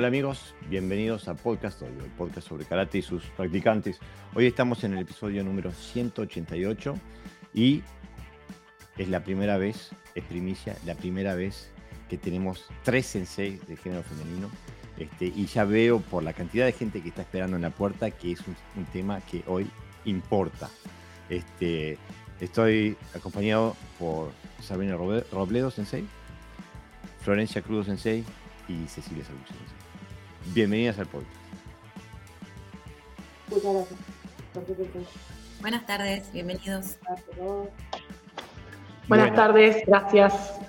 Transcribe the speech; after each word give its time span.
Hola 0.00 0.08
amigos, 0.08 0.54
bienvenidos 0.70 1.28
a 1.28 1.34
Podcast 1.34 1.82
Audio, 1.82 2.02
el 2.02 2.10
podcast 2.12 2.48
sobre 2.48 2.64
karate 2.64 2.96
y 2.96 3.02
sus 3.02 3.22
practicantes. 3.36 3.98
Hoy 4.34 4.46
estamos 4.46 4.82
en 4.82 4.94
el 4.94 5.00
episodio 5.00 5.44
número 5.44 5.72
188 5.72 6.94
y 7.52 7.82
es 8.96 9.08
la 9.10 9.22
primera 9.22 9.58
vez, 9.58 9.90
es 10.14 10.24
primicia, 10.24 10.74
la 10.86 10.94
primera 10.94 11.34
vez 11.34 11.70
que 12.08 12.16
tenemos 12.16 12.64
tres 12.82 13.04
sensei 13.04 13.60
de 13.68 13.76
género 13.76 14.02
femenino. 14.02 14.48
Este, 14.96 15.26
y 15.26 15.44
ya 15.44 15.64
veo 15.64 16.00
por 16.00 16.22
la 16.22 16.32
cantidad 16.32 16.64
de 16.64 16.72
gente 16.72 17.02
que 17.02 17.10
está 17.10 17.20
esperando 17.20 17.56
en 17.56 17.62
la 17.62 17.68
puerta 17.68 18.10
que 18.10 18.32
es 18.32 18.40
un, 18.48 18.86
tema 18.86 19.20
que 19.20 19.44
hoy 19.46 19.68
importa. 20.06 20.70
Este, 21.28 21.98
estoy 22.40 22.96
acompañado 23.14 23.76
por 23.98 24.30
Sabrina 24.62 24.96
Robledo 24.96 25.70
Sensei, 25.70 26.06
Florencia 27.20 27.60
Crudo 27.60 27.84
Sensei 27.84 28.24
y 28.66 28.88
Cecilia 28.88 29.26
Salud 29.26 29.40
Sensei. 29.46 29.79
Bienvenidas 30.46 30.98
al 30.98 31.06
podcast. 31.06 31.30
Muchas 33.48 33.72
gracias. 33.72 35.08
Buenas 35.60 35.86
tardes, 35.86 36.32
bienvenidos. 36.32 36.98
Buenas 39.08 39.34
tardes, 39.34 39.84
gracias. 39.86 40.60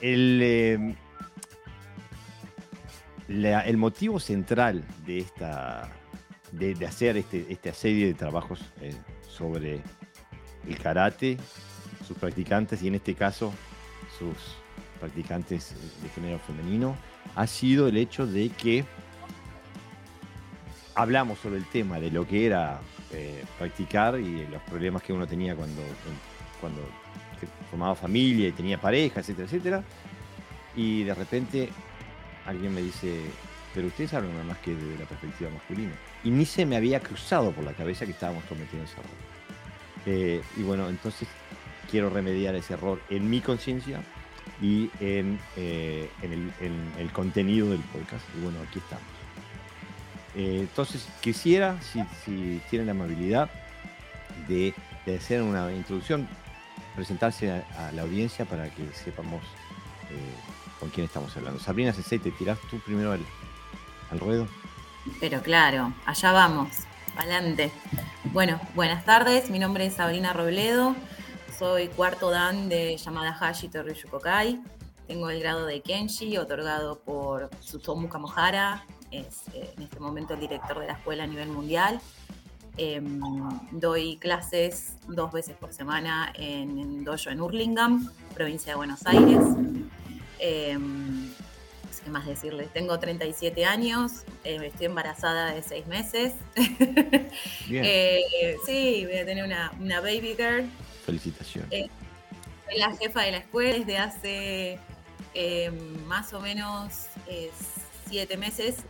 El, 0.00 0.42
em, 0.42 0.96
el 3.28 3.76
motivo 3.76 4.18
central 4.18 4.84
de 5.06 5.18
esta 5.18 5.90
de, 6.52 6.86
hacer 6.86 7.16
este, 7.16 7.46
esta 7.48 7.72
serie 7.72 8.06
de 8.06 8.14
trabajos 8.14 8.60
eh, 8.80 8.94
sobre 9.28 9.82
el 10.66 10.78
karate, 10.78 11.38
sus 12.06 12.16
practicantes 12.16 12.82
y 12.82 12.88
en 12.88 12.96
este 12.96 13.14
caso 13.14 13.52
sus 14.18 14.36
practicantes 14.98 15.74
de 16.02 16.08
género 16.10 16.38
femenino, 16.40 16.96
ha 17.34 17.46
sido 17.46 17.88
el 17.88 17.96
hecho 17.96 18.26
de 18.26 18.48
que 18.50 18.84
hablamos 20.94 21.38
sobre 21.38 21.58
el 21.58 21.64
tema 21.66 22.00
de 22.00 22.10
lo 22.10 22.26
que 22.26 22.46
era 22.46 22.80
eh, 23.12 23.44
practicar 23.58 24.18
y 24.18 24.46
los 24.46 24.62
problemas 24.62 25.02
que 25.02 25.12
uno 25.12 25.26
tenía 25.26 25.54
cuando, 25.54 25.82
cuando 26.60 26.80
formaba 27.70 27.94
familia 27.94 28.48
y 28.48 28.52
tenía 28.52 28.80
pareja, 28.80 29.20
etcétera, 29.20 29.46
etcétera. 29.46 29.84
Y 30.76 31.04
de 31.04 31.14
repente 31.14 31.68
alguien 32.46 32.74
me 32.74 32.82
dice, 32.82 33.20
pero 33.74 33.86
ustedes 33.86 34.12
hablan 34.14 34.32
nada 34.32 34.44
más 34.44 34.58
que 34.58 34.74
de 34.74 34.98
la 34.98 35.04
perspectiva 35.06 35.50
masculina. 35.50 35.92
Y 36.24 36.30
ni 36.30 36.44
se 36.44 36.66
me 36.66 36.76
había 36.76 37.00
cruzado 37.00 37.52
por 37.52 37.64
la 37.64 37.72
cabeza 37.72 38.04
que 38.04 38.12
estábamos 38.12 38.44
cometiendo 38.44 38.84
ese 38.84 38.94
error. 38.94 39.10
Eh, 40.06 40.42
y 40.56 40.62
bueno, 40.62 40.88
entonces 40.88 41.28
quiero 41.90 42.10
remediar 42.10 42.54
ese 42.54 42.74
error 42.74 43.00
en 43.10 43.28
mi 43.28 43.40
conciencia 43.40 44.00
y 44.60 44.90
en, 45.00 45.38
eh, 45.56 46.10
el, 46.22 47.12
contenido 47.12 47.70
del 47.70 47.80
podcast. 47.80 48.24
Y 48.36 48.42
bueno, 48.42 48.58
aquí 48.68 48.78
estamos. 48.78 49.04
Eh, 50.34 50.58
entonces, 50.60 51.08
quisiera, 51.20 51.80
si, 51.82 52.60
tienen 52.68 52.86
la 52.86 52.92
amabilidad, 52.92 53.50
de, 54.48 54.74
hacer 55.16 55.42
una 55.42 55.72
introducción, 55.72 56.28
presentarse 56.94 57.50
a, 57.50 57.90
la 57.92 58.02
audiencia 58.02 58.44
para 58.44 58.68
que 58.70 58.86
sepamos 58.92 59.42
eh, 60.10 60.34
con 60.78 60.90
quién 60.90 61.06
estamos 61.06 61.36
hablando. 61.36 61.58
Sabrina 61.58 61.92
Sensei, 61.92 62.18
¿te 62.18 62.30
tirás 62.30 62.58
tú 62.70 62.78
primero 62.80 63.12
al, 63.12 63.20
al 64.10 64.20
ruedo? 64.20 64.46
Pero 65.18 65.42
claro, 65.42 65.92
allá 66.06 66.32
vamos, 66.32 66.68
adelante. 67.16 67.72
Bueno, 68.32 68.60
buenas 68.74 69.04
tardes, 69.04 69.50
mi 69.50 69.58
nombre 69.58 69.86
es 69.86 69.94
Sabrina 69.94 70.32
Robledo, 70.32 70.94
soy 71.60 71.88
cuarto 71.88 72.30
dan 72.30 72.70
de 72.70 72.96
Yamada 72.96 73.36
Hashi 73.38 73.68
Torryu 73.68 74.08
Kokai. 74.08 74.58
Tengo 75.06 75.28
el 75.28 75.40
grado 75.40 75.66
de 75.66 75.82
Kenshi 75.82 76.38
otorgado 76.38 77.00
por 77.00 77.50
Tsutomu 77.50 78.08
Kamohara. 78.08 78.86
Es 79.10 79.42
eh, 79.52 79.70
en 79.76 79.82
este 79.82 80.00
momento 80.00 80.32
el 80.32 80.40
director 80.40 80.78
de 80.78 80.86
la 80.86 80.94
escuela 80.94 81.24
a 81.24 81.26
nivel 81.26 81.48
mundial. 81.48 82.00
Em, 82.78 83.20
doy 83.72 84.16
clases 84.16 84.94
dos 85.06 85.32
veces 85.32 85.54
por 85.54 85.74
semana 85.74 86.32
en, 86.34 86.78
en 86.78 87.04
dojo 87.04 87.28
en 87.28 87.42
Urlingam, 87.42 88.10
provincia 88.32 88.72
de 88.72 88.76
Buenos 88.76 89.04
Aires. 89.04 89.44
Em, 90.38 91.30
¿Qué 92.02 92.08
más 92.08 92.24
decirles? 92.24 92.72
Tengo 92.72 92.98
37 92.98 93.66
años, 93.66 94.22
eh, 94.44 94.58
estoy 94.64 94.86
embarazada 94.86 95.52
de 95.52 95.62
seis 95.62 95.86
meses. 95.86 96.32
Eh, 97.72 98.56
sí, 98.66 99.04
voy 99.04 99.18
a 99.18 99.24
tener 99.24 99.44
una, 99.44 99.70
una 99.78 100.00
baby 100.00 100.34
girl 100.36 100.68
Felicitaciones. 101.04 101.72
Eh, 101.72 101.90
soy 102.68 102.78
la 102.78 102.96
jefa 102.96 103.22
de 103.22 103.32
la 103.32 103.38
escuela 103.38 103.78
desde 103.78 103.98
hace 103.98 104.78
eh, 105.34 105.70
más 106.06 106.32
o 106.32 106.40
menos 106.40 107.06
eh, 107.26 107.50
siete 108.08 108.36
meses. 108.36 108.84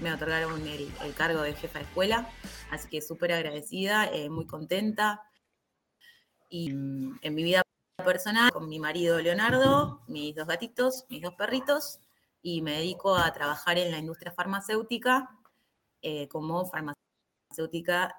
me 0.00 0.12
otorgaron 0.12 0.66
el, 0.66 1.14
cargo 1.14 1.42
de 1.42 1.54
jefa 1.54 1.78
de 1.78 1.84
escuela, 1.84 2.28
así 2.70 2.88
que 2.88 3.00
súper 3.00 3.32
agradecida, 3.32 4.10
muy 4.30 4.46
contenta. 4.46 5.22
Y 6.48 6.72
mm, 6.72 7.18
en 7.22 7.34
mi 7.34 7.42
vida 7.42 7.62
personal, 8.04 8.52
con 8.52 8.68
mi 8.68 8.78
marido 8.78 9.18
Leonardo, 9.20 10.02
mis 10.06 10.34
dos 10.34 10.46
gatitos, 10.46 11.06
mis 11.08 11.22
dos 11.22 11.34
perritos, 11.34 12.00
y 12.42 12.62
me 12.62 12.72
dedico 12.72 13.16
a 13.16 13.32
trabajar 13.32 13.78
en 13.78 13.90
la 13.90 13.98
industria 13.98 14.32
farmacéutica 14.32 15.30
como 16.30 16.64
farmacéutica 16.66 17.05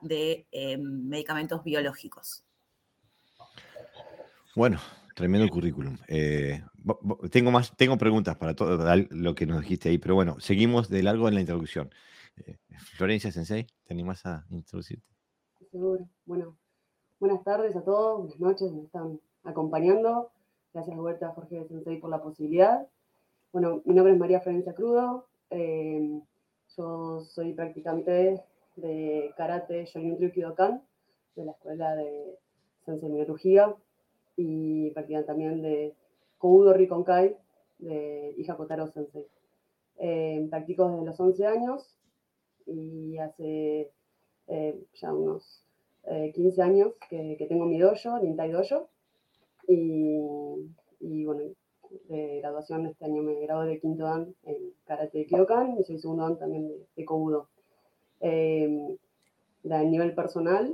de 0.01 0.47
em, 0.51 0.81
medicamentos 0.81 1.63
biológicos. 1.63 2.43
Bueno, 4.55 4.79
tremendo 5.15 5.47
currículum. 5.49 5.97
Eh, 6.07 6.63
tengo 7.31 7.51
más, 7.51 7.75
tengo 7.77 7.97
preguntas 7.97 8.35
para 8.37 8.55
todo 8.55 8.83
lo 9.11 9.35
que 9.35 9.45
nos 9.45 9.61
dijiste 9.61 9.89
ahí, 9.89 9.97
pero 9.97 10.15
bueno, 10.15 10.39
seguimos 10.39 10.89
de 10.89 11.03
largo 11.03 11.27
en 11.27 11.35
la 11.35 11.41
introducción. 11.41 11.89
Eh, 12.37 12.57
Florencia 12.95 13.31
Sensei, 13.31 13.67
¿te 13.83 13.93
animas 13.93 14.25
a 14.25 14.45
introducirte? 14.49 15.07
Seguro. 15.71 16.07
Bueno, 16.25 16.57
buenas 17.19 17.43
tardes 17.43 17.75
a 17.75 17.83
todos, 17.83 18.19
buenas 18.19 18.39
noches, 18.39 18.71
me 18.71 18.83
están 18.83 19.19
acompañando. 19.43 20.31
Gracias, 20.73 20.97
Huerta 20.97 21.29
Jorge 21.29 21.65
Sensei, 21.67 21.99
por 21.99 22.09
la 22.09 22.21
posibilidad. 22.21 22.87
Bueno, 23.51 23.81
mi 23.85 23.93
nombre 23.93 24.13
es 24.13 24.19
María 24.19 24.41
Florencia 24.41 24.73
Crudo. 24.73 25.27
Eh, 25.49 26.19
yo 26.75 27.21
soy 27.21 27.53
practicante 27.53 28.43
de 28.77 29.33
karate 29.35 29.85
Shorin 29.85 30.17
Ryukidokan, 30.17 30.81
de 31.35 31.45
la 31.45 31.51
escuela 31.51 31.95
de 31.95 32.37
Sensei 32.85 33.09
Minerugía, 33.09 33.75
y 34.35 34.91
practican 34.91 35.25
también 35.25 35.61
de 35.61 35.93
Kobudo 36.37 36.73
Rikonkai, 36.73 37.35
de 37.79 38.33
Hija 38.37 38.55
Kotaro 38.55 38.87
Sensei. 38.87 39.27
Eh, 39.99 40.45
practico 40.49 40.89
desde 40.89 41.05
los 41.05 41.19
11 41.19 41.47
años 41.47 41.97
y 42.67 43.17
hace 43.17 43.91
eh, 44.47 44.85
ya 44.93 45.11
unos 45.11 45.65
15 46.35 46.61
eh, 46.61 46.63
años 46.63 46.93
que, 47.09 47.45
tengo 47.49 47.65
mi 47.65 47.79
dojo, 47.79 48.19
Nintai 48.19 48.51
Dojo, 48.51 48.89
y, 49.67 50.19
y, 50.99 51.25
bueno, 51.25 51.41
de 52.09 52.39
graduación 52.39 52.85
este 52.85 53.05
año 53.05 53.23
me 53.23 53.41
gradué 53.41 53.67
de 53.67 53.79
quinto 53.79 54.03
dan 54.03 54.35
en 54.43 54.73
Karate 54.85 55.25
Kyokan 55.25 55.77
y 55.79 55.83
soy 55.83 55.99
segundo 55.99 56.23
dan 56.23 56.37
también 56.37 56.67
de, 56.67 56.87
de 56.95 57.05
Kobudo. 57.05 57.49
Eh, 58.21 58.97
a 59.69 59.83
nivel 59.83 60.15
personal, 60.15 60.73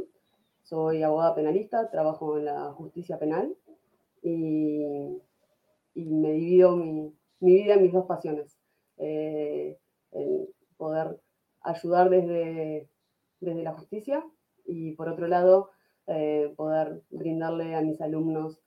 soy 0.63 1.03
abogada 1.03 1.35
penalista, 1.35 1.89
trabajo 1.89 2.37
en 2.37 2.45
la 2.45 2.71
justicia 2.73 3.17
penal 3.17 3.55
y, 4.21 5.17
me 5.95 6.31
divido 6.31 6.75
mi, 6.75 7.13
vida 7.39 7.75
en 7.75 7.83
mis 7.83 7.93
dos 7.93 8.05
pasiones. 8.05 8.57
Eh, 8.97 9.77
poder 10.77 11.19
ayudar 11.61 12.09
desde, 12.09 12.87
desde 13.39 13.63
la 13.63 13.73
justicia 13.73 14.23
y 14.65 14.91
por 14.93 15.09
otro 15.09 15.27
lado 15.27 15.69
eh, 16.07 16.53
poder 16.55 17.01
brindarle 17.09 17.75
a 17.75 17.81
mis 17.81 18.01
alumnos 18.01 18.59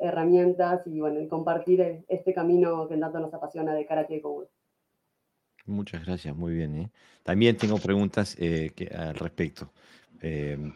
herramientas 0.00 0.86
y 0.86 1.00
bueno, 1.00 1.26
compartir 1.28 2.04
este 2.08 2.32
camino 2.32 2.88
que 2.88 2.96
tanto 2.96 3.20
nos 3.20 3.34
apasiona 3.34 3.74
de 3.74 3.86
karate 3.86 4.16
y 4.16 4.20
Muchas 5.66 6.04
gracias, 6.04 6.36
muy 6.36 6.54
bien. 6.54 6.76
¿eh? 6.76 6.90
También 7.22 7.56
tengo 7.56 7.78
preguntas 7.78 8.36
eh, 8.38 8.72
al 8.96 9.14
respecto. 9.14 9.72
Em, 10.20 10.72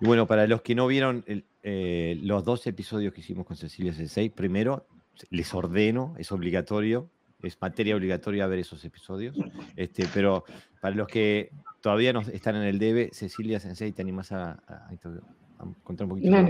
y 0.00 0.06
bueno, 0.06 0.26
para 0.26 0.46
los 0.46 0.62
que 0.62 0.74
no 0.74 0.86
vieron 0.86 1.24
eh, 1.62 2.18
los 2.22 2.44
dos 2.44 2.66
episodios 2.66 3.12
que 3.12 3.20
hicimos 3.20 3.46
con 3.46 3.56
Cecilia 3.56 3.92
Sensei, 3.92 4.30
primero 4.30 4.86
les 5.30 5.52
ordeno, 5.52 6.14
es 6.18 6.32
obligatorio, 6.32 7.10
es 7.42 7.60
materia 7.60 7.96
obligatoria 7.96 8.46
ver 8.46 8.60
esos 8.60 8.84
episodios, 8.84 9.36
este, 9.76 10.06
pero 10.14 10.44
para 10.80 10.94
los 10.94 11.08
que 11.08 11.50
todavía 11.80 12.12
no 12.12 12.20
están 12.20 12.56
en 12.56 12.62
el 12.62 12.78
debe, 12.78 13.10
Cecilia 13.12 13.60
Sensei, 13.60 13.92
¿te 13.92 14.02
animas 14.02 14.32
a, 14.32 14.52
a, 14.66 14.88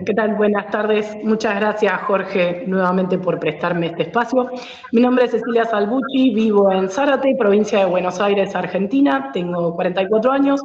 ¿Qué 0.06 0.14
tal? 0.14 0.36
Buenas 0.36 0.70
tardes. 0.70 1.16
Muchas 1.24 1.56
gracias, 1.58 2.00
Jorge, 2.02 2.64
nuevamente 2.66 3.18
por 3.18 3.40
prestarme 3.40 3.86
este 3.86 4.02
espacio. 4.02 4.50
Mi 4.92 5.00
nombre 5.00 5.24
es 5.24 5.32
Cecilia 5.32 5.64
Salvucci, 5.64 6.32
vivo 6.32 6.70
en 6.70 6.88
Zárate, 6.88 7.34
provincia 7.36 7.80
de 7.80 7.86
Buenos 7.86 8.20
Aires, 8.20 8.54
Argentina. 8.54 9.30
Tengo 9.32 9.74
44 9.74 10.30
años. 10.30 10.60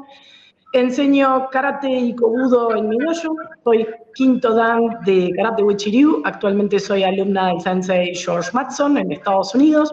Enseño 0.73 1.49
karate 1.49 1.89
y 1.89 2.13
kobudo 2.13 2.75
en 2.75 2.89
mi 2.89 2.97
dojo. 2.97 3.35
Soy 3.63 3.87
quinto 4.13 4.53
dan 4.53 4.99
de 5.05 5.31
karate 5.35 5.63
Wichiryu. 5.63 6.21
Actualmente 6.25 6.79
soy 6.79 7.03
alumna 7.03 7.47
del 7.47 7.61
sensei 7.61 8.13
George 8.13 8.51
Matson 8.53 8.97
en 8.97 9.11
Estados 9.11 9.55
Unidos. 9.55 9.91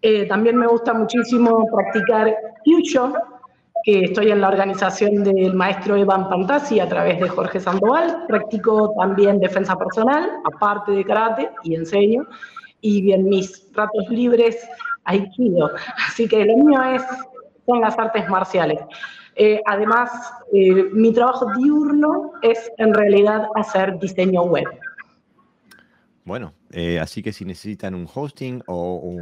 Eh, 0.00 0.26
también 0.26 0.56
me 0.56 0.66
gusta 0.66 0.94
muchísimo 0.94 1.66
practicar 1.74 2.34
Kyusho, 2.64 3.12
que 3.84 4.04
estoy 4.04 4.30
en 4.30 4.40
la 4.40 4.48
organización 4.48 5.24
del 5.24 5.54
maestro 5.54 5.96
Evan 5.96 6.28
Pantasi 6.28 6.80
a 6.80 6.88
través 6.88 7.20
de 7.20 7.28
Jorge 7.28 7.60
Sandoval. 7.60 8.24
Practico 8.26 8.94
también 8.98 9.40
defensa 9.40 9.76
personal, 9.76 10.30
aparte 10.44 10.92
de 10.92 11.04
karate, 11.04 11.50
y 11.64 11.74
enseño. 11.74 12.26
Y 12.80 13.12
en 13.12 13.28
mis 13.28 13.68
ratos 13.74 14.08
libres, 14.08 14.68
aikido. 15.04 15.70
Así 16.08 16.28
que 16.28 16.44
lo 16.44 16.56
mío 16.58 16.82
es, 16.82 17.02
son 17.66 17.80
las 17.80 17.98
artes 17.98 18.28
marciales. 18.28 18.80
Eh, 19.34 19.60
además, 19.66 20.10
eh, 20.52 20.84
mi 20.92 21.12
trabajo 21.12 21.46
diurno 21.56 22.32
es 22.42 22.70
en 22.78 22.92
realidad 22.92 23.46
hacer 23.54 23.98
diseño 23.98 24.42
web. 24.42 24.66
Bueno, 26.24 26.52
eh, 26.72 26.98
así 26.98 27.22
que 27.22 27.32
si 27.32 27.44
necesitan 27.44 27.94
un 27.94 28.06
hosting 28.12 28.62
o 28.66 29.14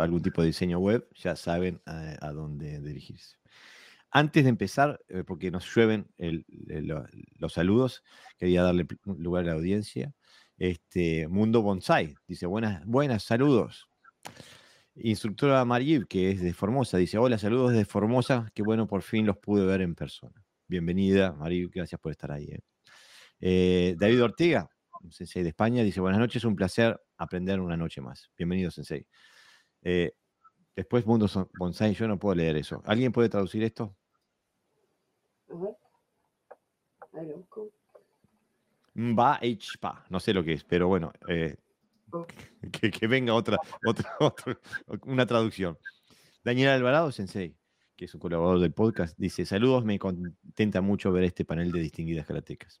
algún 0.00 0.22
tipo 0.22 0.40
de 0.40 0.46
diseño 0.46 0.78
web, 0.78 1.06
ya 1.14 1.36
saben 1.36 1.80
a, 1.84 2.32
dónde 2.32 2.80
dirigirse. 2.80 3.36
Antes 4.10 4.44
de 4.44 4.50
empezar, 4.50 5.00
eh, 5.08 5.24
porque 5.26 5.50
nos 5.50 5.66
llueven 5.74 6.08
los 7.38 7.52
saludos, 7.52 8.02
quería 8.38 8.62
darle 8.62 8.86
lugar 9.04 9.44
a 9.44 9.48
la 9.48 9.52
audiencia. 9.54 10.14
Este, 10.58 11.28
Mundo 11.28 11.62
Bonsai 11.62 12.14
dice: 12.26 12.46
Buenas, 12.46 12.84
buenas, 12.86 13.24
saludos. 13.24 13.88
Instructora 14.94 15.64
Mariv, 15.64 16.06
que 16.06 16.30
es 16.30 16.40
de 16.40 16.54
Formosa, 16.54 16.96
dice: 16.96 17.18
Hola, 17.18 17.38
saludos 17.38 17.72
de 17.72 17.84
Formosa. 17.84 18.50
Qué 18.54 18.62
bueno, 18.62 18.86
por 18.86 19.02
fin 19.02 19.26
los 19.26 19.36
pude 19.38 19.66
ver 19.66 19.82
en 19.82 19.94
persona. 19.94 20.44
Bienvenida, 20.68 21.32
Mariv, 21.32 21.70
gracias 21.72 22.00
por 22.00 22.12
estar 22.12 22.32
ahí. 22.32 22.48
¿eh? 23.40 23.94
David 23.98 24.22
Ortega, 24.22 24.68
sensei 25.10 25.42
de 25.42 25.50
España, 25.50 25.82
dice, 25.82 26.00
buenas 26.00 26.18
noches, 26.20 26.44
un 26.44 26.56
placer 26.56 27.00
aprender 27.18 27.60
una 27.60 27.76
noche 27.76 28.00
más. 28.00 28.30
Bienvenido, 28.36 28.70
sensei. 28.70 29.06
Eh, 29.82 30.12
después, 30.76 31.06
Mundo 31.06 31.26
Bonsai, 31.58 31.94
yo 31.94 32.06
no 32.06 32.18
puedo 32.18 32.34
leer 32.34 32.56
eso. 32.56 32.82
¿Alguien 32.84 33.10
puede 33.10 33.28
traducir 33.28 33.64
esto? 33.64 33.96
Mba 38.94 39.40
pa. 39.80 40.04
No 40.08 40.20
sé 40.20 40.32
lo 40.32 40.44
que 40.44 40.54
es, 40.54 40.64
pero 40.64 40.88
bueno, 40.88 41.12
eh, 41.28 41.56
oh. 42.12 42.26
que, 43.00 43.06
venga 43.06 43.34
otra, 43.34 43.58
otra, 43.84 44.14
otra, 44.20 44.58
una 45.02 45.26
traducción. 45.26 45.78
Daniel 46.44 46.70
Alvarado, 46.70 47.10
sensei, 47.10 47.56
que 47.96 48.04
es 48.04 48.14
un 48.14 48.20
colaborador 48.20 48.60
del 48.60 48.72
podcast, 48.72 49.18
dice, 49.18 49.44
saludos, 49.44 49.84
me 49.84 49.98
contenta 49.98 50.80
mucho 50.80 51.10
ver 51.12 51.24
este 51.24 51.44
panel 51.44 51.72
de 51.72 51.80
distinguidas 51.80 52.26
karatecas. 52.26 52.80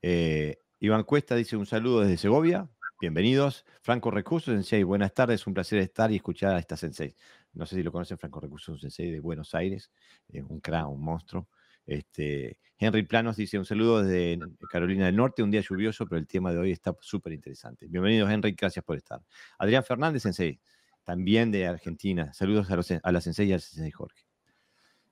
Eh, 0.00 0.58
Iván 0.80 1.02
Cuesta 1.02 1.34
dice 1.34 1.56
un 1.56 1.66
saludo 1.66 2.00
desde 2.00 2.16
Segovia. 2.16 2.68
Bienvenidos. 3.00 3.64
Franco 3.80 4.10
Recurso, 4.10 4.50
Sensei, 4.50 4.82
buenas 4.82 5.14
tardes. 5.14 5.46
Un 5.46 5.54
placer 5.54 5.78
estar 5.78 6.10
y 6.10 6.16
escuchar 6.16 6.56
a 6.56 6.58
esta 6.58 6.76
Sensei. 6.76 7.14
No 7.52 7.64
sé 7.64 7.76
si 7.76 7.84
lo 7.84 7.92
conocen, 7.92 8.18
Franco 8.18 8.40
Recurso, 8.40 8.72
un 8.72 8.80
Sensei 8.80 9.12
de 9.12 9.20
Buenos 9.20 9.54
Aires, 9.54 9.92
un 10.32 10.58
crack, 10.58 10.88
un 10.88 11.00
monstruo. 11.00 11.48
Este, 11.86 12.58
Henry 12.76 13.04
Planos 13.04 13.36
dice 13.36 13.56
un 13.56 13.64
saludo 13.64 14.02
desde 14.02 14.40
Carolina 14.68 15.06
del 15.06 15.14
Norte, 15.14 15.44
un 15.44 15.50
día 15.52 15.60
lluvioso, 15.60 16.06
pero 16.08 16.18
el 16.18 16.26
tema 16.26 16.50
de 16.52 16.58
hoy 16.58 16.72
está 16.72 16.92
súper 17.00 17.34
interesante. 17.34 17.86
Bienvenidos, 17.86 18.28
Henry, 18.32 18.56
gracias 18.58 18.84
por 18.84 18.96
estar. 18.96 19.20
Adrián 19.60 19.84
Fernández, 19.84 20.22
Sensei, 20.22 20.60
también 21.04 21.52
de 21.52 21.68
Argentina. 21.68 22.32
Saludos 22.32 22.68
a, 22.68 22.98
a 23.00 23.12
la 23.12 23.20
Sensei 23.20 23.46
y 23.48 23.52
al 23.52 23.60
Sensei 23.60 23.92
Jorge. 23.92 24.27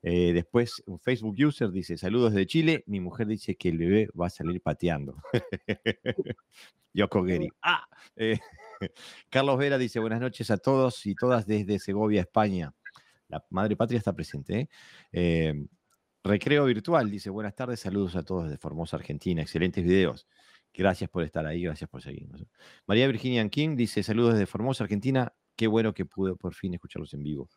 Eh, 0.09 0.33
después, 0.33 0.85
un 0.87 1.01
Facebook 1.01 1.35
user 1.37 1.73
dice: 1.73 1.99
Saludos 1.99 2.33
de 2.33 2.47
Chile. 2.47 2.85
Mi 2.87 3.01
mujer 3.01 3.27
dice 3.27 3.57
que 3.57 3.71
el 3.71 3.79
bebé 3.79 4.09
va 4.19 4.29
a 4.29 4.31
salir 4.31 4.61
pateando. 4.61 5.17
Yoko 6.95 7.25
Geri. 7.25 7.49
Ah, 7.61 7.85
eh, 8.15 8.39
Carlos 9.31 9.59
Vera 9.59 9.79
dice: 9.79 9.99
Buenas 9.99 10.21
noches 10.21 10.49
a 10.53 10.59
todos 10.59 11.05
y 11.07 11.17
todas 11.17 11.45
desde 11.45 11.81
Segovia, 11.81 12.21
España. 12.21 12.73
La 13.27 13.45
madre 13.51 13.75
patria 13.75 13.99
está 13.99 14.13
presente. 14.13 14.69
¿eh? 15.11 15.67
Recreo 16.23 16.67
virtual 16.67 17.11
dice: 17.11 17.29
Buenas 17.29 17.57
tardes, 17.57 17.81
saludos 17.81 18.15
a 18.15 18.23
todos 18.23 18.45
desde 18.45 18.59
Formosa, 18.59 18.97
Argentina. 18.97 19.43
Excelentes 19.43 19.83
videos. 19.83 20.29
Gracias 20.73 21.11
por 21.11 21.25
estar 21.25 21.45
ahí, 21.47 21.63
gracias 21.63 21.91
por 21.91 22.01
seguirnos. 22.01 22.47
María 22.87 23.09
Virginia 23.09 23.49
King 23.49 23.75
dice: 23.75 24.05
Saludos 24.05 24.35
desde 24.35 24.47
Formosa, 24.47 24.85
Argentina. 24.85 25.35
Qué 25.57 25.67
bueno 25.67 25.93
que 25.93 26.05
pude 26.05 26.37
por 26.37 26.55
fin 26.55 26.75
escucharlos 26.75 27.13
en 27.13 27.25
vivo. 27.25 27.49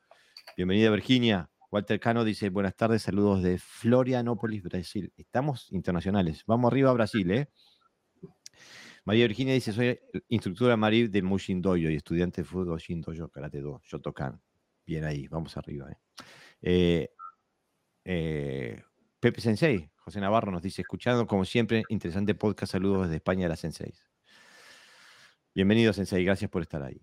Bienvenida, 0.57 0.89
Virginia. 0.89 1.47
Walter 1.71 1.99
Cano 1.99 2.23
dice, 2.23 2.49
buenas 2.49 2.75
tardes, 2.75 3.03
saludos 3.03 3.43
de 3.43 3.59
Florianópolis, 3.59 4.63
Brasil. 4.63 5.13
Estamos 5.15 5.71
internacionales. 5.71 6.43
Vamos 6.47 6.71
arriba 6.71 6.89
a 6.89 6.93
Brasil, 6.93 7.29
¿eh? 7.29 7.49
María 9.05 9.27
Virginia 9.27 9.53
dice, 9.53 9.71
soy 9.71 9.99
instructora 10.29 10.75
Marí 10.77 11.07
de 11.07 11.21
Mushin 11.21 11.61
Doyo 11.61 11.91
y 11.91 11.95
estudiante 11.95 12.41
de 12.41 12.45
fútbol 12.45 12.79
Shin 12.79 13.01
Doyo 13.01 13.29
Karate 13.29 13.61
Do, 13.61 13.81
Shotokan. 13.83 14.41
Bien 14.83 15.03
ahí, 15.03 15.27
vamos 15.27 15.57
arriba. 15.57 15.91
¿eh? 15.91 15.97
Eh, 16.61 17.09
eh, 18.03 18.83
Pepe 19.19 19.39
Sensei, 19.39 19.91
José 19.97 20.19
Navarro 20.19 20.51
nos 20.51 20.63
dice, 20.63 20.81
escuchando 20.81 21.27
como 21.27 21.45
siempre, 21.45 21.83
interesante 21.89 22.33
podcast, 22.33 22.71
saludos 22.71 23.03
desde 23.03 23.17
España 23.17 23.43
de 23.43 23.49
la 23.49 23.55
Sensei. 23.55 23.93
Bienvenido 25.53 25.93
Sensei, 25.93 26.25
gracias 26.25 26.49
por 26.49 26.63
estar 26.63 26.81
ahí. 26.81 26.99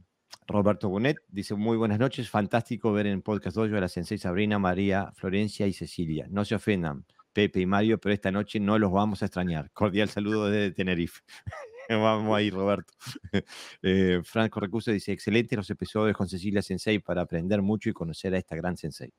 Roberto 0.46 0.88
Bonet 0.88 1.18
dice 1.28 1.54
muy 1.54 1.76
buenas 1.76 1.98
noches, 1.98 2.30
fantástico 2.30 2.92
ver 2.92 3.06
en 3.06 3.20
Podcast 3.20 3.56
Dojo 3.56 3.76
a 3.76 3.80
la 3.80 3.88
Sensei 3.88 4.16
Sabrina, 4.16 4.58
María, 4.58 5.10
Florencia 5.14 5.66
y 5.66 5.72
Cecilia. 5.72 6.26
No 6.30 6.44
se 6.44 6.54
ofendan, 6.54 7.04
Pepe 7.32 7.60
y 7.60 7.66
Mario, 7.66 7.98
pero 7.98 8.14
esta 8.14 8.30
noche 8.30 8.60
no 8.60 8.78
los 8.78 8.92
vamos 8.92 9.22
a 9.22 9.26
extrañar. 9.26 9.70
Cordial 9.74 10.08
saludo 10.08 10.48
desde 10.48 10.72
Tenerife. 10.72 11.22
vamos 11.88 12.36
ahí, 12.36 12.50
Roberto. 12.50 12.92
Eh, 13.82 14.20
Franco 14.24 14.60
Recurso 14.60 14.90
dice, 14.90 15.12
excelente 15.12 15.56
los 15.56 15.68
episodios 15.70 16.16
con 16.16 16.28
Cecilia 16.28 16.62
Sensei 16.62 16.98
para 16.98 17.22
aprender 17.22 17.60
mucho 17.62 17.90
y 17.90 17.92
conocer 17.92 18.34
a 18.34 18.38
esta 18.38 18.56
gran 18.56 18.76
Sensei. 18.76 19.12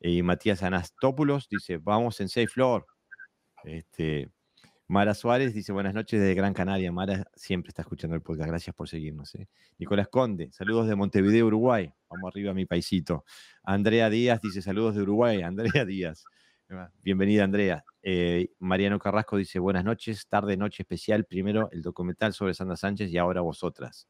Y 0.00 0.22
Matías 0.22 0.62
Anastópulos 0.62 1.48
dice, 1.48 1.78
vamos 1.78 2.16
Sensei 2.16 2.46
Flor. 2.46 2.86
Este, 3.64 4.28
Mara 4.86 5.14
Suárez 5.14 5.54
dice 5.54 5.72
buenas 5.72 5.94
noches 5.94 6.20
desde 6.20 6.34
Gran 6.34 6.52
Canaria. 6.52 6.92
Mara 6.92 7.24
siempre 7.34 7.70
está 7.70 7.82
escuchando 7.82 8.14
el 8.14 8.22
podcast. 8.22 8.48
Gracias 8.48 8.76
por 8.76 8.86
seguirnos. 8.86 9.34
¿eh? 9.34 9.48
Nicolás 9.78 10.08
Conde, 10.08 10.52
saludos 10.52 10.88
de 10.88 10.94
Montevideo, 10.94 11.46
Uruguay. 11.46 11.90
Vamos 12.10 12.30
arriba, 12.30 12.52
mi 12.52 12.66
paisito. 12.66 13.24
Andrea 13.62 14.10
Díaz 14.10 14.40
dice 14.42 14.60
saludos 14.60 14.94
de 14.94 15.02
Uruguay. 15.02 15.40
Andrea 15.42 15.86
Díaz. 15.86 16.24
Bienvenida, 17.02 17.44
Andrea. 17.44 17.84
Eh, 18.02 18.50
Mariano 18.58 18.98
Carrasco 18.98 19.38
dice 19.38 19.58
buenas 19.58 19.84
noches, 19.84 20.26
tarde, 20.28 20.56
noche 20.56 20.82
especial. 20.82 21.24
Primero 21.24 21.70
el 21.72 21.80
documental 21.80 22.34
sobre 22.34 22.52
Sandra 22.52 22.76
Sánchez 22.76 23.10
y 23.10 23.16
ahora 23.16 23.40
vosotras. 23.40 24.06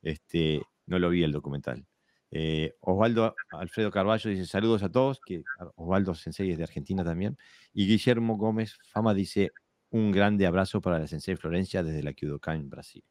Este, 0.00 0.62
no 0.86 0.98
lo 0.98 1.10
vi 1.10 1.22
el 1.22 1.32
documental. 1.32 1.86
Eh, 2.30 2.74
Osvaldo 2.80 3.34
Alfredo 3.50 3.90
Carballo 3.90 4.30
dice 4.30 4.46
saludos 4.46 4.82
a 4.82 4.90
todos, 4.90 5.20
que 5.20 5.42
Osvaldo 5.76 6.14
Sensei 6.14 6.50
es 6.50 6.56
de 6.56 6.64
Argentina 6.64 7.04
también. 7.04 7.36
Y 7.74 7.86
Guillermo 7.86 8.38
Gómez 8.38 8.78
Fama 8.90 9.12
dice 9.12 9.52
un 9.92 10.10
grande 10.10 10.46
abrazo 10.46 10.80
para 10.80 10.98
la 10.98 11.06
Sensei 11.06 11.36
Florencia 11.36 11.82
desde 11.82 12.02
la 12.02 12.14
en 12.54 12.70
Brasil. 12.70 13.04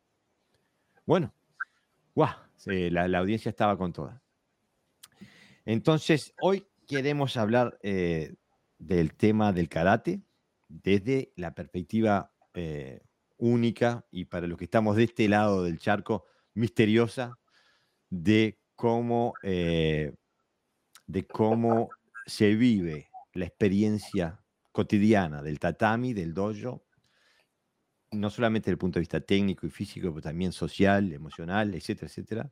Bueno, 1.06 1.34
guau, 2.16 2.36
la, 2.66 3.18
audiencia 3.20 3.50
estaba 3.50 3.78
con 3.78 3.94
toda. 3.94 4.22
Entonces, 5.64 6.34
hoy 6.42 6.68
queremos 6.88 7.38
hablar 7.38 7.78
eh, 7.84 8.34
del 8.80 9.14
tema 9.14 9.54
del 9.54 9.70
karate 9.70 10.22
desde 10.68 11.32
la 11.36 11.54
perspectiva 11.54 12.34
eh, 12.56 13.02
única 13.38 14.06
y 14.10 14.26
para 14.26 14.48
los 14.48 14.58
que 14.58 14.66
estamos 14.66 14.96
de 14.96 15.04
este 15.04 15.30
lado 15.30 15.64
del 15.64 15.78
charco, 15.78 16.26
misteriosa 16.56 17.38
de 18.10 18.60
cómo, 18.76 19.34
eh, 19.44 20.16
de 21.06 21.28
cómo 21.28 21.90
se 22.26 22.56
vive 22.56 23.12
la 23.34 23.46
experiencia 23.46 24.41
cotidiana 24.72 25.42
del 25.42 25.60
tatami, 25.60 26.14
del 26.14 26.34
dojo, 26.34 26.86
no 28.12 28.30
solamente 28.30 28.66
desde 28.66 28.74
el 28.74 28.78
punto 28.78 29.00
de 29.00 29.02
vista 29.02 29.22
técnico 29.22 29.66
y 29.66 29.70
físico, 29.70 30.10
pero 30.10 30.22
también 30.22 30.52
social, 30.52 31.12
emocional, 31.14 31.74
etcétera, 31.74 32.08
etcétera, 32.08 32.52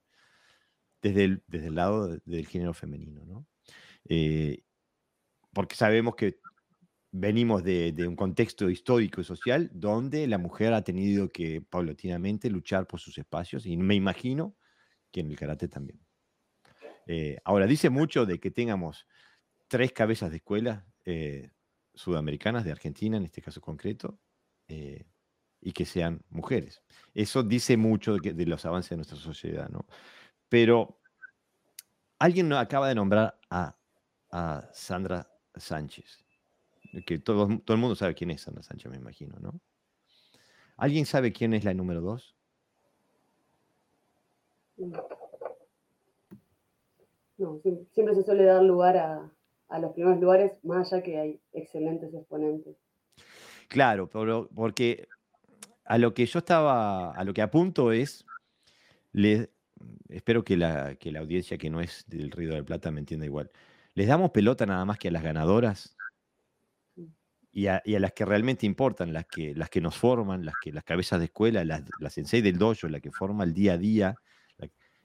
desde 1.02 1.24
el, 1.26 1.44
desde 1.48 1.68
el 1.68 1.76
lado 1.76 2.18
del 2.26 2.48
género 2.48 2.74
femenino. 2.74 3.26
¿no? 3.26 3.46
Eh, 4.08 4.64
porque 5.54 5.76
sabemos 5.76 6.16
que 6.16 6.40
venimos 7.12 7.64
de, 7.64 7.94
un 8.08 8.16
contexto 8.16 8.70
histórico 8.70 9.22
y 9.22 9.24
social 9.24 9.70
donde 9.74 10.28
la 10.28 10.38
mujer 10.38 10.74
ha 10.74 10.84
tenido 10.84 11.30
que 11.30 11.62
paulatinamente 11.62 12.50
luchar 12.50 12.88
por 12.88 13.00
sus 13.00 13.18
espacios 13.18 13.66
y 13.66 13.76
me 13.78 13.96
imagino 13.96 14.56
que 15.12 15.22
en 15.22 15.32
el 15.32 15.38
karate 15.38 15.68
también. 15.68 16.00
Eh, 17.08 17.38
ahora, 17.44 17.66
dice 17.66 17.90
mucho 17.90 18.26
de 18.28 18.40
que 18.40 18.52
tengamos 18.52 19.08
tres 19.68 19.92
cabezas 19.92 20.30
de 20.30 20.38
escuela, 20.38 20.86
eh, 21.06 21.50
sudamericanas, 22.00 22.64
de 22.64 22.72
Argentina 22.72 23.18
en 23.18 23.26
este 23.26 23.42
caso 23.42 23.60
concreto, 23.60 24.18
eh, 24.70 25.06
y 25.60 25.74
que 25.74 25.86
sean 25.86 26.22
mujeres. 26.30 26.82
Eso 27.14 27.44
dice 27.44 27.76
mucho 27.76 28.16
de, 28.16 28.46
los 28.46 28.66
avances 28.66 28.92
de 28.92 28.96
nuestra 28.96 29.18
sociedad, 29.18 29.68
¿no? 29.68 29.86
Pero 30.48 31.02
alguien 32.18 32.52
acaba 32.54 32.88
de 32.88 32.96
nombrar 32.96 33.38
a, 33.50 33.76
Sandra 34.72 35.28
Sánchez, 35.56 36.24
que 37.04 37.18
todo, 37.18 37.48
todo 37.66 37.76
el 37.76 37.82
mundo 37.82 37.96
sabe 37.96 38.14
quién 38.14 38.30
es 38.30 38.42
Sandra 38.42 38.62
Sánchez, 38.62 38.92
me 38.92 38.98
imagino, 38.98 39.38
¿no? 39.40 39.60
¿Alguien 40.78 41.08
sabe 41.08 41.34
quién 41.34 41.54
es 41.56 41.64
la 41.66 41.74
número 41.74 42.00
dos? 42.00 42.36
No, 47.38 47.60
siempre 47.92 48.14
se 48.14 48.24
suele 48.24 48.46
dar 48.46 48.62
lugar 48.62 48.98
a, 48.98 49.32
a 49.70 49.80
los 49.80 49.94
primeros 49.94 50.20
lugares, 50.20 50.54
más 50.64 50.92
allá 50.92 51.04
que 51.04 51.20
hay 51.20 51.42
excelentes 51.54 52.14
exponentes. 52.14 52.76
Claro, 53.68 54.10
pero 54.10 54.50
porque 54.54 55.08
a 55.86 55.98
lo 55.98 56.14
que 56.14 56.26
yo 56.26 56.40
estaba, 56.40 57.12
a 57.12 57.24
lo 57.24 57.34
que 57.34 57.42
apunto 57.42 57.92
es, 57.92 58.26
le, 59.12 59.50
espero 60.10 60.44
que 60.44 60.58
la, 60.58 60.96
que 60.96 61.12
la 61.12 61.20
audiencia 61.20 61.58
que 61.58 61.70
no 61.70 61.82
es 61.82 62.06
del 62.08 62.32
Río 62.32 62.54
de 62.54 62.64
Plata 62.64 62.92
me 62.92 63.00
entienda 63.00 63.26
igual. 63.26 63.52
¿Les 63.94 64.08
damos 64.08 64.32
pelota 64.32 64.66
nada 64.66 64.86
más 64.86 64.98
que 64.98 65.10
a 65.10 65.12
las 65.12 65.24
ganadoras? 65.24 65.96
Y 67.52 67.68
a, 67.68 67.82
las 67.86 68.14
que 68.14 68.26
realmente 68.26 68.66
importan, 68.66 69.12
las 69.12 69.26
que, 69.26 69.56
las 69.56 69.70
que 69.70 69.82
nos 69.82 69.98
forman, 69.98 70.46
las 70.46 70.54
que 70.62 70.72
las 70.72 70.84
cabezas 70.84 71.20
de 71.20 71.26
escuela, 71.26 71.66
las, 71.66 71.84
las 72.00 72.14
sensei 72.14 72.42
del 72.42 72.58
dojo, 72.58 72.88
la 72.88 73.00
que 73.00 73.12
forma 73.12 73.44
el 73.44 73.54
día 73.54 73.74
a 73.74 73.78
día, 73.78 74.16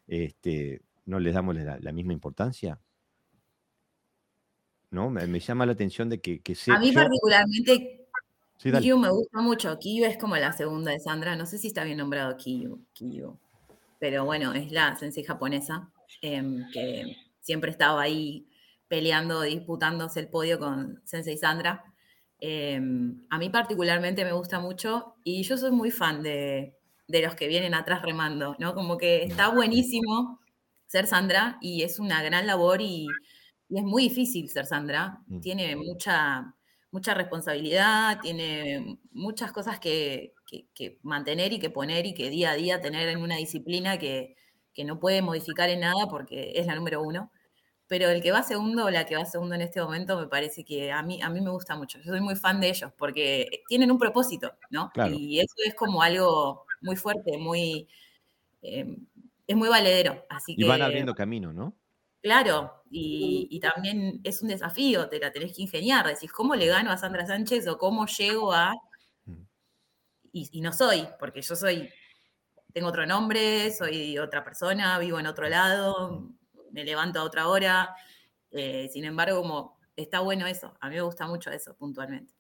este, 0.07 0.83
¿no 1.07 1.19
les 1.19 1.35
damos 1.35 1.57
la, 1.57 1.93
misma 1.93 2.13
importancia? 2.13 2.79
¿No? 4.95 5.11
Me, 5.11 5.41
llama 5.41 5.67
la 5.67 5.73
atención 5.73 6.09
de 6.09 6.21
que, 6.21 6.41
que 6.41 6.57
A 6.69 6.79
mí 6.79 6.93
particularmente 6.93 8.07
Kiyu 8.59 8.97
me 8.97 9.11
gusta 9.11 9.41
mucho. 9.41 9.77
Kiyu 9.79 10.05
es 10.05 10.17
como 10.17 10.37
la 10.37 10.53
segunda 10.53 10.93
de 10.93 11.01
Sandra. 11.01 11.35
No 11.35 11.47
sé 11.47 11.59
si 11.59 11.67
está 11.67 11.83
bien 11.83 11.99
nombrado 11.99 12.37
Kiyu. 12.37 13.39
Pero 13.99 14.25
bueno, 14.25 14.53
es 14.53 14.71
la 14.71 14.95
sensei 14.97 15.25
japonesa 15.25 15.91
em, 16.23 16.65
que 16.73 17.17
siempre 17.41 17.73
estaba 17.73 18.03
ahí 18.03 18.47
peleando, 18.87 19.43
disputándose 19.43 20.21
el 20.21 20.29
podio 20.29 20.59
con 20.61 21.03
Sensei 21.05 21.37
Sandra. 21.37 21.85
Em, 22.39 23.27
a 23.31 23.39
mí 23.39 23.51
particularmente 23.51 24.25
me 24.25 24.33
gusta 24.33 24.61
mucho 24.61 25.17
y 25.25 25.43
yo 25.43 25.57
soy 25.57 25.73
muy 25.73 25.91
fan 25.91 26.23
de, 26.23 26.77
los 27.09 27.35
que 27.35 27.49
vienen 27.49 27.75
atrás 27.75 28.03
remando, 28.03 28.55
¿no? 28.61 28.75
Como 28.75 28.97
que 28.97 29.25
está 29.25 29.49
buenísimo 29.49 30.41
ser 30.87 31.07
Sandra 31.07 31.59
y 31.61 31.83
es 31.83 31.99
una 31.99 32.23
gran 32.23 32.47
labor 32.47 32.81
y, 32.81 33.09
y 33.75 33.79
es 33.79 33.85
muy 33.85 34.05
difícil 34.05 34.49
ser 34.49 34.67
Sandra. 34.67 35.21
Mm. 35.27 35.41
Tiene 35.41 35.77
mucha 35.77 36.55
mucha 36.95 37.13
responsabilidad, 37.13 38.21
tiene 38.21 39.01
muchas 39.11 39.51
cosas 39.51 39.81
que, 39.81 40.33
mantener 41.03 41.53
y 41.53 41.59
que 41.59 41.69
poner 41.69 42.07
y 42.07 42.15
que 42.15 42.31
día 42.31 42.53
a 42.53 42.55
día 42.55 42.81
tener 42.81 43.09
en 43.09 43.21
una 43.21 43.37
disciplina 43.37 43.99
que, 43.99 44.37
no 44.85 45.01
puede 45.01 45.21
modificar 45.21 45.69
en 45.71 45.81
nada 45.81 46.07
porque 46.09 46.53
es 46.55 46.67
la 46.67 46.77
número 46.77 47.03
uno. 47.03 47.33
Pero 47.89 48.11
el 48.11 48.23
que 48.23 48.31
va 48.31 48.45
segundo 48.45 48.85
o 48.85 48.91
la 48.91 49.07
que 49.07 49.17
va 49.17 49.25
segundo 49.25 49.57
en 49.57 49.63
este 49.63 49.81
momento 49.81 50.17
me 50.21 50.29
parece 50.29 50.65
que 50.65 50.93
a 50.93 51.03
mí, 51.03 51.21
a 51.21 51.31
mí 51.31 51.41
me 51.41 51.51
gusta 51.51 51.77
mucho. 51.77 51.99
Yo 51.99 52.13
soy 52.13 52.21
muy 52.21 52.37
fan 52.37 52.61
de 52.61 52.69
ellos 52.69 52.93
porque 52.97 53.65
tienen 53.69 53.91
un 53.91 53.99
propósito, 53.99 54.53
¿no? 54.71 54.93
Y 55.11 55.41
eso 55.41 55.55
es 55.67 55.75
como 55.75 56.01
algo 56.01 56.65
muy 56.81 56.95
fuerte, 56.95 57.37
muy... 57.39 57.89
Eh, 58.63 58.97
es 59.49 59.57
muy 59.57 59.69
valedero. 59.69 60.25
Así 60.31 60.55
y 60.57 60.63
van 60.63 60.81
abriendo 60.81 61.15
camino, 61.15 61.53
¿no? 61.53 61.75
Claro, 62.25 62.83
y, 62.91 63.61
también 63.61 64.23
es 64.25 64.41
un 64.41 64.49
desafío, 64.49 65.11
te 65.11 65.19
la 65.19 65.31
tenés 65.31 65.55
que 65.55 65.61
ingeniar, 65.61 66.07
decís, 66.07 66.33
¿cómo 66.33 66.55
le 66.55 66.69
gano 66.69 66.91
a 66.91 66.97
Sandra 66.97 67.27
Sánchez 67.27 67.69
o 67.69 67.77
cómo 67.77 68.07
llego 68.07 68.51
a... 68.51 68.73
Mm. 69.27 69.43
Y, 70.33 70.63
no 70.63 70.73
soy, 70.73 71.07
porque 71.21 71.43
yo 71.43 71.55
soy, 71.55 71.87
tengo 72.73 72.89
otro 72.89 73.05
nombre, 73.05 73.71
soy 73.73 74.17
otra 74.17 74.43
persona, 74.43 74.99
vivo 74.99 75.21
en 75.21 75.27
otro 75.27 75.51
lado, 75.51 76.31
me 76.73 76.83
levanto 76.83 77.21
a 77.21 77.25
otra 77.25 77.47
hora, 77.47 77.95
eh, 78.53 78.89
sin 78.91 79.05
embargo, 79.05 79.43
como 79.43 79.79
está 79.95 80.21
bueno 80.21 80.47
eso, 80.47 80.75
a 80.81 80.89
mí 80.89 80.95
me 80.95 81.03
gusta 81.03 81.27
mucho 81.27 81.51
eso 81.51 81.77
puntualmente. 81.77 82.33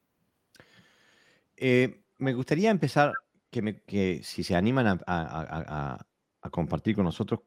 Eh, 1.58 2.04
me 2.16 2.32
gustaría 2.32 2.70
empezar, 2.70 3.12
que, 3.50 4.22
si 4.24 4.44
se 4.44 4.56
animan 4.56 4.98
a 5.06 6.06
compartir 6.50 6.96
con 6.96 7.04
nosotros, 7.04 7.40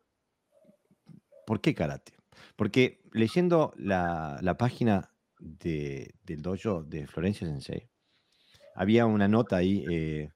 ¿por 1.47 1.59
qué 1.61 1.73
karate? 1.73 2.16
Porque 2.57 2.99
leyendo 3.13 3.71
la, 3.77 4.55
página 4.57 5.11
del 5.39 6.41
dojo 6.41 6.83
de 6.83 7.07
Florencia 7.07 7.47
Sensei, 7.47 7.87
había 8.75 9.05
una 9.05 9.27
nota 9.27 9.57
ahí, 9.57 9.85
eh, 9.89 10.31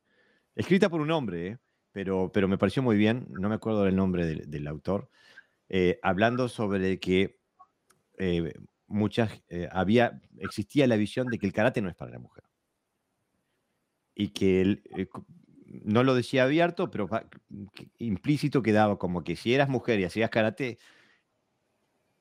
escrita 0.55 0.87
por 0.87 1.01
un 1.01 1.11
hombre, 1.11 1.47
eh, 1.47 1.57
pero, 1.91 2.31
pero 2.31 2.47
me 2.47 2.59
pareció 2.59 2.83
muy 2.83 2.95
bien, 2.95 3.27
no 3.31 3.49
me 3.49 3.55
acuerdo 3.55 3.83
del 3.83 3.95
nombre 3.95 4.25
del, 4.25 4.67
autor, 4.67 5.09
eh, 5.67 5.99
hablando 6.03 6.47
sobre 6.47 6.99
que 6.99 7.39
muchas, 8.85 9.41
había, 9.71 10.21
existía 10.37 10.85
la 10.85 10.97
visión 10.97 11.25
de 11.27 11.39
que 11.39 11.47
el 11.47 11.53
karate 11.53 11.81
no 11.81 11.89
es 11.89 11.95
para 11.95 12.11
la 12.11 12.19
mujer. 12.19 12.43
Y 14.13 14.29
que 14.29 14.61
él, 14.61 15.09
no 15.65 16.03
lo 16.03 16.13
decía 16.13 16.43
abierto, 16.43 16.91
pero 16.91 17.09
implícito 17.97 18.61
quedaba 18.61 18.99
como 18.99 19.23
que 19.23 19.35
si 19.35 19.55
eras 19.55 19.69
mujer 19.69 19.99
y 19.99 20.03
hacías 20.03 20.29
karate, 20.29 20.77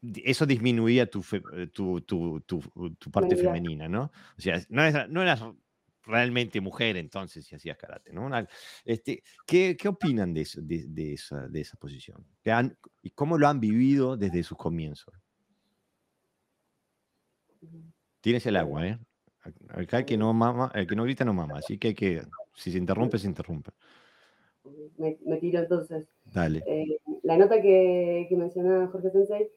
eso 0.03 0.47
disminuía 0.47 1.09
tu, 1.09 1.25
eh, 1.55 1.67
tu, 1.69 2.01
tu, 2.03 2.41
tu, 2.41 3.11
parte 3.11 3.37
femenina, 3.37 3.89
¿no? 3.89 4.11
O 4.37 4.41
sea, 4.41 4.61
no, 4.69 4.83
no 5.09 5.23
eras 5.23 5.43
realmente 6.05 6.61
mujer 6.61 6.97
entonces 6.97 7.45
si 7.45 7.55
hacías 7.55 7.77
karate, 7.77 8.13
¿no? 8.13 8.29
Este, 8.85 9.23
¿qué, 9.47 9.77
¿qué, 9.77 9.89
opinan 9.89 10.33
de, 10.33 10.43
eso, 10.43 10.61
de, 10.63 10.87
de, 10.87 11.15
esa, 11.15 11.47
de 11.49 11.61
esa 11.61 11.77
posición? 11.77 12.25
¿Y 13.03 13.11
cómo 13.11 13.39
lo 13.39 13.49
han 13.49 13.61
vivido 13.61 14.17
desde 14.17 14.43
sus 14.43 14.57
comienzos? 14.57 15.15
Tienes 18.21 18.47
el 18.47 18.57
agua, 18.57 18.87
¿eh? 18.87 18.99
Acá 19.69 19.99
el 19.99 20.05
que 20.05 20.17
no 20.17 20.33
mama, 20.35 20.71
el 20.75 20.87
que 20.87 20.97
no 20.97 21.05
grita 21.05 21.25
no 21.25 21.33
mama, 21.33 21.59
así 21.59 21.79
que, 21.79 21.89
hay 21.89 21.95
que 21.95 22.23
si 22.55 22.73
se 22.73 22.79
interrumpe, 22.79 23.19
se 23.19 23.27
interrumpe. 23.27 23.71
Me, 24.99 25.17
me 25.25 25.39
tiro 25.39 25.61
entonces. 25.61 26.09
Dale. 26.25 26.63
Eh, 26.67 26.99
la 27.23 27.39
nota 27.39 27.63
que, 27.63 28.27
que 28.29 28.37
menciona 28.37 28.89
Jorge 28.89 29.11
Sensei 29.11 29.51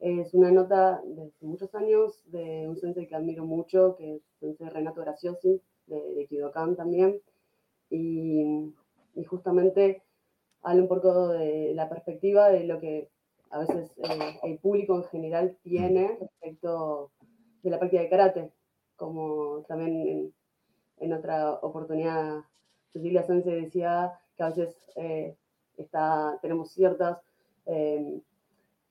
es 0.00 0.34
una 0.34 0.50
nota 0.50 1.00
de 1.04 1.32
muchos 1.40 1.74
años 1.74 2.22
de 2.26 2.68
un 2.68 2.76
sensei 2.76 3.06
que 3.06 3.14
admiro 3.14 3.44
mucho, 3.44 3.96
que 3.96 4.16
es 4.16 4.22
sensei 4.40 4.68
Renato 4.68 5.00
Graciosi, 5.00 5.60
de, 5.86 6.14
de 6.14 6.26
Kidokan 6.26 6.76
también. 6.76 7.20
Y, 7.90 8.72
y, 9.14 9.24
justamente 9.24 10.02
habla 10.62 10.82
un 10.82 10.88
poco 10.88 11.28
de 11.28 11.72
la 11.74 11.88
perspectiva 11.88 12.48
de 12.48 12.64
lo 12.64 12.80
que 12.80 13.08
a 13.50 13.58
veces 13.60 13.92
eh, 13.98 14.38
el 14.42 14.58
público 14.58 14.96
en 14.96 15.04
general 15.04 15.56
tiene 15.62 16.16
respecto 16.20 17.12
de 17.62 17.70
la 17.70 17.78
práctica 17.78 18.02
de 18.02 18.08
karate, 18.08 18.52
como 18.96 19.62
también 19.68 20.08
en, 20.08 20.34
en 20.98 21.12
otra 21.12 21.52
oportunidad 21.54 22.44
Cecilia 22.94 23.24
Sensei 23.24 23.60
decía 23.60 24.18
que 24.36 24.42
a 24.42 24.48
veces 24.48 24.76
eh, 24.96 25.36
está, 25.76 26.38
tenemos 26.40 26.70
ciertas 26.72 27.20
eh, 27.66 28.20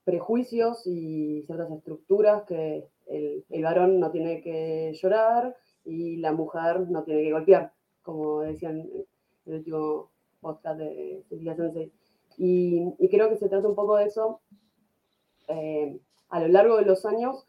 prejuicios 0.04 0.86
y 0.86 1.44
ciertas 1.44 1.72
estructuras 1.72 2.44
que 2.44 2.88
el, 3.08 3.64
varón 3.64 4.00
no 4.00 4.12
tiene 4.12 4.42
que 4.42 4.94
llorar 5.02 5.56
y 5.86 6.18
la 6.18 6.32
mujer 6.32 6.90
no 6.90 7.04
tiene 7.04 7.24
que 7.24 7.32
golpear, 7.32 7.74
como 8.02 8.42
decían 8.42 8.80
en 8.80 9.06
el 9.46 9.54
último 9.54 10.10
podcast 10.42 10.80
de 10.80 11.24
Cecilia 11.30 11.56
Sensei. 11.56 11.92
Y, 12.38 13.08
creo 13.10 13.30
que 13.30 13.38
se 13.38 13.50
trata 13.50 13.68
un 13.68 13.76
poco 13.76 13.98
de 13.98 14.06
eso. 14.06 14.42
Eh, 15.48 16.00
a 16.30 16.40
lo 16.40 16.48
largo 16.48 16.78
de 16.78 16.86
los 16.86 17.06
años, 17.06 17.46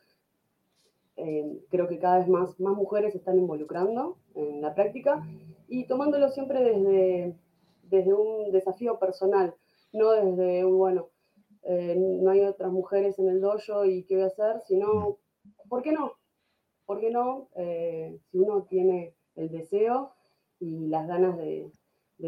eh, 1.17 1.61
creo 1.71 1.89
que 1.89 1.99
cada 1.99 2.19
vez 2.19 2.29
más, 2.29 2.59
más 2.61 2.75
mujeres 2.75 3.13
se 3.13 3.19
están 3.19 3.39
involucrando 3.39 4.19
en 4.35 4.61
la 4.61 4.75
práctica 4.75 5.25
y 5.69 5.87
tomándolo 5.87 6.29
siempre 6.31 6.63
desde, 6.63 7.37
desde 7.85 8.13
un 8.13 8.51
desafío 8.51 8.99
personal, 8.99 9.55
no 9.93 10.11
desde 10.11 10.65
un, 10.65 10.77
bueno, 10.77 11.09
eh, 11.67 11.97
no 11.97 12.31
hay 12.31 12.43
otras 12.43 12.71
mujeres 12.71 13.19
en 13.19 13.29
el 13.29 13.41
dojo 13.41 13.85
y 13.85 14.05
qué 14.05 14.17
voy 14.17 14.25
a 14.25 14.29
hacer, 14.29 14.61
sino, 14.67 15.19
¿por 15.69 15.83
qué 15.83 15.93
no? 15.93 16.13
¿Por 16.87 17.01
qué 17.01 17.11
no? 17.11 17.49
Eh, 17.57 18.19
si 18.31 18.39
uno 18.39 18.65
tiene 18.65 19.15
el 19.37 19.51
deseo 19.51 20.13
y 20.61 20.87
las 20.89 21.07
ganas 21.09 21.37
de, 21.39 21.71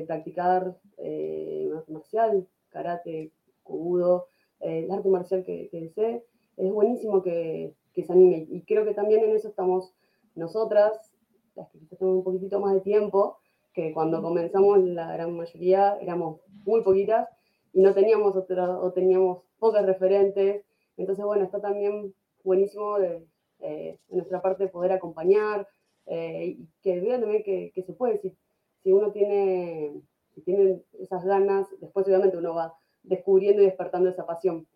practicar 0.06 0.76
eh, 0.98 1.70
arte 1.74 1.92
marcial, 1.92 2.48
karate, 2.70 3.32
judo, 3.62 4.28
eh, 4.60 4.84
el 4.84 4.90
arte 4.90 5.08
marcial 5.08 5.44
que, 5.44 5.68
desee, 5.72 6.24
es 6.56 6.72
buenísimo 6.72 7.22
que, 7.22 7.74
se 7.94 8.12
anime. 8.12 8.46
Y 8.50 8.62
creo 8.62 8.84
que 8.84 8.94
también 8.94 9.24
en 9.24 9.34
eso 9.34 9.48
estamos 9.48 9.94
nosotras, 10.34 11.12
las 11.54 11.70
que 11.70 11.78
tenemos 11.78 12.18
un 12.18 12.24
poquitito 12.24 12.60
más 12.60 12.74
de 12.74 12.80
tiempo, 12.80 13.38
que 13.72 13.92
cuando 13.92 14.22
comenzamos 14.22 14.82
la 14.84 15.12
gran 15.12 15.36
mayoría 15.36 15.96
éramos 16.00 16.40
muy 16.64 16.82
poquitas 16.82 17.28
y 17.76 17.82
no 17.82 17.92
teníamos 17.92 18.34
otra, 18.34 18.80
o 18.80 18.90
teníamos 18.92 19.42
pocas 19.58 19.84
referentes. 19.84 20.64
Entonces, 20.96 21.22
bueno, 21.26 21.44
está 21.44 21.60
también 21.60 22.14
buenísimo 22.42 22.98
de, 22.98 23.22
eh, 23.60 23.98
nuestra 24.08 24.40
parte 24.40 24.66
poder 24.68 24.92
acompañar 24.92 25.68
eh, 26.06 26.56
y 26.58 26.68
que 26.82 26.98
vean 27.00 27.20
también 27.20 27.42
que, 27.42 27.84
se 27.86 27.92
puede. 27.92 28.16
Si, 28.16 28.34
si 28.82 28.92
uno 28.94 29.12
tiene, 29.12 29.92
si 30.34 30.40
tiene 30.40 30.80
esas 30.98 31.22
ganas, 31.26 31.66
después 31.78 32.06
obviamente 32.06 32.38
uno 32.38 32.54
va 32.54 32.72
descubriendo 33.02 33.60
y 33.60 33.66
despertando 33.66 34.08
esa 34.08 34.24
pasión. 34.24 34.66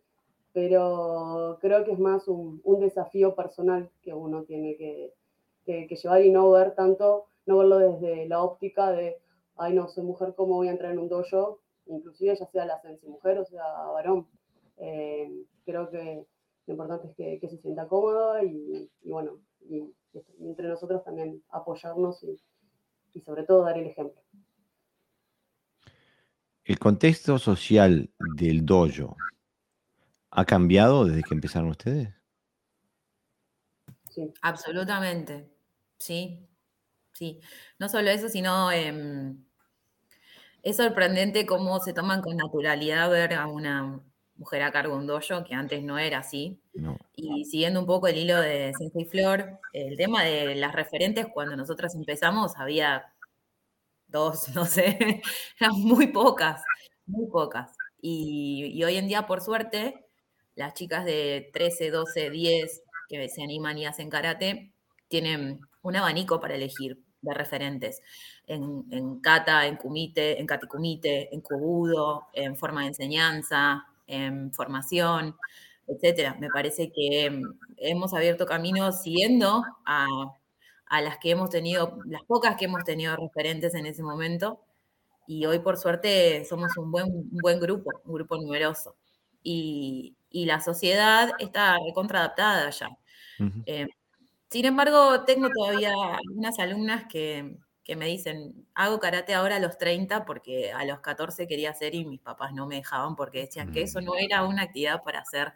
Pero 0.53 1.57
creo 1.63 1.85
que 1.87 1.93
es 1.93 1.99
más 1.99 2.29
un, 2.29 2.61
un 2.65 2.81
desafío 2.81 3.35
personal 3.35 3.89
que 4.03 4.13
uno 4.13 4.43
tiene 4.43 4.77
que, 4.77 5.15
que, 5.65 5.87
que, 5.87 5.97
llevar 5.97 6.23
y 6.23 6.31
no 6.31 6.51
ver 6.51 6.75
tanto, 6.75 7.25
no 7.47 7.57
verlo 7.57 7.79
desde 7.79 8.29
la 8.29 8.43
óptica 8.43 8.93
de, 8.93 9.17
ay 9.57 9.73
no, 9.73 9.89
soy 9.89 10.05
mujer, 10.05 10.35
¿cómo 10.37 10.57
voy 10.57 10.69
a 10.69 10.73
entrar 10.73 10.93
en 10.93 10.99
un 10.99 11.09
dojo? 11.09 11.60
Inclusive 11.91 12.37
ya 12.37 12.47
sea 12.47 12.65
la 12.65 12.81
sensei 12.81 13.09
mujer 13.09 13.39
o 13.39 13.45
sea 13.45 13.63
varón. 13.93 14.27
creo 15.65 15.91
que 15.91 16.25
lo 16.67 16.73
importante 16.73 17.09
es 17.09 17.41
que, 17.41 17.49
se 17.49 17.59
sienta 17.59 17.89
cómoda 17.89 18.43
y, 18.45 18.89
bueno, 19.05 19.41
y, 19.69 19.85
entre 20.41 20.69
nosotros 20.69 21.05
también 21.05 21.43
apoyarnos 21.51 22.25
y 23.13 23.21
sobre 23.21 23.45
todo 23.45 23.65
dar 23.65 23.79
el 23.79 23.87
ejemplo. 23.87 24.21
¿El 26.65 26.79
contexto 26.79 27.39
social 27.39 28.11
del 28.37 28.65
dojo 28.65 29.17
ha 30.31 30.45
cambiado 30.45 31.05
desde 31.05 31.25
que 31.25 31.35
empezaron 31.35 31.71
ustedes? 31.71 32.15
Sí. 34.11 34.33
Absolutamente, 34.43 35.51
sí, 35.99 36.49
sí. 37.13 37.41
No 37.79 37.89
solo 37.89 38.11
eso, 38.11 38.29
sino 38.29 38.71
em, 38.71 39.45
es 40.63 40.77
sorprendente 40.77 41.47
cómo 41.47 41.81
se 41.81 41.93
toman 41.93 42.23
con 42.23 42.37
naturalidad 42.37 43.11
ver 43.11 43.35
a 43.35 43.47
una 43.47 44.01
mujer 44.37 44.63
a 44.63 44.73
cargo 44.73 44.95
de 44.95 45.01
un 45.01 45.07
dojo, 45.07 45.45
que 45.45 45.55
antes 45.55 45.83
no 45.83 45.99
era 45.99 46.19
así. 46.19 46.61
Y 47.15 47.45
siguiendo 47.45 47.81
un 47.81 47.87
poco 47.87 48.09
el 48.09 48.17
hilo 48.17 48.41
de 48.41 48.73
Sensei 48.77 49.05
Flor, 49.05 49.61
el 49.73 49.97
tema 49.97 50.25
de 50.25 50.55
las 50.55 50.75
referentes, 50.75 51.27
cuando 51.33 51.57
nosotras 51.57 51.95
empezamos 51.95 52.57
había 52.57 53.13
dos, 54.09 54.49
no 54.55 54.65
sé, 54.65 55.23
eran 55.61 55.73
muy 55.77 56.09
pocas, 56.09 56.63
muy 57.07 57.29
pocas. 57.29 57.71
Y, 58.01 58.83
hoy 58.83 58.97
en 58.97 59.09
día, 59.09 59.27
por 59.27 59.43
suerte, 59.43 60.07
las 60.55 60.75
chicas 60.75 61.05
de 61.05 61.51
13, 61.53 61.91
12, 61.91 62.31
10 62.31 62.83
que 63.09 63.29
se 63.29 63.43
animan 63.43 63.77
y 63.77 63.87
hacen 63.87 64.09
karate, 64.09 64.73
tienen 65.09 65.61
un 65.83 65.97
abanico 65.97 66.41
para 66.41 66.55
elegir 66.55 66.99
de 67.23 67.35
referentes. 67.35 68.03
En, 68.47 68.85
en 68.91 69.21
kata, 69.21 69.67
en 69.67 69.77
kumite, 69.77 70.41
en 70.41 70.47
katekumite, 70.47 71.35
en 71.35 71.41
kobudo, 71.41 72.29
en 72.33 72.57
forma 72.57 72.83
de 72.83 72.89
enseñanza, 72.89 73.87
en 74.07 74.53
formación, 74.53 75.37
etcétera. 75.87 76.37
Me 76.41 76.49
parece 76.49 76.91
que 76.93 77.43
hemos 77.79 78.15
abierto 78.15 78.47
caminos 78.47 79.03
siguiendo 79.03 79.65
a 79.87 80.07
a 80.91 81.01
las 81.01 81.19
que 81.19 81.31
hemos 81.31 81.51
tenido, 81.51 81.99
las 82.05 82.25
pocas 82.25 82.57
que 82.57 82.67
hemos 82.67 82.83
tenido 82.85 83.17
referentes 83.17 83.75
en 83.75 83.87
ese 83.87 84.03
momento. 84.03 84.61
Y 85.27 85.47
hoy, 85.47 85.61
por 85.61 85.77
suerte, 85.77 86.45
somos 86.45 86.77
un 86.77 86.91
buen, 86.91 87.07
buen 87.31 87.61
grupo, 87.61 87.91
un 88.05 88.15
grupo 88.15 88.37
numeroso. 88.37 88.97
Y, 89.43 90.17
la 90.33 90.61
sociedad 90.61 91.33
está 91.39 91.77
recontraadaptada 91.85 92.71
ya. 92.71 92.89
Eh, 93.67 93.87
sin 94.51 94.65
embargo, 94.65 95.25
tengo 95.25 95.49
todavía 95.49 95.93
algunas 96.27 96.59
alumnas 96.59 97.05
que, 97.09 97.57
me 97.97 98.07
dicen, 98.07 98.69
hago 98.75 99.01
karate 99.01 99.35
ahora 99.35 99.57
a 99.57 99.59
los 99.59 99.77
30 99.77 100.25
porque 100.25 100.71
a 100.73 100.85
los 100.85 101.01
14 101.01 101.49
quería 101.49 101.71
hacer 101.71 101.95
y 101.97 102.05
mis 102.05 102.21
papás 102.21 102.53
no 102.53 102.69
me 102.69 102.77
dejaban 102.77 103.17
porque 103.17 103.41
decían 103.41 103.73
que 103.73 103.83
eso 103.83 104.01
no 104.01 104.15
era 104.17 104.45
una 104.45 104.63
actividad 104.63 105.03
para 105.03 105.21
hacer, 105.21 105.55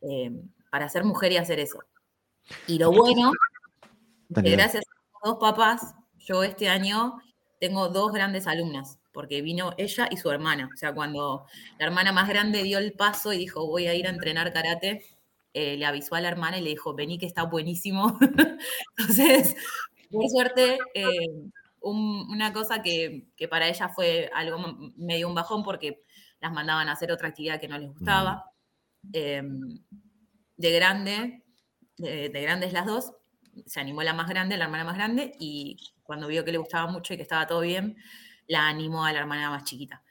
eh, 0.00 0.30
para 0.70 0.88
ser 0.88 1.04
mujer 1.04 1.32
y 1.32 1.36
hacer 1.36 1.60
eso. 1.60 1.80
Y 2.66 2.78
lo 2.78 2.90
bueno 2.90 3.32
gracias 4.28 4.84
a 4.84 5.28
dos 5.28 5.38
papás, 5.38 5.94
yo 6.18 6.42
este 6.42 6.68
año 6.68 7.18
tengo 7.60 7.88
dos 7.88 8.12
grandes 8.12 8.46
alumnas, 8.46 8.98
porque 9.12 9.42
vino 9.42 9.74
ella 9.76 10.08
y 10.10 10.16
su 10.16 10.30
hermana. 10.30 10.70
O 10.72 10.76
sea, 10.76 10.94
cuando 10.94 11.46
la 11.78 11.86
hermana 11.86 12.12
más 12.12 12.28
grande 12.28 12.62
dio 12.62 12.78
el 12.78 12.92
paso 12.92 13.32
y 13.32 13.38
dijo, 13.38 13.66
voy 13.66 13.86
a 13.86 13.94
ir 13.94 14.06
a 14.06 14.10
entrenar 14.10 14.52
karate, 14.52 15.04
eh, 15.54 15.76
le 15.76 15.84
avisó 15.84 16.14
a 16.14 16.20
la 16.20 16.28
hermana 16.28 16.58
y 16.58 16.62
le 16.62 16.70
dijo, 16.70 16.94
vení 16.94 17.18
que 17.18 17.26
está 17.26 17.44
buenísimo. 17.44 18.18
Entonces, 18.96 19.54
por 20.10 20.28
suerte, 20.28 20.78
eh, 20.94 21.28
una 21.80 22.52
cosa 22.52 22.82
que, 22.82 23.28
para 23.50 23.68
ella 23.68 23.88
fue 23.88 24.30
algo 24.34 24.58
medio 24.96 25.28
un 25.28 25.34
bajón 25.34 25.62
porque 25.62 26.02
las 26.40 26.52
mandaban 26.52 26.88
a 26.88 26.92
hacer 26.92 27.12
otra 27.12 27.28
actividad 27.28 27.60
que 27.60 27.68
no 27.68 27.78
les 27.78 27.88
gustaba. 27.88 28.50
Em, 29.12 29.80
de 30.56 30.72
grande, 30.72 31.42
de, 31.96 32.28
de 32.28 32.42
grandes 32.42 32.72
las 32.72 32.86
dos, 32.86 33.12
se 33.66 33.80
animó 33.80 34.02
la 34.02 34.14
más 34.14 34.28
grande, 34.28 34.56
la 34.56 34.64
hermana 34.64 34.84
más 34.84 34.96
grande, 34.96 35.32
y 35.38 35.76
cuando 36.02 36.28
vio 36.28 36.44
que 36.44 36.52
le 36.52 36.58
gustaba 36.58 36.90
mucho 36.90 37.14
y 37.14 37.16
que 37.16 37.22
estaba 37.22 37.46
todo 37.46 37.60
bien, 37.60 37.96
la 38.46 38.68
animó 38.68 39.04
a 39.04 39.12
la 39.12 39.20
hermana 39.20 39.50
más 39.50 39.64
chiquita. 39.64 40.02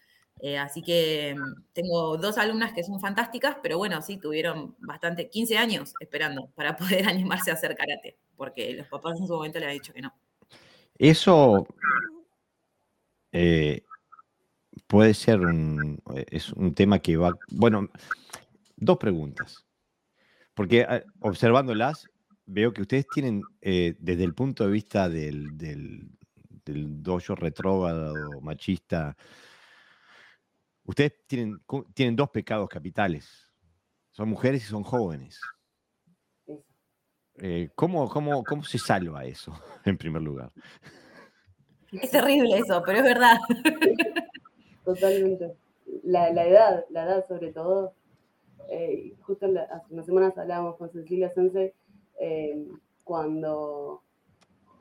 Eh, 0.43 0.57
así 0.57 0.81
que 0.81 1.35
mm, 1.37 1.63
tengo 1.71 2.17
dos 2.17 2.37
alumnas 2.39 2.73
que 2.73 2.83
son 2.83 2.99
fantásticas, 2.99 3.57
pero 3.61 3.77
bueno, 3.77 4.01
sí, 4.01 4.17
tuvieron 4.17 4.75
bastante, 4.79 5.29
15 5.29 5.57
años 5.57 5.93
esperando 5.99 6.49
para 6.55 6.75
poder 6.77 7.07
animarse 7.07 7.51
a 7.51 7.53
hacer 7.53 7.75
karate, 7.75 8.17
porque 8.35 8.73
los 8.73 8.87
papás 8.87 9.19
en 9.19 9.27
su 9.27 9.33
momento 9.33 9.59
le 9.59 9.67
han 9.67 9.73
dicho 9.73 9.93
que 9.93 10.01
no. 10.01 10.13
Eso 10.97 11.67
eh, 13.31 13.83
puede 14.87 15.13
ser 15.13 15.41
un, 15.41 16.01
es 16.29 16.51
un 16.53 16.73
tema 16.73 16.99
que 16.99 17.17
va, 17.17 17.33
bueno, 17.49 17.89
dos 18.75 18.97
preguntas, 18.97 19.65
porque 20.53 20.85
eh, 20.89 21.03
observándolas, 21.19 22.09
veo 22.45 22.73
que 22.73 22.81
ustedes 22.81 23.07
tienen, 23.13 23.41
eh, 23.61 23.95
desde 23.99 24.23
el 24.23 24.33
punto 24.33 24.65
de 24.65 24.71
vista 24.71 25.07
del, 25.07 25.57
del, 25.57 26.09
dojo 27.03 27.35
retrógrado, 27.35 28.39
machista, 28.41 29.17
ustedes 30.83 31.13
tienen, 31.27 31.59
tienen 31.93 32.15
dos 32.15 32.29
pecados 32.29 32.69
capitales. 32.69 33.49
Son 34.11 34.29
mujeres 34.29 34.63
y 34.63 34.67
son 34.67 34.83
jóvenes. 34.83 35.39
Eh, 37.39 37.69
¿cómo, 37.75 38.09
cómo, 38.09 38.43
cómo 38.43 38.63
se 38.63 38.77
salva 38.77 39.25
eso, 39.25 39.53
en 39.85 39.97
primer 39.97 40.21
lugar? 40.21 40.51
Es 41.91 42.11
terrible 42.11 42.57
eso, 42.57 42.81
pero 42.85 42.99
es 42.99 43.03
verdad. 43.03 43.37
Totalmente. 44.85 45.55
La, 46.03 46.29
edad, 46.29 46.85
la 46.89 47.03
edad 47.03 47.27
sobre 47.27 47.51
todo. 47.51 47.93
Eh, 48.69 49.15
justo 49.21 49.47
hace 49.47 49.93
unas 49.93 50.05
semanas 50.05 50.37
hablábamos 50.37 50.77
con 50.77 50.89
Cecilia 50.91 51.29
Sense 51.29 51.73
eh, 52.19 52.65
cuando 53.03 54.03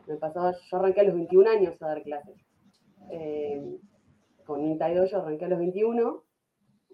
me 0.07 0.17
pasaba, 0.17 0.53
yo 0.53 0.77
arranqué 0.77 1.01
a 1.01 1.05
los 1.05 1.15
21 1.15 1.51
años 1.51 1.83
a 1.83 1.87
dar 1.87 2.03
clases. 2.03 2.37
Eh, 3.11 3.79
con 4.51 4.63
Nintaido 4.63 5.07
yo 5.07 5.19
arranqué 5.19 5.45
a 5.45 5.49
los 5.49 5.61
21 5.61 6.25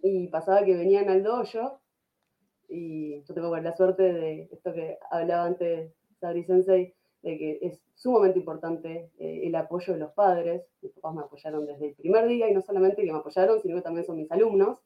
y 0.02 0.28
pasaba 0.28 0.62
que 0.62 0.76
venían 0.76 1.08
al 1.08 1.22
dojo 1.22 1.80
y 2.68 3.22
yo 3.22 3.32
tengo 3.32 3.56
la 3.56 3.74
suerte 3.74 4.12
de 4.12 4.48
esto 4.52 4.74
que 4.74 4.98
hablaba 5.10 5.46
antes 5.46 5.90
Sabri 6.20 6.44
Sensei, 6.44 6.94
de 7.22 7.38
que 7.38 7.58
es 7.62 7.80
sumamente 7.94 8.38
importante 8.38 9.10
eh, 9.18 9.40
el 9.44 9.54
apoyo 9.54 9.94
de 9.94 10.00
los 10.00 10.12
padres. 10.12 10.66
Mis 10.82 10.92
papás 10.92 11.14
me 11.14 11.22
apoyaron 11.22 11.64
desde 11.64 11.88
el 11.88 11.94
primer 11.94 12.28
día 12.28 12.50
y 12.50 12.52
no 12.52 12.60
solamente 12.60 13.02
que 13.02 13.10
me 13.10 13.18
apoyaron, 13.18 13.58
sino 13.62 13.76
que 13.76 13.82
también 13.82 14.04
son 14.04 14.16
mis 14.16 14.30
alumnos. 14.30 14.78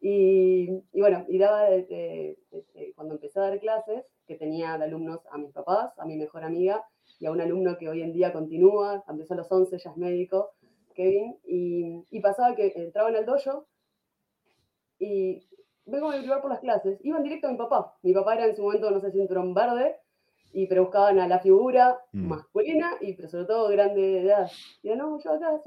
Y, 0.00 0.68
bueno, 0.92 1.24
y 1.26 1.38
daba 1.38 1.68
cuando 2.94 3.14
empecé 3.14 3.40
a 3.40 3.44
dar 3.44 3.60
clases, 3.60 4.04
que 4.26 4.36
tenía 4.36 4.76
de 4.76 4.84
alumnos 4.84 5.20
a 5.32 5.38
mis 5.38 5.52
papás, 5.52 5.98
a 5.98 6.04
mi 6.04 6.16
mejor 6.16 6.44
amiga 6.44 6.84
y 7.18 7.26
a 7.26 7.32
un 7.32 7.40
alumno 7.40 7.78
que 7.78 7.88
hoy 7.88 8.02
en 8.02 8.12
día 8.12 8.32
continúa, 8.32 9.02
empezó 9.08 9.34
a 9.34 9.38
los 9.38 9.50
11, 9.50 9.78
ya 9.78 9.90
es 9.90 9.96
médico, 9.96 10.50
Kevin, 10.98 11.38
y, 11.46 12.20
pasaba 12.20 12.56
que 12.56 12.72
entraban 12.74 13.14
al 13.14 13.24
dojo 13.24 13.68
y 14.98 15.46
vengo 15.86 16.10
a 16.10 16.18
privar 16.18 16.42
por 16.42 16.50
las 16.50 16.58
clases, 16.58 16.98
iban 17.04 17.22
directo 17.22 17.46
a 17.46 17.52
mi 17.52 17.56
papá. 17.56 17.96
Mi 18.02 18.12
papá 18.12 18.34
era 18.34 18.46
en 18.46 18.56
su 18.56 18.62
momento, 18.62 18.90
no 18.90 19.00
sé, 19.00 19.12
cinturón 19.12 19.54
verde, 19.54 19.94
y 20.52 20.66
pero 20.66 20.86
buscaban 20.86 21.20
a 21.20 21.28
la 21.28 21.38
figura 21.38 22.00
mm. 22.12 22.26
masculina 22.26 22.96
y 23.00 23.12
pero 23.14 23.28
sobre 23.28 23.44
todo 23.44 23.68
grande 23.68 24.00
de 24.00 24.22
edad. 24.22 24.50
Y 24.82 24.88
yo, 24.88 24.96
no, 24.96 25.22
yo 25.22 25.32
acá, 25.32 25.62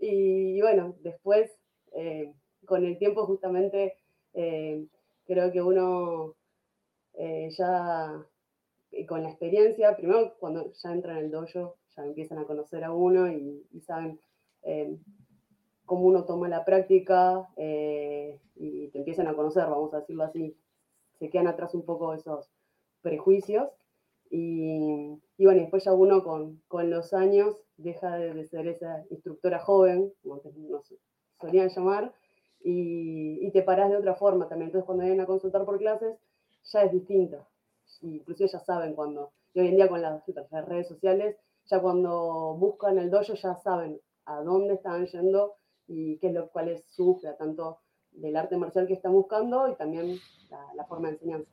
y, 0.00 0.56
y 0.56 0.60
bueno, 0.60 0.94
después 1.00 1.50
eh, 1.92 2.32
con 2.64 2.84
el 2.84 2.98
tiempo 2.98 3.26
justamente 3.26 3.94
eh, 4.34 4.86
creo 5.26 5.50
que 5.50 5.60
uno 5.60 6.36
eh, 7.14 7.48
ya 7.50 8.24
con 9.08 9.22
la 9.24 9.30
experiencia, 9.30 9.96
primero 9.96 10.34
cuando 10.38 10.72
ya 10.72 10.92
entran 10.92 11.18
en 11.18 11.24
el 11.24 11.30
dojo, 11.32 11.76
ya 11.96 12.04
empiezan 12.04 12.38
a 12.38 12.44
conocer 12.44 12.84
a 12.84 12.92
uno 12.92 13.30
y, 13.30 13.80
saben 13.80 14.20
cómo 15.84 16.06
uno 16.06 16.24
toma 16.24 16.48
la 16.48 16.64
práctica 16.64 17.48
y 17.56 18.88
te 18.88 18.98
empiezan 18.98 19.28
a 19.28 19.34
conocer, 19.34 19.64
vamos 19.64 19.94
a 19.94 20.00
decirlo 20.00 20.24
así. 20.24 20.56
Se 21.18 21.30
quedan 21.30 21.48
atrás 21.48 21.74
un 21.74 21.84
poco 21.84 22.14
esos 22.14 22.50
prejuicios 23.02 23.68
y, 24.30 25.18
bueno, 25.38 25.60
después 25.60 25.84
ya 25.84 25.92
uno 25.92 26.22
con, 26.22 26.90
los 26.90 27.14
años 27.14 27.56
deja 27.76 28.16
de, 28.16 28.44
ser 28.46 28.66
esa 28.68 29.04
instructora 29.10 29.58
joven, 29.58 30.12
como 30.22 30.40
nos 30.68 30.94
solían 31.40 31.68
llamar, 31.68 32.12
y, 32.60 33.50
te 33.52 33.62
parás 33.62 33.90
de 33.90 33.96
otra 33.96 34.14
forma 34.14 34.48
también. 34.48 34.68
Entonces, 34.68 34.86
cuando 34.86 35.04
vienen 35.04 35.22
a 35.22 35.26
consultar 35.26 35.64
por 35.64 35.78
clases, 35.78 36.16
ya 36.64 36.82
es 36.82 36.92
distinto. 36.92 37.46
Inclusive 38.02 38.48
ya 38.48 38.60
saben 38.60 38.94
cuando, 38.94 39.32
y 39.54 39.60
hoy 39.60 39.68
en 39.68 39.76
día 39.76 39.88
con 39.88 40.02
las, 40.02 40.22
redes 40.66 40.88
sociales, 40.88 41.36
ya 41.66 41.80
cuando 41.80 42.54
buscan 42.58 42.98
el 42.98 43.10
dojo 43.10 43.34
ya 43.34 43.54
saben 43.56 44.00
a 44.28 44.42
dónde 44.42 44.74
están 44.74 45.06
yendo 45.06 45.54
y 45.86 46.18
qué 46.18 46.28
es 46.28 46.34
lo 46.34 46.48
cual 46.48 46.68
es 46.68 46.84
su 46.86 47.20
tanto 47.38 47.80
del 48.12 48.36
arte 48.36 48.56
marcial 48.56 48.86
que 48.86 48.94
están 48.94 49.12
buscando 49.12 49.68
y 49.68 49.74
también 49.76 50.18
la, 50.76 50.84
forma 50.84 51.08
de 51.08 51.14
enseñanza. 51.14 51.50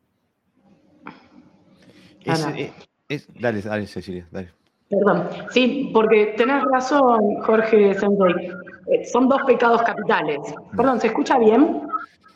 Eh, 3.07 3.21
dale, 3.39 3.61
dale, 3.61 3.87
Cecilia, 3.87 4.27
dale. 4.31 4.49
Perdón, 4.89 5.29
sí, 5.51 5.89
porque 5.93 6.33
tenés 6.37 6.63
razón, 6.71 7.41
Jorge 7.41 7.93
Sensei. 7.95 8.51
eh, 8.87 9.05
son 9.05 9.27
dos 9.29 9.41
pecados 9.45 9.81
capitales. 9.83 10.39
Perdón, 10.75 10.99
¿se 10.99 11.07
escucha 11.07 11.39
bien? 11.39 11.81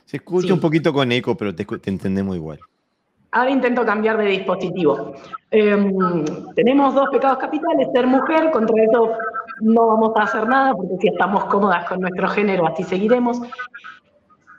Se 0.05 0.17
escucha 0.17 0.53
un 0.53 0.59
poquito 0.59 0.91
con 0.93 1.11
eco, 1.11 1.35
pero 1.35 1.53
te, 1.53 1.65
entendemos 1.85 2.35
igual. 2.35 2.59
Ahora 3.31 3.51
intento 3.51 3.85
cambiar 3.85 4.17
de 4.17 4.25
dispositivo. 4.25 5.13
Em, 5.51 6.25
tenemos 6.55 6.95
dos 6.95 7.09
pecados 7.09 7.37
capitales, 7.37 7.87
ser 7.93 8.07
mujer, 8.07 8.49
contra 8.51 8.83
eso 8.83 9.11
no 9.61 9.87
vamos 9.87 10.13
a 10.15 10.23
hacer 10.23 10.47
nada, 10.47 10.73
porque 10.73 10.97
si 10.99 11.07
estamos 11.09 11.45
cómodas 11.45 11.87
con 11.87 12.01
nuestro 12.01 12.27
género, 12.29 12.67
así 12.67 12.83
seguiremos. 12.83 13.41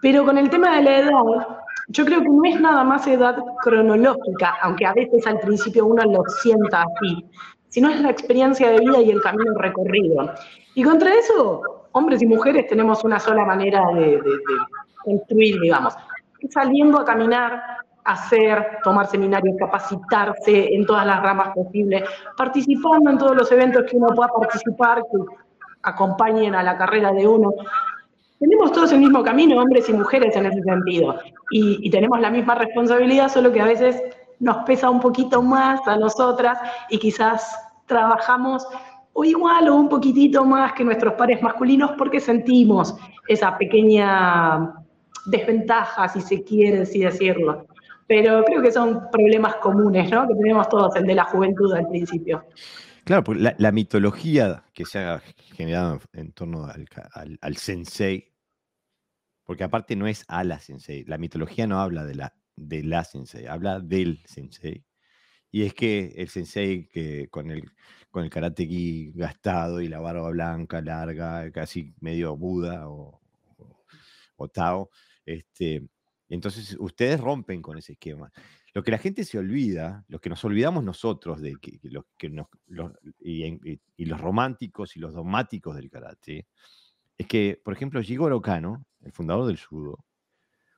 Pero 0.02 0.24
con 0.24 0.38
el 0.38 0.48
tema 0.50 0.76
de 0.76 0.82
la 0.82 0.98
edad, 0.98 1.48
yo 1.88 2.04
creo 2.04 2.20
que 2.20 2.28
no 2.28 2.44
es 2.44 2.60
nada 2.60 2.84
más 2.84 3.06
edad 3.06 3.36
cronológica, 3.62 4.56
aunque 4.62 4.86
a 4.86 4.94
veces 4.94 5.26
al 5.26 5.40
principio 5.40 5.86
uno 5.86 6.04
lo 6.04 6.22
sienta 6.40 6.82
así, 6.82 7.24
sino 7.68 7.88
es 7.88 8.00
la 8.00 8.10
experiencia 8.10 8.70
de 8.70 8.78
vida 8.78 9.00
y 9.00 9.10
el 9.10 9.20
camino 9.20 9.54
recorrido. 9.54 10.32
Y 10.74 10.82
contra 10.82 11.12
eso, 11.14 11.88
hombres 11.92 12.22
y 12.22 12.26
mujeres 12.26 12.66
tenemos 12.68 13.04
una 13.04 13.18
sola 13.18 13.44
manera 13.44 13.82
de, 13.94 14.20
construir, 15.04 15.60
digamos, 15.60 15.94
saliendo 16.50 16.98
a 16.98 17.04
caminar, 17.04 17.62
hacer, 18.12 18.78
tomar 18.82 19.06
seminarios, 19.06 19.56
capacitarse 19.58 20.74
en 20.74 20.86
todas 20.86 21.06
las 21.06 21.22
ramas 21.22 21.54
posibles, 21.54 22.04
participando 22.36 23.10
en 23.10 23.18
todos 23.18 23.36
los 23.36 23.50
eventos 23.52 23.84
que 23.88 23.96
uno 23.96 24.08
pueda 24.08 24.28
participar, 24.28 25.02
que 25.02 25.18
acompañen 25.82 26.54
a 26.54 26.62
la 26.62 26.76
carrera 26.76 27.12
de 27.12 27.26
uno. 27.26 27.52
Tenemos 28.38 28.72
todos 28.72 28.92
el 28.92 29.00
mismo 29.00 29.22
camino, 29.22 29.60
hombres 29.60 29.88
y 29.88 29.92
mujeres 29.92 30.34
en 30.36 30.46
ese 30.46 30.62
sentido, 30.62 31.18
y, 31.50 31.86
y 31.86 31.90
tenemos 31.90 32.20
la 32.20 32.30
misma 32.30 32.54
responsabilidad, 32.54 33.28
solo 33.28 33.52
que 33.52 33.60
a 33.60 33.66
veces 33.66 34.02
nos 34.38 34.58
pesa 34.64 34.88
un 34.90 35.00
poquito 35.00 35.42
más 35.42 35.86
a 35.86 35.96
nosotras 35.96 36.58
y 36.88 36.98
quizás 36.98 37.54
trabajamos 37.86 38.66
o 39.12 39.24
igual 39.24 39.68
o 39.68 39.76
un 39.76 39.88
poquitito 39.88 40.44
más 40.44 40.72
que 40.72 40.84
nuestros 40.84 41.14
pares 41.14 41.42
masculinos 41.42 41.92
porque 41.98 42.20
sentimos 42.20 42.94
esa 43.28 43.56
pequeña 43.58 44.72
desventaja, 45.26 46.08
si 46.08 46.20
se 46.20 46.42
quiere 46.42 46.82
así 46.82 47.00
decirlo. 47.00 47.66
Pero 48.10 48.42
creo 48.42 48.60
que 48.60 48.72
son 48.72 49.08
problemas 49.08 49.54
comunes, 49.62 50.10
¿no? 50.10 50.26
Que 50.26 50.34
tenemos 50.34 50.68
todos, 50.68 50.96
el 50.96 51.06
de 51.06 51.14
la 51.14 51.26
juventud 51.26 51.72
al 51.72 51.86
principio. 51.86 52.44
Claro, 53.04 53.22
porque 53.22 53.54
la, 53.56 53.70
mitología 53.70 54.64
que 54.74 54.84
se 54.84 54.98
ha 54.98 55.22
generado 55.54 56.00
en 56.12 56.32
torno 56.32 56.64
al, 56.64 56.88
al, 57.40 57.56
sensei, 57.56 58.34
porque 59.44 59.62
aparte 59.62 59.94
no 59.94 60.08
es 60.08 60.24
a 60.26 60.42
la 60.42 60.58
sensei, 60.58 61.04
la 61.04 61.18
mitología 61.18 61.68
no 61.68 61.80
habla 61.80 62.04
de 62.04 62.16
la, 62.16 62.34
de 62.56 62.82
la 62.82 63.04
sensei, 63.04 63.46
habla 63.46 63.78
del 63.78 64.18
sensei. 64.26 64.84
Y 65.52 65.62
es 65.62 65.72
que 65.72 66.12
el 66.16 66.30
sensei 66.30 66.88
que 66.88 67.28
con 67.28 67.52
el, 67.52 67.70
con 68.10 68.24
el 68.24 68.30
karate 68.30 68.66
gastado 69.14 69.80
y 69.80 69.86
la 69.86 70.00
barba 70.00 70.30
blanca, 70.30 70.80
larga, 70.80 71.48
casi 71.52 71.94
medio 72.00 72.36
Buda 72.36 72.88
o, 72.88 73.20
o, 74.34 74.48
Tao, 74.48 74.90
este, 75.24 75.88
entonces 76.34 76.76
ustedes 76.78 77.20
rompen 77.20 77.60
con 77.60 77.76
ese 77.76 77.92
esquema. 77.92 78.32
Lo 78.72 78.84
que 78.84 78.92
la 78.92 78.98
gente 78.98 79.24
se 79.24 79.36
olvida, 79.36 80.04
lo 80.08 80.20
que 80.20 80.30
nos 80.30 80.44
olvidamos 80.44 80.84
nosotros 80.84 81.40
de 81.40 81.56
que, 81.60 81.80
los, 81.82 82.04
y, 83.18 84.04
los 84.04 84.20
románticos 84.20 84.96
y 84.96 85.00
los 85.00 85.12
dogmáticos 85.12 85.74
del 85.74 85.90
karate, 85.90 86.46
es 87.18 87.26
que, 87.26 87.60
por 87.62 87.74
ejemplo, 87.74 88.00
Jigoro 88.00 88.40
Kano, 88.40 88.86
el 89.02 89.12
fundador 89.12 89.46
del 89.48 89.58
judo, 89.58 90.04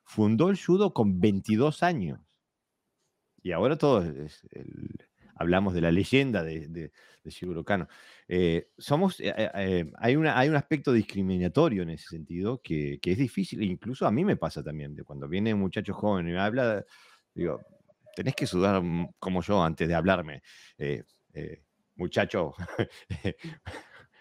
fundó 0.05 0.49
el 0.49 0.57
judo 0.57 0.91
con 0.93 1.21
22 1.21 1.83
años. 1.83 2.19
Y 3.43 3.51
ahora 3.51 3.77
todos 3.77 4.05
hablamos 5.35 5.73
de 5.73 5.81
la 5.81 5.91
leyenda 5.91 6.43
de, 6.43 6.67
de, 6.67 6.91
Kano. 7.65 7.87
Eh, 8.27 8.69
somos, 8.77 9.19
eh, 9.19 9.33
eh, 9.37 9.91
hay, 9.97 10.15
una, 10.15 10.37
hay 10.37 10.49
un 10.49 10.55
aspecto 10.55 10.91
discriminatorio 10.91 11.83
en 11.83 11.91
ese 11.91 12.07
sentido 12.07 12.61
que, 12.61 12.99
es 13.01 13.17
difícil, 13.17 13.61
e 13.61 13.65
incluso 13.65 14.05
a 14.05 14.11
mí 14.11 14.25
me 14.25 14.35
pasa 14.35 14.63
también, 14.63 14.95
de 14.95 15.03
cuando 15.03 15.27
viene 15.27 15.53
un 15.53 15.61
muchacho 15.61 15.93
joven 15.93 16.27
y 16.27 16.31
me 16.31 16.39
habla, 16.39 16.85
digo, 17.33 17.61
tenés 18.15 18.35
que 18.35 18.45
sudar 18.45 18.81
como 19.19 19.41
yo 19.41 19.63
antes 19.63 19.87
de 19.87 19.95
hablarme. 19.95 20.41
muchacho, 21.95 22.53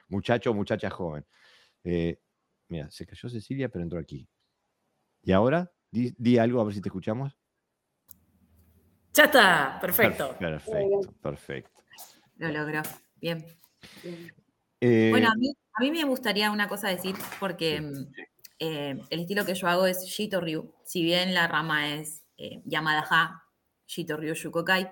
muchacho, 0.09 0.55
muchacha 0.55 0.91
joven. 0.91 1.27
mira, 2.69 2.91
se 2.91 3.07
cayó 3.07 3.29
Cecilia, 3.29 3.69
pero 3.69 3.83
entró 3.83 3.99
aquí. 3.99 4.29
¿Y 5.23 5.33
ahora? 5.33 5.71
di 5.91 6.39
algo, 6.39 6.61
a 6.61 6.65
ver 6.65 6.75
si 6.75 6.81
te 6.81 6.89
escuchamos. 6.89 7.42
Ya 9.15 9.25
está, 9.25 9.79
perfecto. 9.81 10.37
Perfecto, 10.39 11.01
perfecto. 11.21 11.71
Lo 12.37 12.49
logró. 12.49 12.83
Bien. 13.21 13.45
Eh, 14.81 15.09
bueno, 15.11 15.29
a 15.29 15.35
mí, 15.81 15.91
me 15.91 16.05
gustaría 16.05 16.51
una 16.51 16.67
cosa 16.67 16.89
decir, 16.89 17.15
porque 17.39 17.81
mm, 17.81 18.07
eh, 18.59 19.01
el 19.11 19.21
estilo 19.21 19.45
que 19.45 19.55
yo 19.55 19.69
hago 19.69 19.87
es 19.87 20.05
Shito 20.07 20.41
Ryu. 20.41 20.75
Si 20.85 21.03
bien 21.03 21.35
la 21.35 21.47
rama 21.47 21.95
es 21.95 22.25
eh, 22.39 22.63
Yamada 22.65 23.05
Ha, 23.11 23.45
Shito 23.87 24.17
Ryu 24.17 24.35
Shukokai, 24.35 24.91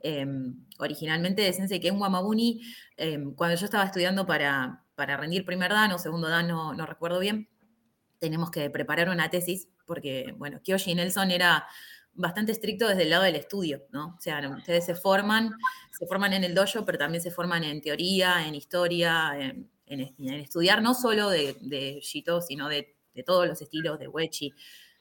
em, 0.00 0.64
originalmente 0.78 1.42
de 1.42 1.52
Sensei 1.52 1.78
Ken 1.78 2.00
Wamabuni, 2.00 2.62
em, 2.96 3.34
cuando 3.34 3.56
yo 3.56 3.66
estaba 3.66 3.84
estudiando 3.84 4.26
para, 4.26 4.84
para 4.94 5.16
rendir 5.16 5.44
primer 5.44 5.70
dan 5.70 5.92
o 5.92 5.98
segundo 5.98 6.28
dan, 6.28 6.48
no, 6.48 6.72
no 6.72 6.86
recuerdo 6.86 7.18
bien, 7.18 7.48
tenemos 8.18 8.50
que 8.50 8.70
preparar 8.70 9.10
una 9.10 9.28
tesis, 9.28 9.68
porque, 9.86 10.34
bueno, 10.36 10.60
Kyoshi 10.62 10.94
Nelson 10.94 11.30
era 11.30 11.66
bastante 12.18 12.52
estricto 12.52 12.88
desde 12.88 13.02
el 13.02 13.10
lado 13.10 13.22
del 13.22 13.36
estudio, 13.36 13.86
¿no? 13.90 14.16
O 14.18 14.20
sea, 14.20 14.46
ustedes 14.50 14.84
se 14.84 14.94
forman, 14.94 15.52
se 15.96 16.06
forman 16.06 16.32
en 16.32 16.44
el 16.44 16.54
dojo, 16.54 16.84
pero 16.84 16.98
también 16.98 17.22
se 17.22 17.30
forman 17.30 17.62
en 17.64 17.80
teoría, 17.80 18.46
en 18.46 18.54
historia, 18.54 19.32
en, 19.38 19.70
estudiar 19.86 20.82
no 20.82 20.94
solo 20.94 21.30
de, 21.30 21.56
de 21.62 22.00
Shito, 22.02 22.42
sino 22.42 22.68
de, 22.68 22.94
todos 23.24 23.48
los 23.48 23.60
estilos, 23.62 23.98
de 23.98 24.06
Wechi, 24.06 24.52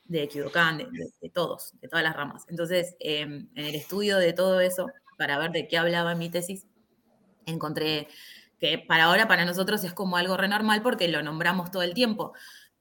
de 0.06 0.28
Kyudokan, 0.28 0.78
de, 0.78 1.30
todos, 1.30 1.74
de 1.82 1.88
todas 1.88 2.04
las 2.04 2.16
ramas. 2.16 2.46
Entonces, 2.48 2.96
em, 3.00 3.50
en 3.54 3.66
el 3.66 3.76
estudio 3.76 4.18
de 4.18 4.34
todo 4.34 4.60
eso, 4.60 4.88
para 5.18 5.38
ver 5.38 5.52
de 5.52 5.68
qué 5.68 5.78
hablaba 5.78 6.16
mi 6.16 6.30
tesis, 6.30 6.66
encontré 7.46 8.08
que 8.60 8.80
para 8.80 9.06
ahora, 9.06 9.28
para 9.28 9.46
nosotros 9.46 9.84
es 9.84 9.94
como 9.94 10.18
algo 10.18 10.36
renormal 10.36 10.82
porque 10.82 11.08
lo 11.08 11.22
nombramos 11.22 11.70
todo 11.70 11.84
el 11.84 11.94
tiempo 11.94 12.34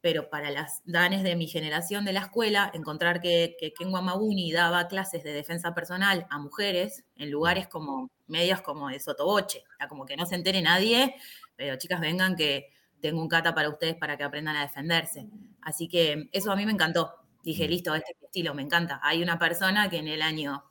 pero 0.07 0.31
para 0.31 0.53
las 0.53 0.83
danes 0.85 1.25
de 1.25 1.35
mi 1.35 1.49
generación 1.49 2.05
de 2.05 2.13
la 2.13 2.21
escuela, 2.21 2.71
encontrar 2.73 3.21
que, 3.21 3.57
que 3.59 3.73
Ken 3.73 3.93
Wamabuni 3.93 4.53
daba 4.53 4.87
clases 4.87 5.25
de 5.25 5.33
defensa 5.33 5.75
personal 5.75 6.29
a 6.31 6.39
mujeres 6.39 7.05
en 7.17 7.29
lugares 7.33 7.67
como 7.67 8.13
medios 8.29 8.63
como 8.63 8.89
de 8.89 9.01
sotoboche, 9.01 9.65
como 9.89 10.07
que 10.07 10.17
no 10.17 10.25
se 10.25 10.37
entere 10.37 10.63
nadie, 10.63 11.17
pero 11.57 11.75
chicas 11.75 12.01
vengan 12.01 12.37
que 12.37 12.73
tengo 13.01 13.21
un 13.21 13.27
kata 13.27 13.53
para 13.53 13.69
ustedes 13.69 13.97
para 13.97 14.17
que 14.17 14.23
aprendan 14.23 14.55
a 14.55 14.63
defenderse. 14.63 15.27
Así 15.61 15.89
que 15.89 16.29
eso 16.31 16.53
a 16.53 16.57
mí 16.57 16.65
me 16.65 16.71
encantó. 16.71 17.13
Dije, 17.43 17.67
listo, 17.67 17.93
este 17.93 18.15
estilo 18.23 18.55
me 18.55 18.63
encanta. 18.63 19.01
Hay 19.03 19.25
una 19.25 19.41
persona 19.41 19.91
que 19.91 19.97
en 19.97 20.07
el 20.07 20.23
año 20.23 20.63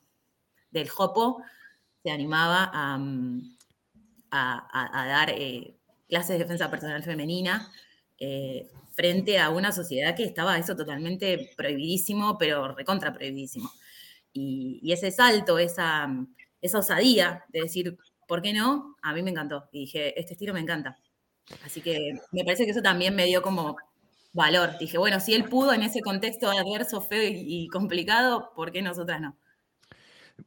del 0.71 0.87
Jopo 0.87 1.43
se 2.03 2.09
animaba 2.09 2.71
a, 2.73 2.97
mm, 2.97 3.57
dar 4.31 5.29
eh, 5.31 5.75
clases 6.07 6.37
de 6.37 6.45
defensa 6.45 6.71
personal 6.71 7.03
femenina. 7.03 7.69
Eh, 8.17 8.71
frente 8.95 9.39
a 9.39 9.49
una 9.49 9.71
sociedad 9.71 10.15
que 10.15 10.23
estaba 10.23 10.57
eso 10.57 10.75
totalmente 10.75 11.51
prohibidísimo, 11.57 12.37
pero 12.37 12.73
recontra 12.73 13.13
prohibidísimo. 13.13 13.69
Y, 14.33 14.91
ese 14.91 15.11
salto, 15.11 15.59
esa, 15.59 16.09
osadía 16.73 17.43
de 17.49 17.61
decir, 17.61 17.97
¿por 18.27 18.41
qué 18.41 18.53
no? 18.53 18.95
A 19.01 19.13
mí 19.13 19.21
me 19.21 19.31
encantó. 19.31 19.69
Y 19.71 19.81
dije, 19.81 20.19
este 20.19 20.33
estilo 20.33 20.53
me 20.53 20.59
encanta. 20.61 20.97
Así 21.63 21.81
que 21.81 22.19
me 22.31 22.43
parece 22.43 22.65
que 22.65 22.71
eso 22.71 22.81
también 22.81 23.15
me 23.15 23.25
dio 23.25 23.41
como 23.41 23.77
valor. 24.33 24.77
Dije, 24.79 24.97
bueno, 24.97 25.19
si 25.19 25.33
él 25.33 25.45
pudo 25.45 25.73
en 25.73 25.83
ese 25.83 26.01
contexto 26.01 26.49
adverso, 26.49 27.01
feo 27.01 27.21
y, 27.23 27.67
complicado, 27.67 28.51
¿por 28.55 28.71
qué 28.71 28.81
nosotras 28.81 29.21
no? 29.21 29.37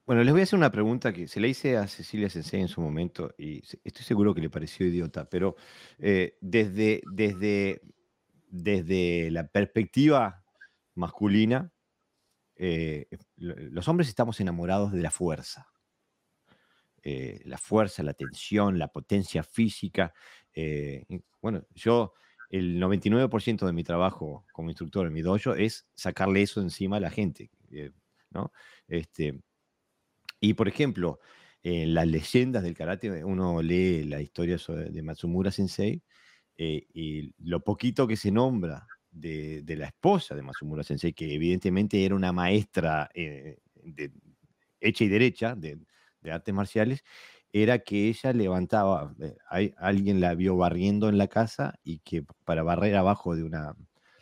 Bueno, 0.04 0.22
les 0.22 0.32
voy 0.32 0.40
a 0.40 0.44
hacer 0.44 0.58
una 0.58 0.70
pregunta 0.70 1.14
que 1.14 1.28
se 1.28 1.40
le 1.40 1.48
hice 1.48 1.78
a 1.78 1.86
Cecilia 1.86 2.28
Sensei 2.28 2.60
en 2.60 2.68
su 2.68 2.82
momento 2.82 3.34
y 3.38 3.62
estoy 3.84 4.04
seguro 4.04 4.34
que 4.34 4.42
le 4.42 4.50
pareció 4.50 4.86
idiota, 4.86 5.30
pero 5.30 5.56
eh, 5.98 6.36
desde, 6.42 7.00
desde 7.10 7.80
desde 8.50 9.30
la 9.30 9.46
perspectiva 9.48 10.44
masculina, 10.94 11.72
eh, 12.56 13.06
los 13.36 13.86
hombres 13.88 14.08
estamos 14.08 14.40
enamorados 14.40 14.92
de 14.92 15.00
la 15.00 15.10
fuerza. 15.10 15.68
Eh, 17.02 17.40
la 17.44 17.58
fuerza, 17.58 18.02
la 18.02 18.14
tensión, 18.14 18.78
la 18.78 18.88
potencia 18.88 19.42
física. 19.42 20.12
Eh, 20.52 21.06
bueno, 21.40 21.64
yo, 21.74 22.14
el 22.50 22.80
99% 22.80 23.64
de 23.64 23.72
mi 23.72 23.84
trabajo 23.84 24.44
como 24.52 24.70
instructor 24.70 25.06
en 25.06 25.12
mi 25.12 25.22
dojo 25.22 25.54
es 25.54 25.86
sacarle 25.94 26.42
eso 26.42 26.60
encima 26.60 26.96
a 26.96 27.00
la 27.00 27.10
gente. 27.10 27.50
¿no? 28.30 28.52
Este, 28.88 29.40
y 30.40 30.54
por 30.54 30.68
ejemplo, 30.68 31.20
en 31.62 31.94
las 31.94 32.06
leyendas 32.06 32.62
del 32.62 32.76
karate, 32.76 33.24
uno 33.24 33.62
lee 33.62 34.04
la 34.04 34.20
historia 34.20 34.56
de 34.56 35.02
Matsumura 35.02 35.50
Sensei 35.50 36.02
eh, 36.60 36.88
y 36.92 37.32
lo 37.38 37.60
poquito 37.60 38.08
que 38.08 38.16
se 38.16 38.32
nombra 38.32 38.84
de, 39.12 39.62
la 39.76 39.86
esposa 39.86 40.34
de 40.34 40.42
Masumura 40.42 40.82
Sensei, 40.82 41.12
que 41.12 41.32
evidentemente 41.32 42.04
era 42.04 42.16
una 42.16 42.32
maestra 42.32 43.08
eh, 43.14 43.58
de, 43.84 44.10
hecha 44.80 45.04
y 45.04 45.08
derecha 45.08 45.54
de, 45.54 45.78
artes 46.28 46.52
marciales, 46.52 47.04
era 47.52 47.78
que 47.78 48.08
ella 48.08 48.32
levantaba, 48.32 49.14
eh, 49.20 49.72
alguien 49.78 50.20
la 50.20 50.34
vio 50.34 50.56
barriendo 50.56 51.08
en 51.08 51.16
la 51.16 51.28
casa 51.28 51.78
y 51.84 52.00
que 52.00 52.24
para 52.44 52.64
barrer 52.64 52.96
abajo 52.96 53.36
de, 53.36 53.44
una, 53.44 53.76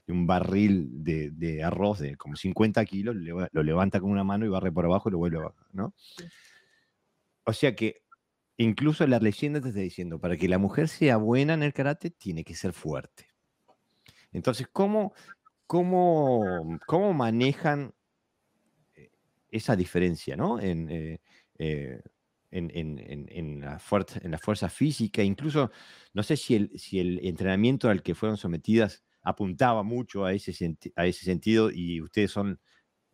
un 0.07 0.27
barril 0.27 0.89
de, 1.03 1.65
arroz 1.65 2.01
de 2.01 2.17
como 2.17 2.37
50 2.37 2.85
kilos, 2.85 3.17
lo 3.17 3.63
levanta 3.63 3.99
con 3.99 4.11
una 4.11 4.25
mano 4.25 4.45
y 4.45 4.51
barre 4.51 4.71
por 4.71 4.85
abajo 4.85 5.09
y 5.09 5.13
lo 5.13 5.19
vuelve 5.19 5.39
a 5.39 5.45
bajar, 5.45 5.67
¿no? 5.73 5.95
O 7.45 7.53
sea 7.53 7.75
que 7.75 8.03
incluso 8.57 9.07
la 9.07 9.19
leyenda 9.19 9.61
te 9.61 9.69
está 9.69 9.81
diciendo, 9.81 10.19
para 10.19 10.37
que 10.37 10.49
la 10.49 10.59
mujer 10.59 10.89
sea 10.89 11.17
buena 11.17 11.55
en 11.55 11.63
el 11.63 11.73
karate, 11.73 12.11
tiene 12.11 12.45
que 12.45 12.55
ser 12.55 12.73
fuerte. 12.73 13.29
Entonces, 14.33 14.69
¿cómo, 14.73 15.15
cómo, 15.67 16.79
cómo 16.87 17.13
manejan 17.13 17.95
eh, 18.95 19.11
esa 19.51 19.77
diferencia, 19.77 20.37
¿no? 20.37 20.61
En, 20.61 20.89
eh, 20.91 22.03
en, 22.51 23.61
la 23.61 23.79
fuerza, 23.79 24.21
en 24.23 24.31
la 24.31 24.39
fuerza 24.39 24.69
física, 24.69 25.23
incluso 25.23 25.71
no 26.15 26.23
sé 26.23 26.37
si 26.37 26.55
el, 26.55 26.79
si 26.79 26.99
el 27.01 27.25
entrenamiento 27.25 27.89
al 27.89 28.03
que 28.03 28.15
fueron 28.15 28.37
sometidas 28.37 29.05
apuntaba 29.23 29.83
mucho 29.83 30.25
a 30.25 30.33
ese, 30.33 30.77
a 30.95 31.07
ese 31.07 31.25
sentido 31.25 31.71
y 31.71 32.01
ustedes 32.01 32.31
son 32.31 32.61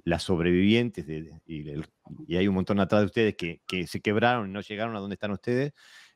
las 0.04 0.22
sobrevivientes 0.22 1.06
y, 1.46 2.36
hay 2.36 2.48
un 2.48 2.54
montón 2.54 2.80
atrás 2.80 3.02
de 3.02 3.06
ustedes 3.06 3.36
que, 3.36 3.86
se 3.86 4.00
quebraron 4.00 4.48
y 4.48 4.52
no 4.52 4.60
llegaron 4.60 4.96
a 4.96 5.00
donde 5.00 5.14
están 5.14 5.32
ustedes. 5.32 5.72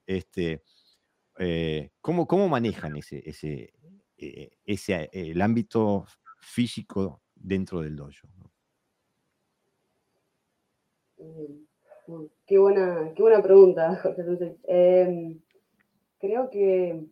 Este, 0.07 0.63
eh, 1.39 1.91
¿cómo, 2.01 2.27
¿Cómo 2.27 2.49
manejan 2.49 2.97
ese, 2.97 3.23
ese, 3.29 3.73
eh, 4.17 4.51
ese, 4.65 5.09
el 5.13 5.41
ámbito 5.43 6.07
físico 6.41 7.23
dentro 7.35 7.81
del 7.81 7.97
dojo? 7.97 8.29
Eh, 11.19 11.67
Qué 12.47 12.59
buena, 12.59 13.13
qué 13.17 13.23
buena 13.23 13.43
pregunta, 13.43 13.97
Jorge. 14.03 14.57
Em, 14.65 15.41
creo 16.19 16.49
que 16.51 17.05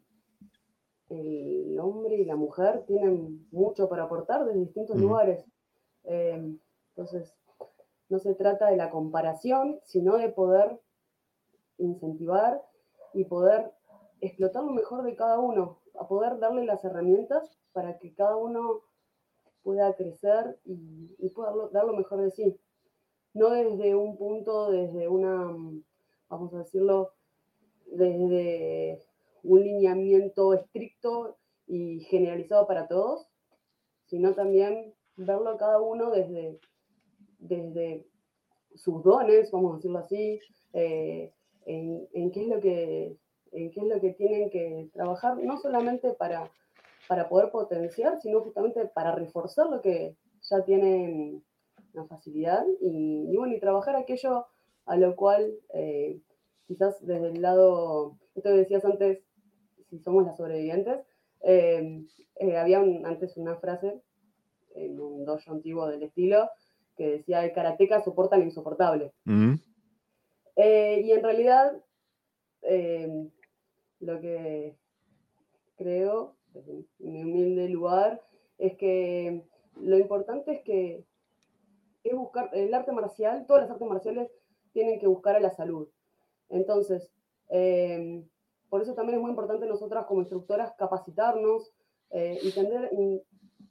el 1.09 1.79
hombre 1.81 2.17
y 2.17 2.25
la 2.25 2.37
mujer 2.37 2.85
tienen 2.87 3.47
mucho 3.51 3.89
para 3.89 4.05
aportar 4.05 4.45
desde 4.45 4.61
distintos 4.61 4.97
lugares. 4.97 5.45
Em, 6.05 6.59
entonces, 6.97 7.35
no 8.09 8.21
se 8.21 8.35
trata 8.35 8.71
de 8.71 8.77
la 8.77 8.91
comparación, 8.91 9.81
sino 9.83 10.17
de 10.17 10.29
poder 10.29 10.81
incentivar 11.79 12.63
y 13.13 13.25
poder 13.25 13.73
explotar 14.21 14.63
lo 14.63 14.71
mejor 14.71 15.03
de 15.03 15.17
cada 15.17 15.41
uno, 15.41 15.81
a 15.99 16.07
poder 16.07 16.39
darle 16.39 16.65
las 16.65 16.85
herramientas 16.85 17.59
para 17.73 17.99
que 17.99 18.15
cada 18.15 18.37
uno 18.37 18.83
pueda 19.65 19.95
crecer 19.95 20.61
y, 20.65 21.17
y 21.19 21.31
pueda 21.31 21.53
dar 21.73 21.85
lo 21.85 21.95
mejor 21.95 22.21
de 22.23 22.31
sí. 22.31 22.61
No 23.33 23.51
desde 23.51 23.97
un 23.97 24.17
punto, 24.17 24.71
desde 24.71 25.09
una, 25.09 25.53
vamos 26.29 26.55
a 26.55 26.59
decirlo, 26.59 27.13
desde 27.87 29.01
un 29.43 29.65
lineamiento 29.65 30.55
estricto 30.55 31.39
y 31.67 32.01
generalizado 32.05 32.69
para 32.69 32.87
todos, 32.87 33.29
sino 34.07 34.33
también 34.35 34.95
verlo 35.17 35.51
a 35.51 35.57
cada 35.57 35.81
uno 35.81 36.11
desde, 36.11 36.61
desde 37.39 38.07
sus 38.75 39.03
dones, 39.03 39.51
vamos 39.51 39.73
a 39.73 39.77
decirlo 39.77 39.99
así, 39.99 40.41
eh, 40.73 41.33
en, 41.67 42.31
qué 42.33 42.43
es 42.43 42.49
lo 42.49 42.61
que, 42.61 43.17
en 43.53 43.71
qué 43.71 43.81
es 43.81 43.87
lo 43.87 44.01
que 44.01 44.13
tienen 44.13 44.51
que 44.51 44.89
trabajar, 44.93 45.39
no 45.39 45.59
solamente 45.59 46.13
para, 46.13 46.51
para 47.09 47.29
poder 47.29 47.51
potenciar, 47.51 48.21
sino 48.21 48.43
justamente 48.43 48.85
para 48.87 49.15
reforzar 49.15 49.69
lo 49.69 49.81
que 49.81 50.17
ya 50.43 50.65
tienen 50.65 51.43
una 51.95 52.07
facilidad 52.07 52.65
y, 52.81 53.37
bueno, 53.37 53.55
y 53.55 53.61
trabajar 53.61 53.97
aquello 53.97 54.47
a 54.87 54.97
lo 54.97 55.17
cual 55.17 55.55
eh, 55.73 56.21
quizás 56.67 57.05
desde 57.07 57.29
el 57.29 57.41
lado, 57.41 58.19
esto 58.35 58.51
que 58.51 58.57
decías 58.57 58.85
antes, 58.85 59.21
si 59.89 59.99
somos 60.01 60.27
las 60.27 60.37
sobrevivientes, 60.37 61.01
eh, 61.43 62.05
había 62.59 62.81
antes 62.81 63.37
una 63.37 63.57
frase 63.57 64.03
en 64.75 64.99
un 64.99 65.25
dojo 65.25 65.53
antiguo 65.53 65.87
del 65.87 66.03
estilo 66.03 66.51
que 66.97 67.11
decía, 67.19 67.45
el 67.45 67.53
karateca 67.53 68.03
soporta 68.03 68.37
lo 68.37 68.45
insoportable. 68.45 69.13
Mm. 69.25 69.55
y 70.57 71.11
en 71.11 71.23
realidad, 71.23 71.73
lo 74.01 74.21
que 74.21 74.77
creo, 75.77 76.37
desde 76.53 76.85
mi 76.99 77.23
humilde 77.23 77.69
lugar, 77.69 78.23
es 78.59 78.77
que 78.77 79.45
lo 79.81 79.99
importante 79.99 80.53
es 80.53 80.63
que 80.63 81.05
es 82.05 82.15
buscar, 82.15 82.51
el 82.53 82.73
arte 82.75 82.93
marcial, 82.93 83.47
todas 83.47 83.63
las 83.63 83.71
artes 83.71 83.89
marciales 83.89 84.31
tienen 84.73 84.99
que 84.99 85.07
buscar 85.07 85.37
a 85.37 85.41
la 85.41 85.51
salud. 85.51 85.89
Entonces, 86.51 87.11
eh, 87.49 88.23
por 88.69 88.83
eso 88.83 88.95
también 88.95 89.17
es 89.19 89.23
muy 89.23 89.31
importante 89.31 89.67
nosotras 89.67 90.07
como 90.07 90.21
instructoras 90.21 90.75
capacitarnos 90.77 91.73
eh, 92.11 92.39
entender, 92.43 92.91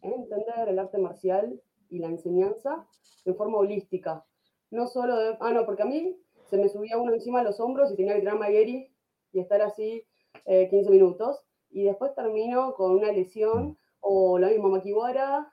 entender 0.02 0.70
el 0.70 0.80
arte 0.80 0.98
marcial 0.98 1.62
y 1.93 1.99
la 1.99 2.08
enseñanza 2.08 2.88
de 3.25 3.34
forma 3.34 3.58
holística. 3.58 4.25
No 4.71 4.88
solo 4.88 5.17
de, 5.17 5.38
ah, 5.39 5.51
no, 5.51 5.65
porque 5.65 5.84
a 5.84 5.86
mí 5.86 6.17
se 6.49 6.58
me 6.58 6.69
subía 6.69 6.97
uno 6.97 7.13
encima 7.13 7.39
de 7.39 7.45
los 7.45 7.60
hombros 7.60 7.91
y 7.91 7.95
tenía 7.95 8.15
que 8.15 8.21
tirar 8.21 8.39
Magueri 8.39 8.91
y 9.32 9.39
estar 9.39 9.62
así 9.62 10.06
15 10.45 10.75
eh, 10.75 10.89
minutos. 10.89 11.45
Y 11.69 11.84
después 11.84 12.13
termino 12.15 12.73
con 12.75 12.91
una 12.91 13.12
lesión 13.12 13.77
o 13.99 14.38
la 14.38 14.49
misma 14.49 14.69
maquiwara. 14.69 15.51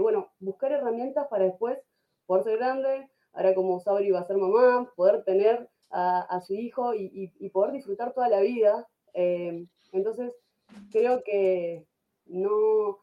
bueno, 0.00 0.30
buscar 0.40 0.72
herramientas 0.72 1.28
para 1.28 1.44
después 1.44 1.78
poder 2.26 2.44
ser 2.44 2.58
grande, 2.58 3.08
ahora 3.32 3.54
como 3.54 3.80
Sabri 3.80 4.10
va 4.10 4.20
a 4.20 4.26
ser 4.26 4.36
mamá, 4.36 4.90
poder 4.96 5.24
tener 5.24 5.68
a, 5.92 6.40
su 6.40 6.54
hijo 6.54 6.94
y, 6.94 7.50
poder 7.50 7.72
disfrutar 7.72 8.12
toda 8.12 8.28
la 8.28 8.40
vida. 8.40 8.88
Eh, 9.14 9.66
entonces, 9.92 10.32
creo 10.90 11.22
que 11.22 11.86
no, 12.26 12.98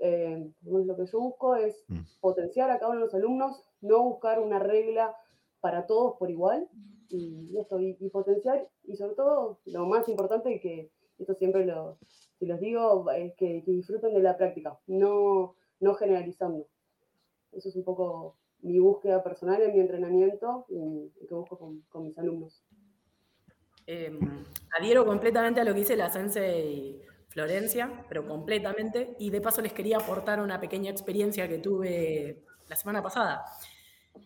eh, 0.00 0.50
lo 0.62 0.96
que 0.96 1.06
yo 1.06 1.20
busco 1.20 1.54
es 1.54 1.84
mm. 1.88 2.00
potenciar 2.20 2.70
a 2.70 2.78
cada 2.78 2.90
uno 2.90 3.00
de 3.00 3.04
los 3.06 3.14
alumnos, 3.14 3.62
no 3.82 4.02
buscar 4.02 4.40
una 4.40 4.58
regla 4.58 5.14
para 5.60 5.86
todos 5.86 6.16
por 6.16 6.30
igual, 6.30 6.68
y 7.10 7.58
esto, 7.58 7.80
y, 7.80 7.94
potenciar, 8.10 8.68
y 8.84 8.96
sobre 8.96 9.14
todo, 9.14 9.58
lo 9.66 9.86
más 9.86 10.08
importante 10.08 10.60
que, 10.60 10.90
esto 11.18 11.34
siempre 11.34 11.66
lo, 11.66 11.98
si 12.38 12.46
los 12.46 12.60
digo, 12.60 13.10
es 13.10 13.34
que, 13.34 13.62
disfruten 13.66 14.14
de 14.14 14.20
la 14.20 14.36
práctica, 14.36 14.78
no, 14.86 15.54
no 15.80 15.94
generalizando. 15.94 16.66
Eso 17.52 17.68
es 17.68 17.76
un 17.76 17.84
poco 17.84 18.36
mi 18.62 18.78
búsqueda 18.78 19.22
personal 19.22 19.60
en 19.60 19.74
mi 19.74 19.80
entrenamiento 19.80 20.64
y, 20.68 21.10
que 21.26 21.34
busco 21.34 21.58
con, 21.58 22.04
mis 22.04 22.16
alumnos. 22.16 22.62
Em, 23.86 24.18
adhiero 24.78 25.04
completamente 25.04 25.60
a 25.60 25.64
lo 25.64 25.72
que 25.74 25.80
dice 25.80 25.96
la 25.96 26.10
Sensei 26.10 27.09
Florencia, 27.30 28.04
pero 28.08 28.26
completamente. 28.26 29.14
Y 29.20 29.30
de 29.30 29.40
paso 29.40 29.62
les 29.62 29.72
quería 29.72 29.98
aportar 29.98 30.40
una 30.40 30.60
pequeña 30.60 30.90
experiencia 30.90 31.48
que 31.48 31.58
tuve 31.58 32.42
la 32.68 32.76
semana 32.76 33.00
pasada. 33.00 33.44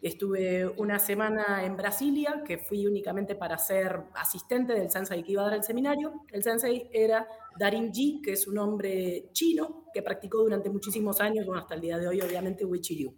Estuve 0.01 0.67
una 0.79 0.99
semana 0.99 1.65
en 1.65 1.77
Brasilia, 1.77 2.43
que 2.47 2.57
fui 2.57 2.87
únicamente 2.87 3.35
para 3.35 3.59
ser 3.59 4.05
asistente 4.15 4.73
del 4.73 4.91
sensei 4.91 5.23
que 5.23 5.33
iba 5.33 5.43
a 5.43 5.47
dar 5.47 5.55
el 5.55 5.63
seminario. 5.63 6.25
El 6.33 6.43
sensei 6.43 6.89
era 6.93 7.29
Darin 7.59 7.93
Ji, 7.93 8.23
que 8.23 8.33
es 8.33 8.47
un 8.49 8.57
hombre 8.59 9.29
chino 9.33 9.85
que 9.93 10.03
practicó 10.03 10.39
durante 10.39 10.71
muchísimos 10.71 11.21
años, 11.21 11.45
bueno, 11.45 11.61
hasta 11.61 11.75
el 11.75 11.83
día 11.83 11.99
de 11.99 12.09
hoy, 12.09 12.21
obviamente, 12.23 12.65
Wei 12.65 12.81
Ryu, 12.81 13.15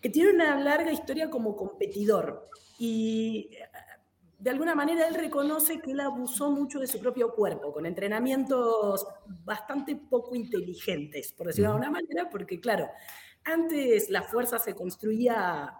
que 0.00 0.10
tiene 0.10 0.30
una 0.30 0.58
larga 0.60 0.92
historia 0.92 1.28
como 1.28 1.56
competidor. 1.56 2.48
Y 2.78 3.50
de 4.46 4.50
alguna 4.50 4.76
manera 4.76 5.08
él 5.08 5.16
reconoce 5.16 5.80
que 5.80 5.90
él 5.90 5.98
abusó 5.98 6.52
mucho 6.52 6.78
de 6.78 6.86
su 6.86 7.00
propio 7.00 7.34
cuerpo, 7.34 7.72
con 7.72 7.84
entrenamientos 7.84 9.04
bastante 9.44 9.96
poco 9.96 10.36
inteligentes, 10.36 11.32
por 11.32 11.48
decirlo 11.48 11.70
de 11.70 11.74
alguna 11.74 11.90
manera, 11.90 12.30
porque 12.30 12.60
claro, 12.60 12.88
antes 13.42 14.08
la 14.08 14.22
fuerza 14.22 14.60
se 14.60 14.72
construía 14.76 15.74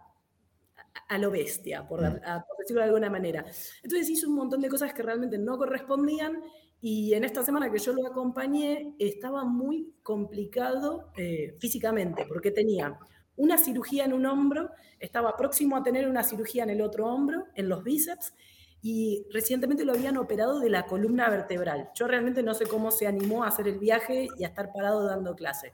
a 1.08 1.18
lo 1.18 1.30
bestia, 1.30 1.86
por, 1.86 2.00
decirlo 2.58 2.80
de 2.80 2.86
alguna 2.86 3.08
manera. 3.08 3.44
Entonces 3.84 4.10
hizo 4.10 4.28
un 4.28 4.34
montón 4.34 4.60
de 4.60 4.68
cosas 4.68 4.92
que 4.92 5.02
realmente 5.04 5.38
no 5.38 5.56
correspondían 5.56 6.42
y 6.80 7.14
en 7.14 7.22
esta 7.22 7.44
semana 7.44 7.70
que 7.70 7.78
yo 7.78 7.92
lo 7.92 8.04
acompañé 8.04 8.96
estaba 8.98 9.44
muy 9.44 9.94
complicado 10.02 11.12
eh, 11.16 11.56
físicamente, 11.60 12.26
porque 12.26 12.50
tenía 12.50 12.98
una 13.36 13.58
cirugía 13.58 14.06
en 14.06 14.12
un 14.12 14.26
hombro, 14.26 14.70
estaba 14.98 15.36
próximo 15.36 15.76
a 15.76 15.84
tener 15.84 16.08
una 16.08 16.24
cirugía 16.24 16.64
en 16.64 16.70
el 16.70 16.80
otro 16.80 17.06
hombro, 17.06 17.46
en 17.54 17.68
los 17.68 17.84
bíceps, 17.84 18.34
y 18.86 19.26
recientemente 19.32 19.84
lo 19.84 19.94
habían 19.94 20.16
operado 20.16 20.60
de 20.60 20.70
la 20.70 20.86
columna 20.86 21.28
vertebral. 21.28 21.90
Yo 21.94 22.06
realmente 22.06 22.42
no 22.42 22.54
sé 22.54 22.66
cómo 22.66 22.92
se 22.92 23.08
animó 23.08 23.42
a 23.42 23.48
hacer 23.48 23.66
el 23.66 23.78
viaje 23.78 24.28
y 24.38 24.44
a 24.44 24.48
estar 24.48 24.72
parado 24.72 25.04
dando 25.04 25.34
clase 25.34 25.72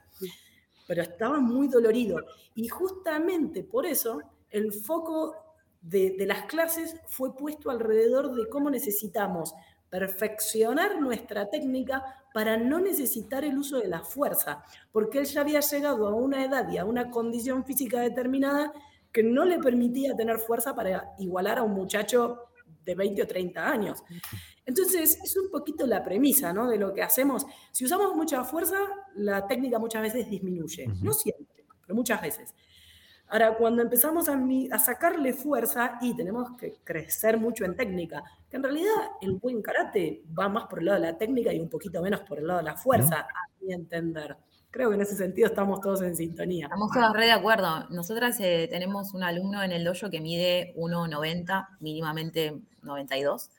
pero 0.87 1.01
estaba 1.01 1.39
muy 1.39 1.67
dolorido. 1.67 2.17
Y 2.55 2.67
justamente 2.67 3.63
por 3.63 3.85
eso 3.85 4.21
el 4.49 4.71
foco 4.71 5.35
de, 5.81 6.15
las 6.27 6.43
clases 6.43 6.95
fue 7.07 7.35
puesto 7.35 7.69
alrededor 7.69 8.35
de 8.35 8.47
cómo 8.49 8.69
necesitamos 8.69 9.53
perfeccionar 9.89 10.99
nuestra 10.99 11.49
técnica 11.49 12.03
para 12.33 12.57
no 12.57 12.79
necesitar 12.79 13.43
el 13.43 13.57
uso 13.57 13.77
de 13.77 13.87
la 13.87 14.01
fuerza, 14.01 14.63
porque 14.91 15.19
él 15.19 15.25
ya 15.25 15.41
había 15.41 15.59
llegado 15.59 16.07
a 16.07 16.15
una 16.15 16.43
edad 16.43 16.67
y 16.71 16.77
a 16.77 16.85
una 16.85 17.11
condición 17.11 17.63
física 17.63 18.01
determinada 18.01 18.73
que 19.11 19.21
no 19.21 19.45
le 19.45 19.59
permitía 19.59 20.15
tener 20.15 20.39
fuerza 20.39 20.73
para 20.73 21.13
igualar 21.19 21.59
a 21.59 21.63
un 21.63 21.73
muchacho 21.73 22.52
de 22.83 22.95
20 22.95 23.23
o 23.23 23.27
30 23.27 23.69
años. 23.69 24.03
Entonces, 24.65 25.19
es 25.23 25.37
un 25.37 25.49
poquito 25.51 25.85
la 25.85 26.03
premisa 26.03 26.53
¿no? 26.53 26.69
de 26.69 26.77
lo 26.77 26.93
que 26.93 27.01
hacemos. 27.01 27.45
Si 27.71 27.85
usamos 27.85 28.15
mucha 28.15 28.43
fuerza, 28.43 28.77
la 29.15 29.45
técnica 29.47 29.79
muchas 29.79 30.01
veces 30.01 30.29
disminuye. 30.29 30.87
No 31.01 31.13
siempre, 31.13 31.65
pero 31.81 31.95
muchas 31.95 32.21
veces. 32.21 32.53
Ahora, 33.27 33.55
cuando 33.55 33.81
empezamos 33.81 34.29
a, 34.29 34.39
a, 34.71 34.79
sacarle 34.79 35.33
fuerza 35.33 35.97
y 36.01 36.15
tenemos 36.15 36.55
que 36.57 36.75
crecer 36.83 37.37
mucho 37.37 37.65
en 37.65 37.75
técnica, 37.75 38.23
que 38.49 38.57
en 38.57 38.63
realidad 38.63 38.93
el 39.21 39.33
buen 39.33 39.61
karate 39.61 40.23
va 40.37 40.49
más 40.49 40.65
por 40.65 40.79
el 40.79 40.85
lado 40.85 41.01
de 41.01 41.07
la 41.07 41.17
técnica 41.17 41.51
y 41.51 41.59
un 41.59 41.69
poquito 41.69 42.01
menos 42.01 42.21
por 42.21 42.37
el 42.37 42.47
lado 42.47 42.59
de 42.59 42.65
la 42.65 42.75
fuerza, 42.75 43.21
a 43.21 43.49
mi 43.59 43.73
entender. 43.73 44.37
Creo 44.69 44.89
que 44.89 44.95
en 44.95 45.01
ese 45.01 45.15
sentido 45.15 45.47
estamos 45.47 45.81
todos 45.81 46.01
en 46.01 46.15
sintonía. 46.15 46.65
Estamos 46.65 46.91
todos 46.91 47.13
re 47.13 47.25
de 47.25 47.31
acuerdo. 47.31 47.87
Nosotras 47.89 48.39
eh, 48.39 48.67
tenemos 48.69 49.13
un 49.13 49.23
alumno 49.23 49.61
en 49.63 49.71
el 49.71 49.83
dojo 49.83 50.09
que 50.09 50.19
mide 50.19 50.73
1,90, 50.75 51.77
mínimamente 51.79 52.59
92, 52.83 53.49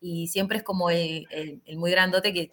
y 0.00 0.28
siempre 0.28 0.58
es 0.58 0.64
como 0.64 0.90
el, 0.90 1.26
muy 1.76 1.90
grandote 1.90 2.32
que, 2.32 2.52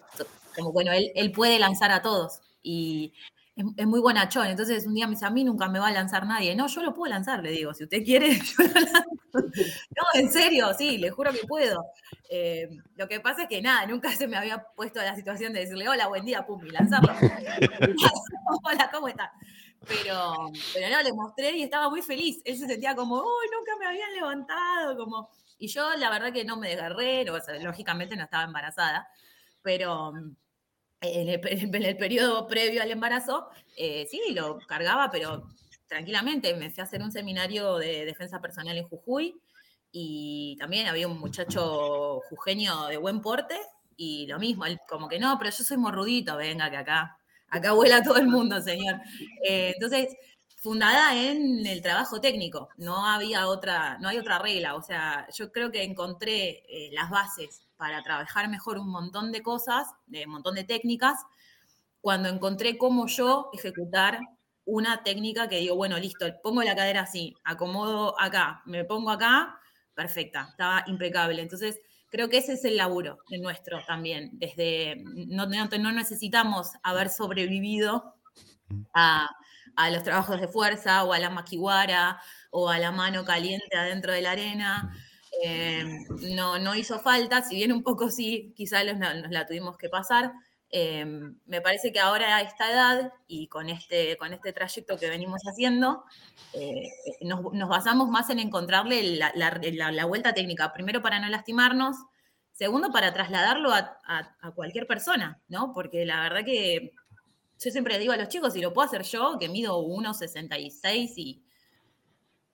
como 0.56 0.72
bueno, 0.72 0.92
él, 0.92 1.12
él 1.14 1.32
puede 1.32 1.58
lanzar 1.58 1.90
a 1.90 2.02
todos. 2.02 2.40
Y 2.62 3.12
es, 3.56 3.86
muy 3.86 4.00
buenachón. 4.00 4.48
Entonces 4.48 4.86
un 4.86 4.94
día 4.94 5.06
me 5.06 5.12
dice, 5.14 5.26
a 5.26 5.30
mí 5.30 5.44
nunca 5.44 5.68
me 5.68 5.78
va 5.78 5.88
a 5.88 5.92
lanzar 5.92 6.26
nadie. 6.26 6.54
No, 6.54 6.66
yo 6.66 6.82
lo 6.82 6.94
puedo 6.94 7.12
lanzar, 7.12 7.42
le 7.42 7.50
digo, 7.50 7.72
si 7.74 7.84
usted 7.84 8.02
quiere, 8.04 8.34
yo 8.58 8.64
lo 8.64 8.80
lanzo. 8.80 9.04
No, 9.32 10.20
en 10.20 10.30
serio, 10.30 10.72
sí, 10.76 10.98
le 10.98 11.10
juro 11.10 11.32
que 11.32 11.46
puedo. 11.46 11.84
Eh, 12.30 12.68
lo 12.96 13.08
que 13.08 13.20
pasa 13.20 13.42
es 13.42 13.48
que 13.48 13.62
nada, 13.62 13.86
nunca 13.86 14.14
se 14.14 14.26
me 14.26 14.36
había 14.36 14.64
puesto 14.74 15.00
la 15.00 15.14
situación 15.14 15.52
de 15.52 15.60
decirle, 15.60 15.88
hola, 15.88 16.08
buen 16.08 16.24
día, 16.24 16.44
pum, 16.46 16.64
y 16.64 16.70
lanzarlo. 16.70 17.12
hola, 18.64 18.90
¿cómo 18.92 19.08
está? 19.08 19.32
Pero, 19.86 20.50
pero 20.72 20.96
no, 20.96 21.02
le 21.02 21.12
mostré 21.12 21.56
y 21.56 21.62
estaba 21.62 21.90
muy 21.90 22.02
feliz. 22.02 22.40
Él 22.44 22.56
se 22.56 22.66
sentía 22.66 22.94
como, 22.96 23.16
uy, 23.16 23.46
nunca 23.56 23.76
me 23.78 23.86
habían 23.86 24.12
levantado, 24.14 24.96
como... 24.96 25.30
Y 25.58 25.68
yo 25.68 25.94
la 25.96 26.10
verdad 26.10 26.32
que 26.32 26.44
no 26.44 26.56
me 26.56 26.68
desgarré, 26.68 27.24
lógicamente 27.62 28.16
no 28.16 28.24
estaba 28.24 28.44
embarazada, 28.44 29.08
pero 29.62 30.12
en 31.00 31.28
el, 31.28 31.96
periodo 31.96 32.46
previo 32.46 32.82
al 32.82 32.90
embarazo, 32.90 33.48
eh, 33.76 34.06
sí, 34.10 34.20
lo 34.30 34.58
cargaba, 34.60 35.10
pero 35.10 35.48
tranquilamente. 35.86 36.54
Me 36.54 36.70
fui 36.70 36.80
a 36.80 36.84
hacer 36.84 37.02
un 37.02 37.12
seminario 37.12 37.78
de 37.78 38.04
defensa 38.04 38.40
personal 38.40 38.76
en 38.76 38.88
Jujuy 38.88 39.40
y 39.92 40.56
también 40.58 40.88
había 40.88 41.06
un 41.06 41.18
muchacho 41.18 42.20
jujeño 42.28 42.86
de 42.86 42.96
buen 42.96 43.20
porte 43.20 43.56
y 43.96 44.26
lo 44.26 44.38
mismo, 44.38 44.64
como 44.88 45.08
que 45.08 45.20
no, 45.20 45.38
pero 45.38 45.50
yo 45.50 45.62
soy 45.62 45.76
morrudito, 45.76 46.36
venga 46.36 46.68
que 46.68 46.78
acá, 46.78 47.16
acá 47.48 47.72
vuela 47.72 48.02
todo 48.02 48.16
el 48.16 48.26
mundo, 48.26 48.60
señor. 48.60 49.00
Eh, 49.46 49.72
entonces, 49.74 50.16
fundada 50.64 51.14
en 51.14 51.66
el 51.66 51.82
trabajo 51.82 52.22
técnico, 52.22 52.70
no 52.78 53.04
había 53.06 53.48
otra, 53.48 53.98
no 53.98 54.08
hay 54.08 54.16
otra 54.16 54.38
regla, 54.38 54.76
o 54.76 54.82
sea, 54.82 55.28
yo 55.30 55.52
creo 55.52 55.70
que 55.70 55.82
encontré 55.82 56.64
eh, 56.66 56.88
las 56.94 57.10
bases 57.10 57.66
para 57.76 58.02
trabajar 58.02 58.48
mejor 58.48 58.78
un 58.78 58.88
montón 58.88 59.30
de 59.30 59.42
cosas, 59.42 59.86
de 60.06 60.24
un 60.24 60.32
montón 60.32 60.54
de 60.54 60.64
técnicas, 60.64 61.20
cuando 62.00 62.30
encontré 62.30 62.78
cómo 62.78 63.06
yo 63.08 63.50
ejecutar 63.52 64.18
una 64.64 65.02
técnica 65.02 65.50
que 65.50 65.58
digo, 65.58 65.76
bueno, 65.76 65.98
listo, 65.98 66.24
pongo 66.42 66.62
la 66.62 66.74
cadera 66.74 67.02
así, 67.02 67.34
acomodo 67.44 68.18
acá, 68.18 68.62
me 68.64 68.86
pongo 68.86 69.10
acá, 69.10 69.60
perfecta, 69.92 70.46
estaba 70.48 70.82
impecable. 70.86 71.42
Entonces, 71.42 71.78
creo 72.08 72.30
que 72.30 72.38
ese 72.38 72.54
es 72.54 72.64
el 72.64 72.78
laburo 72.78 73.18
de 73.28 73.36
nuestro 73.36 73.84
también, 73.84 74.30
desde, 74.32 75.04
no, 75.04 75.44
no, 75.44 75.92
necesitamos 75.92 76.70
haber 76.82 77.10
sobrevivido 77.10 78.14
a, 78.94 79.28
a, 79.76 79.90
los 79.90 80.02
trabajos 80.02 80.40
de 80.40 80.48
fuerza 80.48 81.04
o 81.04 81.12
a 81.12 81.18
la 81.18 81.30
maquiwara 81.30 82.20
o 82.50 82.68
a 82.68 82.78
la 82.78 82.92
mano 82.92 83.24
caliente 83.24 83.76
adentro 83.76 84.12
de 84.12 84.22
la 84.22 84.32
arena. 84.32 84.94
Em, 85.42 86.04
no, 86.36 86.58
no 86.58 86.74
hizo 86.74 87.00
falta, 87.00 87.42
si 87.42 87.56
bien 87.56 87.72
un 87.72 87.82
poco 87.82 88.10
sí, 88.10 88.52
quizá 88.56 88.84
nos, 88.84 89.30
la 89.30 89.46
tuvimos 89.46 89.76
que 89.76 89.88
pasar. 89.88 90.32
Em, 90.70 91.38
me 91.46 91.60
parece 91.60 91.92
que 91.92 92.00
ahora 92.00 92.36
a 92.36 92.42
esta 92.42 92.70
edad 92.70 93.12
y 93.28 93.46
con 93.48 93.68
este, 93.68 94.16
con 94.16 94.32
este 94.32 94.52
trayecto 94.52 94.96
que 94.98 95.08
venimos 95.08 95.40
haciendo, 95.42 96.04
eh, 96.52 96.88
nos, 97.20 97.68
basamos 97.68 98.08
más 98.08 98.28
en 98.30 98.40
encontrarle 98.40 99.16
la, 99.34 100.04
vuelta 100.06 100.34
técnica, 100.34 100.72
primero 100.72 101.00
para 101.00 101.20
no 101.20 101.28
lastimarnos, 101.28 101.96
segundo 102.52 102.90
para 102.90 103.12
trasladarlo 103.12 103.72
a, 103.72 104.00
a, 104.04 104.50
cualquier 104.52 104.86
persona, 104.86 105.40
¿no? 105.48 105.72
Porque 105.72 106.04
la 106.04 106.20
verdad 106.22 106.44
que 106.44 106.92
yo 107.60 107.70
siempre 107.70 107.98
digo 107.98 108.12
a 108.12 108.16
los 108.16 108.28
chicos, 108.28 108.52
si 108.52 108.60
lo 108.60 108.72
puedo 108.72 108.86
hacer 108.86 109.02
yo, 109.02 109.36
que 109.38 109.48
mido 109.48 109.80
1,66 109.82 111.12
y 111.16 111.42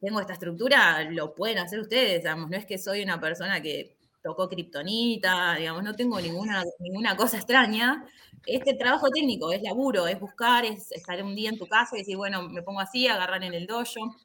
tengo 0.00 0.20
esta 0.20 0.32
estructura, 0.32 1.02
lo 1.10 1.34
pueden 1.34 1.58
hacer 1.58 1.80
ustedes, 1.80 2.22
digamos, 2.22 2.48
no 2.50 2.56
es 2.56 2.64
que 2.66 2.78
soy 2.78 3.02
una 3.02 3.20
persona 3.20 3.60
que 3.60 3.96
tocó 4.22 4.48
kriptonita, 4.48 5.54
digamos, 5.56 5.82
no 5.82 5.94
tengo 5.94 6.20
ninguna, 6.20 6.62
ninguna 6.78 7.16
cosa 7.16 7.36
extraña. 7.36 8.06
Este 8.46 8.74
trabajo 8.74 9.08
técnico 9.10 9.52
es 9.52 9.62
laburo, 9.62 10.06
es 10.06 10.18
buscar, 10.20 10.64
es 10.64 10.90
estar 10.92 11.22
un 11.22 11.34
día 11.34 11.50
en 11.50 11.58
tu 11.58 11.66
casa 11.66 11.96
y 11.96 12.00
decir, 12.00 12.16
bueno, 12.16 12.48
me 12.48 12.62
pongo 12.62 12.80
así, 12.80 13.06
agarrar 13.08 13.42
en 13.44 13.54
el 13.54 13.66
dojo. 13.66 14.16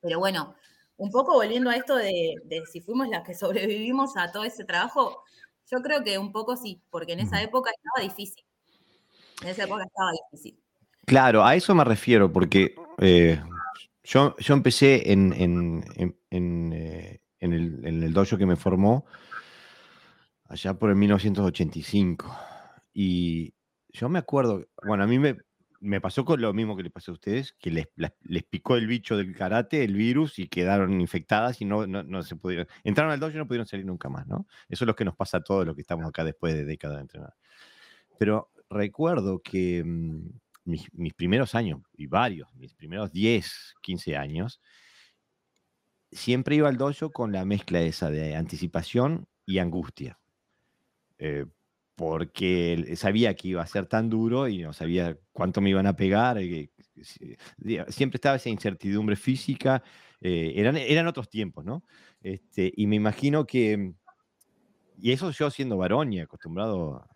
Pero 0.00 0.18
bueno, 0.18 0.54
un 0.96 1.10
poco 1.10 1.34
volviendo 1.34 1.70
a 1.70 1.76
esto 1.76 1.96
de, 1.96 2.34
si 2.70 2.80
fuimos 2.80 3.08
las 3.08 3.24
que 3.24 3.34
sobrevivimos 3.34 4.16
a 4.16 4.32
todo 4.32 4.44
ese 4.44 4.64
trabajo, 4.64 5.24
yo 5.70 5.80
creo 5.82 6.04
que 6.04 6.18
un 6.18 6.32
poco 6.32 6.56
sí, 6.56 6.82
porque 6.90 7.12
en 7.14 7.20
esa 7.20 7.42
época 7.42 7.70
estaba 7.70 8.08
difícil. 8.08 8.44
En 9.42 9.48
esa 9.48 9.64
época 9.64 9.84
estaba 9.84 10.10
difícil. 10.30 10.58
Claro, 11.04 11.44
a 11.44 11.54
eso 11.56 11.74
me 11.74 11.84
refiero, 11.84 12.32
porque 12.32 12.74
eh, 12.98 13.40
yo, 14.04 14.36
yo 14.38 14.54
empecé 14.54 15.12
en, 15.12 15.32
en, 15.32 16.14
en, 16.30 16.72
eh, 16.72 17.20
en, 17.40 17.52
el, 17.52 18.12
dojo 18.12 18.38
que 18.38 18.46
me 18.46 18.56
formó 18.56 19.04
allá 20.48 20.74
por 20.74 20.90
el 20.90 20.96
1985. 20.96 22.36
Y 22.94 23.54
yo 23.88 24.08
me 24.08 24.20
acuerdo, 24.20 24.64
bueno, 24.84 25.02
a 25.02 25.06
mí 25.06 25.18
me, 25.18 25.36
me 25.80 26.00
pasó 26.00 26.24
con 26.24 26.40
lo 26.40 26.52
mismo 26.52 26.76
que 26.76 26.84
le 26.84 26.90
pasó 26.90 27.10
a 27.10 27.14
ustedes, 27.14 27.52
que 27.58 27.72
les, 27.72 27.88
les, 27.96 28.44
picó 28.44 28.76
el 28.76 28.86
bicho 28.86 29.16
del 29.16 29.34
karate, 29.34 29.82
el 29.82 29.94
virus, 29.94 30.38
y 30.38 30.46
quedaron 30.46 31.00
infectadas 31.00 31.60
y 31.60 31.64
no, 31.64 31.86
no, 31.88 32.04
no, 32.04 32.22
se 32.22 32.36
pudieron. 32.36 32.68
Entraron 32.84 33.12
al 33.12 33.18
dojo 33.18 33.32
y 33.32 33.38
no 33.38 33.48
pudieron 33.48 33.66
salir 33.66 33.86
nunca 33.86 34.08
más, 34.08 34.26
¿no? 34.28 34.46
Eso 34.68 34.84
es 34.84 34.86
lo 34.86 34.94
que 34.94 35.04
nos 35.04 35.16
pasa 35.16 35.38
a 35.38 35.42
todos 35.42 35.66
los 35.66 35.74
que 35.74 35.80
estamos 35.80 36.06
acá 36.06 36.22
después 36.22 36.54
de 36.54 36.64
décadas 36.64 36.98
de 36.98 37.02
entrenar. 37.02 37.34
Pero 38.18 38.51
recuerdo 38.72 39.40
que 39.40 39.82
mm, 39.84 40.30
mis, 40.64 41.14
primeros 41.14 41.54
años, 41.54 41.80
y 41.94 42.06
varios, 42.06 42.52
mis 42.54 42.74
primeros 42.74 43.12
10, 43.12 43.74
15 43.82 44.16
años, 44.16 44.60
siempre 46.10 46.56
iba 46.56 46.68
al 46.68 46.76
dojo 46.76 47.10
con 47.10 47.32
la 47.32 47.44
mezcla 47.44 47.80
esa 47.80 48.10
de 48.10 48.36
anticipación 48.36 49.26
y 49.46 49.58
angustia. 49.58 50.18
Eh, 51.18 51.46
porque 51.94 52.94
sabía 52.96 53.34
que 53.34 53.48
iba 53.48 53.62
a 53.62 53.66
ser 53.66 53.86
tan 53.86 54.08
duro 54.08 54.48
y 54.48 54.62
no 54.62 54.72
sabía 54.72 55.16
cuánto 55.30 55.60
me 55.60 55.70
iban 55.70 55.86
a 55.86 55.94
pegar. 55.94 56.38
Eh, 56.38 56.70
siempre 57.88 58.16
estaba 58.16 58.36
esa 58.36 58.48
incertidumbre 58.48 59.14
física. 59.14 59.82
Eh, 60.20 60.54
eran, 60.56 60.76
eran 60.76 61.06
otros 61.06 61.28
tiempos, 61.28 61.64
¿no? 61.64 61.84
Este, 62.22 62.72
y 62.76 62.86
me 62.86 62.96
imagino 62.96 63.46
que, 63.46 63.92
y 64.98 65.12
eso 65.12 65.30
yo 65.30 65.50
siendo 65.50 65.76
varón 65.76 66.12
y 66.12 66.20
acostumbrado 66.20 67.08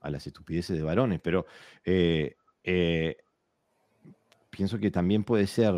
a 0.00 0.10
las 0.10 0.26
estupideces 0.26 0.76
de 0.76 0.82
varones, 0.82 1.20
pero 1.22 1.46
eh, 1.84 2.36
eh, 2.64 3.16
pienso 4.50 4.78
que 4.78 4.90
también 4.90 5.24
puede 5.24 5.46
ser, 5.46 5.74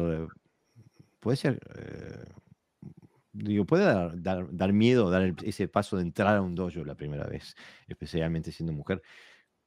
puede 1.20 1.36
ser, 1.36 1.60
eh, 1.76 2.24
digo, 3.32 3.64
puede 3.66 3.84
dar, 4.16 4.72
miedo 4.72 5.10
dar 5.10 5.34
ese 5.44 5.68
paso 5.68 5.96
de 5.96 6.02
entrar 6.02 6.36
a 6.36 6.42
un 6.42 6.54
dojo 6.54 6.84
la 6.84 6.94
primera 6.94 7.26
vez, 7.26 7.54
especialmente 7.86 8.52
siendo 8.52 8.72
mujer, 8.72 9.02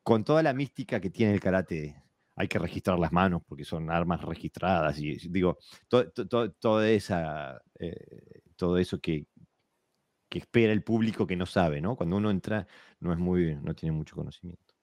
con 0.03 0.23
toda 0.23 0.43
la 0.43 0.53
mística 0.53 0.99
que 0.99 1.09
tiene 1.09 1.33
el 1.33 1.39
karate. 1.39 2.01
Hay 2.37 2.49
que 2.49 2.59
registrar 2.59 2.99
las 2.99 3.13
manos 3.13 3.43
porque 3.47 3.63
son 3.63 3.89
armas 3.89 4.21
registradas 4.21 4.99
y 4.99 5.15
digo, 5.29 5.57
todo, 5.87 6.83
esa, 6.83 7.61
todo 8.57 8.77
eso 8.77 8.99
que, 8.99 9.25
que 10.29 10.39
espera 10.39 10.73
el 10.73 10.83
público 10.83 11.25
que 11.25 11.37
no 11.37 11.45
sabe, 11.45 11.79
¿no? 11.79 11.95
Cuando 11.95 12.17
uno 12.17 12.29
entra 12.29 12.67
no 13.05 13.13
es 13.13 13.19
muy, 13.19 13.55
no 13.61 13.73
tiene 13.73 13.95
mucho 13.95 14.15
conocimiento. 14.15 14.73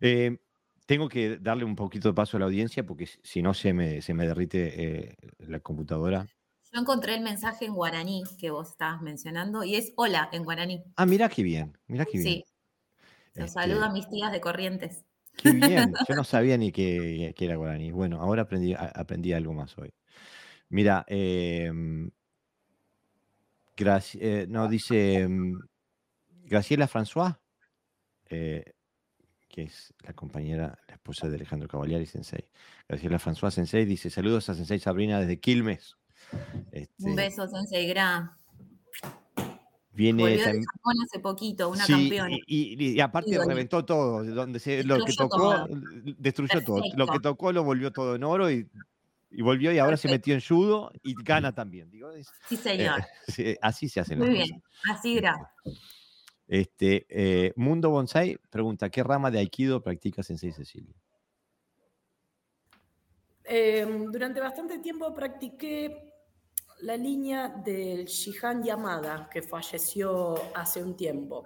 Eh, 0.00 0.38
tengo 0.86 1.08
que 1.08 1.38
darle 1.38 1.64
un 1.64 1.76
poquito 1.76 2.08
de 2.08 2.14
paso 2.14 2.36
a 2.36 2.40
la 2.40 2.46
audiencia 2.46 2.86
porque 2.86 3.06
si 3.22 3.42
no 3.42 3.52
se 3.52 3.74
me, 3.74 4.00
se 4.00 4.14
me 4.14 4.26
derrite 4.26 5.08
eh, 5.08 5.16
la 5.40 5.60
computadora. 5.60 6.26
Yo 6.72 6.80
encontré 6.80 7.14
el 7.14 7.22
mensaje 7.22 7.66
en 7.66 7.74
guaraní 7.74 8.22
que 8.38 8.50
vos 8.50 8.70
estabas 8.70 9.02
mencionando 9.02 9.64
y 9.64 9.74
es 9.74 9.92
hola 9.96 10.28
en 10.32 10.44
guaraní. 10.44 10.84
Ah, 10.96 11.06
mira 11.06 11.28
qué 11.28 11.42
bien, 11.42 11.76
mira 11.88 12.04
qué 12.04 12.18
bien. 12.18 12.24
Sí. 12.24 12.44
Los 13.34 13.48
este 13.48 13.60
saludo 13.60 13.84
a 13.84 13.92
mis 13.92 14.08
tías 14.08 14.32
de 14.32 14.40
Corrientes. 14.40 15.04
Qué 15.36 15.52
bien, 15.52 15.92
yo 16.08 16.14
no 16.14 16.24
sabía 16.24 16.56
ni 16.56 16.72
que, 16.72 17.34
era 17.38 17.56
guaraní. 17.56 17.90
Bueno, 17.90 18.20
ahora 18.20 18.42
aprendí, 18.42 18.74
aprendí 18.74 19.32
algo 19.32 19.52
más 19.52 19.76
hoy. 19.78 19.92
Mira, 20.68 21.04
em, 21.08 22.10
eh, 23.76 24.46
no, 24.48 24.68
dice 24.68 25.20
em, 25.20 25.58
Graciela 26.48 26.88
François, 26.88 27.38
eh, 28.30 28.74
que 29.48 29.62
es 29.64 29.92
la 30.02 30.12
compañera, 30.12 30.78
la 30.88 30.94
esposa 30.94 31.28
de 31.28 31.36
Alejandro 31.36 31.68
Cavaliari 31.68 32.06
Sensei. 32.06 32.48
Graciela 32.88 33.18
François 33.18 33.50
Sensei 33.50 33.84
dice: 33.84 34.10
Saludos 34.10 34.48
a 34.48 34.54
Sensei 34.54 34.78
Sabrina 34.78 35.20
desde 35.20 35.38
Quilmes. 35.40 35.96
Un 36.32 36.66
este 36.72 37.14
beso, 37.14 37.46
Sensei 37.48 37.86
Gra. 37.88 38.36
Viene 39.92 40.22
Volvió 40.22 40.38
de 40.38 40.44
tam- 40.44 40.64
Japón 40.64 40.94
hace 41.04 41.18
poquito, 41.18 41.68
una 41.70 41.84
Sí, 41.84 41.92
campeona. 41.92 42.36
Y, 42.46 42.84
y- 42.84 42.92
y 42.92 43.00
aparte 43.00 43.36
reventó 43.44 43.84
todo. 43.84 44.22
Donde 44.24 44.60
se, 44.60 44.84
lo 44.84 45.04
que 45.04 45.12
tocó, 45.12 45.36
todo. 45.38 45.68
destruyó 46.18 46.62
todo. 46.62 46.82
Lo 46.94 47.06
que 47.08 47.18
tocó 47.18 47.52
lo 47.52 47.64
volvió 47.64 47.90
todo 47.90 48.14
en 48.14 48.22
oro 48.22 48.48
y, 48.50 48.68
y 49.30 49.42
volvió 49.42 49.72
y 49.72 49.78
ahora 49.78 49.96
se 49.96 50.08
metió 50.08 50.34
en 50.34 50.40
judo 50.40 50.92
y 51.02 51.14
gana 51.24 51.52
también. 51.52 51.90
Digo, 51.90 52.12
Sí, 52.48 52.54
eh, 52.54 52.58
señor. 52.58 53.00
sí, 53.28 53.56
así 53.60 53.88
se 53.88 53.98
hacen 54.00 54.18
Muy 54.18 54.28
las 54.28 54.46
bien. 54.46 54.62
Así 54.88 55.18
era. 55.18 55.34
Este, 56.48 57.06
eh, 57.10 57.52
Mundo 57.56 57.90
Bonsai 57.90 58.38
pregunta, 58.48 58.88
¿qué 58.88 59.04
rama 59.04 59.30
de 59.30 59.38
Aikido 59.38 59.82
practica 59.82 60.22
Sensei 60.22 60.50
Cecilia? 60.50 60.94
Eh, 63.44 63.86
durante 64.10 64.40
bastante 64.40 64.78
tiempo 64.78 65.14
practiqué 65.14 66.10
la 66.80 66.96
línea 66.96 67.48
del 67.48 68.06
Shihan 68.06 68.62
Yamada, 68.62 69.28
que 69.30 69.42
falleció 69.42 70.34
hace 70.54 70.82
un 70.82 70.96
tiempo. 70.96 71.44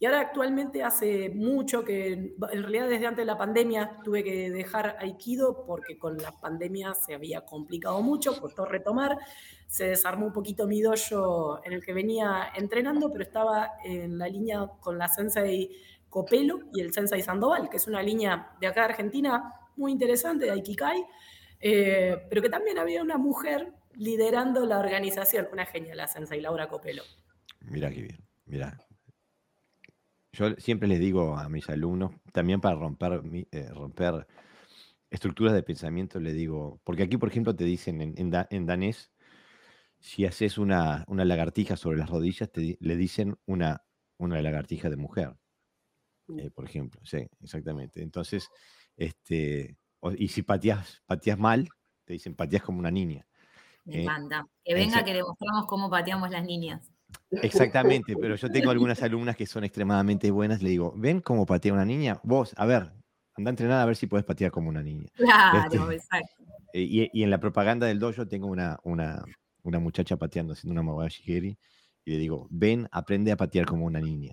Y 0.00 0.06
ahora 0.06 0.20
actualmente 0.20 0.82
hace 0.82 1.28
mucho 1.28 1.84
que, 1.84 2.12
en 2.14 2.62
realidad 2.62 2.88
desde 2.88 3.06
antes 3.06 3.18
de 3.18 3.26
la 3.26 3.36
pandemia, 3.36 3.98
tuve 4.02 4.24
que 4.24 4.50
dejar 4.50 4.96
Aikido 4.98 5.66
porque 5.66 5.98
con 5.98 6.16
la 6.16 6.32
pandemia 6.40 6.94
se 6.94 7.12
había 7.12 7.42
complicado 7.42 8.00
mucho, 8.00 8.40
costó 8.40 8.64
retomar. 8.64 9.18
Se 9.66 9.88
desarmó 9.88 10.24
un 10.24 10.32
poquito 10.32 10.66
mi 10.66 10.80
dojo 10.80 11.60
en 11.66 11.74
el 11.74 11.84
que 11.84 11.92
venía 11.92 12.50
entrenando, 12.56 13.12
pero 13.12 13.24
estaba 13.24 13.72
en 13.84 14.16
la 14.16 14.26
línea 14.26 14.70
con 14.80 14.96
la 14.96 15.06
Sensei 15.06 15.70
Copelo 16.08 16.60
y 16.72 16.80
el 16.80 16.94
Sensei 16.94 17.20
Sandoval, 17.20 17.68
que 17.68 17.76
es 17.76 17.86
una 17.86 18.02
línea 18.02 18.56
de 18.58 18.68
acá 18.68 18.80
de 18.80 18.94
Argentina 18.94 19.52
muy 19.76 19.92
interesante, 19.92 20.46
de 20.46 20.52
Aikikai, 20.52 21.04
eh, 21.60 22.16
pero 22.30 22.40
que 22.40 22.48
también 22.48 22.78
había 22.78 23.02
una 23.02 23.18
mujer 23.18 23.74
liderando 23.96 24.64
la 24.64 24.78
organización, 24.78 25.48
una 25.52 25.66
genia, 25.66 25.94
la 25.94 26.06
Sensei 26.06 26.40
Laura 26.40 26.68
Copelo. 26.68 27.02
Mira 27.60 27.90
qué 27.90 28.00
bien, 28.00 28.26
mira. 28.46 28.78
Yo 30.32 30.54
siempre 30.58 30.88
les 30.88 31.00
digo 31.00 31.36
a 31.36 31.48
mis 31.48 31.68
alumnos, 31.68 32.12
también 32.32 32.60
para 32.60 32.76
romper, 32.76 33.22
eh, 33.50 33.68
romper 33.72 34.26
estructuras 35.10 35.54
de 35.54 35.62
pensamiento, 35.64 36.20
les 36.20 36.34
digo, 36.34 36.80
porque 36.84 37.04
aquí, 37.04 37.16
por 37.18 37.28
ejemplo, 37.30 37.56
te 37.56 37.64
dicen 37.64 38.00
en, 38.02 38.14
en 38.18 38.30
da- 38.30 38.48
en 38.50 38.66
danés, 38.66 39.12
si 40.00 40.26
haces 40.26 40.58
una, 40.58 41.04
una 41.08 41.24
lagartija 41.26 41.76
sobre 41.76 41.98
las 41.98 42.10
rodillas, 42.10 42.52
te 42.52 42.78
le 42.80 42.96
dicen 42.96 43.38
una, 43.46 43.84
una 44.18 44.42
lagartija 44.42 44.90
de 44.90 44.96
mujer, 44.96 45.36
eh, 46.36 46.50
por 46.50 46.64
ejemplo. 46.64 47.00
Sí, 47.04 47.26
exactamente. 47.40 48.02
Entonces, 48.02 48.48
este, 48.96 49.78
y 50.18 50.28
si 50.28 50.42
pateas, 50.42 51.02
pateas 51.06 51.38
mal, 51.38 51.68
te 52.04 52.14
dicen 52.14 52.34
pateas 52.34 52.62
como 52.62 52.78
una 52.78 52.90
niña. 52.90 53.26
Me 53.84 53.92
Eh, 53.92 53.96
encanta. 53.96 54.46
Que 54.64 54.72
venga 54.74 55.04
que 55.04 55.12
le 55.12 55.22
mostramos 55.22 55.66
cómo 55.66 55.90
pateamos 55.90 56.30
las 56.30 56.44
niñas. 56.44 56.90
Exactamente, 57.30 58.14
pero 58.16 58.34
yo 58.36 58.50
tengo 58.50 58.70
algunas 58.70 59.02
alumnas 59.02 59.36
que 59.36 59.46
son 59.46 59.64
extremadamente 59.64 60.30
buenas. 60.30 60.62
Le 60.62 60.70
digo, 60.70 60.92
¿ven 60.96 61.20
cómo 61.20 61.46
patea 61.46 61.72
una 61.72 61.84
niña? 61.84 62.20
Vos, 62.24 62.54
a 62.56 62.66
ver, 62.66 62.92
anda 63.36 63.48
a 63.48 63.52
entrenar 63.52 63.80
a 63.80 63.84
ver 63.86 63.96
si 63.96 64.06
puedes 64.06 64.24
patear 64.26 64.50
como 64.50 64.68
una 64.68 64.82
niña. 64.82 65.08
Claro, 65.14 65.90
Este- 65.90 65.94
exacto. 65.96 66.44
Eh, 66.72 66.82
Y, 66.82 67.10
y 67.12 67.22
en 67.22 67.30
la 67.30 67.38
propaganda 67.38 67.86
del 67.86 67.98
dojo 67.98 68.26
tengo 68.26 68.46
una, 68.46 68.78
una, 68.84 69.24
una 69.62 69.78
muchacha 69.78 70.16
pateando, 70.16 70.52
haciendo 70.52 70.72
una 70.72 70.82
Mawashigeri, 70.82 71.58
y 72.04 72.10
le 72.10 72.18
digo, 72.18 72.46
ven, 72.50 72.88
aprende 72.92 73.32
a 73.32 73.36
patear 73.36 73.66
como 73.66 73.84
una 73.86 74.00
niña. 74.00 74.32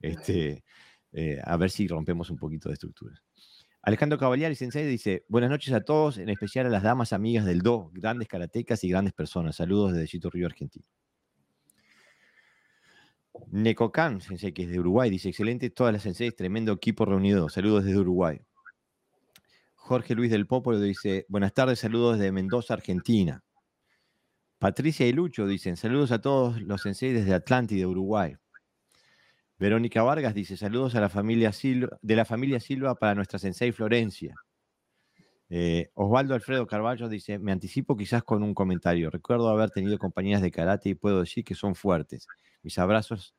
Este, 0.00 0.64
eh, 1.12 1.40
a 1.42 1.56
ver 1.56 1.70
si 1.70 1.88
rompemos 1.88 2.30
un 2.30 2.36
poquito 2.36 2.68
de 2.68 2.74
estructuras. 2.74 3.20
Alejandro 3.82 4.18
Cavaliari 4.18 4.54
Sensei 4.54 4.86
dice, 4.86 5.24
buenas 5.28 5.50
noches 5.50 5.72
a 5.72 5.80
todos, 5.80 6.18
en 6.18 6.28
especial 6.28 6.66
a 6.66 6.68
las 6.68 6.82
damas 6.82 7.12
amigas 7.12 7.44
del 7.46 7.60
Do, 7.60 7.90
grandes 7.94 8.28
karatecas 8.28 8.84
y 8.84 8.88
grandes 8.90 9.14
personas. 9.14 9.56
Saludos 9.56 9.92
desde 9.92 10.08
Chito 10.08 10.30
Río, 10.30 10.46
Argentina. 10.46 10.84
Necocan, 13.50 14.20
sensei, 14.20 14.52
que 14.52 14.64
es 14.64 14.70
de 14.70 14.80
Uruguay, 14.80 15.10
dice, 15.10 15.28
excelente 15.30 15.70
todas 15.70 15.92
las 15.92 16.02
senseis, 16.02 16.34
tremendo 16.36 16.72
equipo 16.72 17.04
reunido. 17.04 17.48
Saludos 17.48 17.84
desde 17.84 17.98
Uruguay. 17.98 18.40
Jorge 19.74 20.14
Luis 20.14 20.30
del 20.30 20.46
Popolo 20.46 20.78
dice, 20.80 21.24
buenas 21.28 21.54
tardes, 21.54 21.78
saludos 21.78 22.18
desde 22.18 22.32
Mendoza, 22.32 22.74
Argentina. 22.74 23.42
Patricia 24.58 25.06
y 25.06 25.12
Lucho 25.12 25.46
dicen, 25.46 25.76
saludos 25.76 26.12
a 26.12 26.20
todos 26.20 26.60
los 26.60 26.82
senseis 26.82 27.14
desde 27.14 27.32
Atlántida, 27.32 27.86
Uruguay. 27.86 28.36
Verónica 29.58 30.02
Vargas 30.02 30.34
dice, 30.34 30.56
saludos 30.56 30.94
a 30.94 31.00
la 31.00 31.08
familia 31.08 31.52
Silva, 31.52 31.98
de 32.02 32.16
la 32.16 32.24
familia 32.24 32.60
Silva 32.60 32.96
para 32.96 33.14
nuestra 33.14 33.38
sensei 33.38 33.72
Florencia. 33.72 34.34
Eh, 35.50 35.90
Osvaldo 35.94 36.34
Alfredo 36.34 36.66
Carballo 36.66 37.08
dice, 37.08 37.38
me 37.38 37.52
anticipo 37.52 37.96
quizás 37.96 38.22
con 38.22 38.42
un 38.42 38.54
comentario. 38.54 39.10
Recuerdo 39.10 39.48
haber 39.48 39.70
tenido 39.70 39.98
compañías 39.98 40.42
de 40.42 40.50
karate 40.50 40.90
y 40.90 40.94
puedo 40.94 41.20
decir 41.20 41.44
que 41.44 41.54
son 41.54 41.74
fuertes. 41.74 42.26
Mis 42.62 42.78
abrazos, 42.78 43.34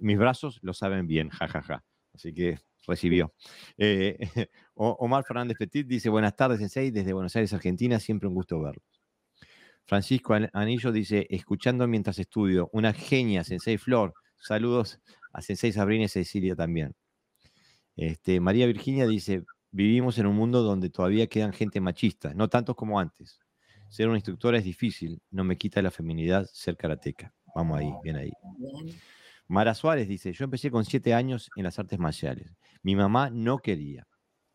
mis 0.00 0.16
brazos 0.18 0.58
lo 0.62 0.72
saben 0.72 1.06
bien, 1.06 1.28
jajaja. 1.28 1.84
Así 2.14 2.32
que 2.32 2.58
recibió. 2.86 3.34
Eh, 3.76 4.16
Omar 4.74 5.24
Fernández 5.24 5.58
Petit 5.58 5.86
dice, 5.86 6.08
buenas 6.08 6.34
tardes, 6.36 6.58
Sensei, 6.58 6.90
desde 6.90 7.12
Buenos 7.12 7.36
Aires, 7.36 7.52
Argentina, 7.52 8.00
siempre 8.00 8.28
un 8.28 8.34
gusto 8.34 8.60
verlos. 8.60 8.84
Francisco 9.84 10.34
An- 10.34 10.50
Anillo 10.52 10.90
dice, 10.90 11.26
escuchando 11.30 11.86
mientras 11.86 12.18
estudio, 12.18 12.70
una 12.72 12.92
genia, 12.92 13.44
Sensei 13.44 13.76
Flor. 13.78 14.14
Saludos 14.38 15.00
a 15.32 15.42
Sensei 15.42 15.72
Sabrina 15.72 16.04
y 16.04 16.08
Cecilia 16.08 16.56
también. 16.56 16.94
Este, 17.96 18.40
María 18.40 18.66
Virginia 18.66 19.06
dice, 19.06 19.44
vivimos 19.76 20.18
en 20.18 20.26
un 20.26 20.34
mundo 20.34 20.62
donde 20.62 20.88
todavía 20.88 21.26
quedan 21.26 21.52
gente 21.52 21.80
machista, 21.80 22.32
no 22.32 22.48
tantos 22.48 22.74
como 22.74 22.98
antes. 22.98 23.38
Ser 23.90 24.08
una 24.08 24.16
instructora 24.16 24.56
es 24.56 24.64
difícil, 24.64 25.20
no 25.30 25.44
me 25.44 25.58
quita 25.58 25.82
la 25.82 25.90
feminidad 25.90 26.46
ser 26.50 26.76
karateca. 26.76 27.34
Vamos 27.54 27.78
ahí, 27.78 27.92
bien 28.02 28.16
ahí. 28.16 28.32
Mara 29.48 29.74
Suárez 29.74 30.08
dice, 30.08 30.32
yo 30.32 30.44
empecé 30.44 30.70
con 30.70 30.86
siete 30.86 31.12
años 31.12 31.50
en 31.56 31.64
las 31.64 31.78
artes 31.78 31.98
marciales. 31.98 32.56
Mi 32.82 32.96
mamá 32.96 33.28
no 33.30 33.58
quería. 33.58 34.06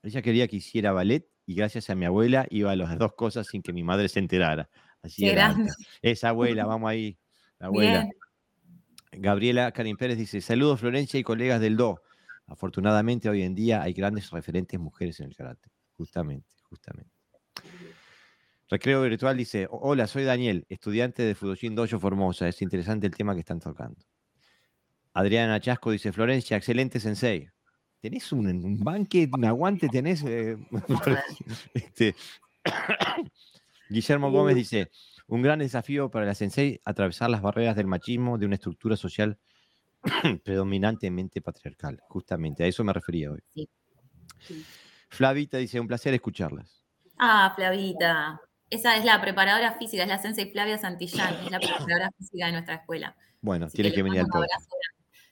Ella 0.01 0.23
quería 0.23 0.47
que 0.47 0.55
hiciera 0.55 0.91
ballet 0.91 1.29
y 1.45 1.53
gracias 1.53 1.91
a 1.91 1.95
mi 1.95 2.05
abuela 2.05 2.47
iba 2.49 2.71
a 2.71 2.75
las 2.75 2.97
dos 2.97 3.13
cosas 3.13 3.45
sin 3.47 3.61
que 3.61 3.73
mi 3.73 3.83
madre 3.83 4.09
se 4.09 4.19
enterara. 4.19 4.69
Así 5.03 5.27
era. 5.27 5.55
Esa 6.01 6.29
abuela, 6.29 6.65
vamos 6.65 6.89
ahí. 6.89 7.17
La 7.59 7.67
abuela. 7.67 8.01
Bien. 8.01 9.21
Gabriela 9.21 9.71
Karin 9.71 9.97
Pérez 9.97 10.17
dice, 10.17 10.41
saludos 10.41 10.79
Florencia 10.79 11.19
y 11.19 11.23
colegas 11.23 11.61
del 11.61 11.77
DO. 11.77 12.01
Afortunadamente 12.51 13.29
hoy 13.29 13.43
en 13.43 13.55
día 13.55 13.81
hay 13.81 13.93
grandes 13.93 14.29
referentes 14.29 14.77
mujeres 14.77 15.21
en 15.21 15.27
el 15.27 15.35
karate. 15.37 15.69
Justamente, 15.95 16.49
justamente. 16.63 17.11
Recreo 18.69 19.01
Virtual 19.03 19.37
dice, 19.37 19.67
hola, 19.71 20.05
soy 20.05 20.25
Daniel, 20.25 20.65
estudiante 20.67 21.23
de 21.23 21.33
Fudoshin 21.33 21.75
Dojo 21.75 21.97
Formosa. 21.97 22.49
Es 22.49 22.61
interesante 22.61 23.07
el 23.07 23.15
tema 23.15 23.33
que 23.35 23.39
están 23.39 23.61
tocando. 23.61 24.01
Adriana 25.13 25.61
Chasco 25.61 25.91
dice, 25.91 26.11
Florencia, 26.11 26.57
excelente 26.57 26.99
sensei. 26.99 27.47
¿Tenés 28.01 28.33
un, 28.33 28.45
un 28.47 28.79
banque, 28.83 29.29
un 29.31 29.45
aguante? 29.45 29.87
¿Tenés? 29.87 30.21
eh? 30.25 30.57
Este, 31.73 32.15
Guillermo 33.89 34.29
Gómez 34.29 34.55
dice, 34.55 34.91
un 35.27 35.41
gran 35.41 35.59
desafío 35.59 36.11
para 36.11 36.25
la 36.25 36.35
sensei 36.35 36.81
atravesar 36.83 37.29
las 37.29 37.41
barreras 37.41 37.77
del 37.77 37.87
machismo 37.87 38.37
de 38.37 38.45
una 38.45 38.55
estructura 38.55 38.97
social 38.97 39.39
predominantemente 40.43 41.41
patriarcal. 41.41 42.01
Justamente, 42.07 42.63
a 42.63 42.67
eso 42.67 42.83
me 42.83 42.93
refería 42.93 43.31
hoy. 43.31 43.43
Sí. 43.49 43.69
Flavita 45.09 45.57
dice, 45.57 45.79
un 45.79 45.87
placer 45.87 46.13
escucharlas. 46.13 46.83
Ah, 47.17 47.51
Flavita. 47.55 48.41
Esa 48.69 48.95
es 48.95 49.03
la 49.03 49.19
preparadora 49.19 49.73
física, 49.73 50.03
es 50.03 50.09
la 50.09 50.17
Sensei 50.17 50.49
Flavia 50.51 50.77
Santillán, 50.77 51.35
es 51.45 51.51
la 51.51 51.59
preparadora 51.59 52.09
física 52.17 52.45
de 52.45 52.51
nuestra 52.53 52.75
escuela. 52.75 53.15
Bueno, 53.41 53.65
Así 53.65 53.75
tiene 53.75 53.91
que 53.91 54.01
venir 54.01 54.21
al 54.21 54.27
podcast. 54.27 54.71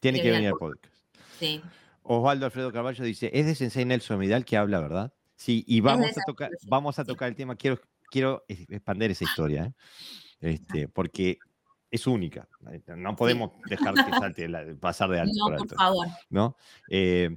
Tiene 0.01 0.21
que 0.21 0.31
venir 0.31 0.49
al 0.49 0.55
podcast. 0.55 0.93
Sí. 1.39 1.61
Osvaldo 2.03 2.45
Alfredo 2.45 2.71
Carballo 2.71 3.03
dice, 3.03 3.31
es 3.33 3.45
de 3.45 3.55
Sensei 3.55 3.85
Nelson 3.85 4.19
Vidal 4.19 4.43
que 4.43 4.57
habla, 4.57 4.79
¿verdad? 4.79 5.13
Sí, 5.35 5.63
y 5.67 5.79
vamos 5.79 6.09
a 6.17 6.21
tocar, 6.25 6.49
vamos 6.67 6.99
a 6.99 7.05
tocar 7.05 7.29
el 7.29 7.35
tema, 7.35 7.55
quiero, 7.55 7.79
quiero 8.11 8.43
expander 8.47 9.11
esa 9.11 9.23
historia, 9.23 9.65
¿eh? 9.65 9.73
este, 10.41 10.89
porque 10.89 11.37
es 11.91 12.05
única. 12.07 12.47
No 12.95 13.15
podemos 13.15 13.51
dejar 13.67 13.93
que 13.95 14.11
salte, 14.11 14.47
la- 14.47 14.75
pasar 14.79 15.09
de 15.09 15.19
alto. 15.21 15.31
No, 15.49 15.57
por 15.57 15.69
favor. 15.75 16.07
¿no? 16.29 16.55
Eh, 16.89 17.35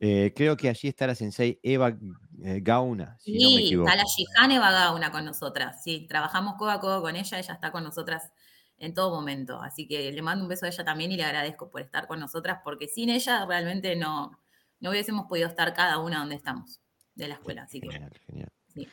eh, 0.00 0.32
creo 0.34 0.56
que 0.56 0.68
allí 0.68 0.88
está 0.88 1.06
la 1.06 1.14
sensei 1.14 1.58
Eva 1.62 1.96
eh, 2.42 2.60
Gauna, 2.62 3.16
si 3.20 3.32
no 3.32 3.50
me 3.50 3.56
Sí, 3.56 3.64
equivoco. 3.66 3.88
está 3.88 3.96
la 4.02 4.04
Shihane 4.04 4.58
Bagauna 4.58 5.10
con 5.12 5.24
nosotras. 5.24 5.82
Sí, 5.82 6.06
trabajamos 6.08 6.54
codo 6.58 6.70
a 6.70 6.80
codo 6.80 7.00
con 7.00 7.14
ella, 7.16 7.38
ella 7.38 7.54
está 7.54 7.70
con 7.72 7.84
nosotras 7.84 8.32
en 8.78 8.92
todo 8.92 9.14
momento. 9.14 9.62
Así 9.62 9.86
que 9.86 10.10
le 10.10 10.20
mando 10.20 10.44
un 10.44 10.48
beso 10.48 10.66
a 10.66 10.68
ella 10.68 10.84
también 10.84 11.12
y 11.12 11.16
le 11.16 11.24
agradezco 11.24 11.70
por 11.70 11.80
estar 11.80 12.06
con 12.08 12.18
nosotras, 12.20 12.58
porque 12.64 12.88
sin 12.88 13.08
ella 13.08 13.46
realmente 13.46 13.94
no, 13.96 14.38
no 14.80 14.90
hubiésemos 14.90 15.26
podido 15.26 15.48
estar 15.48 15.72
cada 15.74 15.98
una 15.98 16.18
donde 16.18 16.34
estamos 16.34 16.80
de 17.14 17.28
la 17.28 17.34
escuela. 17.34 17.62
Así 17.62 17.80
que 17.80 17.90
Genial, 17.90 18.12
genial. 18.26 18.52
Sí. 18.74 18.88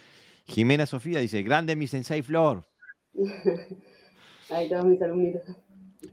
Jimena 0.45 0.85
Sofía 0.85 1.19
dice, 1.19 1.41
grande 1.41 1.75
mi 1.75 1.87
sensei 1.87 2.21
Flor. 2.21 2.63
Ahí 4.49 4.69
todos 4.69 4.85
mis 4.85 5.01
alumnitos. 5.01 5.43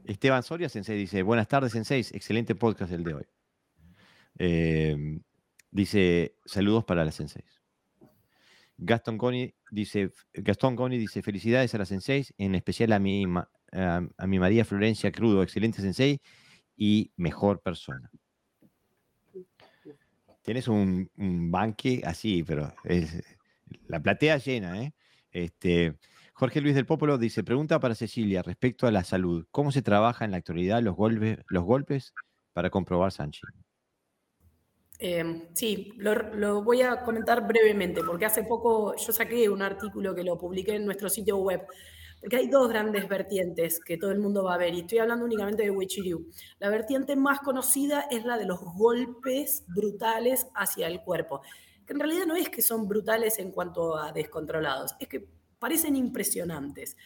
Esteban 0.05 0.43
Soria 0.43 0.69
Sensei 0.69 0.97
dice, 0.97 1.23
buenas 1.23 1.47
tardes 1.47 1.71
Senseis, 1.71 2.13
excelente 2.13 2.55
podcast 2.55 2.91
el 2.93 3.03
de 3.03 3.13
hoy. 3.13 3.25
Eh, 4.37 5.19
dice, 5.71 6.35
saludos 6.45 6.85
para 6.85 7.03
las 7.03 7.15
Senseis. 7.15 7.59
Gaston 8.77 9.17
Coni 9.17 9.53
dice, 9.71 10.11
Gastón 10.33 10.75
Coni 10.75 10.97
dice, 10.97 11.21
felicidades 11.21 11.75
a 11.75 11.79
la 11.79 11.85
Sensei, 11.85 12.25
en 12.37 12.55
especial 12.55 12.93
a 12.93 12.99
mi, 12.99 13.25
a, 13.73 14.27
mi 14.27 14.39
María 14.39 14.63
Florencia 14.63 15.11
Crudo, 15.11 15.43
excelente 15.43 15.81
Sensei 15.81 16.21
y 16.77 17.11
mejor 17.17 17.61
persona. 17.61 18.09
Tienes 20.41 20.67
un, 20.67 21.09
banque 21.51 22.01
así, 22.05 22.43
pero 22.43 22.73
la 23.87 24.01
platea 24.01 24.37
llena, 24.37 24.81
¿eh? 24.81 24.93
Este, 25.31 25.95
Jorge 26.39 26.61
Luis 26.61 26.73
del 26.73 26.85
Popolo 26.85 27.17
dice, 27.17 27.43
pregunta 27.43 27.81
para 27.81 27.95
Cecilia 27.95 28.41
respecto 28.41 28.87
a 28.87 28.91
la 28.91 29.03
salud. 29.03 29.45
¿Cómo 29.51 29.73
se 29.73 29.81
trabaja 29.81 30.23
en 30.23 30.31
la 30.31 30.37
actualidad 30.37 30.81
los 30.81 30.95
golpes, 30.95 32.13
para 32.53 32.69
comprobar 32.69 33.11
Sánchez? 33.11 33.49
Em, 34.99 35.49
sí, 35.53 35.91
lo, 35.97 36.63
voy 36.63 36.81
a 36.81 37.01
comentar 37.01 37.45
brevemente, 37.45 38.05
porque 38.05 38.25
hace 38.25 38.43
poco 38.43 38.95
yo 38.95 39.11
saqué 39.11 39.49
un 39.49 39.61
artículo 39.61 40.15
que 40.15 40.23
lo 40.23 40.37
publiqué 40.37 40.75
en 40.75 40.85
nuestro 40.85 41.09
sitio 41.09 41.35
web, 41.39 41.61
porque 42.21 42.37
hay 42.37 42.47
dos 42.47 42.69
grandes 42.69 43.09
vertientes 43.09 43.81
que 43.83 43.97
todo 43.97 44.11
el 44.11 44.19
mundo 44.19 44.45
va 44.45 44.53
a 44.53 44.57
ver, 44.57 44.73
y 44.73 44.79
estoy 44.79 44.99
hablando 44.99 45.25
únicamente 45.25 45.63
de 45.63 45.71
Wichiryu. 45.71 46.25
La 46.59 46.69
vertiente 46.69 47.17
más 47.17 47.41
conocida 47.41 48.07
es 48.09 48.23
la 48.23 48.37
de 48.37 48.45
los 48.45 48.61
golpes 48.61 49.65
brutales 49.67 50.47
hacia 50.55 50.87
el 50.87 51.01
cuerpo, 51.01 51.41
que 51.85 51.91
en 51.91 51.99
realidad 51.99 52.27
no 52.27 52.37
es 52.37 52.47
que 52.47 52.61
son 52.61 52.87
brutales 52.87 53.39
en 53.39 53.51
cuanto 53.51 53.97
a 53.97 54.13
descontrolados, 54.13 54.95
es 55.01 55.09
que 55.09 55.38
parecen 55.59 55.95
impresionantes. 55.95 56.97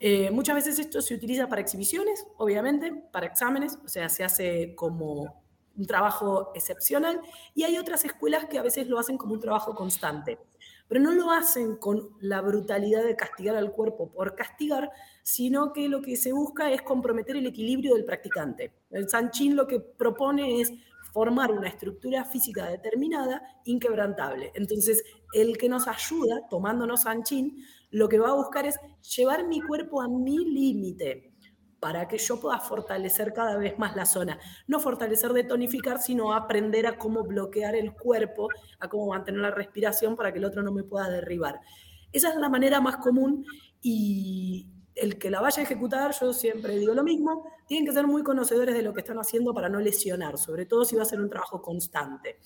Eh, 0.00 0.30
muchas 0.30 0.54
veces 0.54 0.78
esto 0.78 1.02
se 1.02 1.14
utiliza 1.14 1.48
para 1.48 1.60
exhibiciones, 1.60 2.24
obviamente, 2.36 2.92
para 3.12 3.26
exámenes, 3.26 3.78
o 3.84 3.88
sea, 3.88 4.08
se 4.08 4.22
hace 4.22 4.74
como 4.76 5.42
un 5.76 5.86
trabajo 5.86 6.50
excepcional 6.54 7.20
y 7.54 7.64
hay 7.64 7.78
otras 7.78 8.04
escuelas 8.04 8.46
que 8.46 8.58
a 8.58 8.62
veces 8.62 8.88
lo 8.88 8.98
hacen 8.98 9.16
como 9.16 9.34
un 9.34 9.40
trabajo 9.40 9.74
constante, 9.74 10.38
pero 10.88 11.00
no 11.00 11.12
lo 11.12 11.30
hacen 11.30 11.76
con 11.76 12.10
la 12.20 12.40
brutalidad 12.40 13.04
de 13.04 13.16
castigar 13.16 13.56
al 13.56 13.72
cuerpo 13.72 14.10
por 14.10 14.34
castigar, 14.34 14.90
sino 15.22 15.72
que 15.72 15.88
lo 15.88 16.00
que 16.00 16.16
se 16.16 16.32
busca 16.32 16.70
es 16.70 16.82
comprometer 16.82 17.36
el 17.36 17.46
equilibrio 17.46 17.94
del 17.94 18.04
practicante. 18.04 18.72
El 18.90 19.08
Sanchin 19.08 19.54
lo 19.54 19.66
que 19.66 19.80
propone 19.80 20.60
es 20.60 20.72
formar 21.18 21.50
una 21.50 21.66
estructura 21.66 22.24
física 22.24 22.66
determinada, 22.66 23.42
inquebrantable. 23.64 24.52
Entonces, 24.54 25.02
el 25.32 25.58
que 25.58 25.68
nos 25.68 25.88
ayuda, 25.88 26.46
tomándonos 26.48 27.02
Sanchin, 27.02 27.56
lo 27.90 28.08
que 28.08 28.20
va 28.20 28.28
a 28.28 28.34
buscar 28.34 28.66
es 28.66 28.78
llevar 29.16 29.44
mi 29.48 29.60
cuerpo 29.60 30.00
a 30.00 30.06
mi 30.06 30.38
límite 30.38 31.32
para 31.80 32.06
que 32.06 32.18
yo 32.18 32.40
pueda 32.40 32.60
fortalecer 32.60 33.32
cada 33.32 33.56
vez 33.56 33.76
más 33.80 33.96
la 33.96 34.06
zona. 34.06 34.38
No 34.68 34.78
fortalecer 34.78 35.32
de 35.32 35.42
tonificar, 35.42 35.98
sino 36.00 36.32
aprender 36.32 36.86
a 36.86 36.96
cómo 36.96 37.24
bloquear 37.24 37.74
el 37.74 37.94
cuerpo, 37.94 38.48
a 38.78 38.88
cómo 38.88 39.08
mantener 39.08 39.40
la 39.40 39.50
respiración 39.50 40.14
para 40.14 40.30
que 40.30 40.38
el 40.38 40.44
otro 40.44 40.62
no 40.62 40.70
me 40.70 40.84
pueda 40.84 41.10
derribar. 41.10 41.58
Esa 42.12 42.28
es 42.28 42.36
la 42.36 42.48
manera 42.48 42.80
más 42.80 42.98
común 42.98 43.44
y 43.82 44.68
el 45.00 45.18
que 45.18 45.30
la 45.30 45.40
vaya 45.40 45.60
a 45.60 45.64
ejecutar, 45.64 46.12
yo 46.20 46.32
siempre 46.32 46.76
digo 46.76 46.94
lo 46.94 47.02
mismo, 47.02 47.44
tienen 47.66 47.86
que 47.86 47.92
ser 47.92 48.06
muy 48.06 48.22
conocedores 48.22 48.74
de 48.74 48.82
lo 48.82 48.92
que 48.92 49.00
están 49.00 49.18
haciendo 49.18 49.54
para 49.54 49.68
no 49.68 49.80
lesionar, 49.80 50.38
sobre 50.38 50.66
todo 50.66 50.84
si 50.84 50.96
va 50.96 51.02
a 51.02 51.06
ser 51.06 51.20
un 51.20 51.30
trabajo 51.30 51.62
constante. 51.62 52.38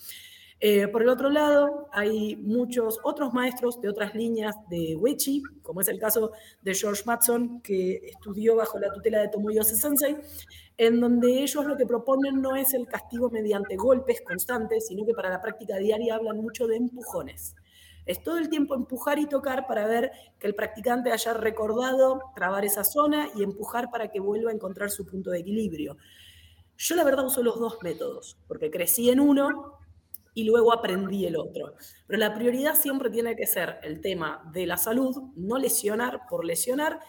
Eh, 0.64 0.86
por 0.86 1.03
el 1.03 1.09
otro 1.09 1.28
lado, 1.28 1.88
hay 1.90 2.36
muchos 2.36 3.00
otros 3.03 3.32
maestros 3.32 3.80
de 3.80 3.88
otras 3.88 4.14
líneas 4.14 4.55
de 4.70 4.94
Wechi, 4.94 5.42
como 5.61 5.80
es 5.80 5.88
el 5.88 5.98
caso 5.98 6.30
de 6.62 6.72
George 6.72 7.03
Matson, 7.05 7.61
que 7.62 7.96
estudió 8.05 8.55
bajo 8.55 8.78
la 8.78 8.92
tutela 8.92 9.22
de 9.22 9.28
Tomoyose 9.28 9.74
Sensei, 9.74 10.16
en 10.76 11.00
donde 11.00 11.42
ellos 11.42 11.66
lo 11.66 11.76
que 11.76 11.84
proponen 11.84 12.40
no 12.40 12.55
es 12.55 12.74
el 12.74 12.86
castigo 12.86 13.28
mediante 13.28 13.74
golpes 13.74 14.22
constantes, 14.24 14.86
sino 14.86 15.05
que 15.05 15.14
para 15.14 15.30
la 15.30 15.40
práctica 15.40 15.78
diaria 15.78 16.14
hablan 16.14 16.36
mucho 16.36 16.68
de 16.68 16.76
empujones. 16.76 17.57
Es 18.07 18.22
todo 18.22 18.38
el 18.38 18.48
tiempo 18.48 18.74
empujar 18.74 19.18
y 19.18 19.26
tocar 19.26 19.66
para 19.66 19.86
ver 19.86 20.12
que 20.38 20.46
el 20.46 20.55
practicante 20.55 21.12
haya 21.12 21.34
recordado 21.34 22.20
trabar 22.34 22.64
esa 22.64 22.84
zona 22.84 23.28
y 23.36 23.42
empujar 23.42 23.90
para 23.90 24.09
que 24.09 24.20
vuelva 24.20 24.50
a 24.50 24.55
encontrar 24.55 24.90
su 24.90 25.07
punto 25.07 25.30
de 25.30 25.40
equilibrio. 25.40 25.96
Yo 26.76 26.96
la 26.96 27.05
verdad 27.05 27.26
uso 27.26 27.42
los 27.42 27.61
dos 27.61 27.78
métodos, 27.82 28.36
porque 28.48 28.70
crecí 28.70 29.09
en 29.11 29.20
uno 29.20 29.78
y 30.34 30.44
luego 30.44 30.72
aprendí 30.72 31.26
el 31.26 31.36
otro. 31.36 31.74
Pero 32.07 32.18
la 32.18 32.34
prioridad 32.34 32.74
siempre 32.74 33.11
tiene 33.11 33.36
que 33.36 33.46
ser 33.46 33.78
el 33.82 34.00
tema 34.00 34.50
de 34.53 34.66
la 34.66 34.76
salud, 34.76 35.14
no 35.36 35.59
lesionar 35.59 36.22
por 36.28 36.44
lesionar 36.44 37.00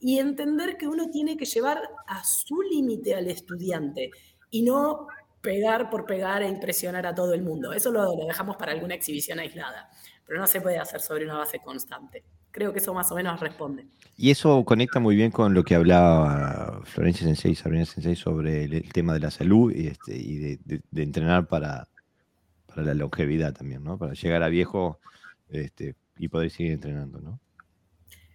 y 0.00 0.18
entender 0.18 0.76
que 0.76 0.88
uno 0.88 1.10
tiene 1.10 1.36
que 1.36 1.44
llevar 1.44 1.82
a 2.06 2.24
su 2.24 2.62
límite 2.62 3.14
al 3.14 3.28
estudiante 3.28 4.10
y 4.50 4.62
no 4.62 5.06
pegar 5.42 5.90
por 5.90 6.06
pegar 6.06 6.42
e 6.42 6.48
impresionar 6.48 7.06
a 7.06 7.14
todo 7.14 7.34
el 7.34 7.42
mundo. 7.42 7.72
Eso 7.72 7.90
lo, 7.90 8.16
lo, 8.16 8.26
dejamos 8.26 8.56
para 8.56 8.72
alguna 8.72 8.94
exhibición 8.94 9.38
aislada, 9.38 9.90
pero 10.30 10.42
no 10.42 10.46
se 10.46 10.60
puede 10.60 10.78
hacer 10.78 11.00
sobre 11.00 11.24
una 11.24 11.38
base 11.38 11.58
constante. 11.58 12.22
Creo 12.52 12.72
que 12.72 12.78
eso 12.78 12.94
más 12.94 13.10
o 13.10 13.16
menos 13.16 13.40
responde. 13.40 13.88
Y 14.16 14.30
eso 14.30 14.64
conecta 14.64 15.00
muy 15.00 15.16
bien 15.16 15.32
con 15.32 15.54
lo 15.54 15.64
que 15.64 15.74
hablaba 15.74 16.82
Florencia 16.84 17.26
Sensei, 17.26 17.56
Sabrina 17.56 17.84
Sensei 17.84 18.14
sobre 18.14 18.62
el, 18.62 18.92
tema 18.92 19.12
de 19.12 19.18
la 19.18 19.32
salud 19.32 19.72
y, 19.74 19.88
este, 19.88 20.16
y 20.16 20.36
de 20.38 21.02
entrenar 21.02 21.48
para, 21.48 21.88
para 22.68 22.82
la 22.84 22.94
longevidad 22.94 23.52
también, 23.52 23.82
¿no? 23.82 23.98
Para 23.98 24.12
llegar 24.12 24.44
a 24.44 24.48
viejo 24.48 25.00
este, 25.48 25.96
y 26.16 26.28
poder 26.28 26.52
seguir 26.52 26.74
entrenando, 26.74 27.20
¿no? 27.20 27.40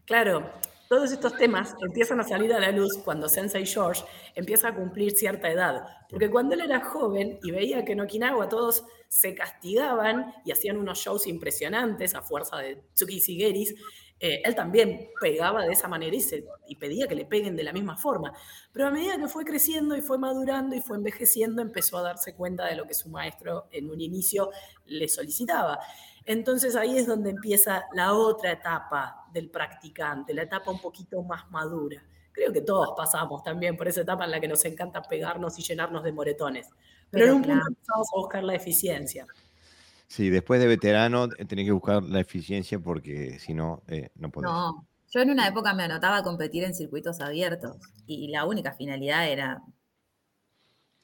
Claro, 0.04 0.52
todos 0.88 1.12
estos 1.12 1.36
temas 1.38 1.76
empiezan 1.82 2.20
a 2.20 2.24
salir 2.24 2.54
a 2.54 2.60
la 2.60 2.72
luz 2.72 2.98
cuando 3.04 3.28
Sensei 3.28 3.66
George 3.66 4.04
empieza 4.36 4.70
a 4.70 4.76
cumplir 4.76 5.12
cierta 5.12 5.50
edad. 5.50 5.84
Porque 6.10 6.30
cuando 6.30 6.56
él 6.56 6.62
era 6.62 6.82
joven 6.82 7.40
y 7.44 7.52
veía 7.52 7.84
que 7.84 7.94
en 7.94 8.02
Okinawa 8.02 8.48
todos 8.50 8.84
se 9.08 9.34
castigaban 9.34 10.34
y 10.46 10.52
hacían 10.52 10.78
unos 10.78 11.00
shows 11.00 11.28
impresionantes 11.28 12.16
a 12.16 12.22
fuerza 12.22 12.58
de 12.58 12.84
Tsuki 12.94 13.20
Shigeris, 13.20 13.76
eh, 14.20 14.42
él 14.46 14.56
también 14.56 15.10
pegaba 15.20 15.66
de 15.66 15.74
esa 15.74 15.90
manera 15.90 16.16
y 16.68 16.76
pedía 16.78 17.08
que 17.08 17.16
le 17.16 17.26
peguen 17.26 17.56
de 17.56 17.64
la 17.64 17.74
misma 17.74 17.98
forma. 17.98 18.34
Pero 18.72 18.88
a 18.88 18.92
medida 18.92 19.18
que 19.18 19.28
fue 19.28 19.44
creciendo 19.44 19.96
y 19.96 20.02
fue 20.02 20.18
madurando 20.18 20.76
y 20.76 20.82
fue 20.82 20.98
envejeciendo, 20.98 21.62
empezó 21.62 21.98
a 21.98 22.02
darse 22.02 22.34
cuenta 22.34 22.66
de 22.66 22.76
lo 22.76 22.86
que 22.86 22.94
su 22.94 23.10
maestro 23.10 23.68
en 23.72 23.90
un 23.90 24.00
inicio 24.00 24.52
le 24.86 25.08
solicitaba. 25.10 25.80
Entonces 26.26 26.76
ahí 26.76 26.98
es 26.98 27.06
donde 27.06 27.30
empieza 27.30 27.86
la 27.94 28.14
otra 28.14 28.52
etapa 28.52 29.28
del 29.32 29.50
practicante, 29.50 30.34
la 30.34 30.44
etapa 30.44 30.72
un 30.72 30.80
poquito 30.80 31.22
más 31.24 31.50
madura. 31.52 32.04
Creo 32.32 32.52
que 32.52 32.62
todos 32.62 32.94
pasamos 32.98 33.44
también 33.44 33.78
por 33.78 33.88
esa 33.88 34.02
etapa 34.02 34.26
en 34.26 34.32
la 34.32 34.40
que 34.40 34.48
nos 34.48 34.66
encanta 34.66 35.02
pegarnos 35.02 35.58
y 35.60 35.64
llenarnos 35.64 36.04
de 36.04 36.12
moretones. 36.12 36.70
Pero, 37.10 37.28
en 37.28 37.34
un 37.34 37.42
punto 37.44 37.68
empezamos 37.68 38.08
a 38.14 38.18
buscar 38.18 38.44
la 38.44 38.56
eficiencia. 38.56 39.26
Sí, 40.08 40.30
después 40.30 40.60
de 40.60 40.68
veterano 40.68 41.26
eh, 41.38 41.46
tenés 41.46 41.66
que 41.66 41.72
buscar 41.72 42.04
la 42.04 42.20
eficiencia 42.20 42.80
porque 42.80 43.40
si 43.40 43.54
no, 43.54 43.84
eh, 43.88 44.10
no 44.16 44.30
podés. 44.30 44.50
No, 44.50 44.88
yo 45.12 45.22
en 45.22 45.30
una 45.30 45.48
época 45.48 45.74
me 45.74 45.84
anotaba 45.84 46.18
a 46.18 46.24
competir 46.24 46.64
en 46.64 46.74
circuitos 46.74 47.22
abiertos 47.22 47.78
y 48.06 48.28
la 48.30 48.46
única 48.46 48.74
finalidad 48.74 49.30
era 49.30 49.62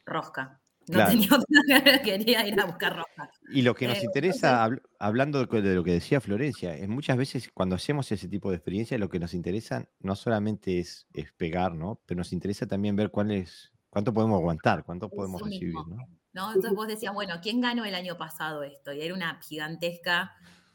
rosca. 0.05 0.60
No 0.87 1.05
tenía 1.05 1.29
otra, 1.35 2.01
quería 2.01 2.47
ir 2.47 2.59
a 2.59 2.65
buscar 2.65 2.95
rosca. 2.95 3.29
Y 3.49 3.61
lo 3.61 3.75
que 3.75 3.87
nos 3.87 3.97
eh, 3.97 4.05
interesa, 4.05 4.67
hablando 4.99 5.45
de 5.45 5.75
lo 5.75 5.83
que 5.83 5.91
decía 5.91 6.21
Florencia, 6.21 6.75
es 6.75 6.87
muchas 6.87 7.17
veces 7.17 7.49
cuando 7.53 7.75
hacemos 7.75 8.11
ese 8.11 8.27
tipo 8.27 8.49
de 8.49 8.57
experiencia, 8.57 8.97
lo 8.97 9.09
que 9.09 9.19
nos 9.19 9.33
interesa 9.33 9.87
no 9.99 10.15
solamente 10.15 10.79
es, 10.79 11.07
es 11.13 11.31
pegar, 11.33 11.73
¿no? 11.73 12.01
Pero 12.05 12.19
nos 12.19 12.33
interesa 12.33 12.65
también 12.65 12.95
ver 12.95 13.11
cuál 13.11 13.31
es, 13.31 13.71
cuánto 13.89 14.13
podemos 14.13 14.39
aguantar, 14.39 14.83
cuánto 14.83 15.09
podemos 15.09 15.41
recibir, 15.41 15.75
¿no? 15.75 15.97
¿no? 16.33 16.47
Entonces 16.47 16.73
vos 16.73 16.87
decías, 16.87 17.13
bueno, 17.13 17.35
¿quién 17.41 17.61
ganó 17.61 17.85
el 17.85 17.95
año 17.95 18.17
pasado 18.17 18.63
esto? 18.63 18.93
Y 18.93 19.01
era 19.01 19.13
una 19.13 19.39
gigantesca, 19.41 20.33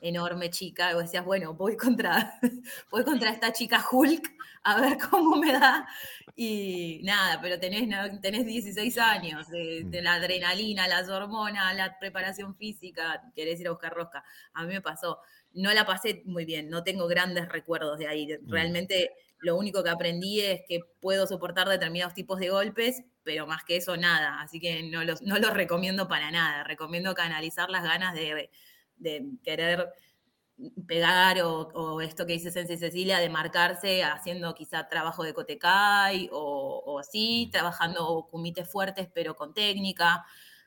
enorme 0.09 0.51
chica, 0.51 0.91
y 0.91 0.95
vos 0.95 1.05
decías, 1.05 1.25
bueno, 1.25 1.55
voy 1.55 1.77
contra, 1.77 2.39
voy 2.91 3.05
contra 3.05 3.31
esta 3.31 3.53
chica 3.53 3.85
Hulk 3.91 4.37
a 4.67 4.81
ver 4.81 4.99
cómo 5.11 5.37
me 5.37 5.53
da. 5.53 5.87
Y 6.35 7.01
nada, 7.05 7.41
pero 7.41 7.59
tenés, 7.59 7.89
tenés 8.21 8.45
16 8.45 8.99
años, 8.99 9.49
de, 9.49 9.85
mm. 9.85 10.03
la 10.03 10.15
adrenalina, 10.15 10.89
las 10.89 11.09
hormonas, 11.09 11.75
la 11.75 11.99
preparación 11.99 12.55
física, 12.57 13.23
querés 13.35 13.61
ir 13.61 13.69
a 13.69 13.71
buscar 13.71 13.95
rosca. 13.95 14.25
A 14.53 14.65
mí 14.65 14.75
me 14.75 14.83
pasó, 14.83 15.21
no 15.55 15.73
la 15.73 15.87
pasé 15.87 16.23
muy 16.27 16.45
bien, 16.45 16.69
no 16.69 16.83
tengo 16.83 17.07
grandes 17.07 17.49
recuerdos 17.49 17.99
de 17.99 18.09
ahí. 18.09 18.27
Mm. 18.27 18.51
Realmente 18.51 19.13
lo 19.39 19.57
único 19.57 19.83
que 19.85 19.91
aprendí 19.91 20.41
es 20.41 20.63
que 20.69 20.81
puedo 21.01 21.27
soportar 21.27 21.69
determinados 21.69 22.15
tipos 22.15 22.39
de 22.41 22.51
golpes, 22.51 23.03
pero 23.23 23.47
más 23.47 23.65
que 23.65 23.77
eso 23.77 23.97
nada. 23.97 24.41
Así 24.41 24.61
que 24.61 24.83
no 24.83 25.05
los, 25.05 25.23
no 25.23 25.39
los 25.39 25.55
recomiendo 25.55 26.09
para 26.09 26.31
nada. 26.31 26.65
Recomiendo 26.65 27.15
canalizar 27.15 27.71
las 27.71 27.85
ganas 27.85 28.15
de, 28.15 28.51
querer 29.43 29.89
pegar 30.87 31.43
o, 31.43 32.01
esto 32.01 32.27
que 32.27 32.33
dice 32.35 32.51
Sensei 32.51 32.79
Cecilia, 32.79 33.19
de 33.19 33.29
marcarse 33.29 34.03
haciendo 34.05 34.55
quizá 34.55 34.89
trabajo 34.89 35.23
de 35.23 35.35
Kotekai 35.35 36.29
o, 36.33 36.83
o 36.87 36.99
así, 36.99 37.49
trabajando 37.53 38.27
comités 38.31 38.71
fuertes 38.71 39.09
pero 39.13 39.37
con 39.37 39.53
técnica 39.53 40.25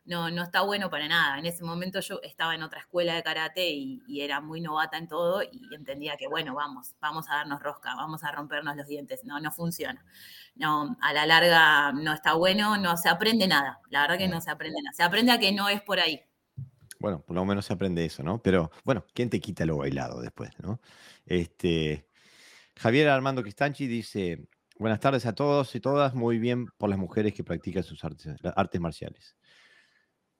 no, 0.10 0.32
no 0.32 0.44
está 0.44 0.62
bueno 0.62 0.90
para 0.90 1.08
nada. 1.08 1.38
En 1.38 1.46
ese 1.46 1.64
momento 1.64 2.00
yo 2.00 2.20
estaba 2.24 2.56
en 2.56 2.64
otra 2.64 2.80
escuela 2.80 3.14
de 3.14 3.22
karate 3.24 3.70
y, 3.70 4.02
era 4.22 4.42
muy 4.42 4.60
novata 4.60 4.98
en 4.98 5.08
todo 5.08 5.44
y 5.44 5.62
entendía 5.74 6.18
que, 6.18 6.28
bueno, 6.28 6.56
vamos, 6.56 6.96
vamos 7.00 7.30
a 7.30 7.36
darnos 7.36 7.62
rosca, 7.62 7.96
vamos 7.96 8.24
a 8.24 8.32
rompernos 8.32 8.76
los 8.76 8.88
dientes. 8.88 9.24
No, 9.24 9.40
no 9.40 9.52
funciona. 9.52 10.04
No, 10.56 10.98
a 11.02 11.14
la 11.14 11.26
larga 11.28 11.92
no 11.94 12.14
está 12.14 12.34
bueno, 12.34 12.78
no 12.78 12.98
se 12.98 13.08
aprende 13.08 13.48
nada. 13.48 13.80
La 13.90 14.02
verdad 14.02 14.18
que 14.18 14.28
no 14.28 14.42
se 14.42 14.50
aprende 14.50 14.82
nada. 14.82 14.94
Se 14.94 15.04
aprende 15.04 15.32
a 15.32 15.40
que 15.40 15.52
no 15.52 15.70
es 15.70 15.82
por 15.82 16.00
ahí. 16.00 16.22
Bueno, 17.00 17.22
por 17.26 17.36
lo 17.36 17.46
menos 17.46 17.66
se 17.66 17.74
aprende 17.74 18.04
eso, 18.06 18.24
¿no? 18.24 18.42
Pero 18.42 18.72
bueno, 18.84 19.06
¿quién 19.14 19.30
te 19.30 19.40
quita 19.40 19.66
lo 19.66 19.78
bailado 19.78 20.22
después, 20.22 20.52
¿no? 20.62 20.82
Este, 21.26 22.08
Javier 22.78 23.08
Armando 23.08 23.44
Quistanchi 23.44 23.88
dice, 23.88 24.48
buenas 24.78 25.00
tardes 25.00 25.26
a 25.26 25.34
todos 25.34 25.74
y 25.76 25.80
todas, 25.80 26.14
muy 26.14 26.40
bien 26.40 26.68
por 26.78 26.90
las 26.90 27.00
mujeres 27.00 27.34
que 27.34 27.44
practican 27.44 27.84
sus 27.84 28.04
artes, 28.04 28.82
marciales. 28.82 29.38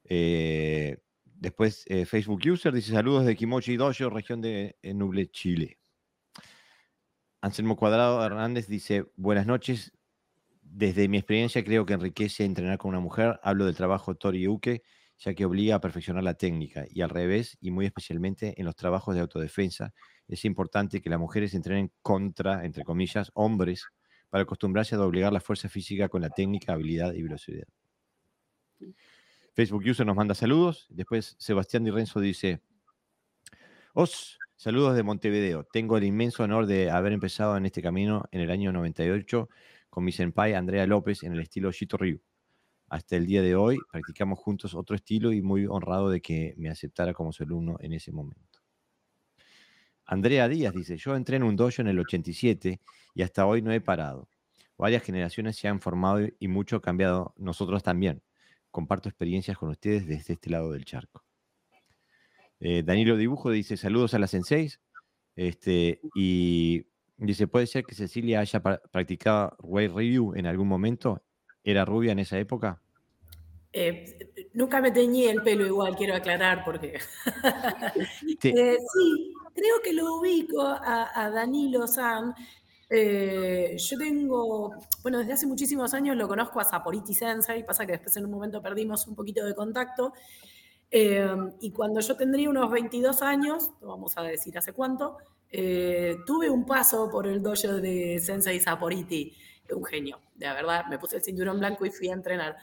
Eh, 0.04 0.98
después, 1.24 1.86
eh, 1.88 2.06
Facebook 2.06 2.42
User 2.46 2.74
dice, 2.74 2.92
saludos 2.92 3.26
de 3.26 3.38
Kimochi 3.38 3.78
Dojo, 3.78 4.10
región 4.10 4.42
de 4.42 4.78
Nuble, 4.84 5.32
Chile. 5.32 5.80
Anselmo 7.42 7.78
Cuadrado 7.78 8.26
Hernández 8.26 8.68
dice, 8.68 9.06
buenas 9.16 9.46
noches, 9.46 9.94
desde 10.62 11.08
mi 11.08 11.18
experiencia 11.18 11.64
creo 11.64 11.86
que 11.86 11.94
enriquece 11.94 12.44
entrenar 12.44 12.78
con 12.78 12.90
una 12.90 13.00
mujer. 13.00 13.40
Hablo 13.44 13.66
del 13.66 13.76
trabajo 13.76 14.16
Tori 14.16 14.48
Uke, 14.48 14.84
ya 15.20 15.34
que 15.34 15.46
obliga 15.46 15.76
a 15.76 15.82
perfeccionar 15.82 16.24
la 16.24 16.34
técnica 16.34 16.86
y 16.90 17.02
al 17.02 17.10
revés, 17.10 17.58
y 17.60 17.72
muy 17.72 17.86
especialmente 17.86 18.56
en 18.58 18.66
los 18.66 18.76
trabajos 18.76 19.16
de 19.16 19.22
autodefensa. 19.22 19.94
Es 20.28 20.46
importante 20.46 21.02
que 21.02 21.10
las 21.10 21.20
mujeres 21.20 21.54
entrenen 21.54 21.92
contra, 22.02 22.66
entre 22.66 22.84
comillas, 22.84 23.32
hombres 23.34 23.86
para 24.30 24.44
acostumbrarse 24.44 24.96
a 24.96 24.98
doblegar 24.98 25.34
la 25.34 25.42
fuerza 25.42 25.68
física 25.68 26.08
con 26.08 26.22
la 26.22 26.30
técnica, 26.30 26.74
habilidad 26.74 27.14
y 27.14 27.24
velocidad. 27.24 27.68
Facebook 29.54 29.84
User 29.86 30.06
nos 30.06 30.16
manda 30.16 30.36
saludos. 30.36 30.88
Después 30.90 31.36
Sebastián 31.38 31.84
Di 31.84 31.92
Renzo 31.92 32.22
dice, 32.22 32.62
Os, 33.94 34.38
saludos 34.56 34.96
de 34.96 35.04
Montevideo. 35.04 35.66
Tengo 35.66 35.98
el 35.98 36.06
inmenso 36.06 36.44
honor 36.44 36.66
de 36.66 36.90
haber 36.92 37.12
empezado 37.12 37.58
en 37.58 37.66
este 37.66 37.82
camino 37.82 38.24
en 38.32 38.40
el 38.40 38.52
año 38.52 38.72
98 38.72 39.50
con 39.90 40.06
mi 40.06 40.14
senpai 40.14 40.54
Andrea 40.54 40.86
López 40.86 41.24
en 41.24 41.34
el 41.34 41.42
estilo 41.42 41.72
Shito 41.72 41.98
Ryu. 41.98 42.22
Hasta 42.90 43.16
el 43.16 43.26
día 43.26 43.42
de 43.42 43.56
hoy 43.56 43.78
practicamos 43.92 44.40
juntos 44.40 44.74
otro 44.74 44.96
estilo 44.96 45.32
y 45.32 45.42
muy 45.42 45.66
honrado 45.66 46.10
de 46.10 46.22
que 46.22 46.54
me 46.58 46.70
aceptara 46.70 47.14
como 47.14 47.32
su 47.32 47.44
alumno 47.44 47.78
en 47.80 47.94
ese 47.94 48.12
momento. 48.12 48.60
Andrea 50.06 50.48
Díaz 50.48 50.74
dice, 50.74 50.98
yo 50.98 51.16
entré 51.16 51.38
en 51.38 51.44
un 51.44 51.56
dojo 51.56 51.82
en 51.82 51.88
el 51.88 52.00
87 52.00 52.82
y 53.14 53.22
hasta 53.22 53.46
hoy 53.46 53.62
no 53.62 53.72
he 53.72 53.80
parado. 53.80 54.28
Varias 54.78 55.04
generaciones 55.04 55.58
se 55.58 55.68
han 55.68 55.80
formado 55.80 56.28
y 56.40 56.48
mucho 56.48 56.78
ha 56.78 56.82
cambiado, 56.82 57.34
nosotros 57.38 57.84
también. 57.84 58.24
Comparto 58.72 59.10
experiencias 59.10 59.58
con 59.58 59.70
ustedes 59.70 60.08
desde 60.08 60.34
este 60.34 60.50
lado 60.50 60.72
del 60.72 60.86
charco. 60.86 61.24
Eh, 62.60 62.84
Danilo 62.84 63.18
Dibujo 63.18 63.52
dice, 63.52 63.78
saludos 63.78 64.14
a 64.14 64.20
las 64.20 64.32
senseis. 64.32 64.80
Este, 65.36 66.02
y 66.16 66.86
Dice, 67.22 67.48
¿puede 67.48 67.68
ser 67.68 67.84
que 67.84 67.96
Cecilia 67.96 68.40
haya 68.40 68.62
practicado 68.62 69.58
Way 69.60 69.88
Review 69.90 70.36
en 70.36 70.46
algún 70.46 70.70
momento? 70.70 71.22
¿Era 71.64 71.86
rubia 71.86 72.12
en 72.12 72.20
esa 72.20 72.38
época? 72.40 72.82
Eh, 73.72 74.50
nunca 74.54 74.82
me 74.82 74.92
teñí 74.92 75.26
el 75.26 75.44
pelo 75.44 75.66
igual, 75.66 75.96
quiero 75.96 76.16
aclarar, 76.16 76.64
porque... 76.66 77.00
Eh, 78.42 78.78
sí. 78.78 79.34
creo 79.54 79.82
que 79.84 79.92
lo 79.92 80.16
ubico 80.16 80.62
a, 80.62 81.30
Danilo 81.34 81.88
San. 81.88 82.34
Eh, 82.90 83.76
yo 83.78 83.98
tengo, 83.98 84.74
bueno, 85.04 85.20
desde 85.20 85.34
hace 85.34 85.46
muchísimos 85.46 85.94
años 85.94 86.16
lo 86.16 86.28
conozco 86.28 86.62
a 86.62 86.64
Saporiti 86.64 87.14
Sensei, 87.14 87.66
pasa 87.66 87.86
que 87.86 87.94
después 87.94 88.16
en 88.16 88.26
un 88.26 88.32
momento 88.32 88.62
perdimos 88.62 89.06
un 89.08 89.16
poquito 89.16 89.46
de 89.46 89.54
contacto. 89.54 90.14
y 90.92 91.72
cuando 91.72 92.00
yo 92.00 92.16
tendría 92.16 92.50
unos 92.50 92.72
22 92.72 93.22
años, 93.22 93.72
vamos 93.82 94.18
a 94.18 94.24
decir 94.24 94.58
hace 94.58 94.72
cuánto, 94.72 95.18
tuve 96.26 96.50
un 96.50 96.66
paso 96.66 97.10
por 97.12 97.28
el 97.28 97.44
dojo 97.44 97.74
de 97.82 98.20
Sensei 98.20 98.60
Saporiti, 98.60 99.36
un 99.74 99.86
genio, 99.86 100.20
de 100.36 100.48
verdad, 100.48 100.86
me 100.90 101.00
puse 101.00 101.18
el 101.18 101.24
cinturón 101.24 101.60
blanco 101.60 101.86
y 101.86 101.92
fui 101.92 102.10
a 102.10 102.14
entrenar. 102.14 102.58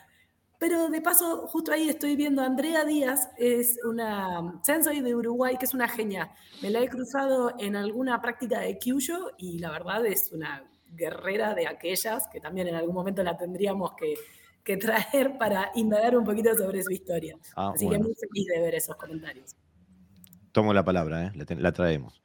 Pero 0.58 0.88
de 0.88 1.02
paso, 1.02 1.46
justo 1.48 1.72
ahí 1.72 1.88
estoy 1.88 2.16
viendo 2.16 2.40
a 2.40 2.46
Andrea 2.46 2.84
Díaz, 2.84 3.28
es 3.36 3.78
una 3.84 4.58
sensei 4.62 5.02
de 5.02 5.14
Uruguay 5.14 5.56
que 5.58 5.66
es 5.66 5.74
una 5.74 5.86
genia. 5.86 6.30
Me 6.62 6.70
la 6.70 6.80
he 6.80 6.88
cruzado 6.88 7.54
en 7.58 7.76
alguna 7.76 8.20
práctica 8.22 8.60
de 8.60 8.78
Kyusho 8.78 9.32
y 9.36 9.58
la 9.58 9.70
verdad 9.70 10.06
es 10.06 10.32
una 10.32 10.64
guerrera 10.86 11.54
de 11.54 11.66
aquellas 11.66 12.26
que 12.28 12.40
también 12.40 12.68
en 12.68 12.74
algún 12.74 12.94
momento 12.94 13.22
la 13.22 13.36
tendríamos 13.36 13.92
que, 13.96 14.14
que 14.64 14.78
traer 14.78 15.36
para 15.36 15.72
indagar 15.74 16.16
un 16.16 16.24
poquito 16.24 16.54
sobre 16.56 16.82
su 16.82 16.90
historia. 16.90 17.36
Ah, 17.54 17.72
Así 17.74 17.86
que 17.86 17.98
muy 17.98 18.14
feliz 18.14 18.46
de 18.46 18.60
ver 18.60 18.76
esos 18.76 18.96
comentarios. 18.96 19.54
Tomo 20.52 20.72
la 20.72 20.84
palabra, 20.84 21.26
¿eh? 21.26 21.32
la 21.34 21.72
traemos. 21.72 22.22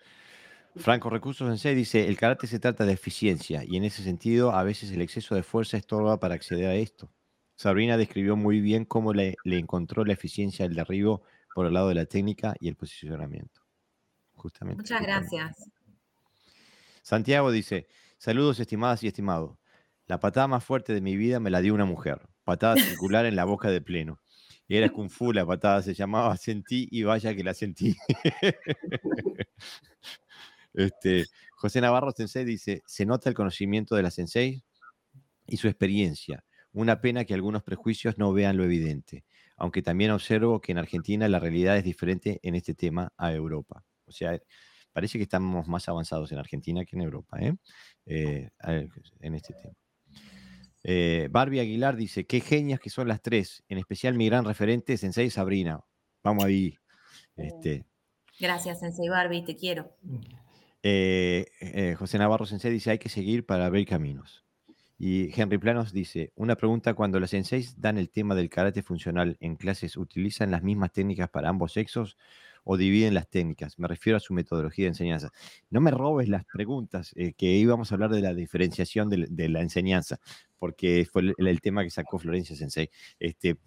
Franco 0.76 1.10
Recursos 1.10 1.48
Sensei 1.48 1.76
dice, 1.76 2.08
el 2.08 2.18
karate 2.18 2.48
se 2.48 2.60
trata 2.60 2.86
de 2.86 2.94
eficiencia 2.94 3.64
y 3.66 3.78
en 3.78 3.84
ese 3.84 4.04
sentido 4.04 4.52
a 4.52 4.64
veces 4.64 4.92
el 4.92 5.02
exceso 5.02 5.36
de 5.36 5.44
fuerza 5.44 5.78
estorba 5.78 6.20
para 6.20 6.36
acceder 6.36 6.68
a 6.68 6.76
esto. 6.76 7.12
Sabrina 7.56 7.98
describió 7.98 8.36
muy 8.36 8.62
bien 8.62 8.86
cómo 8.86 9.14
le, 9.14 9.36
encontró 9.44 10.06
la 10.06 10.14
eficiencia 10.14 10.68
del 10.68 10.76
derribo 10.76 11.22
por 11.54 11.68
el 11.68 11.74
lado 11.74 11.90
de 11.90 11.96
la 11.96 12.06
técnica 12.06 12.56
y 12.60 12.70
el 12.70 12.76
posicionamiento. 12.76 13.62
Justamente. 14.34 14.82
Muchas 14.82 15.02
gracias. 15.02 15.70
Santiago 17.04 17.52
dice, 17.52 17.88
saludos 18.18 18.60
estimadas 18.60 19.04
y 19.04 19.08
estimados. 19.08 19.58
La 20.08 20.20
patada 20.20 20.48
más 20.48 20.64
fuerte 20.64 20.94
de 20.94 21.02
mi 21.02 21.16
vida 21.16 21.40
me 21.40 21.50
la 21.50 21.62
dio 21.62 21.74
una 21.74 21.86
mujer. 21.86 22.22
Patada 22.44 22.78
circular 22.78 23.26
en 23.26 23.36
la 23.36 23.46
boca 23.46 23.70
de 23.70 23.82
pleno. 23.82 24.20
Y 24.68 24.78
era 24.78 24.90
Kung 24.90 25.10
Fu, 25.10 25.34
la 25.34 25.46
patada 25.46 25.82
se 25.82 25.94
llamaba 25.94 26.36
Sentí 26.38 26.88
y 26.90 27.04
vaya 27.04 27.36
que 27.36 27.44
la 27.44 27.54
sentí. 27.54 27.96
Este, 30.74 31.26
José 31.56 31.82
Navarro 31.82 32.12
Sensei 32.12 32.46
dice, 32.46 32.82
se 32.86 33.06
nota 33.06 33.30
el 33.30 33.36
conocimiento 33.36 33.96
de 33.96 34.04
la 34.04 34.12
Sensei 34.12 34.64
y 35.48 35.58
su 35.58 35.68
experiencia. 35.68 36.44
Una 36.74 37.02
pena 37.02 37.26
que 37.26 37.34
algunos 37.34 37.64
prejuicios 37.64 38.18
no 38.18 38.32
vean 38.32 38.58
lo 38.58 38.64
evidente, 38.64 39.26
aunque 39.58 39.82
también 39.82 40.12
observo 40.12 40.62
que 40.62 40.72
en 40.72 40.78
Argentina 40.78 41.28
la 41.28 41.40
realidad 41.40 41.78
es 41.78 41.84
diferente 41.84 42.40
en 42.44 42.56
este 42.56 42.74
tema 42.74 43.12
a 43.18 43.34
Europa. 43.34 43.84
O 44.06 44.12
sea, 44.12 44.40
parece 44.94 45.18
que 45.18 45.24
estamos 45.24 45.68
más 45.68 45.90
avanzados 45.90 46.32
en 46.32 46.38
Argentina 46.38 46.86
que 46.86 46.96
en 46.96 47.02
Europa, 47.02 47.38
¿eh? 47.40 47.56
Eh, 48.06 48.50
en 49.20 49.36
este 49.36 49.54
tema. 49.54 49.76
Eh, 50.84 51.28
Barbie 51.30 51.60
Aguilar 51.60 51.96
dice, 51.96 52.26
qué 52.26 52.40
genias 52.40 52.80
que 52.80 52.90
son 52.90 53.08
las 53.08 53.22
tres, 53.22 53.64
en 53.68 53.78
especial 53.78 54.16
mi 54.16 54.28
gran 54.28 54.46
referente, 54.46 54.98
Sensei 54.98 55.30
Sabrina. 55.30 55.80
Vamos 56.24 56.44
ahí. 56.44 56.76
Este. 57.36 57.86
Gracias, 58.40 58.80
Sensei 58.80 59.10
Barbie, 59.10 59.44
te 59.44 59.56
quiero. 59.56 59.96
Eh, 60.84 61.46
eh, 61.60 61.96
José 61.98 62.18
Navarro 62.18 62.46
Sensei 62.46 62.72
dice, 62.72 62.92
hay 62.92 63.00
que 63.00 63.10
seguir 63.10 63.46
para 63.46 63.66
abrir 63.66 63.88
caminos. 63.88 64.46
Y 64.98 65.32
Henry 65.40 65.58
Planos 65.58 65.94
dice, 65.94 66.32
una 66.36 66.56
pregunta, 66.56 66.94
cuando 66.94 67.20
las 67.20 67.32
senseis 67.32 67.82
dan 67.82 67.98
el 67.98 68.12
tema 68.12 68.36
del 68.36 68.50
karate 68.50 68.84
funcional 68.84 69.36
en 69.40 69.56
clases, 69.56 69.98
¿utilizan 69.98 70.52
las 70.52 70.62
mismas 70.62 70.92
técnicas 70.92 71.28
para 71.28 71.50
ambos 71.50 71.74
sexos 71.74 72.18
o 72.64 72.78
dividen 72.78 73.16
las 73.16 73.28
técnicas? 73.28 73.80
Me 73.80 73.88
refiero 73.88 74.18
a 74.18 74.20
su 74.20 74.36
metodología 74.36 74.86
de 74.86 74.90
enseñanza. 74.90 75.32
No 75.72 75.82
me 75.82 75.90
robes 75.90 76.30
las 76.30 76.46
preguntas, 76.46 77.14
eh, 77.16 77.34
que 77.34 77.48
íbamos 77.48 77.92
a 77.92 77.96
hablar 77.96 78.12
de 78.12 78.22
la 78.22 78.36
diferenciación 78.36 79.10
de, 79.10 79.50
la 79.50 79.62
enseñanza, 79.62 80.20
porque 80.60 81.08
fue 81.12 81.34
el, 81.36 81.62
tema 81.62 81.84
que 81.84 81.90
sacó 81.90 82.20
Florencia 82.20 82.56
Sensei. 82.56 82.92
Este, 83.20 83.58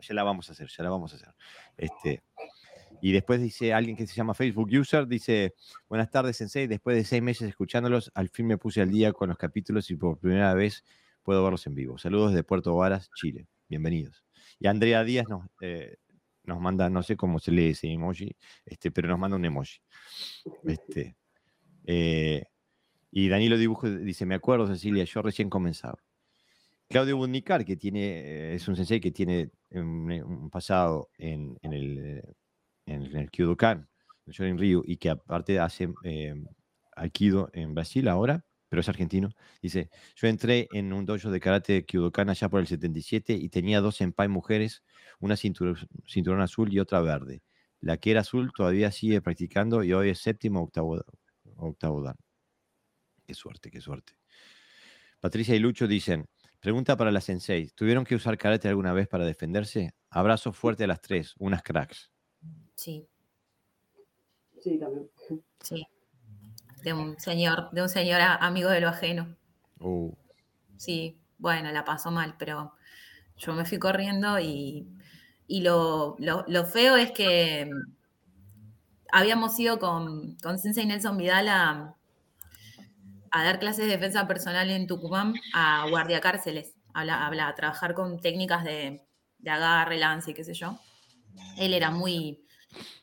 ya 0.00 0.14
la 0.14 0.22
vamos 0.22 0.48
a 0.48 0.52
hacer, 0.52 0.68
ya 0.68 0.84
la 0.84 0.88
vamos 0.88 1.12
a 1.12 1.16
hacer. 1.16 1.34
Este, 1.76 2.22
y 3.00 3.12
después 3.12 3.40
dice 3.40 3.72
alguien 3.72 3.96
que 3.96 4.06
se 4.06 4.14
llama 4.14 4.34
Facebook 4.34 4.68
User, 4.72 5.06
dice, 5.06 5.54
buenas 5.88 6.10
tardes, 6.10 6.36
Sensei, 6.36 6.66
después 6.66 6.96
de 6.96 7.04
seis 7.04 7.22
meses 7.22 7.48
escuchándolos, 7.48 8.10
al 8.14 8.28
fin 8.28 8.46
me 8.46 8.58
puse 8.58 8.80
al 8.80 8.90
día 8.90 9.12
con 9.12 9.28
los 9.28 9.38
capítulos 9.38 9.90
y 9.90 9.96
por 9.96 10.18
primera 10.18 10.54
vez 10.54 10.84
puedo 11.22 11.42
verlos 11.42 11.66
en 11.66 11.74
vivo. 11.74 11.98
Saludos 11.98 12.32
de 12.32 12.44
Puerto 12.44 12.74
Varas, 12.76 13.10
Chile. 13.14 13.48
Bienvenidos. 13.68 14.24
Y 14.58 14.68
Andrea 14.68 15.04
Díaz 15.04 15.28
nos, 15.28 15.46
eh, 15.60 15.96
nos 16.44 16.60
manda, 16.60 16.88
no 16.88 17.02
sé 17.02 17.16
cómo 17.16 17.38
se 17.38 17.50
lee 17.50 17.70
ese 17.70 17.88
emoji, 17.88 18.36
este, 18.64 18.90
pero 18.90 19.08
nos 19.08 19.18
manda 19.18 19.36
un 19.36 19.44
emoji. 19.44 19.80
Este, 20.64 21.16
eh, 21.84 22.44
y 23.10 23.28
Danilo 23.28 23.58
Dibujo 23.58 23.90
dice, 23.90 24.26
me 24.26 24.34
acuerdo, 24.34 24.66
Cecilia, 24.66 25.04
yo 25.04 25.22
recién 25.22 25.50
comenzaba. 25.50 25.98
Claudio 26.88 27.16
Bunicar, 27.16 27.64
que 27.64 27.76
tiene, 27.76 28.20
eh, 28.20 28.54
es 28.54 28.68
un 28.68 28.76
sensei 28.76 29.00
que 29.00 29.10
tiene 29.10 29.50
un, 29.70 30.48
pasado 30.50 31.10
en, 31.18 31.58
en 31.62 31.72
el 31.72 32.22
en, 32.86 33.16
el 33.16 33.30
Kyudokan, 33.30 33.88
en 34.26 34.58
Ryu, 34.58 34.82
y 34.86 34.96
que 34.96 35.10
aparte 35.10 35.58
hace 35.58 35.92
eh, 36.04 36.34
Aikido 36.96 37.50
en 37.52 37.74
Brasil 37.74 38.08
ahora, 38.08 38.44
pero 38.68 38.80
es 38.80 38.88
argentino, 38.88 39.30
dice, 39.62 39.90
yo 40.16 40.28
entré 40.28 40.68
en 40.72 40.92
un 40.92 41.04
dojo 41.04 41.30
de 41.30 41.40
karate 41.40 41.84
Kyudokan 41.84 42.30
allá 42.30 42.48
por 42.48 42.60
el 42.60 42.66
77 42.66 43.34
y 43.34 43.48
tenía 43.48 43.80
dos 43.80 43.96
senpai 43.96 44.28
mujeres, 44.28 44.82
una 45.20 45.36
cinturón, 45.36 46.40
azul 46.40 46.72
y 46.72 46.80
otra 46.80 47.00
verde. 47.00 47.42
La 47.80 47.98
que 47.98 48.10
era 48.10 48.20
azul 48.20 48.50
todavía 48.56 48.90
sigue 48.90 49.20
practicando 49.20 49.84
y 49.84 49.92
hoy 49.92 50.10
es 50.10 50.18
séptimo 50.18 50.62
octavo, 50.62 51.04
octavo 51.56 52.02
dan. 52.02 52.16
Qué 53.24 53.34
suerte, 53.34 53.70
qué 53.70 53.80
suerte. 53.80 54.14
Patricia 55.20 55.54
y 55.54 55.58
Lucho 55.58 55.86
dicen, 55.86 56.26
pregunta 56.60 56.96
para 56.96 57.10
la 57.10 57.20
sensei, 57.20 57.70
¿tuvieron 57.70 58.04
que 58.04 58.14
usar 58.14 58.38
karate 58.38 58.68
alguna 58.68 58.92
vez 58.92 59.08
para 59.08 59.24
defenderse? 59.24 59.94
Abrazo 60.10 60.52
fuerte 60.52 60.84
a 60.84 60.86
las 60.86 61.00
tres, 61.00 61.34
unas 61.38 61.62
cracks. 61.62 62.10
Sí. 62.76 63.08
Sí, 64.60 64.78
también. 64.78 65.10
Sí. 65.62 65.86
De 66.82 66.92
un 66.92 67.18
señor, 67.18 67.70
de 67.72 67.82
un 67.82 67.88
señor 67.88 68.20
amigo 68.20 68.70
de 68.70 68.80
lo 68.80 68.88
ajeno. 68.88 69.36
Uh. 69.80 70.12
Sí, 70.76 71.18
bueno, 71.38 71.72
la 71.72 71.84
pasó 71.84 72.10
mal, 72.10 72.36
pero 72.38 72.72
yo 73.36 73.52
me 73.54 73.64
fui 73.64 73.78
corriendo 73.78 74.38
y 74.40 74.86
Y 75.48 75.60
lo, 75.62 76.16
feo 76.72 76.96
es 76.96 77.12
que 77.12 77.70
habíamos 79.12 79.58
ido 79.58 79.78
con, 79.78 80.36
con 80.42 80.58
Sensei 80.58 80.86
Nelson 80.86 81.16
Vidal 81.16 81.48
a, 81.48 81.96
dar 83.32 83.58
clases 83.58 83.86
de 83.86 83.92
defensa 83.92 84.26
personal 84.26 84.70
en 84.70 84.86
Tucumán 84.86 85.34
a 85.54 85.86
guardia 85.90 86.20
cárceles, 86.20 86.74
a, 86.94 87.02
a 87.28 87.54
trabajar 87.54 87.94
con 87.94 88.18
técnicas 88.20 88.64
de, 88.64 89.06
de 89.38 89.50
agarre, 89.50 89.98
lance 89.98 90.30
y 90.30 90.34
qué 90.34 90.44
sé 90.44 90.54
yo. 90.54 90.78
Él 91.58 91.74
era 91.74 91.90
muy, 91.90 92.45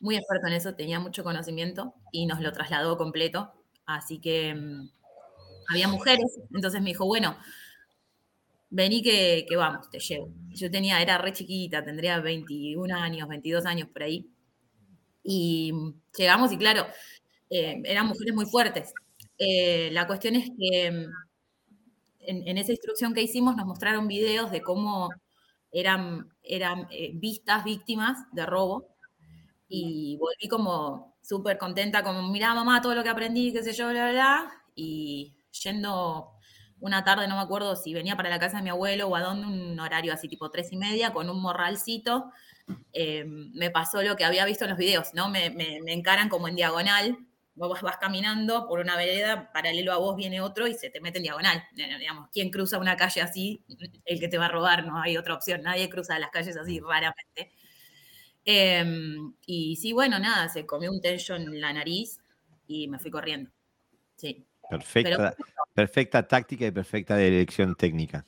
muy 0.00 0.16
experto 0.16 0.46
en 0.46 0.54
eso, 0.54 0.74
tenía 0.74 1.00
mucho 1.00 1.24
conocimiento 1.24 1.94
y 2.12 2.26
nos 2.26 2.40
lo 2.40 2.52
trasladó 2.52 2.96
completo. 2.96 3.52
Así 3.86 4.18
que 4.18 4.54
mm, 4.54 4.88
había 5.70 5.88
mujeres, 5.88 6.38
entonces 6.52 6.80
me 6.80 6.90
dijo, 6.90 7.06
bueno, 7.06 7.36
vení 8.70 9.02
que, 9.02 9.46
vamos, 9.56 9.90
te 9.90 10.00
llevo. 10.00 10.32
Yo 10.50 10.70
tenía, 10.70 11.00
era 11.00 11.18
re 11.18 11.32
chiquita, 11.32 11.84
tendría 11.84 12.20
21 12.20 12.94
años, 12.94 13.28
22 13.28 13.66
años 13.66 13.88
por 13.88 14.02
ahí. 14.02 14.28
Y 15.22 15.72
mm, 15.72 15.94
llegamos 16.18 16.52
y 16.52 16.58
claro, 16.58 16.86
eh, 17.50 17.80
eran 17.84 18.06
mujeres 18.08 18.34
muy 18.34 18.46
fuertes. 18.46 18.92
Eh, 19.38 19.90
la 19.92 20.06
cuestión 20.06 20.36
es 20.36 20.50
que 20.58 20.90
mm, 20.90 21.04
en, 22.26 22.58
esa 22.58 22.72
instrucción 22.72 23.14
que 23.14 23.22
hicimos 23.22 23.56
nos 23.56 23.66
mostraron 23.66 24.08
videos 24.08 24.50
de 24.50 24.62
cómo 24.62 25.10
eran, 25.72 26.28
eran 26.42 26.86
eh, 26.90 27.12
vistas 27.14 27.64
víctimas 27.64 28.18
de 28.32 28.46
robo 28.46 28.93
y 29.76 30.16
volví 30.18 30.48
como 30.48 31.16
súper 31.22 31.58
contenta, 31.58 32.02
como, 32.04 32.22
mirá 32.28 32.54
mamá, 32.54 32.80
todo 32.80 32.94
lo 32.94 33.02
que 33.02 33.08
aprendí, 33.08 33.52
qué 33.52 33.62
sé 33.62 33.72
yo, 33.72 33.88
bla, 33.90 34.10
bla, 34.10 34.12
bla, 34.12 34.62
y 34.74 35.34
yendo 35.62 36.30
una 36.80 37.02
tarde, 37.02 37.26
no 37.26 37.36
me 37.36 37.42
acuerdo 37.42 37.76
si 37.76 37.94
venía 37.94 38.16
para 38.16 38.28
la 38.28 38.38
casa 38.38 38.58
de 38.58 38.62
mi 38.62 38.70
abuelo 38.70 39.08
o 39.08 39.16
a 39.16 39.22
dónde, 39.22 39.46
un 39.46 39.80
horario 39.80 40.12
así 40.12 40.28
tipo 40.28 40.50
tres 40.50 40.72
y 40.72 40.76
media, 40.76 41.12
con 41.12 41.28
un 41.30 41.40
morralcito, 41.40 42.30
eh, 42.92 43.24
me 43.26 43.70
pasó 43.70 44.02
lo 44.02 44.16
que 44.16 44.24
había 44.24 44.44
visto 44.44 44.64
en 44.64 44.70
los 44.70 44.78
videos, 44.78 45.12
¿no? 45.14 45.28
Me, 45.28 45.50
me, 45.50 45.92
encaran 45.92 46.28
como 46.28 46.46
en 46.46 46.56
diagonal, 46.56 47.18
vos 47.54 47.80
vas 47.82 47.96
caminando 47.96 48.66
por 48.68 48.80
una 48.80 48.96
vereda, 48.96 49.50
paralelo 49.52 49.92
a 49.92 49.98
vos 49.98 50.16
viene 50.16 50.40
otro 50.40 50.66
y 50.66 50.74
se 50.74 50.90
te 50.90 51.00
mete 51.00 51.18
en 51.18 51.24
diagonal. 51.24 51.64
Eh, 51.76 51.98
digamos, 51.98 52.28
¿quién 52.32 52.50
cruza 52.50 52.78
una 52.78 52.96
calle 52.96 53.22
así? 53.22 53.64
El 54.04 54.20
que 54.20 54.28
te 54.28 54.38
va 54.38 54.46
a 54.46 54.48
robar, 54.48 54.86
no 54.86 55.00
hay 55.00 55.16
otra 55.16 55.34
opción, 55.34 55.62
nadie 55.62 55.88
cruza 55.88 56.18
las 56.18 56.30
calles 56.30 56.56
así 56.56 56.80
raramente. 56.80 57.52
Em, 58.44 59.34
y 59.46 59.76
sí, 59.76 59.92
bueno, 59.92 60.18
nada, 60.18 60.48
se 60.48 60.66
comió 60.66 60.90
un 60.90 61.00
tension 61.00 61.42
en 61.42 61.60
la 61.60 61.72
nariz 61.72 62.20
y 62.66 62.88
me 62.88 62.98
fui 62.98 63.10
corriendo. 63.10 63.50
Sí. 64.16 64.44
Perfecta, 64.68 65.34
perfecta 65.74 66.26
táctica 66.26 66.66
y 66.66 66.70
perfecta 66.70 67.16
dirección 67.16 67.74
técnica. 67.74 68.26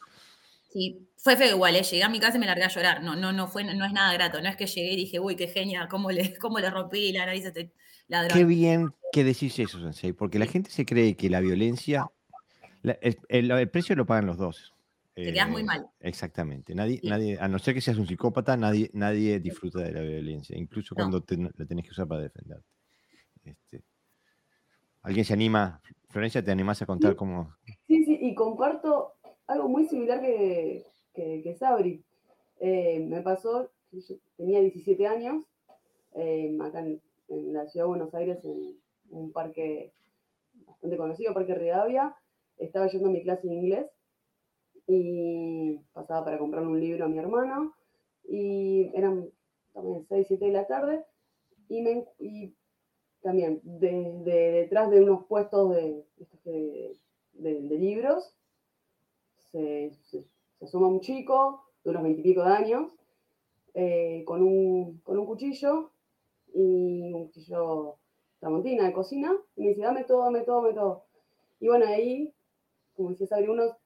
Sí, 0.70 1.08
fue 1.16 1.36
feo 1.36 1.56
igual, 1.56 1.74
¿eh? 1.76 1.82
llegué 1.82 2.02
a 2.02 2.08
mi 2.08 2.20
casa 2.20 2.36
y 2.36 2.40
me 2.40 2.46
largué 2.46 2.64
a 2.64 2.68
llorar. 2.68 3.02
No, 3.02 3.16
no, 3.16 3.32
no, 3.32 3.48
fue, 3.48 3.64
no 3.64 3.84
es 3.84 3.92
nada 3.92 4.12
grato. 4.12 4.40
No 4.40 4.48
es 4.48 4.56
que 4.56 4.66
llegué 4.66 4.92
y 4.92 4.96
dije, 4.96 5.18
uy, 5.18 5.34
qué 5.34 5.48
genial, 5.48 5.88
cómo 5.88 6.10
le, 6.10 6.34
cómo 6.38 6.58
le 6.58 6.70
rompí 6.70 7.12
la 7.12 7.26
nariz 7.26 7.46
a 7.46 7.48
este 7.48 7.72
ladrón. 8.08 8.38
Qué 8.38 8.44
bien 8.44 8.90
que 9.12 9.24
decís 9.24 9.58
eso, 9.58 9.80
Sensei, 9.80 10.12
porque 10.12 10.38
la 10.38 10.46
gente 10.46 10.70
se 10.70 10.84
cree 10.84 11.16
que 11.16 11.30
la 11.30 11.40
violencia, 11.40 12.06
el, 12.82 13.70
precio 13.70 13.96
lo 13.96 14.06
pagan 14.06 14.26
los 14.26 14.36
dos. 14.36 14.74
Te 15.16 15.32
quedas 15.32 15.48
muy 15.48 15.62
eh, 15.62 15.64
mal. 15.64 15.86
Exactamente. 16.00 16.74
Nadie, 16.74 17.00
nadie, 17.02 17.38
a 17.40 17.48
no 17.48 17.58
ser 17.58 17.72
que 17.72 17.80
seas 17.80 17.96
un 17.96 18.06
psicópata, 18.06 18.54
nadie, 18.54 18.90
nadie 18.92 19.40
disfruta 19.40 19.80
de 19.80 19.90
la 19.90 20.02
violencia, 20.02 20.58
incluso 20.58 20.94
cuando 20.94 21.24
la 21.56 21.64
tenés 21.64 21.86
que 21.86 21.92
usar 21.92 22.06
para 22.06 22.20
defenderte. 22.20 22.68
Este, 23.42 23.82
¿Alguien 25.00 25.24
se 25.24 25.32
anima? 25.32 25.80
Florencia, 26.10 26.44
¿te 26.44 26.50
animás 26.50 26.82
a 26.82 26.86
contar 26.86 27.16
cómo? 27.16 27.54
Sí, 27.86 28.04
sí, 28.04 28.18
y 28.20 28.34
comparto 28.34 29.14
algo 29.46 29.70
muy 29.70 29.86
similar 29.86 30.20
que, 30.20 30.84
que, 31.14 31.56
Sabri. 31.58 32.04
Eh, 32.60 33.00
me 33.00 33.22
pasó, 33.22 33.70
yo 33.92 34.16
tenía 34.36 34.60
17 34.60 35.06
años, 35.06 35.44
eh, 36.14 36.58
acá 36.60 36.80
en, 36.80 37.00
la 37.54 37.66
ciudad 37.68 37.86
de 37.86 37.88
Buenos 37.88 38.14
Aires, 38.14 38.44
en 38.44 38.76
un 39.08 39.32
parque 39.32 39.94
bastante 40.66 40.98
conocido, 40.98 41.32
Parque 41.32 41.54
Rivadavia. 41.54 42.14
Estaba 42.58 42.86
yendo 42.88 43.08
a 43.08 43.12
mi 43.12 43.22
clase 43.22 43.48
de 43.48 43.54
inglés 43.54 43.86
y 44.86 45.78
pasaba 45.92 46.24
para 46.24 46.38
comprarle 46.38 46.68
un 46.68 46.80
libro 46.80 47.04
a 47.04 47.08
mi 47.08 47.18
hermano 47.18 47.74
y 48.28 48.90
eran 48.94 49.28
también 49.72 50.06
6, 50.08 50.26
7 50.28 50.44
de 50.44 50.52
la 50.52 50.66
tarde 50.66 51.04
y, 51.68 52.54
también 53.22 53.60
desde 53.64 54.52
detrás 54.52 54.88
de 54.90 55.00
unos 55.00 55.26
puestos 55.26 55.74
de, 55.74 56.04
de, 57.32 57.78
libros 57.78 58.36
se, 59.50 59.92
asoma 60.60 60.86
un 60.86 61.00
chico 61.00 61.64
de 61.82 61.90
unos 61.90 62.04
veintipico 62.04 62.44
de 62.44 62.52
años 62.52 62.92
eh, 63.74 64.22
con, 64.26 64.42
un, 64.42 64.98
con 65.00 65.18
un 65.18 65.26
cuchillo 65.26 65.90
y 66.54 67.12
un 67.12 67.26
cuchillo 67.26 67.96
tramontina 68.38 68.86
de 68.86 68.92
cocina 68.92 69.36
y 69.56 69.62
me 69.62 69.68
dice, 69.70 69.82
dame 69.82 70.04
todo, 70.04 70.24
dame 70.24 70.42
todo, 70.42 70.62
dame 70.62 70.74
todo. 70.74 71.04
Y 71.60 71.68
bueno, 71.68 71.86
ahí, 71.86 72.32
como 72.94 73.10
decía 73.10 73.26
Sabri, 73.26 73.48
uno 73.48 73.76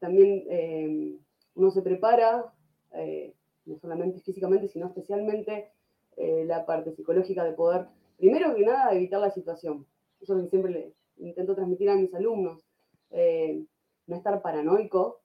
también 0.00 0.44
eh, 0.48 1.16
uno 1.54 1.70
se 1.70 1.82
prepara, 1.82 2.52
eh, 2.94 3.34
no 3.66 3.78
solamente 3.78 4.20
físicamente, 4.20 4.68
sino 4.68 4.86
especialmente 4.86 5.70
la 6.16 6.66
parte 6.66 6.92
psicológica 6.92 7.44
de 7.44 7.52
poder 7.52 7.86
primero 8.20 8.54
que 8.54 8.64
nada, 8.64 8.92
evitar 8.92 9.20
la 9.20 9.30
situación. 9.30 9.86
Eso 10.20 10.34
es 10.34 10.38
lo 10.38 10.44
que 10.44 10.50
siempre 10.50 10.70
le 10.70 10.94
intento 11.16 11.54
transmitir 11.54 11.88
a 11.88 11.96
mis 11.96 12.14
alumnos. 12.14 12.62
Eh, 13.10 13.64
no 14.06 14.16
estar 14.16 14.42
paranoico, 14.42 15.20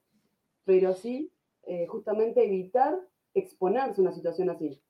pero 0.64 0.94
sí 0.94 1.30
eh, 1.64 1.86
justamente 1.86 2.44
evitar 2.44 2.98
exponerse 3.34 4.00
a 4.00 4.02
una 4.02 4.12
situación 4.12 4.48
así. 4.50 4.80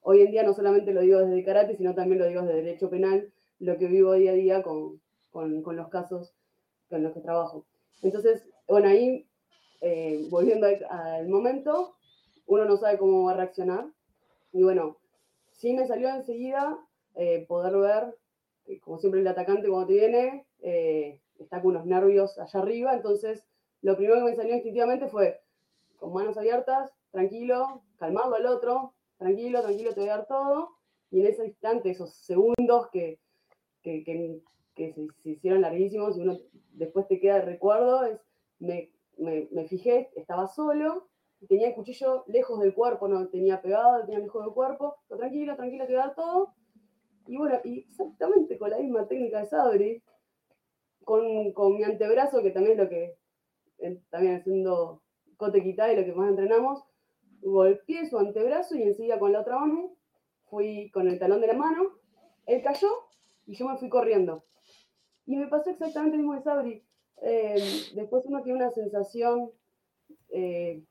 Hoy 0.00 0.20
en 0.22 0.30
día 0.30 0.44
no 0.44 0.54
solamente 0.54 0.92
lo 0.92 1.00
digo 1.00 1.18
desde 1.18 1.44
karate, 1.44 1.76
sino 1.76 1.94
también 1.94 2.20
lo 2.20 2.28
digo 2.28 2.42
desde 2.42 2.62
derecho 2.62 2.88
penal, 2.88 3.32
lo 3.58 3.76
que 3.76 3.88
vivo 3.88 4.12
día 4.12 4.30
a 4.30 4.34
día 4.34 4.62
con, 4.62 5.00
los 5.32 5.88
casos 5.88 6.32
con 6.88 7.02
los 7.02 7.12
que 7.12 7.20
trabajo. 7.20 7.66
Entonces, 8.02 8.48
bueno, 8.66 8.88
ahí, 8.88 9.26
eh, 9.80 10.26
volviendo 10.30 10.66
al 10.90 11.28
momento, 11.28 11.96
uno 12.46 12.64
no 12.64 12.76
sabe 12.76 12.98
cómo 12.98 13.24
va 13.24 13.32
a 13.32 13.36
reaccionar. 13.36 13.86
Y 14.52 14.62
bueno, 14.62 14.96
sí 15.52 15.72
me 15.74 15.86
salió 15.86 16.08
enseguida 16.08 16.78
eh, 17.14 17.44
poder 17.48 17.76
ver, 17.76 18.16
como 18.80 18.98
siempre 18.98 19.20
el 19.20 19.26
atacante 19.26 19.68
cuando 19.68 19.88
te 19.88 19.94
viene, 19.94 20.46
eh, 20.60 21.20
está 21.38 21.60
con 21.60 21.72
unos 21.72 21.86
nervios 21.86 22.38
allá 22.38 22.60
arriba, 22.60 22.94
entonces 22.94 23.46
lo 23.82 23.96
primero 23.96 24.18
que 24.18 24.30
me 24.30 24.36
salió 24.36 24.54
instintivamente 24.54 25.08
fue, 25.08 25.40
con 25.98 26.12
manos 26.12 26.36
abiertas, 26.36 26.92
tranquilo, 27.10 27.82
calmarlo 27.96 28.36
al 28.36 28.46
otro, 28.46 28.94
tranquilo, 29.18 29.62
tranquilo, 29.62 29.94
te 29.94 30.00
voy 30.00 30.08
a 30.08 30.16
dar 30.18 30.26
todo, 30.26 30.70
y 31.10 31.20
en 31.20 31.26
ese 31.26 31.46
instante, 31.46 31.90
esos 31.90 32.12
segundos 32.14 32.88
que, 32.92 33.18
que, 33.82 34.40
se, 34.78 35.28
hicieron 35.30 35.62
larguísimos 35.62 36.16
y 36.16 36.20
uno 36.20 36.36
después 36.72 37.06
te 37.08 37.20
queda 37.20 37.36
de 37.36 37.42
recuerdo, 37.42 38.02
me, 38.58 38.90
me, 39.18 39.68
fijé, 39.68 40.10
estaba 40.14 40.46
solo, 40.46 41.08
tenía 41.48 41.68
el 41.68 41.74
cuchillo 41.74 42.24
lejos 42.26 42.60
del 42.60 42.74
cuerpo, 42.74 43.08
no 43.08 43.28
tenía 43.28 43.60
pegado, 43.60 44.04
tenía 44.04 44.20
lejos 44.20 44.44
del 44.44 44.54
cuerpo, 44.54 44.96
pero 45.08 45.18
tranquilo, 45.18 45.56
tranquilo, 45.56 45.86
te 45.86 45.94
todo, 46.14 46.54
y 47.26 47.36
bueno, 47.36 47.60
y 47.64 47.80
exactamente 47.80 48.58
con 48.58 48.70
la 48.70 48.78
misma 48.78 49.06
técnica 49.06 49.40
de 49.40 49.46
Sabri, 49.46 50.02
con, 51.04 51.52
con 51.52 51.74
mi 51.74 51.84
antebrazo, 51.84 52.42
que 52.42 52.50
también 52.50 52.78
es 52.78 52.84
lo 52.84 52.88
que, 52.88 53.18
también 54.10 54.36
haciendo 54.36 55.02
cote 55.36 55.58
y 55.58 55.72
lo 55.72 56.04
que 56.04 56.14
más 56.14 56.30
entrenamos, 56.30 56.82
golpeé 57.40 58.08
su 58.08 58.18
antebrazo 58.18 58.76
y 58.76 58.82
enseguida 58.82 59.18
con 59.18 59.32
la 59.32 59.40
otra 59.40 59.58
mano 59.58 59.94
fui 60.50 60.90
con 60.90 61.08
el 61.08 61.18
talón 61.18 61.40
de 61.40 61.46
la 61.46 61.54
mano, 61.54 61.90
él 62.46 62.62
cayó 62.62 62.88
y 63.46 63.54
yo 63.54 63.68
me 63.68 63.76
fui 63.76 63.88
corriendo. 63.88 64.44
Y 65.28 65.36
me 65.36 65.46
pasó 65.46 65.68
exactamente 65.68 66.16
lo 66.16 66.22
mismo 66.22 66.34
de 66.34 66.42
Sabri. 66.42 66.82
Eh, 67.20 67.62
después 67.94 68.24
uno 68.24 68.42
tiene 68.42 68.60
una 68.60 68.70
sensación 68.70 69.50
eh, 70.30 70.82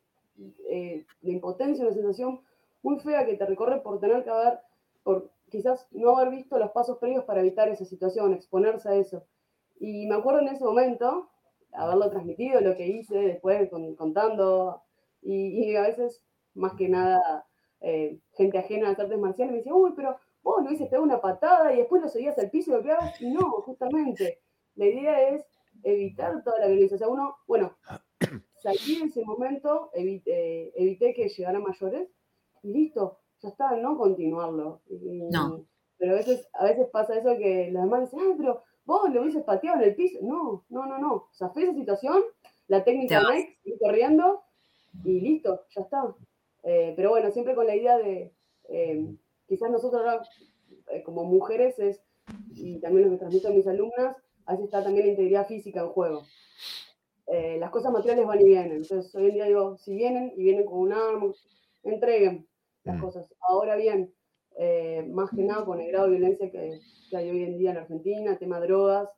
eh, 0.70 1.06
de 1.22 1.32
impotencia, 1.32 1.84
una 1.84 1.96
sensación 1.96 2.42
muy 2.84 3.00
fea 3.00 3.26
que 3.26 3.36
te 3.36 3.48
recorre 3.48 3.82
por 3.82 4.00
tener 4.00 4.24
que 4.24 4.30
haber, 4.30 4.60
por 5.02 5.32
quizás 5.50 5.88
no 5.90 6.16
haber 6.16 6.30
visto 6.30 6.60
los 6.60 6.70
pasos 6.70 7.00
previos 7.00 7.24
para 7.26 7.40
evitar 7.40 7.68
esa 7.70 7.84
situación, 7.84 8.32
exponerse 8.32 8.88
a 8.90 8.96
eso. 8.96 9.24
Y 9.80 10.06
me 10.06 10.14
acuerdo 10.14 10.42
en 10.42 10.50
ese 10.50 10.64
momento 10.64 11.32
haberlo 11.72 12.08
transmitido, 12.12 12.62
lo 12.62 12.76
que 12.76 12.86
hice 12.86 13.18
después 13.18 13.72
contando, 13.98 14.84
y, 15.24 15.76
a 15.76 15.82
veces, 15.82 16.22
más 16.54 16.76
que 16.76 16.90
nada, 16.90 17.48
gente 18.34 18.60
ajena 18.60 18.88
a 18.88 18.92
las 18.92 19.00
artes 19.00 19.18
marciales 19.18 19.52
me 19.52 19.58
decía, 19.58 19.74
uy, 19.74 19.94
pero 19.96 20.16
vos 20.48 20.64
lo 20.64 20.72
hiciste 20.72 20.98
una 20.98 21.20
patada 21.20 21.74
y 21.74 21.80
después 21.80 22.02
lo 22.02 22.08
seguías 22.08 22.38
al 22.38 22.50
piso 22.50 22.72
y 22.72 22.76
lo 22.76 22.82
quedabas, 22.82 23.22
y 23.22 23.30
no, 23.30 23.52
justamente, 23.64 24.39
la 24.76 24.86
idea 24.86 25.30
es 25.30 25.45
evitar 25.84 26.41
toda 26.41 26.60
la 26.60 26.68
violencia. 26.68 26.95
O 26.95 26.98
sea, 26.98 27.10
uno, 27.10 27.36
bueno, 27.48 27.76
salí 28.64 28.95
en 28.95 29.10
ese 29.10 29.26
momento, 29.26 29.89
evité, 29.93 30.72
evité 30.82 31.14
que 31.14 31.28
llegara 31.28 31.58
a 31.58 31.62
mayores, 31.62 32.08
y 32.64 32.72
listo, 32.72 33.20
ya 33.41 33.50
está, 33.50 33.76
no 33.76 33.98
continuarlo. 33.98 34.82
no. 34.89 35.66
Pero 35.98 36.14
a 36.14 36.16
veces, 36.16 36.48
a 36.54 36.64
veces 36.64 36.88
pasa 36.91 37.18
eso 37.18 37.36
que 37.38 37.72
las 37.72 37.84
demás 37.84 38.10
dicen, 38.10 38.20
ah, 38.22 38.36
pero 38.38 38.64
vos 38.86 39.12
lo 39.12 39.24
hubieses 39.24 39.43
pateado 39.43 39.82
en 39.82 39.89
el 39.89 39.95
piso. 39.95 40.20
No, 40.22 40.64
no, 40.70 40.86
no, 40.86 41.00
no. 41.00 41.14
O 41.14 41.30
sea, 41.34 41.50
fue 41.50 41.64
esa 41.64 41.74
situación, 41.74 42.24
la 42.68 42.84
técnica 42.84 43.20
de 43.20 43.36
Nike, 43.36 43.80
corriendo 43.82 44.43
y 45.04 45.20
listo, 45.20 45.66
ya 45.72 45.82
está. 45.82 46.16
Eh, 46.62 46.93
pero 46.95 47.10
bueno, 47.10 47.32
siempre 47.32 47.56
con 47.56 47.66
la 47.66 47.76
idea 47.76 47.98
de, 47.98 48.32
eh, 48.70 49.18
quizás 49.48 49.72
nosotros 49.72 50.28
eh, 50.91 51.04
como 51.04 51.24
mujeres 51.24 51.80
es, 51.80 52.02
y 52.52 52.80
también 52.80 53.06
lo 53.06 53.12
que 53.12 53.20
transmito 53.20 53.48
a 53.48 53.52
mis 53.52 53.68
alumnas, 53.68 54.16
a 54.45 54.52
veces 54.52 54.66
está 54.66 54.84
también 54.84 55.06
la 55.06 55.12
integridad 55.12 55.48
física 55.48 55.82
en 55.82 55.89
juego. 55.89 56.24
las 57.28 57.70
cosas 57.72 57.91
materiales 57.91 58.26
van 58.26 58.41
y 58.41 58.45
vienen. 58.45 58.78
Entonces, 58.78 59.14
hoy 59.16 59.28
en 59.28 59.34
día 59.34 59.45
digo, 59.45 59.78
si 59.78 59.95
vienen 59.95 60.34
y 60.36 60.43
vienen 60.43 60.66
con 60.66 60.80
un 60.80 60.93
arma, 60.93 61.34
entreguen 61.84 62.48
las 62.84 62.98
mm. 62.98 63.02
cosas. 63.02 63.34
Ahora 63.41 63.76
bien, 63.76 64.14
más 65.10 65.30
que 65.32 65.43
nada 65.43 65.66
con 65.66 65.82
el 65.82 65.89
grado 65.89 66.06
de 66.06 66.18
violencia 66.18 66.50
que, 66.50 66.80
que, 67.10 67.18
hay 67.18 67.30
hoy 67.30 67.43
en 67.43 67.58
día 67.58 67.72
en 67.72 67.78
Argentina, 67.78 68.38
tema 68.38 68.60
drogas, 68.60 69.10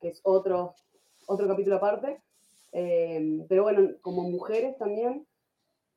que 0.00 0.08
es 0.08 0.20
otro, 0.22 0.74
otro 1.26 1.48
capítulo 1.48 1.76
aparte. 1.76 2.22
pero 2.72 3.62
bueno, 3.64 3.96
como 4.02 4.22
mujeres 4.22 4.76
también, 4.78 5.26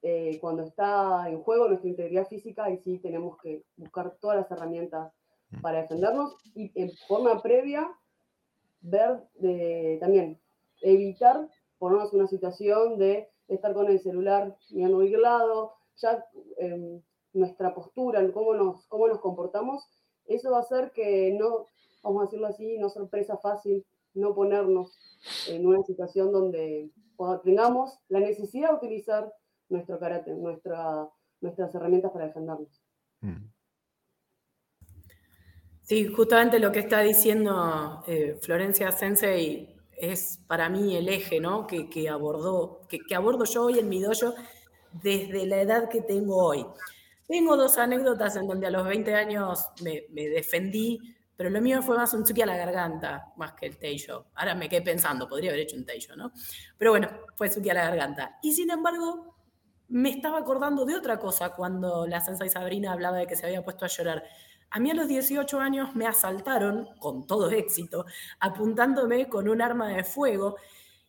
eh, 0.05 0.37
cuando 0.41 0.63
está 0.63 1.29
en 1.29 1.41
juego 1.41 1.69
nuestra 1.69 1.89
integridad 1.89 2.27
física, 2.27 2.69
y 2.69 2.77
sí 2.79 2.99
tenemos 2.99 3.37
que 3.41 3.63
buscar 3.77 4.17
todas 4.19 4.37
las 4.37 4.51
herramientas 4.51 5.13
mm. 5.49 5.61
para 5.61 5.81
defendernos 5.81 6.35
y 6.53 6.71
en 6.75 6.91
forma 7.07 7.41
previa 7.41 7.89
ver 8.81 9.23
de, 9.35 9.97
también 10.01 10.41
evitar 10.81 11.47
ponernos 11.77 12.13
en 12.13 12.19
una 12.19 12.27
situación 12.27 12.97
de 12.97 13.29
estar 13.47 13.73
con 13.73 13.87
el 13.87 13.97
celular 14.01 14.53
mirando 14.71 14.99
a 14.99 15.05
lado, 15.05 15.73
ya 15.95 16.25
em, 16.57 17.01
nuestra 17.31 17.73
postura, 17.73 18.29
cómo 18.33 18.53
nos, 18.55 18.85
cómo 18.87 19.07
nos 19.07 19.21
comportamos, 19.21 19.87
eso 20.25 20.51
va 20.51 20.57
a 20.57 20.61
hacer 20.61 20.91
que 20.91 21.33
no, 21.39 21.67
vamos 22.03 22.23
a 22.23 22.25
decirlo 22.25 22.47
así, 22.47 22.77
no 22.77 22.89
sorpresa 22.89 23.37
fácil, 23.37 23.85
no 24.13 24.35
ponernos 24.35 24.91
en 25.47 25.65
una 25.65 25.81
situación 25.83 26.33
donde 26.33 26.91
tengamos 27.45 27.99
la 28.09 28.19
necesidad 28.19 28.71
de 28.71 28.75
utilizar 28.75 29.33
nuestro 29.73 29.99
carácter, 29.99 30.35
nuestra, 30.37 31.09
nuestras 31.41 31.75
herramientas 31.75 32.11
para 32.11 32.27
defendernos. 32.27 32.81
Mm. 33.21 33.47
Sí, 35.81 36.07
justamente 36.07 36.59
lo 36.59 36.71
que 36.71 36.79
está 36.79 37.01
diciendo 37.01 38.03
eh, 38.07 38.39
Florencia 38.41 38.91
Sensei 38.91 39.75
es 39.97 40.39
para 40.47 40.69
mí 40.69 40.95
el 40.95 41.09
eje 41.09 41.41
¿no? 41.41 41.67
que, 41.67 42.09
abordó, 42.09 42.87
que, 42.87 43.15
abordo 43.15 43.43
yo 43.43 43.65
hoy 43.65 43.79
en 43.79 43.89
mi 43.89 44.01
dojo 44.01 44.33
desde 44.91 45.45
la 45.45 45.61
edad 45.61 45.89
que 45.89 46.01
tengo 46.01 46.37
hoy. 46.37 46.65
Tengo 47.27 47.57
dos 47.57 47.77
anécdotas 47.77 48.35
en 48.37 48.47
donde 48.47 48.67
a 48.67 48.71
los 48.71 48.85
20 48.85 49.13
años 49.13 49.67
me, 49.81 50.05
defendí, 50.29 50.99
pero 51.35 51.49
lo 51.49 51.61
mío 51.61 51.81
fue 51.81 51.97
más 51.97 52.13
un 52.13 52.23
tsuki 52.23 52.41
a 52.43 52.45
la 52.45 52.57
garganta, 52.57 53.33
más 53.37 53.53
que 53.53 53.65
el 53.65 53.77
teisho. 53.77 54.27
Ahora 54.35 54.55
me 54.55 54.69
quedé 54.69 54.81
pensando, 54.81 55.27
podría 55.27 55.49
haber 55.49 55.63
hecho 55.63 55.75
un 55.75 55.85
teisho, 55.85 56.15
¿no? 56.15 56.31
Pero 56.77 56.91
bueno, 56.91 57.09
fue 57.35 57.49
tsuki 57.49 57.69
a 57.71 57.73
la 57.73 57.89
garganta. 57.89 58.37
Y 58.41 58.53
sin 58.53 58.69
embargo, 58.69 59.32
me 59.89 60.09
estaba 60.09 60.39
acordando 60.39 60.85
de 60.85 60.95
otra 60.95 61.19
cosa 61.19 61.49
cuando 61.53 62.07
la 62.07 62.21
Sensei 62.21 62.49
Sabrina 62.49 62.93
hablaba 62.93 63.17
de 63.17 63.27
que 63.27 63.35
se 63.35 63.45
había 63.45 63.63
puesto 63.63 63.85
a 63.85 63.89
llorar. 63.89 64.23
A 64.71 64.79
mí 64.79 64.89
a 64.89 64.95
los 64.95 65.07
18 65.07 65.59
años 65.59 65.95
me 65.95 66.07
asaltaron, 66.07 66.87
con 66.99 67.27
todo 67.27 67.51
éxito, 67.51 68.05
apuntándome 68.39 69.29
con 69.29 69.47
un 69.47 69.61
arma 69.61 69.89
de 69.89 70.03
fuego. 70.03 70.55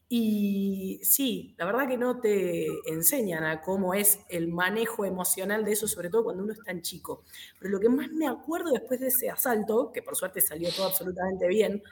Y 0.08 1.00
sí, 1.02 1.54
la 1.56 1.64
verdad 1.64 1.88
que 1.88 1.96
no 1.96 2.20
te 2.20 2.66
enseñan 2.86 3.44
a 3.44 3.62
cómo 3.62 3.94
es 3.94 4.20
el 4.28 4.48
manejo 4.48 5.04
emocional 5.06 5.64
de 5.64 5.72
eso, 5.72 5.88
sobre 5.88 6.10
todo 6.10 6.24
cuando 6.24 6.42
uno 6.42 6.52
es 6.52 6.62
tan 6.62 6.82
chico. 6.82 7.24
Pero 7.58 7.72
lo 7.72 7.80
que 7.80 7.88
más 7.88 8.10
me 8.10 8.28
acuerdo 8.28 8.70
después 8.70 9.00
de 9.00 9.08
ese 9.08 9.30
asalto, 9.30 9.92
que 9.92 10.02
por 10.02 10.14
suerte 10.14 10.40
salió 10.42 10.70
todo 10.70 10.86
absolutamente 10.86 11.48
bien, 11.48 11.82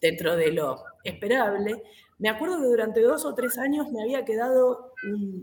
dentro 0.00 0.36
de 0.36 0.52
lo 0.52 0.84
esperable, 1.02 1.82
me 2.18 2.28
acuerdo 2.28 2.58
que 2.60 2.66
durante 2.66 3.00
dos 3.00 3.24
o 3.24 3.34
tres 3.34 3.58
años 3.58 3.90
me 3.90 4.02
había 4.02 4.24
quedado 4.24 4.92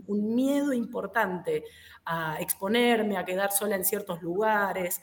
un, 0.06 0.34
miedo 0.34 0.72
importante 0.72 1.64
a 2.04 2.40
exponerme, 2.40 3.16
a 3.16 3.24
quedar 3.24 3.52
sola 3.52 3.76
en 3.76 3.84
ciertos 3.84 4.22
lugares, 4.22 5.00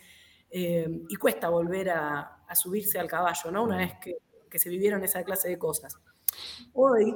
eh, 0.49 0.87
y 1.07 1.15
cuesta 1.15 1.49
volver 1.49 1.91
a, 1.91 2.35
subirse 2.55 2.97
al 2.97 3.07
caballo, 3.07 3.51
¿no? 3.51 3.63
Una 3.63 3.77
vez 3.77 3.93
que, 4.01 4.17
se 4.57 4.69
vivieron 4.69 5.03
esa 5.03 5.23
clase 5.23 5.47
de 5.47 5.59
cosas. 5.59 5.95
Hoy, 6.73 7.15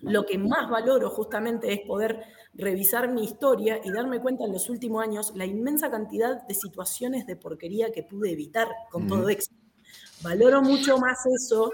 lo 0.00 0.24
que 0.24 0.38
más 0.38 0.70
valoro 0.70 1.10
justamente 1.10 1.72
es 1.72 1.80
poder 1.86 2.24
revisar 2.54 3.12
mi 3.12 3.22
historia 3.22 3.80
y 3.84 3.92
darme 3.92 4.20
cuenta 4.20 4.44
en 4.44 4.52
los 4.52 4.70
últimos 4.70 5.02
años 5.02 5.32
la 5.36 5.44
inmensa 5.44 5.90
cantidad 5.90 6.42
de 6.46 6.54
situaciones 6.54 7.26
de 7.26 7.36
porquería 7.36 7.92
que 7.92 8.02
pude 8.02 8.32
evitar 8.32 8.66
con 8.90 9.06
todo 9.06 9.28
éxito. 9.28 9.54
Valoro 10.22 10.62
mucho 10.62 10.96
más 10.96 11.18
eso 11.26 11.70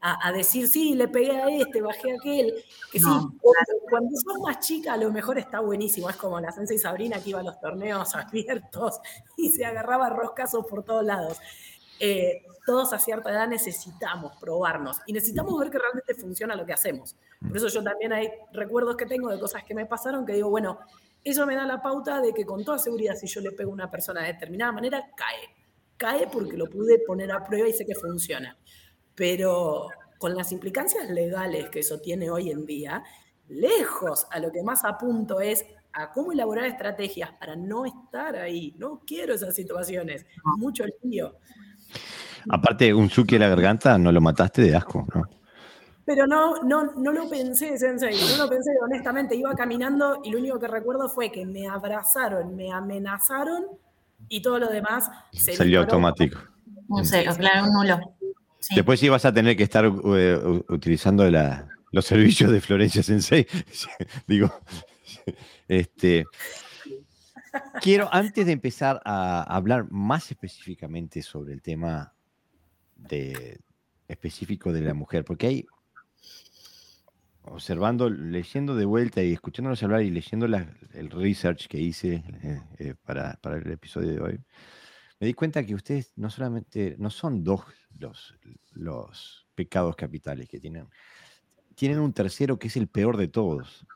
a, 0.00 0.30
decir, 0.32 0.68
sí, 0.68 0.94
le 0.94 1.08
pegué 1.08 1.32
a 1.32 1.48
este, 1.48 1.80
bajé 1.80 2.12
a 2.12 2.14
aquel, 2.16 2.54
que 2.92 2.98
sí, 2.98 3.04
cuando, 3.88 4.16
sos 4.16 4.38
más 4.40 4.60
chica 4.60 4.92
a 4.92 4.96
lo 4.96 5.10
mejor 5.10 5.38
está 5.38 5.60
buenísimo, 5.60 6.08
es 6.08 6.16
como 6.16 6.38
la 6.38 6.52
Sensei 6.52 6.78
Sabrina 6.78 7.20
que 7.20 7.30
iba 7.30 7.40
a 7.40 7.42
los 7.42 7.58
torneos 7.60 8.14
abiertos 8.14 9.00
y 9.36 9.50
se 9.50 9.64
agarraba 9.64 10.08
roscazos 10.10 10.64
por 10.66 10.84
todos 10.84 11.04
lados. 11.04 11.38
Eh, 11.98 12.42
todos 12.66 12.92
a 12.92 12.98
cierta 12.98 13.30
edad 13.30 13.48
necesitamos 13.48 14.36
probarnos 14.38 14.98
y 15.06 15.12
necesitamos 15.12 15.58
ver 15.58 15.70
que 15.70 15.78
realmente 15.78 16.14
funciona 16.14 16.54
lo 16.54 16.66
que 16.66 16.74
hacemos. 16.74 17.16
Por 17.40 17.56
eso 17.56 17.68
yo 17.68 17.82
también 17.82 18.12
hay 18.12 18.28
recuerdos 18.52 18.96
que 18.96 19.06
tengo 19.06 19.30
de 19.30 19.40
cosas 19.40 19.64
que 19.64 19.74
me 19.74 19.86
pasaron 19.86 20.26
que 20.26 20.34
digo, 20.34 20.50
bueno, 20.50 20.78
eso 21.24 21.46
me 21.46 21.56
da 21.56 21.64
la 21.64 21.80
pauta 21.80 22.20
de 22.20 22.34
que 22.34 22.44
con 22.44 22.64
toda 22.64 22.78
seguridad 22.78 23.14
si 23.16 23.26
yo 23.26 23.40
le 23.40 23.52
pego 23.52 23.70
a 23.70 23.74
una 23.74 23.90
persona 23.90 24.20
de 24.20 24.34
determinada 24.34 24.72
manera, 24.72 25.10
cae. 25.16 25.48
Cae 25.96 26.28
porque 26.28 26.56
lo 26.56 26.66
pude 26.66 26.98
poner 26.98 27.32
a 27.32 27.42
prueba 27.42 27.66
y 27.66 27.72
sé 27.72 27.86
que 27.86 27.94
funciona 27.94 28.56
pero 29.16 29.88
con 30.18 30.36
las 30.36 30.52
implicancias 30.52 31.10
legales 31.10 31.68
que 31.70 31.80
eso 31.80 31.98
tiene 32.00 32.30
hoy 32.30 32.50
en 32.50 32.64
día, 32.64 33.02
lejos 33.48 34.26
a 34.30 34.38
lo 34.38 34.52
que 34.52 34.62
más 34.62 34.84
apunto 34.84 35.40
es 35.40 35.64
a 35.92 36.12
cómo 36.12 36.32
elaborar 36.32 36.66
estrategias 36.66 37.30
para 37.40 37.56
no 37.56 37.86
estar 37.86 38.36
ahí. 38.36 38.74
No 38.78 39.00
quiero 39.06 39.34
esas 39.34 39.54
situaciones. 39.54 40.26
Mucho 40.58 40.84
lío. 41.02 41.36
Aparte, 42.50 42.92
un 42.92 43.08
Suki 43.08 43.36
a 43.36 43.40
la 43.40 43.48
garganta 43.48 43.96
no 43.98 44.12
lo 44.12 44.20
mataste 44.20 44.62
de 44.62 44.76
asco, 44.76 45.06
¿no? 45.14 45.22
Pero 46.04 46.26
no, 46.26 46.62
no, 46.62 46.92
no 46.94 47.12
lo 47.12 47.28
pensé, 47.28 47.76
Sensei, 47.76 48.14
no 48.14 48.44
lo 48.44 48.48
pensé 48.48 48.70
honestamente. 48.80 49.34
Iba 49.34 49.54
caminando 49.54 50.20
y 50.22 50.30
lo 50.30 50.38
único 50.38 50.60
que 50.60 50.68
recuerdo 50.68 51.08
fue 51.08 51.32
que 51.32 51.44
me 51.44 51.66
abrazaron, 51.66 52.54
me 52.54 52.70
amenazaron 52.70 53.64
y 54.28 54.40
todo 54.40 54.60
lo 54.60 54.68
demás 54.68 55.10
se 55.32 55.56
salió 55.56 55.80
automático. 55.80 56.38
Un 56.88 57.04
cero, 57.04 57.32
claro, 57.36 57.64
un 57.64 57.72
nulo. 57.72 58.15
Después 58.74 59.00
sí 59.00 59.08
vas 59.08 59.24
a 59.24 59.32
tener 59.32 59.56
que 59.56 59.62
estar 59.62 59.84
eh, 59.84 60.62
utilizando 60.68 61.28
los 61.90 62.04
servicios 62.06 62.50
de 62.50 62.60
Florencia 62.60 63.02
Sensei. 63.02 63.46
Digo, 64.26 64.52
este, 65.68 66.24
quiero, 67.80 68.08
antes 68.12 68.46
de 68.46 68.52
empezar 68.52 69.00
a 69.04 69.42
hablar 69.42 69.90
más 69.90 70.30
específicamente 70.30 71.22
sobre 71.22 71.54
el 71.54 71.62
tema 71.62 72.12
específico 74.08 74.72
de 74.72 74.80
la 74.80 74.94
mujer, 74.94 75.24
porque 75.24 75.46
hay, 75.46 75.66
observando, 77.42 78.10
leyendo 78.10 78.74
de 78.74 78.84
vuelta 78.84 79.22
y 79.22 79.32
escuchándonos 79.32 79.82
hablar 79.82 80.02
y 80.02 80.10
leyendo 80.10 80.46
el 80.46 81.10
research 81.10 81.68
que 81.68 81.78
hice 81.78 82.24
eh, 82.42 82.60
eh, 82.78 82.94
para 83.04 83.38
el 83.44 83.70
episodio 83.70 84.12
de 84.12 84.20
hoy, 84.20 84.40
me 85.18 85.26
di 85.26 85.34
cuenta 85.34 85.64
que 85.64 85.74
ustedes 85.74 86.12
no 86.16 86.30
solamente, 86.30 86.96
no 86.98 87.10
son 87.10 87.42
dos 87.42 87.62
los, 87.98 88.34
los 88.72 89.46
pecados 89.54 89.96
capitales 89.96 90.48
que 90.48 90.60
tienen. 90.60 90.88
Tienen 91.74 92.00
un 92.00 92.12
tercero 92.12 92.58
que 92.58 92.68
es 92.68 92.76
el 92.76 92.88
peor 92.88 93.16
de 93.16 93.28
todos. 93.28 93.86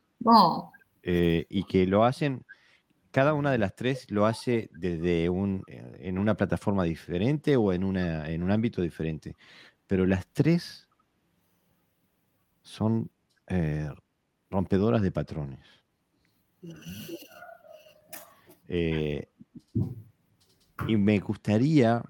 Eh, 1.03 1.47
y 1.49 1.64
que 1.64 1.87
lo 1.87 2.05
hacen, 2.05 2.45
cada 3.11 3.35
una 3.35 3.51
de 3.51 3.59
las 3.59 3.75
tres 3.75 4.11
lo 4.11 4.27
hace 4.27 4.71
desde 4.73 5.29
un, 5.29 5.64
eh, 5.66 5.99
en 6.01 6.18
una 6.18 6.37
plataforma 6.37 6.85
diferente 6.85 7.57
o 7.57 7.73
en, 7.73 7.85
una, 7.85 8.31
en 8.31 8.43
un 8.43 8.51
ámbito 8.51 8.83
diferente. 8.83 9.37
Pero 9.87 10.07
las 10.07 10.27
tres 10.29 10.89
son 12.62 13.11
eh, 13.47 13.91
rompedoras 14.51 15.03
de 15.03 15.11
patrones. 15.12 15.66
Y 20.87 20.97
me 20.97 21.18
gustaría 21.18 22.03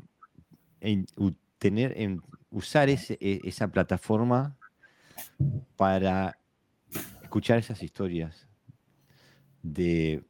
tener, 1.59 1.95
en, 1.97 2.23
usar 2.51 2.89
ese, 2.89 3.19
e, 3.21 3.41
esa 3.45 3.69
plataforma 3.69 4.57
para 5.77 6.39
escuchar 7.23 7.59
esas 7.59 7.83
historias 7.83 8.49
de 9.63 10.25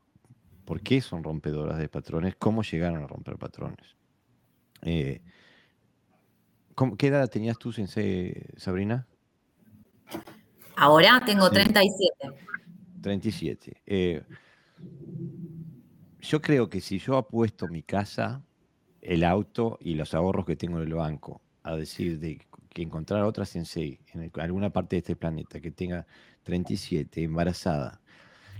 por 0.64 0.80
qué 0.80 1.00
son 1.00 1.22
rompedoras 1.22 1.78
de 1.78 1.88
patrones, 1.88 2.34
cómo 2.36 2.62
llegaron 2.62 3.02
a 3.02 3.06
romper 3.06 3.36
patrones. 3.38 3.96
Eh, 4.82 5.20
¿Qué 6.96 7.08
edad 7.08 7.28
tenías 7.28 7.58
tú, 7.58 7.72
Sabrina? 8.56 9.06
Ahora 10.76 11.20
tengo 11.24 11.50
37. 11.50 12.14
37. 13.02 13.82
Eh, 13.86 14.22
yo 16.20 16.40
creo 16.40 16.68
que 16.68 16.80
si 16.80 16.98
yo 16.98 17.16
apuesto 17.16 17.68
mi 17.68 17.82
casa 17.82 18.42
el 19.00 19.24
auto 19.24 19.78
y 19.80 19.94
los 19.94 20.14
ahorros 20.14 20.44
que 20.44 20.56
tengo 20.56 20.80
en 20.80 20.88
el 20.88 20.94
banco 20.94 21.40
a 21.62 21.76
decir 21.76 22.18
de 22.18 22.38
que 22.68 22.82
encontrar 22.82 23.22
otra 23.24 23.44
sensei 23.44 23.98
en 24.14 24.30
alguna 24.40 24.70
parte 24.70 24.96
de 24.96 25.00
este 25.00 25.16
planeta 25.16 25.60
que 25.60 25.70
tenga 25.70 26.06
37, 26.44 27.22
embarazada, 27.22 28.00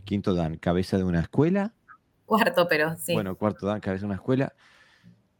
quinto 0.05 0.35
dan 0.35 0.57
cabeza 0.57 0.97
de 0.97 1.05
una 1.05 1.21
escuela. 1.21 1.75
Cuarto, 2.27 2.67
pero 2.69 2.97
sí. 2.97 3.15
Bueno, 3.15 3.37
cuarto 3.37 3.67
dan 3.67 3.81
cabeza 3.81 4.03
de 4.03 4.07
una 4.07 4.15
escuela. 4.17 4.53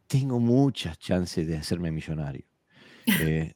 Tengo 0.07 0.39
muchas 0.41 0.99
chances 0.99 1.47
de 1.47 1.57
hacerme 1.57 1.91
millonario. 1.91 2.45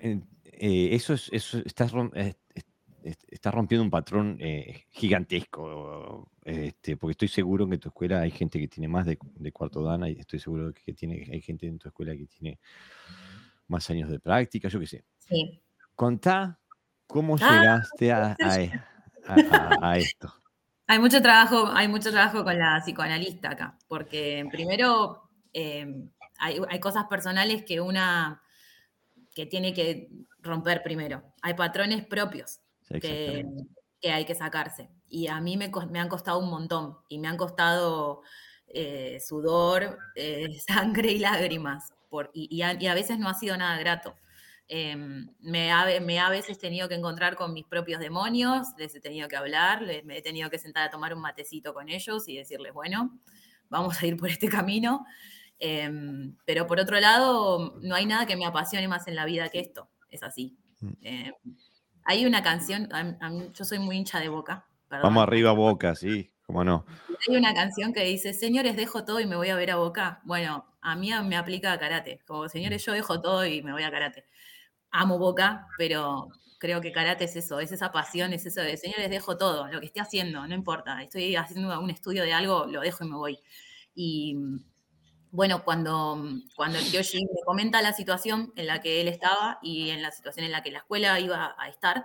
Eh, 0.00 0.20
eh, 0.60 0.90
eso 0.92 1.12
es, 1.12 1.28
eso 1.32 1.58
está, 1.58 1.88
está 3.28 3.50
rompiendo 3.50 3.84
un 3.84 3.90
patrón 3.90 4.36
eh, 4.40 4.84
gigantesco, 4.90 6.30
este, 6.44 6.96
porque 6.96 7.12
estoy 7.12 7.28
seguro 7.28 7.68
que 7.68 7.74
en 7.74 7.80
tu 7.80 7.88
escuela 7.88 8.20
hay 8.20 8.30
gente 8.30 8.58
que 8.58 8.68
tiene 8.68 8.88
más 8.88 9.06
de, 9.06 9.18
cuarto 9.52 9.82
dana 9.82 10.08
y 10.08 10.18
estoy 10.18 10.38
seguro 10.38 10.72
que 10.72 10.92
tiene, 10.92 11.28
hay 11.30 11.40
gente 11.40 11.66
en 11.66 11.78
tu 11.78 11.88
escuela 11.88 12.16
que 12.16 12.26
tiene 12.26 12.58
más 13.68 13.88
años 13.90 14.10
de 14.10 14.18
práctica, 14.18 14.68
yo 14.68 14.80
qué 14.80 14.86
sé. 14.86 15.04
Sí. 15.18 15.60
Contá 15.94 16.58
cómo 17.06 17.36
ah, 17.40 17.60
llegaste 17.60 18.12
a, 18.12 18.36
a, 19.82 19.98
esto. 19.98 20.32
Hay 20.90 20.98
mucho 20.98 21.20
trabajo, 21.20 21.66
hay 21.66 21.86
mucho 21.86 22.10
trabajo 22.10 22.44
con 22.44 22.58
la 22.58 22.80
psicoanalista 22.82 23.50
acá, 23.50 23.76
porque 23.88 24.48
primero 24.50 25.28
eh, 25.52 26.08
hay, 26.38 26.60
hay 26.66 26.80
cosas 26.80 27.04
personales 27.10 27.62
que 27.64 27.78
una 27.82 28.40
que 29.34 29.44
tiene 29.44 29.74
que 29.74 30.08
romper 30.40 30.82
primero. 30.82 31.34
Hay 31.42 31.52
patrones 31.52 32.06
propios 32.06 32.60
que, 33.00 33.44
hay 34.04 34.24
que 34.24 34.34
sacarse. 34.34 34.90
Y 35.08 35.28
a 35.28 35.40
mí 35.40 35.56
me, 35.56 35.70
han 35.98 36.08
costado 36.08 36.38
un 36.38 36.50
montón 36.50 36.98
y 37.08 37.18
me 37.18 37.28
han 37.28 37.36
costado 37.36 38.22
eh, 38.68 39.18
sudor, 39.20 39.98
eh, 40.14 40.58
sangre 40.66 41.12
y 41.12 41.18
lágrimas. 41.18 41.92
Por, 42.08 42.30
y, 42.32 42.62
a, 42.62 42.94
veces 42.94 43.18
no 43.18 43.28
ha 43.28 43.34
sido 43.34 43.56
nada 43.56 43.78
grato. 43.78 44.14
Em, 44.70 45.30
me, 45.40 45.72
ha, 45.72 45.86
me 46.00 46.20
a 46.20 46.28
veces 46.28 46.58
tenido 46.58 46.88
que 46.88 46.94
encontrar 46.94 47.36
con 47.36 47.54
mis 47.54 47.64
propios 47.64 48.00
demonios, 48.00 48.68
les 48.76 48.94
he 48.94 49.00
tenido 49.00 49.26
que 49.26 49.36
hablar, 49.36 49.80
les, 49.80 50.04
me 50.04 50.18
he 50.18 50.22
tenido 50.22 50.50
que 50.50 50.58
sentar 50.58 50.86
a 50.86 50.90
tomar 50.90 51.14
un 51.14 51.22
matecito 51.22 51.72
con 51.72 51.88
ellos 51.88 52.28
y 52.28 52.36
decirles, 52.36 52.74
bueno, 52.74 53.18
vamos 53.70 54.02
a 54.02 54.06
ir 54.06 54.16
por 54.16 54.28
este 54.28 54.48
camino. 54.48 55.06
Em, 55.58 56.36
pero 56.44 56.66
por 56.66 56.78
otro 56.80 57.00
lado, 57.00 57.78
no 57.82 57.94
hay 57.94 58.06
nada 58.06 58.26
que 58.26 58.36
me 58.36 58.46
apasione 58.46 58.88
más 58.88 59.08
en 59.08 59.16
la 59.16 59.24
vida 59.24 59.48
que 59.48 59.60
esto. 59.60 59.88
Es 60.10 60.22
así. 60.22 60.56
Mm. 60.80 60.92
Hay 62.08 62.24
una 62.24 62.42
canción, 62.42 62.88
yo 63.52 63.64
soy 63.66 63.78
muy 63.78 63.98
hincha 63.98 64.18
de 64.18 64.30
boca. 64.30 64.66
Vamos 64.88 65.22
arriba 65.22 65.50
a 65.50 65.52
boca, 65.52 65.94
sí, 65.94 66.32
cómo 66.40 66.64
no. 66.64 66.86
Hay 67.28 67.36
una 67.36 67.52
canción 67.52 67.92
que 67.92 68.02
dice, 68.02 68.32
señores, 68.32 68.76
dejo 68.76 69.04
todo 69.04 69.20
y 69.20 69.26
me 69.26 69.36
voy 69.36 69.50
a 69.50 69.56
ver 69.56 69.72
a 69.72 69.76
boca. 69.76 70.22
Bueno, 70.24 70.64
a 70.80 70.96
mí 70.96 71.10
me 71.24 71.36
aplica 71.36 71.70
a 71.70 71.78
karate. 71.78 72.22
Como, 72.26 72.48
señores, 72.48 72.82
yo 72.86 72.94
dejo 72.94 73.20
todo 73.20 73.44
y 73.44 73.60
me 73.60 73.72
voy 73.72 73.82
a 73.82 73.90
karate. 73.90 74.24
Amo 74.90 75.18
boca, 75.18 75.68
pero 75.76 76.28
creo 76.58 76.80
que 76.80 76.92
karate 76.92 77.24
es 77.24 77.36
eso, 77.36 77.60
es 77.60 77.72
esa 77.72 77.92
pasión, 77.92 78.32
es 78.32 78.46
eso 78.46 78.62
de, 78.62 78.78
señores, 78.78 79.10
dejo 79.10 79.36
todo, 79.36 79.68
lo 79.68 79.78
que 79.78 79.86
esté 79.86 80.00
haciendo, 80.00 80.46
no 80.46 80.54
importa. 80.54 81.02
Estoy 81.02 81.36
haciendo 81.36 81.78
un 81.78 81.90
estudio 81.90 82.22
de 82.22 82.32
algo, 82.32 82.64
lo 82.64 82.80
dejo 82.80 83.04
y 83.04 83.08
me 83.08 83.16
voy. 83.16 83.38
Y 83.94 84.34
bueno, 85.30 85.64
cuando, 85.64 86.22
cuando 86.56 86.78
el 86.78 86.90
Yoshi 86.90 87.18
me 87.24 87.42
comenta 87.44 87.82
la 87.82 87.92
situación 87.92 88.52
en 88.56 88.66
la 88.66 88.80
que 88.80 89.00
él 89.00 89.08
estaba 89.08 89.58
y 89.62 89.90
en 89.90 90.02
la 90.02 90.10
situación 90.10 90.46
en 90.46 90.52
la 90.52 90.62
que 90.62 90.70
la 90.70 90.78
escuela 90.78 91.18
iba 91.20 91.54
a 91.58 91.68
estar, 91.68 92.04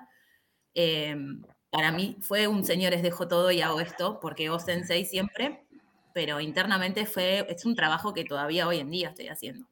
em, 0.73 1.43
para 1.69 1.91
mí 1.91 2.17
fue 2.21 2.47
un 2.47 2.63
señores 2.63 3.01
dejo 3.01 3.27
todo 3.27 3.51
y 3.51 3.61
hago 3.61 3.79
esto, 3.79 4.19
porque 4.19 4.49
vos 4.49 4.63
sensei 4.63 5.05
siempre, 5.05 5.65
pero 6.13 6.39
internamente 6.39 7.05
fue, 7.05 7.45
es 7.49 7.65
un 7.65 7.75
trabajo 7.75 8.13
que 8.13 8.25
todavía 8.25 8.67
hoy 8.67 8.79
en 8.79 8.91
día 8.91 9.09
estoy 9.09 9.27
haciendo. 9.29 9.67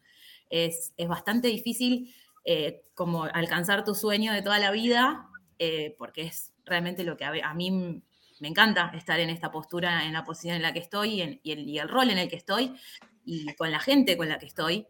Es, 0.49 0.93
es 0.97 1.07
bastante 1.07 1.47
difícil 1.47 2.13
eh, 2.43 2.83
como 2.95 3.25
alcanzar 3.25 3.83
tu 3.83 3.93
sueño 3.93 4.33
de 4.33 4.41
toda 4.41 4.59
la 4.59 4.71
vida, 4.71 5.29
eh, 5.59 5.95
porque 5.97 6.23
es 6.23 6.53
realmente 6.65 7.03
lo 7.03 7.17
que 7.17 7.25
a, 7.25 7.53
mí 7.53 8.01
me 8.39 8.47
encanta 8.47 8.91
estar 8.95 9.19
en 9.19 9.29
esta 9.29 9.51
postura, 9.51 10.05
en 10.05 10.13
la 10.13 10.23
posición 10.23 10.55
en 10.55 10.63
la 10.63 10.73
que 10.73 10.79
estoy 10.79 11.21
y, 11.43 11.51
el, 11.51 11.69
y 11.69 11.77
el 11.77 11.87
rol 11.87 12.09
en 12.09 12.17
el 12.17 12.29
que 12.29 12.35
estoy, 12.37 12.75
y 13.25 13.53
con 13.55 13.71
la 13.71 13.79
gente 13.79 14.17
con 14.17 14.29
la 14.29 14.39
que 14.39 14.45
estoy, 14.45 14.87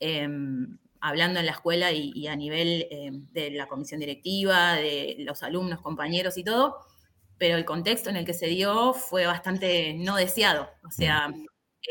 em, 0.00 0.78
hablando 1.00 1.40
en 1.40 1.46
la 1.46 1.52
escuela 1.52 1.92
y, 1.92 2.26
a 2.28 2.36
nivel 2.36 2.86
em, 2.90 3.26
de 3.32 3.50
la 3.50 3.66
comisión 3.66 4.00
directiva, 4.00 4.74
de 4.74 5.16
los 5.20 5.42
alumnos, 5.42 5.80
compañeros 5.80 6.38
y 6.38 6.44
todo, 6.44 6.78
pero 7.38 7.56
el 7.56 7.64
contexto 7.64 8.10
en 8.10 8.16
el 8.16 8.24
que 8.24 8.34
se 8.34 8.46
dio 8.46 8.94
fue 8.94 9.26
bastante 9.26 9.94
no 9.94 10.16
deseado, 10.16 10.70
o 10.86 10.90
sea, 10.90 11.32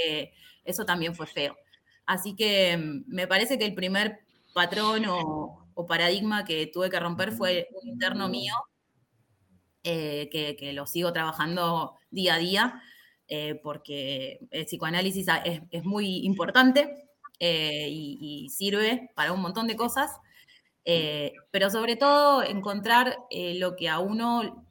eh, 0.06 0.32
eso 0.64 0.86
también 0.86 1.16
fue 1.16 1.28
feo. 1.28 1.58
Así 2.06 2.36
que 2.36 2.72
em, 2.72 3.04
me 3.08 3.28
parece 3.28 3.58
que 3.60 3.66
el 3.66 3.76
primer 3.76 4.20
patrón 4.54 5.06
o, 5.08 5.58
paradigma 5.88 6.46
que 6.46 6.68
tuve 6.68 6.92
que 6.92 7.00
romper 7.00 7.32
fue 7.32 7.68
un 7.82 7.88
interno 7.90 8.30
mío, 8.30 8.54
eh, 9.84 10.30
que, 10.32 10.56
que, 10.56 10.74
lo 10.74 10.86
sigo 10.86 11.12
trabajando 11.12 11.98
día 12.12 12.36
a 12.36 12.38
día, 12.38 12.84
eh, 13.34 13.56
porque 13.64 14.46
el 14.52 14.66
psicoanálisis 14.66 15.26
es, 15.46 15.86
muy 15.86 16.26
importante 16.26 17.08
eh, 17.40 17.88
y, 17.90 18.50
sirve 18.50 19.10
para 19.16 19.32
un 19.32 19.42
montón 19.42 19.68
de 19.68 19.78
cosas, 19.78 20.12
eh, 20.84 21.32
pero 21.50 21.70
sobre 21.70 21.96
todo 21.96 22.44
encontrar 22.44 23.16
lo 23.32 23.78
que 23.78 23.88
a 23.88 24.00
uno 24.00 24.66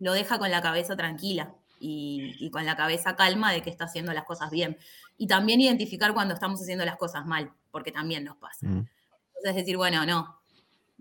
lo 0.00 0.12
deja 0.14 0.40
con 0.40 0.50
la 0.50 0.60
cabeza 0.60 0.96
tranquila 0.96 1.54
y, 1.78 2.50
con 2.50 2.66
la 2.66 2.74
cabeza 2.74 3.14
calma 3.14 3.52
de 3.52 3.62
que 3.62 3.70
está 3.70 3.84
haciendo 3.84 4.12
las 4.12 4.24
cosas 4.24 4.50
bien. 4.50 4.76
Y 5.16 5.28
también 5.28 5.60
identificar 5.60 6.12
cuando 6.12 6.34
estamos 6.34 6.60
haciendo 6.60 6.84
las 6.84 6.96
cosas 6.96 7.24
mal, 7.24 7.52
porque 7.70 7.92
también 7.92 8.24
nos 8.24 8.36
pasa. 8.36 8.66
Mm. 8.66 8.88
Entonces 9.36 9.54
decir, 9.54 9.76
bueno, 9.76 10.04
no, 10.04 10.40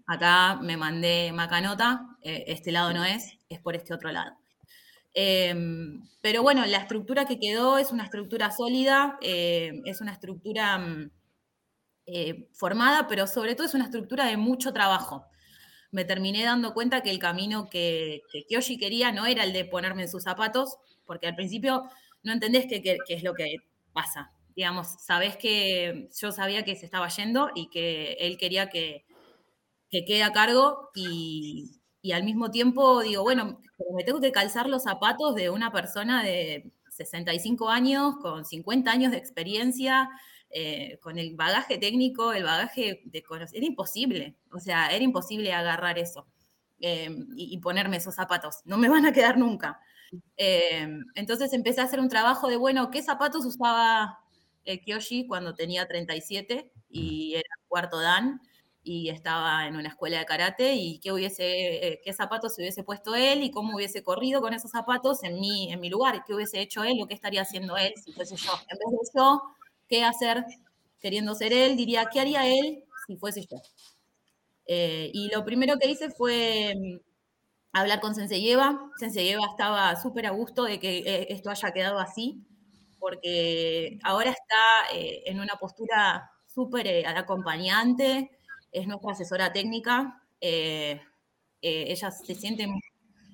acá 0.06 0.60
me 0.62 0.78
mandé 0.78 1.32
macanota, 1.34 2.16
este 2.22 2.72
lado 2.72 2.94
no 2.94 3.06
es, 3.06 3.40
es 3.50 3.60
por 3.60 3.76
este 3.76 3.92
otro 3.92 4.12
lado. 4.12 4.38
Em, 5.14 6.04
pero 6.22 6.44
bueno, 6.44 6.66
la 6.66 6.78
estructura 6.78 7.26
que 7.26 7.40
quedó 7.40 7.78
es 7.78 7.92
una 7.92 8.04
estructura 8.04 8.52
sólida, 8.52 9.18
eh, 9.22 9.82
es 9.86 10.02
una 10.02 10.14
estructura 10.14 10.78
mm, 10.78 11.12
eh, 12.06 12.50
formada, 12.54 13.08
pero 13.08 13.28
sobre 13.28 13.56
todo 13.56 13.68
es 13.68 13.74
una 13.74 13.86
estructura 13.86 14.26
de 14.26 14.38
mucho 14.38 14.74
trabajo. 14.74 15.26
Me 15.92 16.06
terminé 16.06 16.44
dando 16.44 16.74
cuenta 16.74 17.02
que 17.02 17.10
el 17.12 17.20
camino 17.20 17.70
que, 17.70 18.22
que 18.32 18.46
Kyoshi 18.46 18.78
quería 18.78 19.12
no 19.12 19.26
era 19.26 19.44
el 19.44 19.54
de 19.54 19.66
ponerme 19.66 20.04
en 20.04 20.10
sus 20.10 20.24
zapatos, 20.24 20.78
porque 21.06 21.28
al 21.28 21.36
principio 21.36 21.90
no 22.24 22.34
entendés 22.34 22.68
qué, 22.68 22.98
es 23.08 23.24
lo 23.24 23.34
que 23.34 23.58
pasa. 23.94 24.32
Digamos, 24.56 24.88
sabés 25.02 25.38
que 25.38 26.10
yo 26.16 26.32
sabía 26.32 26.64
que 26.64 26.76
se 26.76 26.86
estaba 26.86 27.08
yendo 27.10 27.50
y 27.56 27.70
que 27.70 28.14
él 28.20 28.38
quería 28.38 28.70
que, 28.70 29.06
que 29.90 30.06
quede 30.06 30.24
a 30.24 30.34
cargo 30.34 30.90
y, 30.94 31.79
y 32.02 32.14
al 32.14 32.24
mismo 32.24 32.52
tiempo 32.52 33.02
digo, 33.02 33.24
bueno, 33.24 33.60
me 33.96 34.04
tengo 34.04 34.22
que 34.22 34.32
calzar 34.32 34.68
los 34.68 34.84
zapatos 34.84 35.36
de 35.36 35.50
una 35.50 35.72
persona 35.72 36.24
de 36.24 36.72
65 36.90 37.70
años, 37.70 38.16
con 38.22 38.46
50 38.46 38.92
años 38.92 39.12
de 39.12 39.18
experiencia, 39.18 40.10
eh, 40.52 40.98
con 41.02 41.18
el 41.18 41.36
bagaje 41.36 41.78
técnico, 41.78 42.34
el 42.34 42.44
bagaje 42.44 43.02
de. 43.06 43.24
Era 43.54 43.66
imposible, 43.66 44.36
o 44.52 44.60
sea, 44.60 44.88
era 44.88 45.04
imposible 45.04 45.54
agarrar 45.54 46.00
eso 46.00 46.28
em, 46.80 47.28
y, 47.36 47.58
ponerme 47.60 47.98
esos 47.98 48.16
zapatos. 48.16 48.58
No 48.66 48.78
me 48.78 48.90
van 48.90 49.06
a 49.06 49.14
quedar 49.14 49.38
nunca. 49.38 49.80
Em, 50.38 51.06
entonces 51.16 51.54
empecé 51.54 51.82
a 51.82 51.84
hacer 51.86 52.00
un 52.00 52.10
trabajo 52.10 52.48
de, 52.48 52.58
bueno, 52.58 52.90
¿qué 52.92 53.04
zapatos 53.04 53.46
usaba 53.46 54.20
eh, 54.66 54.82
Kyoshi 54.82 55.28
cuando 55.28 55.54
tenía 55.54 55.88
37 55.88 56.72
y 56.90 57.36
era 57.36 57.50
cuarto 57.68 58.00
Dan? 58.00 58.42
Y 58.84 59.10
estaba 59.10 59.68
en 59.68 59.76
una 59.76 59.90
escuela 59.90 60.20
de 60.20 60.26
karate 60.26 60.76
y 60.76 61.00
qué 61.00 61.12
hubiese, 61.12 61.88
eh, 61.88 62.02
qué 62.04 62.14
zapatos 62.14 62.56
se 62.56 62.62
hubiese 62.62 62.84
puesto 62.84 63.14
él 63.16 63.44
y 63.44 63.52
cómo 63.52 63.76
hubiese 63.76 64.04
corrido 64.04 64.42
con 64.42 64.54
esos 64.54 64.72
zapatos 64.72 65.24
en 65.24 65.40
mi, 65.40 65.72
en 65.72 65.80
mi 65.80 65.90
lugar, 65.90 66.24
qué 66.26 66.34
hubiese 66.34 66.62
hecho 66.62 66.84
él 66.84 66.98
o 67.02 67.08
qué 67.08 67.14
estaría 67.14 67.42
haciendo 67.42 67.78
él 67.78 67.94
si 68.04 68.14
fuese 68.14 68.36
yo. 68.38 68.52
En 68.70 68.78
vez 68.78 69.14
de 69.14 69.20
yo, 69.20 69.42
qué 69.88 70.04
hacer 70.04 70.46
queriendo 71.00 71.36
ser 71.36 71.54
él, 71.54 71.76
diría, 71.78 72.10
¿qué 72.12 72.20
haría 72.22 72.48
él 72.48 72.84
si 73.08 73.18
fuese 73.18 73.42
yo? 73.42 73.58
Eh, 74.66 75.12
y 75.14 75.30
lo 75.34 75.44
primero 75.44 75.78
que 75.78 75.90
hice 75.90 76.10
fue 76.12 76.74
mm, 76.76 77.00
hablar 77.74 78.00
con 78.00 78.16
Sensei 78.16 78.50
Eva. 78.50 78.80
Sensei 78.98 79.30
Eva 79.30 79.46
estaba 79.52 79.96
súper 80.02 80.26
a 80.26 80.32
gusto 80.32 80.64
de 80.64 80.80
que 80.80 81.00
eh, 81.00 81.28
esto 81.30 81.50
haya 81.50 81.72
quedado 81.74 82.00
así, 82.00 82.46
porque 83.00 84.00
ahora 84.04 84.32
está 84.32 84.56
en 84.92 85.40
una 85.40 85.56
postura 85.56 86.30
súper 86.48 87.08
acompañante, 87.08 88.30
es 88.72 88.88
nuestra 88.88 89.12
asesora 89.12 89.52
técnica. 89.52 90.24
Eh, 90.42 91.02
eh, 91.62 91.86
ella 91.88 92.12
se 92.12 92.36
siente, 92.36 92.68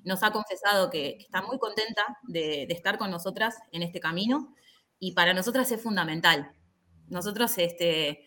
nos 0.04 0.22
ha 0.22 0.32
confesado 0.32 0.90
que, 0.90 1.16
está 1.20 1.42
muy 1.42 1.58
contenta 1.58 2.04
de, 2.24 2.64
estar 2.70 2.98
con 2.98 3.10
nosotras 3.10 3.56
en 3.72 3.82
este 3.82 4.00
camino 4.00 4.54
y 4.98 5.12
para 5.12 5.34
nosotras 5.34 5.70
es 5.72 5.82
fundamental. 5.82 6.50
Nosotros 7.08 7.56
este, 7.58 8.26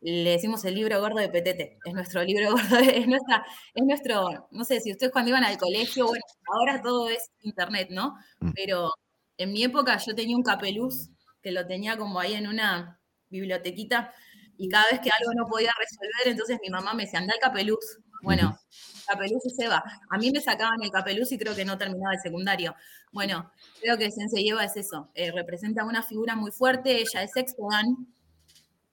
le 0.00 0.30
decimos 0.30 0.64
el 0.64 0.74
libro 0.74 1.00
gordo 1.00 1.18
de 1.18 1.28
Petete, 1.28 1.78
es 1.84 1.94
nuestro 1.94 2.22
libro 2.22 2.50
gordo, 2.52 2.78
es, 2.78 3.06
nuestra, 3.06 3.44
es 3.74 3.84
nuestro, 3.84 4.48
no 4.50 4.64
sé 4.64 4.80
si 4.80 4.92
ustedes 4.92 5.12
cuando 5.12 5.30
iban 5.30 5.44
al 5.44 5.58
colegio, 5.58 6.06
bueno, 6.06 6.24
ahora 6.52 6.82
todo 6.82 7.08
es 7.08 7.30
internet, 7.42 7.88
¿no? 7.90 8.14
Mm. 8.40 8.50
Pero 8.54 8.90
en 9.36 9.52
mi 9.52 9.62
época 9.64 9.98
yo 9.98 10.14
tenía 10.14 10.36
un 10.36 10.42
capeluz 10.42 11.10
que 11.42 11.52
lo 11.52 11.66
tenía 11.66 11.96
como 11.96 12.20
ahí 12.20 12.34
en 12.34 12.46
una 12.46 13.00
bibliotequita 13.28 14.12
y 14.58 14.68
cada 14.68 14.84
vez 14.90 15.00
que 15.00 15.10
algo 15.10 15.32
no 15.34 15.46
podía 15.46 15.72
resolver, 15.78 16.32
entonces 16.32 16.58
mi 16.62 16.70
mamá 16.70 16.94
me 16.94 17.04
decía, 17.04 17.18
anda 17.18 17.34
al 17.34 17.40
capeluz. 17.40 17.98
Bueno, 18.22 18.58
Capeluz 19.06 19.44
y 19.44 19.50
Seba. 19.50 19.84
A 20.08 20.16
mí 20.16 20.30
me 20.30 20.40
sacaban 20.40 20.82
el 20.82 20.90
Capeluz 20.90 21.30
y 21.32 21.38
creo 21.38 21.54
que 21.54 21.66
no 21.66 21.76
terminaba 21.76 22.14
el 22.14 22.20
secundario. 22.20 22.74
Bueno, 23.12 23.52
creo 23.82 23.98
que 23.98 24.10
Sensei 24.10 24.48
Eva 24.48 24.64
es 24.64 24.76
eso. 24.76 25.10
Eh, 25.14 25.30
representa 25.30 25.84
una 25.84 26.02
figura 26.02 26.34
muy 26.34 26.50
fuerte. 26.50 27.02
Ella 27.02 27.22
es 27.22 27.32
sexto 27.32 27.68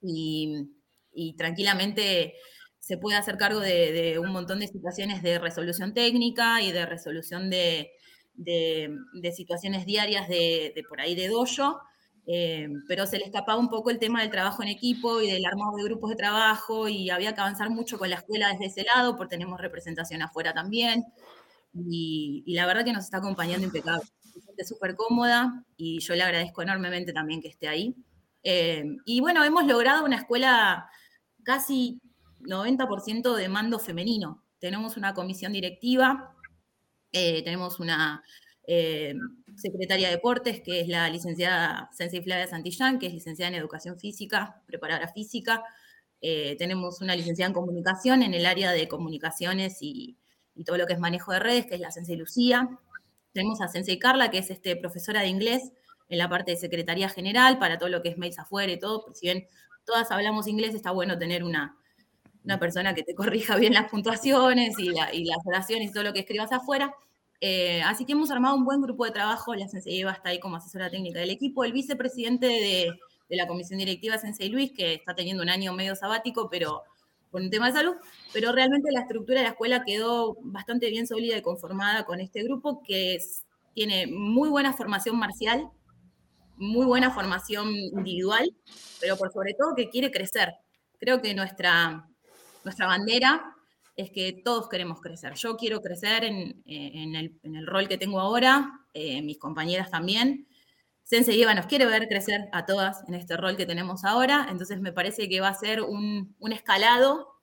y, 0.02 0.68
y 1.14 1.34
tranquilamente 1.36 2.36
se 2.80 2.98
puede 2.98 3.18
hacer 3.18 3.38
cargo 3.38 3.60
de, 3.60 4.18
un 4.20 4.32
montón 4.32 4.60
de 4.60 4.68
situaciones 4.68 5.22
de 5.22 5.40
resolución 5.40 5.94
técnica 5.94 6.62
y 6.62 6.72
de 6.72 6.86
resolución 6.86 7.50
de, 7.50 7.92
situaciones 9.34 9.86
diarias 9.86 10.28
de, 10.28 10.74
por 10.90 11.00
ahí 11.00 11.16
de 11.16 11.28
dojo, 11.28 11.80
eh, 12.28 12.70
pero 12.88 13.08
se 13.08 13.18
le 13.18 13.26
escapaba 13.26 13.60
un 13.60 13.70
poco 13.70 13.90
el 13.90 14.00
tema 14.00 14.22
del 14.22 14.30
trabajo 14.30 14.62
en 14.62 14.70
equipo 14.70 15.22
y 15.22 15.30
del 15.30 15.46
armado 15.46 15.76
de 15.76 15.84
grupos 15.84 16.12
de 16.12 16.16
trabajo 16.16 16.88
y 16.88 17.10
había 17.10 17.34
que 17.34 17.42
avanzar 17.42 17.70
mucho 17.70 17.98
con 17.98 18.10
la 18.10 18.18
escuela 18.18 18.50
desde 18.50 18.66
ese 18.66 18.84
lado, 18.84 19.18
porque 19.18 19.32
tenemos 19.36 19.60
representación 19.60 20.22
afuera 20.22 20.54
también. 20.54 21.06
Y, 21.74 22.44
la 22.48 22.66
verdad 22.66 22.86
que 22.86 22.94
nos 22.94 23.06
está 23.06 23.18
acompañando 23.18 23.66
impecable. 23.66 24.08
Súper 24.64 24.96
cómoda 24.96 25.66
y 25.76 26.00
yo 26.02 26.14
le 26.14 26.22
agradezco 26.22 26.62
enormemente 26.62 27.14
también 27.14 27.42
que 27.42 27.48
esté 27.48 27.68
ahí. 27.68 27.96
Eh, 28.44 28.86
y 29.06 29.20
bueno, 29.20 29.44
hemos 29.44 29.66
logrado 29.66 30.06
una 30.06 30.18
escuela 30.18 30.88
casi 31.44 32.00
90% 32.42 33.36
de 33.36 33.50
mando 33.50 33.80
femenino. 33.80 34.44
Tenemos 34.60 34.98
una 34.98 35.16
comisión 35.16 35.54
directiva, 35.54 36.36
eh, 37.12 37.44
tenemos 37.44 37.80
una 37.80 38.24
secretaria 39.56 40.08
de 40.08 40.16
deportes, 40.16 40.62
que 40.62 40.82
es 40.82 40.88
la 40.88 41.10
licenciada 41.10 41.90
Sensei 41.94 42.22
Flavia 42.22 42.48
Santillán, 42.48 43.00
que 43.00 43.08
es 43.08 43.14
licenciada 43.14 43.50
en 43.50 43.56
educación 43.56 44.00
física, 44.00 44.62
preparadora 44.66 45.08
física. 45.08 45.64
Eh, 46.22 46.56
tenemos 46.58 47.02
una 47.02 47.16
licenciada 47.16 47.48
en 47.48 47.54
comunicación 47.54 48.24
en 48.24 48.34
el 48.34 48.46
área 48.46 48.72
de 48.72 48.88
comunicaciones 48.88 49.78
y, 49.82 50.18
todo 50.66 50.78
lo 50.78 50.86
que 50.86 50.94
es 50.94 51.00
manejo 51.00 51.32
de 51.32 51.40
redes, 51.40 51.66
que 51.66 51.76
es 51.76 51.82
la 51.82 51.92
Sensei 51.92 52.16
Lucía. 52.16 52.70
Tenemos 53.34 53.62
a 53.62 53.68
Sensei 53.68 53.98
Carla, 53.98 54.30
que 54.30 54.38
es 54.38 54.52
este, 54.52 54.76
profesora 54.76 55.22
de 55.22 55.28
inglés 55.28 55.72
en 56.08 56.20
la 56.20 56.30
parte 56.30 56.52
de 56.52 56.58
secretaría 56.58 57.10
general, 57.10 57.58
para 57.58 57.80
todo 57.80 57.90
lo 57.90 58.04
que 58.04 58.10
es 58.10 58.18
mails 58.18 58.38
afuera 58.38 58.72
y 58.72 58.78
todo. 58.78 59.06
Si 59.16 59.26
bien 59.26 59.48
todas 59.86 60.12
hablamos 60.12 60.48
inglés, 60.48 60.76
está 60.76 60.92
bueno 60.92 61.18
tener 61.18 61.44
una, 61.44 61.78
una 62.44 62.60
persona 62.60 62.94
que 62.94 63.04
te 63.04 63.16
corrija 63.16 63.56
bien 63.56 63.74
las 63.74 63.90
puntuaciones 63.90 64.78
y, 64.80 64.90
las 64.90 65.46
oraciones 65.46 65.90
y 65.90 65.94
todo 65.94 66.04
lo 66.04 66.14
que 66.14 66.22
escribas 66.22 66.52
afuera. 66.52 66.94
Eh, 67.44 67.82
así 67.82 68.06
que 68.06 68.12
hemos 68.12 68.30
armado 68.30 68.56
un 68.56 68.64
buen 68.64 68.82
grupo 68.82 69.04
de 69.04 69.12
trabajo, 69.12 69.56
la 69.56 69.68
Sensei 69.68 70.00
Eva 70.00 70.12
está 70.12 70.30
ahí 70.30 70.40
como 70.40 70.58
asesora 70.58 70.92
técnica 70.92 71.20
del 71.20 71.32
equipo, 71.32 71.64
el 71.64 71.74
vicepresidente 71.74 72.46
de, 72.46 73.00
la 73.30 73.48
comisión 73.48 73.80
directiva 73.80 74.18
Sensei 74.18 74.50
Luis, 74.50 74.72
que 74.74 74.94
está 74.94 75.16
teniendo 75.16 75.42
un 75.42 75.50
año 75.50 75.74
medio 75.74 75.96
sabático, 75.96 76.50
pero 76.52 76.84
con 77.32 77.44
un 77.44 77.50
tema 77.50 77.68
de 77.68 77.74
salud, 77.74 77.96
pero 78.34 78.52
realmente 78.52 78.92
la 78.92 79.02
estructura 79.02 79.40
de 79.40 79.46
la 79.46 79.52
escuela 79.52 79.84
quedó 79.86 80.38
bastante 80.42 80.90
bien 80.90 81.08
sólida 81.08 81.38
y 81.38 81.42
conformada 81.42 82.06
con 82.06 82.20
este 82.20 82.44
grupo 82.44 82.84
que 82.84 83.18
tiene 83.74 84.06
muy 84.06 84.50
buena 84.50 84.74
formación 84.74 85.18
marcial, 85.18 85.70
muy 86.58 86.86
buena 86.86 87.10
formación 87.10 87.74
individual, 87.74 88.54
pero 89.00 89.18
por 89.18 89.32
sobre 89.32 89.54
todo 89.54 89.74
que 89.76 89.90
quiere 89.90 90.12
crecer. 90.12 90.54
Creo 91.00 91.22
que 91.22 91.34
nuestra, 91.34 92.06
nuestra 92.66 92.86
bandera 92.86 93.56
es 93.96 94.12
que 94.12 94.42
todos 94.44 94.70
queremos 94.70 95.02
crecer. 95.02 95.34
Yo 95.36 95.58
quiero 95.58 95.82
crecer 95.82 96.24
en, 96.24 96.64
el, 96.66 97.68
rol 97.68 97.88
que 97.88 97.98
tengo 97.98 98.20
ahora, 98.20 98.80
eh, 98.94 99.22
mis 99.22 99.38
compañeras 99.38 99.92
también. 99.92 100.48
Sensei 101.04 101.42
Eva 101.42 101.54
nos 101.54 101.66
quiere 101.66 101.86
ver 101.86 102.08
crecer 102.08 102.48
a 102.54 102.66
todas 102.66 103.04
en 103.08 103.16
este 103.16 103.36
rol 103.36 103.58
que 103.58 103.66
tenemos 103.66 104.06
ahora, 104.06 104.48
entonces 104.50 104.80
me 104.80 104.94
parece 104.94 105.28
que 105.28 105.42
va 105.42 105.50
a 105.50 105.54
ser 105.54 105.82
un, 105.82 106.36
escalado 106.52 107.34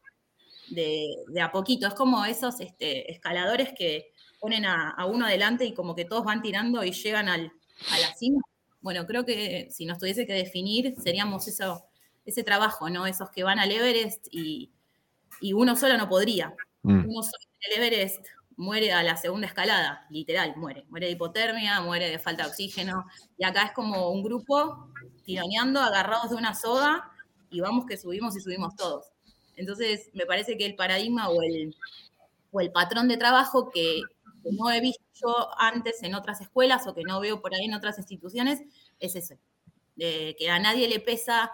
de, 0.70 1.08
a 1.40 1.52
poquito. 1.52 1.86
Es 1.86 1.94
como 1.94 2.24
esos 2.24 2.60
este, 2.60 3.12
escaladores 3.12 3.70
que 3.76 4.12
ponen 4.40 4.64
a, 4.64 5.04
uno 5.06 5.26
adelante 5.26 5.64
y 5.66 5.74
como 5.74 5.94
que 5.94 6.04
todos 6.04 6.24
van 6.24 6.40
tirando 6.40 6.82
y 6.82 6.92
llegan 6.92 7.28
al, 7.28 7.52
a 7.90 7.98
la 7.98 8.14
cima. 8.14 8.40
Bueno, 8.80 9.06
creo 9.06 9.26
que 9.26 9.68
si 9.70 9.84
nos 9.84 9.98
tuviese 9.98 10.26
que 10.26 10.32
definir, 10.32 10.94
seríamos 11.02 11.46
eso, 11.48 11.84
ese 12.24 12.44
trabajo, 12.44 12.88
¿no? 12.88 13.06
Esos 13.06 13.30
que 13.30 13.42
van 13.42 13.58
al 13.58 13.72
Everest 13.72 14.28
y, 14.30 14.70
y 15.40 15.52
uno 15.52 15.76
solo 15.76 15.96
no 15.96 16.08
podría. 16.08 16.54
Mm. 16.82 17.06
Uno 17.08 17.22
solo 17.22 17.44
en 17.60 17.72
el 17.72 17.84
Everest 17.84 18.26
muere 18.58 18.92
a 18.92 19.02
la 19.04 19.16
segunda 19.16 19.46
escalada, 19.46 20.06
literal, 20.10 20.54
muere. 20.56 20.84
Muere 20.88 21.06
de 21.06 21.12
hipotermia, 21.12 21.80
muere 21.80 22.10
de 22.10 22.18
falta 22.18 22.42
de 22.42 22.50
oxígeno. 22.50 23.06
Y 23.38 23.44
acá 23.44 23.62
es 23.62 23.72
como 23.72 24.10
un 24.10 24.22
grupo 24.22 24.90
tironeando, 25.24 25.80
agarrados 25.80 26.30
de 26.30 26.36
una 26.36 26.54
soga, 26.54 27.10
y 27.50 27.60
vamos 27.60 27.86
que 27.86 27.96
subimos 27.96 28.36
y 28.36 28.40
subimos 28.40 28.74
todos. 28.74 29.06
Entonces, 29.54 30.10
me 30.12 30.26
parece 30.26 30.56
que 30.56 30.66
el 30.66 30.74
paradigma 30.74 31.28
o 31.28 31.40
el, 31.42 31.74
o 32.50 32.60
el 32.60 32.72
patrón 32.72 33.08
de 33.08 33.16
trabajo 33.16 33.70
que, 33.70 34.02
no 34.50 34.70
he 34.70 34.80
visto 34.80 35.48
antes 35.58 36.02
en 36.02 36.14
otras 36.14 36.40
escuelas 36.40 36.86
o 36.86 36.94
que 36.94 37.02
no 37.02 37.20
veo 37.20 37.42
por 37.42 37.54
ahí 37.54 37.66
en 37.66 37.74
otras 37.74 37.98
instituciones 37.98 38.62
es 38.98 39.14
ese. 39.14 39.38
que 39.96 40.50
a 40.50 40.58
nadie 40.58 40.88
le 40.88 41.00
pesa, 41.00 41.50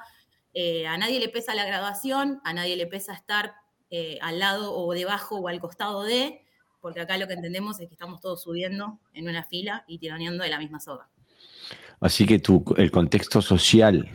eh, 0.53 0.87
a 0.87 0.97
nadie 0.97 1.19
le 1.19 1.29
pesa 1.29 1.55
la 1.55 1.65
graduación, 1.65 2.41
a 2.45 2.53
nadie 2.53 2.77
le 2.77 2.87
pesa 2.87 3.13
estar 3.15 3.55
eh, 3.97 4.19
al 4.21 4.41
lado 4.41 4.75
o 4.75 4.93
debajo 4.93 5.37
o 5.37 5.47
al 5.47 5.61
costado 5.61 6.03
de, 6.03 6.43
porque 6.81 7.01
acá 7.01 7.17
lo 7.17 7.29
que 7.29 7.35
entendemos 7.35 7.79
es 7.79 7.87
que 7.87 7.95
estamos 7.95 8.21
todos 8.21 8.43
subiendo 8.43 8.99
en 9.13 9.29
una 9.29 9.45
fila 9.45 9.85
y 9.87 9.99
tiraneando 9.99 10.43
de 10.43 10.51
la 10.51 10.59
misma 10.59 10.81
soga. 10.81 11.09
Así 12.01 12.27
que 12.27 12.41
tu, 12.41 12.65
el 12.77 12.91
contexto 12.91 13.41
social 13.41 14.11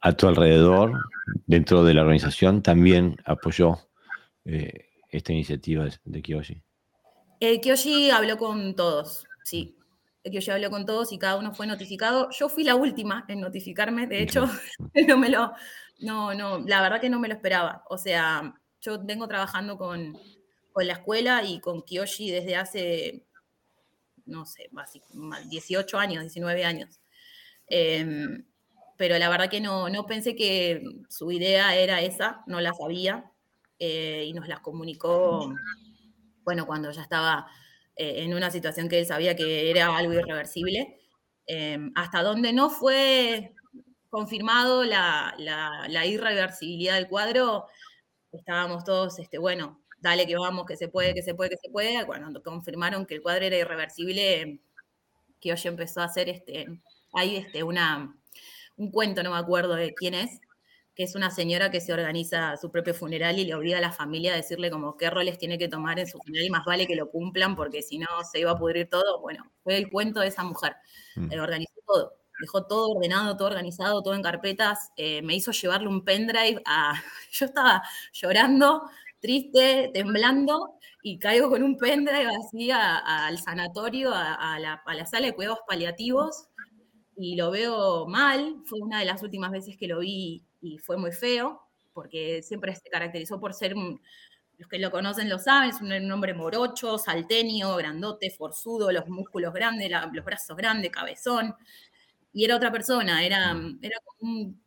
a 0.00 0.12
tu 0.14 0.26
alrededor, 0.26 1.04
dentro 1.46 1.84
de 1.84 1.92
la 1.92 2.00
organización, 2.00 2.62
también 2.62 3.18
apoyó 3.26 3.78
eh, 4.46 4.88
esta 5.10 5.34
iniciativa 5.34 5.86
de 6.02 6.22
Kyoshi. 6.22 6.62
Eh, 7.40 7.60
Kyoshi 7.60 8.10
habló 8.10 8.38
con 8.38 8.74
todos, 8.74 9.26
sí. 9.42 9.76
Kyoshi 10.24 10.50
habló 10.50 10.70
con 10.70 10.86
todos 10.86 11.12
y 11.12 11.18
cada 11.18 11.36
uno 11.36 11.52
fue 11.52 11.66
notificado. 11.66 12.30
Yo 12.30 12.48
fui 12.48 12.64
la 12.64 12.74
última 12.74 13.26
en 13.28 13.42
notificarme, 13.42 14.06
de 14.06 14.22
hecho, 14.22 14.48
no 15.08 15.18
me 15.18 15.28
lo, 15.28 15.52
no, 15.98 16.32
no, 16.32 16.60
la 16.60 16.80
verdad 16.80 17.02
que 17.02 17.10
no 17.10 17.20
me 17.20 17.28
lo 17.28 17.34
esperaba. 17.34 17.84
O 17.90 17.98
sea, 17.98 18.54
yo 18.84 19.02
vengo 19.02 19.26
trabajando 19.26 19.78
con, 19.78 20.18
la 20.76 20.94
escuela 20.94 21.44
y 21.44 21.60
con 21.60 21.82
Kiyoshi 21.82 22.30
desde 22.30 22.56
hace, 22.56 23.24
no 24.26 24.44
sé, 24.44 24.68
18 25.48 25.98
años, 25.98 26.22
19 26.22 26.64
años. 26.64 27.00
Em, 27.68 28.44
pero 28.96 29.16
la 29.18 29.28
verdad 29.28 29.48
que 29.48 29.60
no, 29.60 29.88
no 29.88 30.04
pensé 30.04 30.34
que 30.34 30.82
su 31.08 31.30
idea 31.30 31.76
era 31.76 32.00
esa, 32.00 32.42
no 32.48 32.60
la 32.60 32.74
sabía, 32.74 33.30
eh, 33.78 34.24
y 34.26 34.32
nos 34.32 34.48
las 34.48 34.60
comunicó, 34.60 35.54
bueno, 36.42 36.66
cuando 36.66 36.90
ya 36.90 37.02
estaba 37.02 37.46
eh, 37.96 38.24
en 38.24 38.34
una 38.34 38.50
situación 38.50 38.88
que 38.88 38.98
él 38.98 39.06
sabía 39.06 39.36
que 39.36 39.70
era 39.70 39.96
algo 39.96 40.12
irreversible, 40.12 40.98
em, 41.46 41.92
hasta 41.94 42.22
donde 42.22 42.52
no 42.52 42.68
fue 42.68 43.54
confirmado 44.10 44.82
la, 44.84 45.34
la 45.38 46.06
irreversibilidad 46.06 46.94
del 46.94 47.08
cuadro, 47.08 47.66
estábamos 48.36 48.84
todos, 48.84 49.18
este, 49.18 49.38
bueno, 49.38 49.80
dale 50.00 50.26
que 50.26 50.36
vamos, 50.36 50.66
que 50.66 50.76
se 50.76 50.88
puede, 50.88 51.14
que 51.14 51.22
se 51.22 51.34
puede, 51.34 51.50
que 51.50 51.56
se 51.56 51.70
puede. 51.70 52.04
Cuando 52.06 52.42
confirmaron 52.42 53.06
que 53.06 53.14
el 53.14 53.22
cuadro 53.22 53.44
era 53.44 53.56
irreversible, 53.56 54.60
que 55.40 55.52
hoy 55.52 55.58
empezó 55.64 56.00
a 56.00 56.04
hacer 56.04 56.28
este, 56.28 56.66
hay 57.12 57.36
este, 57.36 57.62
una, 57.62 58.16
un 58.76 58.90
cuento, 58.90 59.22
no 59.22 59.32
me 59.32 59.38
acuerdo 59.38 59.74
de 59.74 59.94
quién 59.94 60.14
es, 60.14 60.40
que 60.94 61.02
es 61.02 61.14
una 61.16 61.30
señora 61.30 61.70
que 61.70 61.80
se 61.80 61.92
organiza 61.92 62.56
su 62.56 62.70
propio 62.70 62.94
funeral 62.94 63.38
y 63.38 63.44
le 63.44 63.54
obliga 63.54 63.78
a 63.78 63.80
la 63.80 63.92
familia 63.92 64.32
a 64.32 64.36
decirle 64.36 64.70
como 64.70 64.96
qué 64.96 65.10
roles 65.10 65.38
tiene 65.38 65.58
que 65.58 65.68
tomar 65.68 65.98
en 65.98 66.06
su 66.06 66.18
funeral 66.18 66.46
y 66.46 66.50
más 66.50 66.64
vale 66.64 66.86
que 66.86 66.94
lo 66.94 67.10
cumplan 67.10 67.56
porque 67.56 67.82
si 67.82 67.98
no 67.98 68.06
se 68.30 68.40
iba 68.40 68.52
a 68.52 68.58
pudrir 68.58 68.88
todo. 68.88 69.20
Bueno, 69.20 69.50
fue 69.64 69.76
el 69.76 69.90
cuento 69.90 70.20
de 70.20 70.28
esa 70.28 70.44
mujer. 70.44 70.76
Mm. 71.16 71.32
organizó 71.40 71.74
todo 71.86 72.23
dejó 72.44 72.66
todo 72.66 72.90
ordenado, 72.90 73.36
todo 73.36 73.48
organizado, 73.48 74.02
todo 74.02 74.14
en 74.14 74.22
carpetas, 74.22 74.90
eh, 74.96 75.22
me 75.22 75.34
hizo 75.34 75.50
llevarle 75.52 75.88
un 75.88 76.04
pendrive 76.04 76.62
a... 76.66 76.94
Yo 77.32 77.46
estaba 77.46 77.82
llorando, 78.12 78.82
triste, 79.20 79.90
temblando, 79.92 80.78
y 81.02 81.18
caigo 81.18 81.48
con 81.48 81.62
un 81.62 81.76
pendrive 81.76 82.30
así 82.34 82.70
al 82.70 83.38
sanatorio, 83.38 84.10
a, 84.14 84.58
la, 84.58 85.06
sala 85.06 85.26
de 85.26 85.34
cuidados 85.34 85.60
paliativos, 85.66 86.48
y 87.16 87.36
lo 87.36 87.50
veo 87.50 88.06
mal, 88.06 88.56
fue 88.64 88.80
una 88.80 88.98
de 89.00 89.04
las 89.06 89.22
últimas 89.22 89.50
veces 89.50 89.76
que 89.76 89.86
lo 89.86 90.00
vi 90.00 90.42
y 90.60 90.78
fue 90.78 90.96
muy 90.96 91.12
feo, 91.12 91.62
porque 91.92 92.42
siempre 92.42 92.74
se 92.74 92.88
caracterizó 92.90 93.38
por 93.40 93.54
ser 93.54 93.74
los 94.58 94.68
que 94.68 94.78
lo 94.78 94.90
conocen 94.90 95.28
lo 95.28 95.38
saben, 95.38 95.70
es 95.70 95.80
un, 95.80 96.12
hombre 96.12 96.34
morocho, 96.34 96.98
salteño, 96.98 97.76
grandote, 97.76 98.30
forzudo, 98.30 98.92
los 98.92 99.08
músculos 99.08 99.52
grandes, 99.52 99.90
los 100.12 100.24
brazos 100.24 100.56
grandes, 100.56 100.90
cabezón 100.90 101.54
y 102.34 102.44
era 102.44 102.56
otra 102.56 102.72
persona, 102.72 103.24
era, 103.24 103.54
mm. 103.54 103.78
era, 103.80 103.96
como, 104.04 104.32
un, 104.32 104.62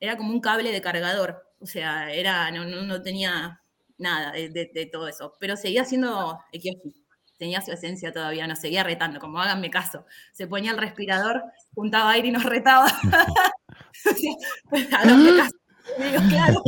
era 0.00 0.16
como 0.16 0.32
un 0.32 0.40
cable 0.40 0.72
de 0.72 0.82
cargador, 0.82 1.42
o 1.60 1.66
sea, 1.66 2.12
era, 2.12 2.50
no, 2.50 2.64
no, 2.64 3.02
tenía 3.02 3.62
nada 3.96 4.32
de, 4.32 4.90
todo 4.92 5.08
eso, 5.08 5.32
pero 5.40 5.56
seguía 5.56 5.84
siendo 5.84 6.38
Ekioshi, 6.52 7.06
tenía 7.38 7.62
su 7.62 7.72
esencia 7.72 8.12
todavía, 8.12 8.46
nos 8.46 8.58
seguía 8.58 8.82
retando, 8.82 9.20
como 9.20 9.40
háganme 9.40 9.70
caso, 9.70 10.04
se 10.32 10.48
ponía 10.48 10.72
el 10.72 10.78
respirador, 10.78 11.42
juntaba 11.74 12.10
aire 12.10 12.28
y 12.28 12.32
nos 12.32 12.44
retaba. 12.44 12.88
pues, 14.68 14.92
háganme 14.92 15.36
caso. 15.36 15.56
Digo, 15.98 16.20
claro, 16.28 16.62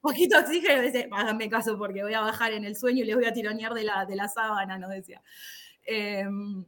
poquito 0.00 0.38
oxígeno, 0.38 0.82
dice, 0.82 1.08
háganme 1.12 1.48
caso 1.48 1.78
porque 1.78 2.02
voy 2.02 2.14
a 2.14 2.20
bajar 2.20 2.52
en 2.52 2.64
el 2.64 2.76
sueño 2.76 3.04
y 3.04 3.06
les 3.06 3.14
voy 3.14 3.26
a 3.26 3.32
tironear 3.32 3.72
de 3.72 3.84
la, 3.84 4.04
de 4.04 4.16
la 4.16 4.28
sábana, 4.28 4.78
nos 4.78 4.90
decía. 4.90 5.22
Em, 5.86 6.64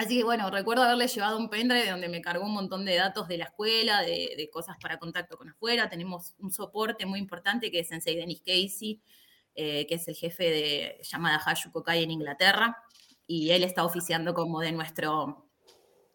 así 0.00 0.16
que 0.16 0.24
bueno, 0.24 0.50
recuerdo 0.50 0.82
haberle 0.82 1.08
llevado 1.08 1.36
un 1.36 1.50
pendrive 1.50 1.90
donde 1.90 2.08
me 2.08 2.22
cargó 2.22 2.46
un 2.46 2.54
montón 2.54 2.86
de 2.86 2.96
datos 2.96 3.28
de 3.28 3.36
la 3.36 3.44
escuela, 3.44 4.00
de, 4.00 4.48
cosas 4.50 4.76
para 4.80 4.98
contacto 4.98 5.36
con 5.36 5.50
afuera. 5.50 5.90
Tenemos 5.90 6.34
un 6.38 6.50
soporte 6.50 7.04
muy 7.04 7.18
importante 7.18 7.70
que 7.70 7.80
es 7.80 7.88
Sensei 7.88 8.16
Dennis 8.16 8.40
Casey, 8.40 9.02
eh, 9.54 9.86
que 9.86 9.96
es 9.96 10.08
el 10.08 10.14
jefe 10.14 10.44
de 10.44 11.00
llamada 11.02 11.38
Hashu 11.44 11.70
Kokai 11.70 12.02
en 12.02 12.12
Inglaterra, 12.12 12.78
y 13.26 13.50
él 13.50 13.62
está 13.62 13.84
oficiando 13.84 14.32
como 14.32 14.60
de 14.60 14.72
nuestro, 14.72 15.50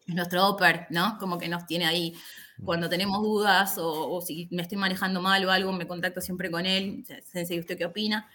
nuestro 0.08 0.48
OPER, 0.48 0.88
¿no? 0.90 1.16
Como 1.18 1.38
que 1.38 1.48
nos 1.48 1.64
tiene 1.64 1.86
ahí 1.86 2.12
cuando 2.64 2.88
tenemos 2.88 3.22
dudas 3.22 3.76
o, 3.78 4.20
si 4.20 4.48
me 4.50 4.62
estoy 4.62 4.78
manejando 4.78 5.22
mal 5.22 5.44
o 5.44 5.52
algo, 5.52 5.72
me 5.72 5.86
contacto 5.86 6.20
siempre 6.20 6.50
con 6.50 6.66
él. 6.66 7.04
Sensei, 7.24 7.60
¿usted 7.60 7.78
qué 7.78 7.84
opina? 7.84 8.28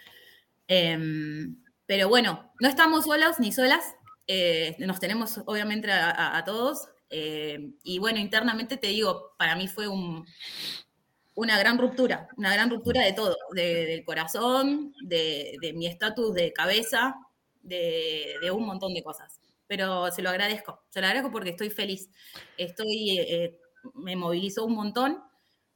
Em, 0.68 1.62
pero 1.86 2.08
bueno, 2.08 2.54
no 2.62 2.70
estamos 2.70 3.04
solos 3.04 3.38
ni 3.40 3.52
solas. 3.52 3.96
Eh, 4.28 4.76
nos 4.80 5.00
tenemos 5.00 5.40
obviamente 5.46 5.92
a, 5.92 6.42
todos. 6.46 6.88
Eh, 7.10 7.72
y 7.84 8.00
bueno, 8.00 8.20
internamente 8.20 8.78
te 8.78 8.88
digo, 8.88 9.34
para 9.38 9.56
mí 9.56 9.68
fue 9.68 9.88
una 9.88 11.60
gran 11.60 11.78
ruptura, 11.78 12.28
una 12.38 12.54
gran 12.54 12.70
ruptura 12.70 13.04
de 13.04 13.14
todo, 13.14 13.36
del 13.54 14.06
corazón, 14.06 14.94
de, 15.02 15.74
mi 15.76 15.88
estatus 15.88 16.34
de 16.34 16.54
cabeza, 16.54 17.16
de, 17.62 18.50
un 18.54 18.66
montón 18.66 18.94
de 18.94 19.04
cosas. 19.04 19.40
Pero 19.68 20.12
se 20.12 20.22
lo 20.22 20.30
agradezco, 20.30 20.84
se 20.90 21.00
lo 21.00 21.08
agradezco 21.08 21.32
porque 21.32 21.52
estoy 21.52 21.70
feliz. 21.70 22.10
Estoy 22.58 23.20
eh, 23.20 23.58
me 23.96 24.16
movilizó 24.16 24.66
un 24.66 24.76
montón, 24.76 25.24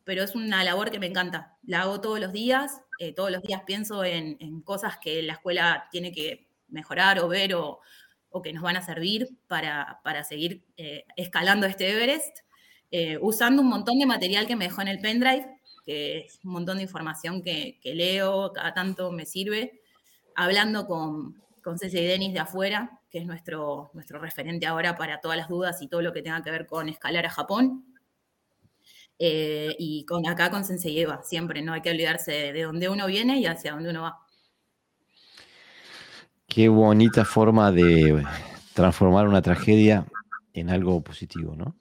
pero 0.04 0.24
es 0.24 0.36
una 0.36 0.64
labor 0.64 0.92
que 0.92 1.00
me 1.00 1.08
encanta. 1.08 1.58
La 1.64 1.82
hago 1.82 2.02
todos 2.02 2.20
los 2.20 2.32
días, 2.32 2.82
eh, 3.00 3.14
todos 3.14 3.32
los 3.32 3.42
días 3.42 3.64
pienso 3.66 4.04
en, 4.04 4.62
cosas 4.62 4.98
que 5.00 5.22
la 5.24 5.34
escuela 5.34 5.88
tiene 5.92 6.12
que 6.12 6.48
mejorar 6.68 7.20
o 7.20 7.28
ver 7.28 7.56
o, 7.56 7.82
que 8.42 8.54
nos 8.54 8.64
van 8.64 8.78
a 8.78 8.82
servir 8.82 9.30
para, 9.48 10.00
seguir 10.28 10.64
eh, 10.78 11.06
escalando 11.16 11.68
este 11.68 11.90
Everest, 11.92 12.40
eh, 12.92 13.18
usando 13.22 13.62
un 13.62 13.70
montón 13.70 14.00
de 14.00 14.06
material 14.06 14.48
que 14.48 14.56
me 14.56 14.66
dejó 14.66 14.82
en 14.82 14.88
el 14.90 15.00
pendrive, 15.00 15.48
que 15.86 16.20
es 16.20 16.40
un 16.44 16.52
montón 16.52 16.78
de 16.78 16.84
información 16.84 17.42
que, 17.42 17.80
leo, 17.84 18.52
cada 18.54 18.74
tanto 18.74 19.12
me 19.12 19.26
sirve, 19.26 19.82
hablando 20.36 20.88
con, 20.88 21.42
con 21.64 21.78
Ceci 21.78 22.00
y 22.00 22.06
Denis 22.06 22.34
de 22.34 22.40
afuera, 22.40 23.00
que 23.10 23.20
es 23.20 23.26
nuestro, 23.26 23.92
nuestro 23.94 24.20
referente 24.20 24.66
ahora 24.66 24.96
para 24.98 25.22
todas 25.22 25.38
las 25.38 25.48
dudas 25.48 25.82
y 25.82 25.88
todo 25.88 26.02
lo 26.02 26.12
que 26.12 26.22
tenga 26.22 26.44
que 26.44 26.52
ver 26.52 26.66
con 26.66 26.90
escalar 26.90 27.26
a 27.26 27.30
Japón. 27.30 27.86
Eh, 29.18 29.74
y 29.80 30.06
con, 30.06 30.28
acá 30.28 30.52
con 30.52 30.66
Sensei 30.66 31.00
Eva, 31.00 31.24
siempre, 31.24 31.62
no 31.62 31.74
hay 31.74 31.82
que 31.82 31.92
olvidarse 31.92 32.32
de, 32.54 32.64
dónde 32.64 32.90
uno 32.90 33.08
viene 33.08 33.40
y 33.40 33.46
hacia 33.46 33.72
dónde 33.72 33.90
uno 33.90 34.02
va. 34.02 34.25
Qué 36.56 36.70
bonita 36.70 37.26
forma 37.26 37.70
de 37.70 38.24
transformar 38.74 39.28
una 39.28 39.42
tragedia 39.42 40.06
en 40.54 40.70
algo 40.70 41.04
positivo, 41.04 41.54
¿no? 41.54 41.76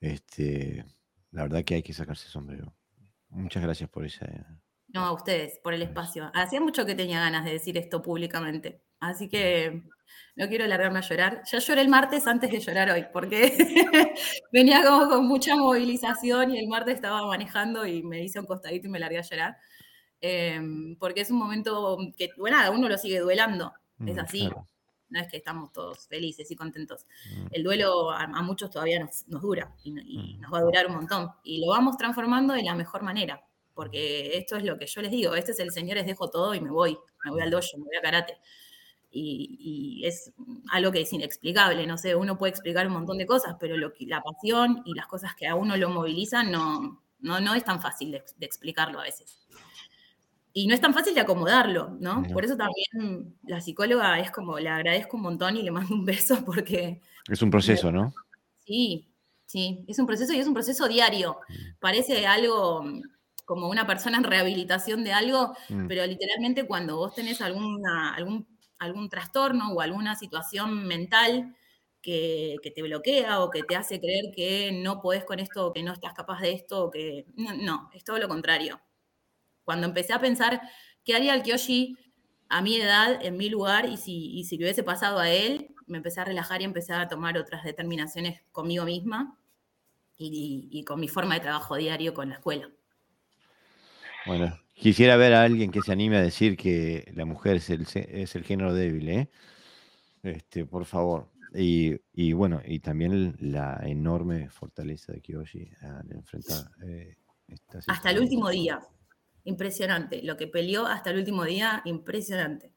Este, 0.00 0.86
la 1.30 1.42
verdad 1.42 1.64
que 1.64 1.74
hay 1.74 1.82
que 1.82 1.92
sacarse 1.92 2.30
sombrero. 2.30 2.72
Muchas 3.28 3.62
gracias 3.62 3.90
por 3.90 4.06
esa. 4.06 4.26
No, 4.86 5.04
a 5.04 5.12
ustedes, 5.12 5.60
por 5.62 5.74
el 5.74 5.82
espacio. 5.82 6.30
Hacía 6.32 6.62
mucho 6.62 6.86
que 6.86 6.94
tenía 6.94 7.20
ganas 7.20 7.44
de 7.44 7.52
decir 7.52 7.76
esto 7.76 8.00
públicamente. 8.00 8.80
Así 9.00 9.28
que 9.28 9.82
no 10.34 10.48
quiero 10.48 10.66
largarme 10.66 11.00
a 11.00 11.02
llorar. 11.02 11.42
Ya 11.44 11.58
lloré 11.58 11.82
el 11.82 11.90
martes 11.90 12.26
antes 12.26 12.50
de 12.50 12.58
llorar 12.58 12.90
hoy, 12.90 13.04
porque 13.12 14.14
venía 14.50 14.82
como 14.82 15.10
con 15.10 15.28
mucha 15.28 15.56
movilización 15.56 16.52
y 16.52 16.58
el 16.60 16.68
martes 16.68 16.94
estaba 16.94 17.26
manejando 17.26 17.84
y 17.84 18.02
me 18.02 18.24
hice 18.24 18.40
un 18.40 18.46
costadito 18.46 18.86
y 18.86 18.90
me 18.90 18.98
largué 18.98 19.18
a 19.18 19.28
llorar. 19.28 19.58
Em, 20.20 20.96
porque 20.96 21.20
es 21.20 21.30
un 21.30 21.38
momento 21.38 21.98
que, 22.16 22.30
bueno, 22.36 22.56
uno 22.72 22.88
lo 22.88 22.98
sigue 22.98 23.20
duelando, 23.20 23.72
es 24.04 24.16
mm, 24.16 24.20
así. 24.20 24.50
No 25.10 25.20
es 25.20 25.28
que 25.28 25.38
estamos 25.38 25.72
todos 25.72 26.06
felices 26.06 26.50
y 26.50 26.56
contentos. 26.56 27.06
Mm. 27.32 27.46
El 27.52 27.62
duelo 27.62 28.10
a, 28.10 28.26
muchos 28.42 28.70
todavía 28.70 29.00
nos, 29.00 29.24
dura 29.26 29.74
y, 29.82 29.92
mm. 29.92 30.40
nos 30.40 30.52
va 30.52 30.58
a 30.58 30.62
durar 30.62 30.86
un 30.86 30.96
montón. 30.96 31.30
Y 31.42 31.64
lo 31.64 31.70
vamos 31.70 31.96
transformando 31.96 32.54
de 32.54 32.62
la 32.62 32.74
mejor 32.74 33.02
manera, 33.02 33.42
porque 33.74 34.36
esto 34.36 34.56
es 34.56 34.64
lo 34.64 34.76
que 34.78 34.86
yo 34.86 35.00
les 35.02 35.10
digo, 35.10 35.34
este 35.34 35.52
es 35.52 35.60
el 35.60 35.70
señor, 35.70 35.96
les 35.96 36.06
dejo 36.06 36.28
todo 36.28 36.54
y 36.54 36.60
me 36.60 36.70
voy, 36.70 36.98
me 37.24 37.30
voy 37.30 37.42
al 37.42 37.50
dojo, 37.50 37.78
me 37.78 37.84
voy 37.84 37.96
a 37.96 38.02
karate 38.02 38.38
y, 39.10 40.02
es 40.04 40.32
algo 40.70 40.92
que 40.92 41.02
es 41.02 41.12
inexplicable, 41.12 41.86
no 41.86 41.96
sé, 41.96 42.14
uno 42.14 42.36
puede 42.38 42.50
explicar 42.50 42.86
un 42.86 42.92
montón 42.94 43.18
de 43.18 43.26
cosas, 43.26 43.56
pero 43.58 43.76
lo 43.76 43.92
que, 43.94 44.06
la 44.06 44.22
pasión 44.22 44.82
y 44.84 44.94
las 44.94 45.06
cosas 45.06 45.34
que 45.34 45.46
a 45.46 45.54
uno 45.54 45.76
lo 45.76 45.90
movilizan 45.90 46.50
no, 46.50 47.02
no, 47.20 47.40
no 47.40 47.54
es 47.54 47.64
tan 47.64 47.80
fácil 47.80 48.12
de, 48.12 48.24
explicarlo 48.40 49.00
a 49.00 49.04
veces. 49.04 49.46
Y 50.58 50.66
no 50.66 50.74
es 50.74 50.80
tan 50.80 50.92
fácil 50.92 51.14
de 51.14 51.20
acomodarlo, 51.20 51.96
¿no? 52.00 52.24
Por 52.32 52.44
eso 52.44 52.56
también 52.56 53.36
la 53.44 53.60
psicóloga 53.60 54.18
es 54.18 54.30
como, 54.30 54.58
le 54.58 54.68
agradezco 54.68 55.16
un 55.16 55.22
montón 55.22 55.56
y 55.56 55.62
le 55.62 55.70
mando 55.70 55.94
un 55.94 56.04
beso 56.04 56.36
porque... 56.44 57.00
Es 57.28 57.42
un 57.42 57.50
proceso, 57.50 57.92
¿no? 57.92 58.12
Sí, 58.64 59.08
sí, 59.46 59.84
es 59.86 59.98
un 59.98 60.06
proceso 60.06 60.32
y 60.32 60.38
es 60.38 60.46
un 60.46 60.54
proceso 60.54 60.88
diario. 60.88 61.38
Mm. 61.48 61.78
Parece 61.78 62.26
algo 62.26 62.84
como 63.44 63.68
una 63.68 63.86
persona 63.86 64.18
en 64.18 64.24
rehabilitación 64.24 65.04
de 65.04 65.12
algo, 65.12 65.54
mm. 65.68 65.86
pero 65.86 66.04
literalmente 66.06 66.66
cuando 66.66 66.96
vos 66.96 67.14
tenés 67.14 67.40
alguna, 67.40 68.14
algún 68.14 68.46
algún 68.78 69.08
trastorno 69.08 69.72
o 69.72 69.80
alguna 69.80 70.16
situación 70.16 70.86
mental 70.86 71.54
que, 72.00 72.56
te 72.74 72.82
bloquea 72.82 73.40
o 73.40 73.50
que 73.50 73.62
te 73.62 73.76
hace 73.76 74.00
creer 74.00 74.32
que 74.34 74.72
no 74.72 75.00
podés 75.00 75.24
con 75.24 75.40
esto 75.40 75.66
o 75.66 75.72
que 75.72 75.82
no 75.82 75.92
estás 75.92 76.14
capaz 76.14 76.40
de 76.40 76.52
esto 76.52 76.84
o 76.84 76.90
que... 76.90 77.26
No, 77.36 77.90
es 77.92 78.04
todo 78.04 78.18
lo 78.18 78.28
contrario. 78.28 78.80
Cuando 79.68 79.86
empecé 79.86 80.14
a 80.14 80.20
pensar 80.20 80.62
qué 81.04 81.14
haría 81.14 81.34
el 81.34 81.42
Kyoshi 81.42 81.94
a 82.48 82.62
mi 82.62 82.76
edad, 82.76 83.22
en 83.22 83.36
mi 83.36 83.50
lugar, 83.50 83.84
y 83.84 83.98
si, 83.98 84.42
si 84.44 84.56
le 84.56 84.64
hubiese 84.64 84.82
pasado 84.82 85.18
a 85.18 85.28
él, 85.28 85.74
me 85.86 85.98
empecé 85.98 86.22
a 86.22 86.24
relajar 86.24 86.62
y 86.62 86.64
empecé 86.64 86.94
a 86.94 87.06
tomar 87.06 87.36
otras 87.36 87.64
determinaciones 87.64 88.40
conmigo 88.50 88.86
misma 88.86 89.38
y 90.16 90.82
con 90.84 90.98
mi 90.98 91.08
forma 91.08 91.34
de 91.34 91.40
trabajo 91.40 91.76
diario 91.76 92.14
con 92.14 92.30
la 92.30 92.36
escuela. 92.36 92.70
Bueno, 94.26 94.58
Quisiera 94.78 95.16
ver 95.16 95.34
a 95.34 95.42
alguien 95.42 95.72
que 95.72 95.82
se 95.82 95.90
anime 95.90 96.18
a 96.18 96.22
decir 96.22 96.56
que 96.56 97.10
la 97.16 97.24
mujer 97.24 97.56
es 97.56 97.68
el, 97.68 97.84
es 97.94 98.36
el 98.36 98.44
género 98.44 98.72
débil, 98.72 99.08
¿eh? 99.08 99.28
Este, 100.22 100.64
por 100.64 100.84
favor. 100.84 101.32
Y, 101.52 102.32
bueno, 102.32 102.62
y 102.64 102.78
también 102.78 103.36
la 103.40 103.80
enorme 103.82 104.48
fortaleza 104.50 105.12
de 105.12 105.20
Kiyoshi 105.20 105.68
al 105.80 106.12
enfrentar 106.12 106.70
eh, 106.84 107.16
Hasta 107.88 108.10
el 108.12 108.20
último 108.20 108.50
día. 108.50 108.78
Impresionante. 109.48 110.22
Lo 110.22 110.36
que 110.36 110.46
peleó 110.46 110.86
hasta 110.86 111.08
el 111.08 111.16
último 111.16 111.42
día, 111.42 111.80
impresionante. 111.86 112.70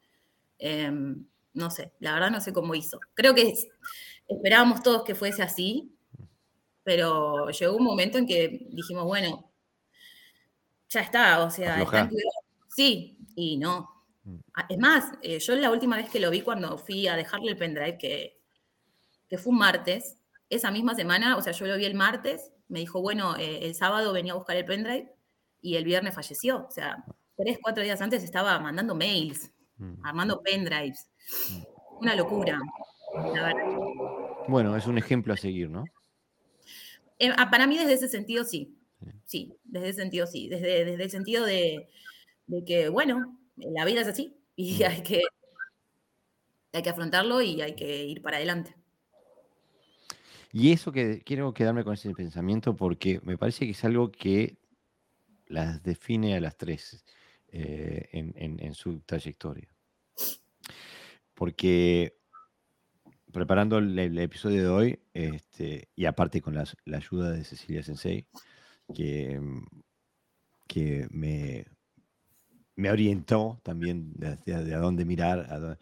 Em, 0.58 1.26
no 1.54 1.70
sé, 1.70 1.92
la 2.00 2.14
verdad 2.14 2.32
no 2.32 2.40
sé 2.40 2.54
cómo 2.54 2.76
hizo. 2.76 2.98
Creo 3.14 3.36
que 3.36 3.54
esperábamos 4.26 4.82
todos 4.82 5.04
que 5.04 5.14
fuese 5.14 5.44
así, 5.44 5.94
pero 6.82 7.50
llegó 7.50 7.76
un 7.76 7.84
momento 7.84 8.18
en 8.18 8.26
que 8.26 8.68
dijimos, 8.72 9.04
bueno, 9.04 9.52
ya 10.88 11.02
está, 11.02 11.44
o 11.44 11.52
sea, 11.52 11.82
está 11.82 12.10
Sí, 12.70 13.18
y 13.36 13.58
no. 13.58 14.06
Mm. 14.24 14.38
Es 14.70 14.78
más, 14.78 15.12
eh, 15.22 15.40
yo 15.40 15.56
la 15.58 15.72
última 15.72 15.98
vez 15.98 16.10
que 16.10 16.22
lo 16.22 16.30
vi 16.30 16.40
cuando 16.40 16.78
fui 16.78 17.06
a 17.10 17.18
dejarle 17.18 17.52
el 17.52 17.58
pendrive, 17.58 17.98
que, 17.98 18.40
que 19.28 19.38
fue 19.38 19.52
un 19.52 19.60
martes, 19.60 20.16
esa 20.50 20.72
misma 20.72 20.96
semana, 20.96 21.36
o 21.36 21.42
sea, 21.42 21.52
yo 21.52 21.66
lo 21.66 21.76
vi 21.76 21.84
el 21.84 21.96
martes, 21.96 22.54
me 22.70 22.80
dijo, 22.80 23.02
bueno, 23.02 23.36
eh, 23.36 23.66
el 23.66 23.76
sábado 23.76 24.14
venía 24.14 24.32
a 24.32 24.38
buscar 24.38 24.56
el 24.56 24.64
pendrive 24.64 25.14
y 25.62 25.76
el 25.76 25.84
viernes 25.84 26.16
falleció. 26.16 26.66
O 26.68 26.72
sea, 26.72 27.04
tres, 27.38 27.60
cuatro 27.62 27.84
días 27.84 28.02
antes 28.02 28.24
estaba 28.24 28.60
mandando 28.60 28.96
mails, 28.96 29.52
mm. 29.78 30.06
armando 30.06 30.42
pendrives. 30.42 31.08
Mm. 31.50 31.64
Una 32.02 32.16
locura, 32.16 32.60
la 33.16 33.44
verdad. 33.44 33.54
Bueno, 34.48 34.76
es 34.76 34.88
un 34.88 34.98
ejemplo 34.98 35.34
a 35.34 35.38
seguir, 35.38 35.70
¿no? 35.70 35.84
Eh, 37.20 37.32
ah, 37.38 37.52
para 37.52 37.68
mí, 37.68 37.78
desde 37.78 37.94
ese 37.94 38.10
sentido, 38.10 38.44
sí 38.44 38.76
sí, 39.26 39.58
desde 39.64 39.90
ese 39.90 40.02
sentido 40.02 40.28
sí, 40.28 40.50
desde, 40.50 40.86
desde 40.86 41.04
el 41.04 41.10
sentido 41.10 41.46
de, 41.46 41.88
que, 42.66 42.90
bueno, 42.90 43.38
la 43.56 43.86
vida 43.86 44.02
es 44.02 44.08
así 44.08 44.36
y 44.56 44.84
hay 44.84 45.02
que, 45.04 45.22
hay 46.74 46.82
que 46.82 46.90
afrontarlo 46.90 47.42
y 47.42 47.62
hay 47.62 47.76
que 47.76 48.06
ir 48.06 48.22
para 48.22 48.38
adelante. 48.38 48.76
Y 50.54 50.74
eso 50.74 50.92
que 50.92 51.22
quiero 51.22 51.54
quedarme 51.54 51.86
con 51.86 51.94
ese 51.94 52.14
pensamiento 52.14 52.76
porque 52.76 53.22
me 53.24 53.38
parece 53.38 53.66
que 53.66 53.72
es 53.72 53.86
algo 53.86 54.12
que 54.12 54.58
las 55.52 55.84
define 55.84 56.36
a 56.36 56.40
las 56.40 56.58
tres 56.58 57.04
eh, 57.50 58.10
en, 58.12 58.74
su 58.74 59.02
trayectoria. 59.02 59.68
Porque 61.34 62.16
preparando 63.32 63.78
el, 63.78 64.18
episodio 64.18 64.64
de 64.64 64.70
hoy, 64.70 65.00
este, 65.14 65.90
y 65.96 66.06
aparte 66.06 66.42
con 66.42 66.54
la, 66.54 66.66
la 66.86 66.98
ayuda 66.98 67.32
de 67.32 67.44
Cecilia 67.44 67.84
Sensei, 67.84 68.28
que, 68.94 69.40
mm, 69.40 69.66
que 70.68 71.08
me, 71.12 71.66
me 72.76 72.92
orientó 72.92 73.60
también 73.64 74.14
de, 74.14 74.54
a 74.54 74.80
dónde 74.80 75.06
mirar. 75.06 75.78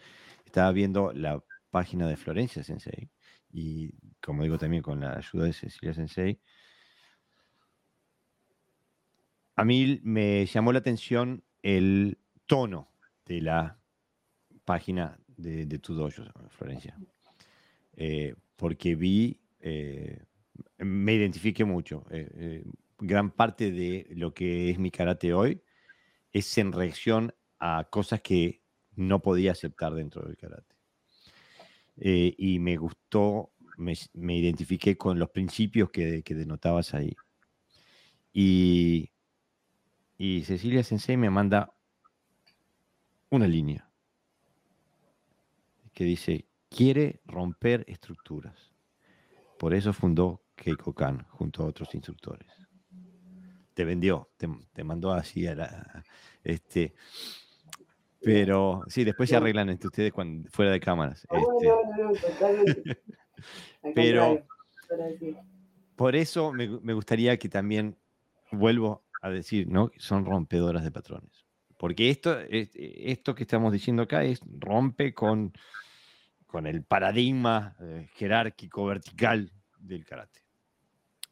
estaba 0.46 0.72
viendo 0.72 1.14
la 1.14 1.44
página 1.70 2.08
de 2.08 2.18
Florencia 2.18 2.64
Sensei 2.64 3.10
y, 3.52 3.92
como 4.22 4.44
digo 4.44 4.58
también 4.58 4.84
con 4.84 5.00
la 5.00 5.14
ayuda 5.14 5.46
de 5.46 5.54
Cecilia 5.54 5.94
Sensei, 5.94 6.40
a 9.60 9.66
mí 9.66 10.00
me 10.04 10.46
llamó 10.46 10.72
la 10.72 10.80
atención 10.80 11.44
el 11.64 12.18
tono 12.46 12.94
de 13.26 13.42
la 13.42 13.78
página 14.64 15.20
de, 15.28 15.66
tu 15.80 15.94
dojo, 15.94 16.24
Florencia. 16.50 16.98
Eh, 17.98 18.36
porque 18.56 18.96
vi, 18.96 19.38
eh, 19.60 20.24
me 20.78 21.14
identifiqué 21.14 21.66
mucho. 21.66 22.06
Eh, 22.10 22.64
gran 23.00 23.32
parte 23.32 23.70
de 23.72 24.08
lo 24.12 24.34
que 24.34 24.70
es 24.70 24.80
mi 24.80 24.92
karate 24.92 25.34
hoy 25.34 25.62
es 26.32 26.58
en 26.58 26.72
reacción 26.72 27.36
a 27.60 27.86
cosas 27.90 28.22
que 28.22 28.62
no 28.96 29.22
podía 29.22 29.52
aceptar 29.52 29.94
dentro 29.94 30.22
del 30.22 30.38
karate. 30.38 30.74
y 31.98 32.60
me 32.60 32.78
gustó, 32.78 33.52
me, 33.76 34.38
identifiqué 34.38 34.96
con 34.96 35.20
los 35.20 35.30
principios 35.32 35.90
que, 35.92 36.24
que 36.24 36.34
denotabas 36.34 36.94
ahí. 36.94 37.14
Y, 38.32 39.12
y 40.20 40.44
Cecilia 40.44 40.84
Sensei 40.84 41.16
me 41.16 41.30
manda 41.30 41.74
una 43.30 43.48
línea 43.48 43.90
que 45.94 46.04
dice, 46.04 46.46
quiere 46.70 47.22
romper 47.26 47.86
estructuras. 47.88 48.74
Por 49.58 49.74
eso 49.74 49.94
fundó 49.94 50.44
Keiko 50.56 50.94
Kan 50.94 51.26
junto 51.30 51.64
a 51.64 51.68
otros 51.68 51.96
instructores. 51.96 52.50
Te 53.74 53.86
vendió, 53.86 54.30
te, 54.36 54.84
mandó 54.84 55.14
así 55.14 55.48
a 55.48 55.56
la... 55.56 56.04
Este, 56.44 56.94
pero 58.20 58.84
sí, 58.88 59.06
después 59.06 59.30
se 59.30 59.38
arreglan 59.38 59.70
entre 59.70 59.88
ustedes 59.88 60.12
cuando, 60.12 60.50
fuera 60.50 60.72
de 60.72 60.82
cámaras. 60.82 61.26
Este. 61.32 63.02
pero 63.96 64.46
por 65.96 66.18
eso 66.18 66.52
me, 66.52 66.68
me 66.82 66.94
gustaría 66.94 67.38
que 67.38 67.48
también 67.48 67.98
vuelvo 68.52 69.06
a 69.22 69.30
decir, 69.30 69.68
¿no? 69.68 69.92
Son 69.98 70.26
rompedoras 70.26 70.84
de 70.84 70.92
patrones. 70.92 71.46
Porque 71.80 72.10
esto, 72.10 72.38
esto 72.50 73.34
que 73.34 73.44
estamos 73.44 73.72
diciendo 73.72 74.04
acá 74.04 74.26
es 74.26 74.42
rompe 74.60 75.14
con, 75.14 75.54
con 76.46 76.68
el 76.68 76.84
paradigma 76.84 77.78
eh, 77.80 78.10
jerárquico 78.16 78.86
vertical 78.86 79.50
del 79.80 80.04
karate. 80.04 80.42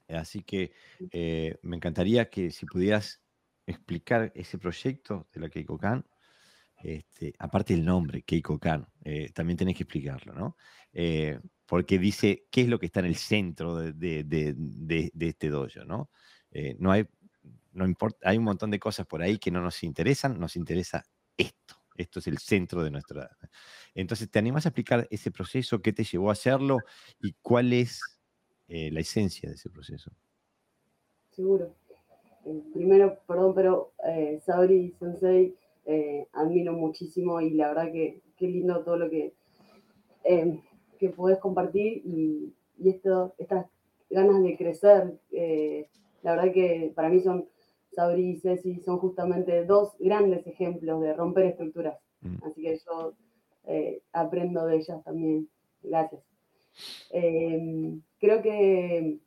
Así 0.08 0.44
que 0.44 0.72
eh, 1.12 1.58
me 1.64 1.76
encantaría 1.76 2.30
que 2.30 2.52
si 2.52 2.66
pudieras 2.66 3.22
explicar 3.66 4.32
ese 4.36 4.58
proyecto 4.58 5.28
de 5.34 5.42
la 5.42 5.50
Keiko 5.50 5.78
Kan, 5.78 6.06
este, 6.82 7.34
aparte 7.40 7.74
del 7.74 7.84
nombre, 7.84 8.22
Keiko 8.22 8.58
Kan, 8.58 8.88
eh, 9.04 9.30
también 9.34 9.58
tenés 9.58 9.76
que 9.76 9.84
explicarlo, 9.84 10.34
¿no? 10.34 10.56
porque 11.66 12.00
dice 12.00 12.48
qué 12.50 12.62
es 12.62 12.70
lo 12.70 12.80
que 12.80 12.86
está 12.86 13.02
en 13.02 13.08
el 13.08 13.18
centro 13.18 13.76
de, 13.76 13.92
de, 13.92 14.24
de, 14.24 15.12
de 15.14 15.28
este 15.28 15.50
dojo, 15.50 15.84
¿no? 15.86 16.10
no 16.80 16.92
hay 16.92 17.06
no 17.74 17.86
importa, 17.86 18.30
hay 18.30 18.38
un 18.38 18.44
montón 18.44 18.72
de 18.72 18.80
cosas 18.80 19.06
por 19.06 19.22
ahí 19.22 19.38
que 19.38 19.52
no 19.52 19.62
nos 19.62 19.84
interesan, 19.84 20.40
nos 20.40 20.56
interesa 20.56 21.04
esto. 21.38 21.76
Esto 21.96 22.20
es 22.20 22.28
el 22.28 22.38
centro 22.38 22.84
de 22.84 22.92
nuestra. 22.92 23.36
Entonces, 23.96 24.30
¿te 24.30 24.38
animas 24.38 24.66
a 24.66 24.70
explicar 24.70 25.08
ese 25.10 25.32
proceso? 25.32 25.82
¿Qué 25.82 25.94
te 25.94 26.04
llevó 26.04 26.30
a 26.30 26.34
hacerlo? 26.34 26.78
¿Y 27.20 27.34
cuál 27.42 27.74
es 27.74 28.02
eh, 28.68 28.92
la 28.92 29.00
esencia 29.00 29.50
de 29.50 29.56
ese 29.56 29.70
proceso? 29.70 30.12
Seguro. 31.32 31.76
Eh, 32.46 32.64
primero, 32.74 33.20
perdón, 33.28 33.54
pero 33.56 33.94
eh, 34.08 34.40
Sabri 34.46 34.96
Sensei 35.00 35.56
eh, 35.86 36.28
admiro 36.34 36.74
muchísimo 36.74 37.42
y 37.42 37.52
la 37.52 37.70
verdad 37.70 37.92
que 37.92 38.22
qué 38.38 38.48
lindo 38.48 38.84
todo 38.84 38.98
lo 38.98 39.10
que, 39.10 39.34
que 41.00 41.10
podés 41.10 41.40
compartir 41.40 42.02
y, 42.06 42.54
y 42.78 42.90
esto, 42.90 43.34
estas 43.38 43.66
ganas 44.10 44.42
de 44.44 44.56
crecer. 44.56 45.20
La 46.28 46.36
verdad 46.36 46.54
que 46.54 46.92
para 46.94 47.08
mí 47.08 47.22
son 47.22 47.48
Sabri 47.94 48.32
y 48.32 48.40
Ceci 48.42 48.82
son 48.82 48.98
justamente 48.98 49.64
dos 49.64 49.96
grandes 49.98 50.46
ejemplos 50.46 51.02
de 51.02 51.14
romper 51.14 51.46
estructuras. 51.46 51.98
Mm. 52.20 52.44
Así 52.44 52.62
que 52.64 52.78
yo 52.86 53.14
eh, 53.64 54.02
aprendo 54.12 54.66
de 54.66 54.76
ellas 54.76 55.02
también. 55.06 55.48
Gracias. 55.82 56.22
Em, 57.12 58.02
creo 58.20 58.42
que 58.42 59.20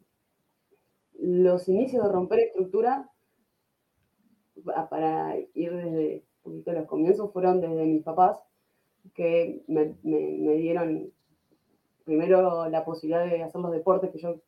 los 1.18 1.66
inicios 1.70 2.04
de 2.04 2.12
romper 2.12 2.40
estructura, 2.40 3.10
para 4.90 5.38
ir 5.54 5.74
desde 5.74 6.26
un 6.42 6.52
poquito 6.52 6.72
los 6.72 6.86
comienzos, 6.86 7.32
fueron 7.32 7.62
desde 7.62 7.86
mis 7.86 8.04
papás, 8.04 8.36
que 9.14 9.64
me, 9.68 9.96
dieron 10.02 11.10
primero 12.04 12.68
la 12.68 12.84
posibilidad 12.84 13.24
de 13.24 13.42
hacer 13.42 13.62
los 13.62 13.72
deportes 13.72 14.10
que 14.10 14.18
yo 14.18 14.42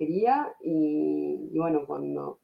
quería 0.00 0.54
y 0.62 1.58
bueno, 1.58 1.86
cuando 1.86 2.38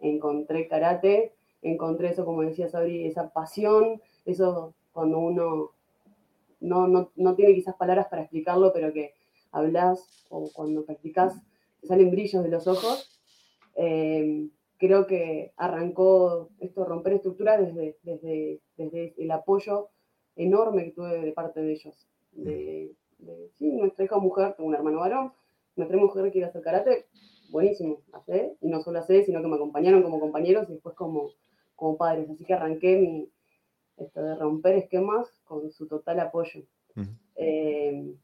encontré 0.00 0.68
karate, 0.68 1.34
encontré 1.60 2.10
eso, 2.10 2.24
como 2.24 2.42
decía 2.42 2.68
Sabri, 2.68 3.04
esa 3.04 3.32
pasión, 3.32 4.00
eso 4.24 4.74
cuando 4.92 5.18
uno 5.18 5.72
no, 6.60 7.10
no, 7.16 7.34
tiene 7.34 7.54
quizás 7.54 7.74
palabras 7.74 8.06
para 8.08 8.22
explicarlo, 8.22 8.72
pero 8.72 8.92
que 8.92 9.14
hablas 9.50 10.26
o 10.28 10.50
cuando 10.52 10.84
practicas 10.84 11.34
te 11.80 11.86
salen 11.86 12.10
brillos 12.10 12.44
de 12.44 12.50
los 12.50 12.66
ojos. 12.66 13.20
Eh, 13.74 14.48
creo 14.78 15.06
que 15.06 15.52
arrancó 15.56 16.50
esto, 16.60 16.84
romper 16.84 17.14
estructuras 17.14 17.60
desde, 17.60 17.96
desde, 18.02 18.60
desde, 18.76 19.14
el 19.18 19.30
apoyo 19.30 19.88
enorme 20.36 20.84
que 20.84 20.92
tuve 20.92 21.20
de 21.20 21.32
parte 21.32 21.60
de 21.60 21.72
ellos. 21.72 22.06
De, 22.32 22.92
sí, 23.54 23.70
nuestra 23.72 24.04
hija 24.04 24.18
mujer, 24.18 24.54
tengo 24.54 24.68
un 24.68 24.74
hermano 24.74 25.00
varón, 25.00 25.32
nuestra 25.76 25.98
mujer 25.98 26.30
quiere 26.32 26.48
hacer 26.48 26.62
karate, 26.62 27.06
buenísimo, 27.50 28.02
hacer, 28.12 28.56
y 28.60 28.68
no 28.68 28.80
solo 28.80 28.98
hacer, 28.98 29.24
sino 29.24 29.40
que 29.42 29.48
me 29.48 29.56
acompañaron 29.56 30.02
como 30.02 30.20
compañeros 30.20 30.68
y 30.68 30.72
después 30.74 30.94
como, 30.94 31.30
como 31.76 31.96
padres. 31.96 32.28
Así 32.30 32.44
que 32.44 32.54
arranqué 32.54 32.96
mi, 32.98 33.30
esto 33.96 34.22
de 34.22 34.34
romper 34.36 34.76
esquemas 34.76 35.28
con 35.44 35.70
su 35.70 35.86
total 35.86 36.20
apoyo. 36.20 36.62
Eh, 37.36 38.14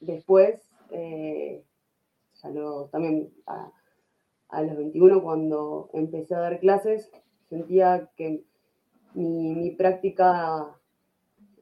después, 0.00 0.60
eh, 0.90 1.64
ya 2.42 2.50
lo, 2.50 2.86
también 2.86 3.32
a, 3.46 3.72
los 4.62 4.76
21, 4.76 5.22
cuando 5.22 5.90
empecé 5.94 6.34
a 6.34 6.40
dar 6.40 6.60
clases, 6.60 7.10
sentía 7.48 8.10
que 8.16 8.44
mi, 9.14 9.70
práctica 9.72 10.76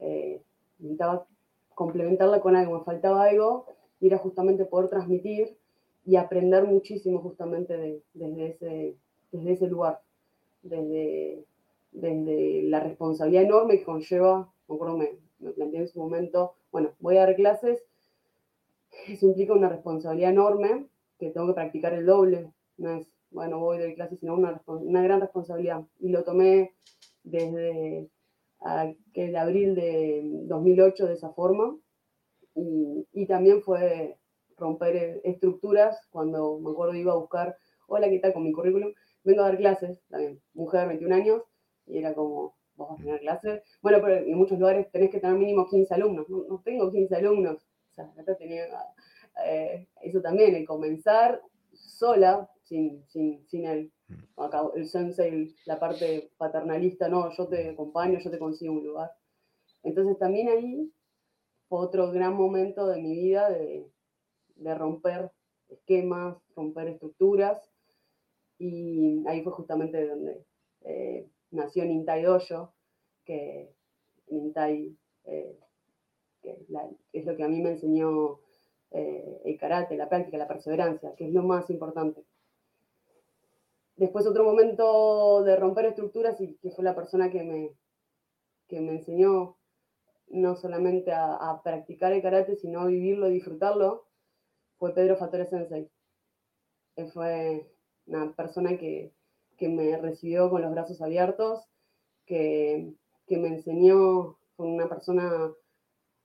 eh, 0.00 0.42
necesitaba 0.78 1.26
complementarla 1.74 2.40
con 2.40 2.56
algo, 2.56 2.78
me 2.78 2.84
faltaba 2.84 3.24
algo, 3.24 3.66
y 4.02 4.08
era 4.08 4.18
justamente 4.18 4.64
poder 4.64 4.90
transmitir 4.90 5.56
y 6.04 6.16
aprender 6.16 6.64
muchísimo 6.64 7.20
justamente 7.20 8.02
desde, 8.12 8.46
ese, 8.48 8.96
desde 9.30 9.52
ese 9.52 9.68
lugar, 9.68 10.00
desde, 10.64 11.44
desde 11.92 12.64
la 12.64 12.80
responsabilidad 12.80 13.44
enorme 13.44 13.78
que 13.78 13.84
conlleva, 13.84 14.52
me 14.68 14.74
acuerdo, 14.74 14.96
me, 14.98 15.10
me 15.38 15.52
planteé 15.52 15.82
en 15.82 15.88
su 15.88 16.00
momento, 16.00 16.54
bueno, 16.72 16.90
voy 16.98 17.16
a 17.16 17.26
dar 17.26 17.36
clases, 17.36 17.84
eso 19.06 19.26
implica 19.26 19.52
una 19.52 19.68
responsabilidad 19.68 20.32
enorme, 20.32 20.88
que 21.20 21.30
tengo 21.30 21.46
que 21.46 21.54
practicar 21.54 21.94
el 21.94 22.04
doble, 22.04 22.50
no 22.78 22.96
es, 22.96 23.06
bueno, 23.30 23.60
voy 23.60 23.76
a 23.76 23.82
dar 23.82 23.94
clases, 23.94 24.18
sino 24.18 24.34
una, 24.34 24.60
una 24.66 25.02
gran 25.04 25.20
responsabilidad. 25.20 25.84
Y 26.00 26.08
lo 26.08 26.24
tomé 26.24 26.72
desde 27.22 28.08
aquel 28.58 29.36
abril 29.36 29.76
de 29.76 30.22
2008 30.48 31.06
de 31.06 31.14
esa 31.14 31.30
forma, 31.30 31.76
y, 32.54 33.06
y 33.12 33.26
también 33.26 33.62
fue 33.62 34.18
romper 34.56 35.20
estructuras, 35.24 35.98
cuando 36.10 36.58
me 36.58 36.70
acuerdo 36.70 36.94
iba 36.94 37.12
a 37.12 37.16
buscar, 37.16 37.56
hola, 37.86 38.08
¿qué 38.08 38.18
tal 38.18 38.32
con 38.32 38.44
mi 38.44 38.52
currículum? 38.52 38.92
Vengo 39.24 39.42
a 39.42 39.48
dar 39.48 39.58
clases, 39.58 40.00
también, 40.08 40.40
mujer, 40.54 40.88
21 40.88 41.14
años, 41.14 41.42
y 41.86 41.98
era 41.98 42.14
como, 42.14 42.56
vos 42.76 42.90
vas 42.90 43.00
a 43.00 43.02
tener 43.02 43.20
clases. 43.20 43.62
Bueno, 43.82 43.98
pero 44.02 44.16
en 44.16 44.36
muchos 44.36 44.58
lugares 44.58 44.90
tenés 44.90 45.10
que 45.10 45.20
tener 45.20 45.36
mínimo 45.36 45.68
15 45.68 45.94
alumnos, 45.94 46.28
no, 46.28 46.60
tengo 46.64 46.90
15 46.90 47.14
alumnos, 47.16 47.56
o 47.90 47.94
sea, 47.94 48.12
acá 48.16 48.36
tenía 48.36 48.66
eh, 49.44 49.88
eso 50.00 50.20
también, 50.20 50.54
el 50.54 50.66
comenzar 50.66 51.40
sola, 51.72 52.48
sin, 52.62 53.04
sin, 53.08 53.46
sin 53.48 53.66
el, 53.66 53.92
acá, 54.36 54.62
el 54.74 54.88
sensei, 54.88 55.54
la 55.66 55.78
parte 55.78 56.30
paternalista, 56.38 57.08
no, 57.08 57.30
yo 57.36 57.48
te 57.48 57.70
acompaño, 57.70 58.18
yo 58.18 58.30
te 58.30 58.38
consigo 58.38 58.72
un 58.72 58.86
lugar. 58.86 59.10
Entonces 59.82 60.18
también 60.18 60.48
ahí 60.48 60.92
fue 61.72 61.80
otro 61.80 62.12
gran 62.12 62.34
momento 62.34 62.86
de 62.86 63.00
mi 63.00 63.14
vida 63.14 63.48
de, 63.48 63.90
romper 64.74 65.32
esquemas, 65.70 66.36
romper 66.54 66.88
estructuras. 66.88 67.66
Y 68.58 69.26
ahí 69.26 69.42
fue 69.42 69.52
justamente 69.52 70.06
donde 70.06 70.44
eh, 70.82 71.26
nació 71.50 71.86
Nintai 71.86 72.24
Dojo, 72.24 72.74
que 73.24 73.72
Nintai 74.26 74.94
eh, 75.24 75.58
es 77.14 77.24
lo 77.24 77.36
que 77.36 77.42
a 77.42 77.48
mí 77.48 77.62
me 77.62 77.70
enseñó 77.70 78.40
eh, 78.90 79.40
el 79.46 79.56
karate, 79.56 79.96
la 79.96 80.10
práctica, 80.10 80.36
la 80.36 80.48
perseverancia, 80.48 81.14
que 81.14 81.28
es 81.28 81.32
lo 81.32 81.42
más 81.42 81.70
importante. 81.70 82.22
Después 83.96 84.26
otro 84.26 84.44
momento 84.44 85.42
de 85.42 85.56
romper 85.56 85.86
estructuras 85.86 86.38
y 86.42 86.52
que 86.56 86.70
fue 86.70 86.84
la 86.84 86.94
persona 86.94 87.30
que 87.30 87.42
me, 87.44 87.70
que 88.68 88.82
me 88.82 88.92
enseñó 88.92 89.56
no 90.32 90.56
solamente 90.56 91.12
a, 91.12 91.34
a 91.34 91.62
practicar 91.62 92.12
el 92.12 92.22
karate, 92.22 92.56
sino 92.56 92.80
a 92.80 92.86
vivirlo 92.86 93.28
y 93.28 93.34
disfrutarlo, 93.34 94.06
fue 94.78 94.94
Pedro 94.94 95.16
Fatore 95.16 95.46
Sensei. 95.46 95.88
Él 96.96 97.10
fue 97.12 97.70
una 98.06 98.32
persona 98.34 98.76
que, 98.76 99.12
que 99.56 99.68
me 99.68 99.96
recibió 99.96 100.50
con 100.50 100.62
los 100.62 100.72
brazos 100.72 101.00
abiertos, 101.00 101.64
que, 102.26 102.92
que 103.26 103.36
me 103.36 103.48
enseñó 103.48 104.38
con 104.56 104.68
una 104.68 104.88
persona 104.88 105.52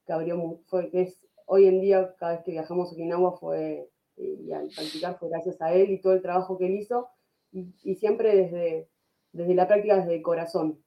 que 0.06 0.14
abrió, 0.14 0.60
fue, 0.68 0.90
que 0.90 1.02
es 1.02 1.20
hoy 1.46 1.68
en 1.68 1.82
día, 1.82 2.16
cada 2.18 2.34
vez 2.34 2.44
que 2.44 2.52
viajamos 2.52 2.90
a 2.90 2.94
Okinawa 2.94 3.38
fue, 3.38 3.90
y 4.16 4.52
al 4.52 4.70
practicar 4.70 5.20
fue 5.20 5.30
gracias 5.30 5.62
a 5.62 5.74
él 5.74 5.92
y 5.92 6.02
todo 6.02 6.14
el 6.14 6.22
trabajo 6.22 6.58
que 6.58 6.66
él 6.66 6.76
hizo, 6.76 7.10
y, 7.52 7.96
siempre 7.96 8.36
desde, 8.36 8.90
desde 9.32 9.56
la 9.56 9.68
práctica, 9.68 9.98
desde 9.98 10.16
el 10.16 10.22
corazón. 10.22 10.84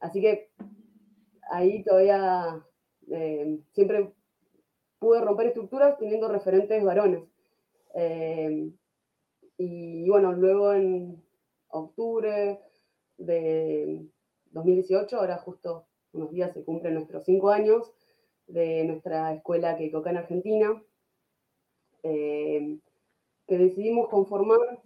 Así 0.00 0.20
que 0.20 0.50
ahí 1.50 1.82
todavía 1.82 2.64
eh, 3.10 3.58
siempre 3.72 4.12
pude 4.98 5.20
romper 5.20 5.48
estructuras 5.48 5.98
teniendo 5.98 6.28
referentes 6.28 6.82
varones. 6.82 7.24
Eh, 7.94 8.70
y 9.58 10.08
bueno, 10.08 10.32
luego 10.32 10.72
en 10.72 11.22
octubre 11.68 12.60
de 13.18 14.06
2018, 14.50 15.18
ahora 15.18 15.38
justo 15.38 15.86
unos 16.12 16.30
días 16.30 16.52
se 16.52 16.64
cumplen 16.64 16.94
nuestros 16.94 17.24
cinco 17.24 17.50
años 17.50 17.92
de 18.46 18.84
nuestra 18.84 19.34
escuela 19.34 19.76
Keikoka 19.76 20.10
en 20.10 20.16
Argentina, 20.18 20.82
eh, 22.02 22.78
que 23.46 23.58
decidimos 23.58 24.08
conformar 24.08 24.82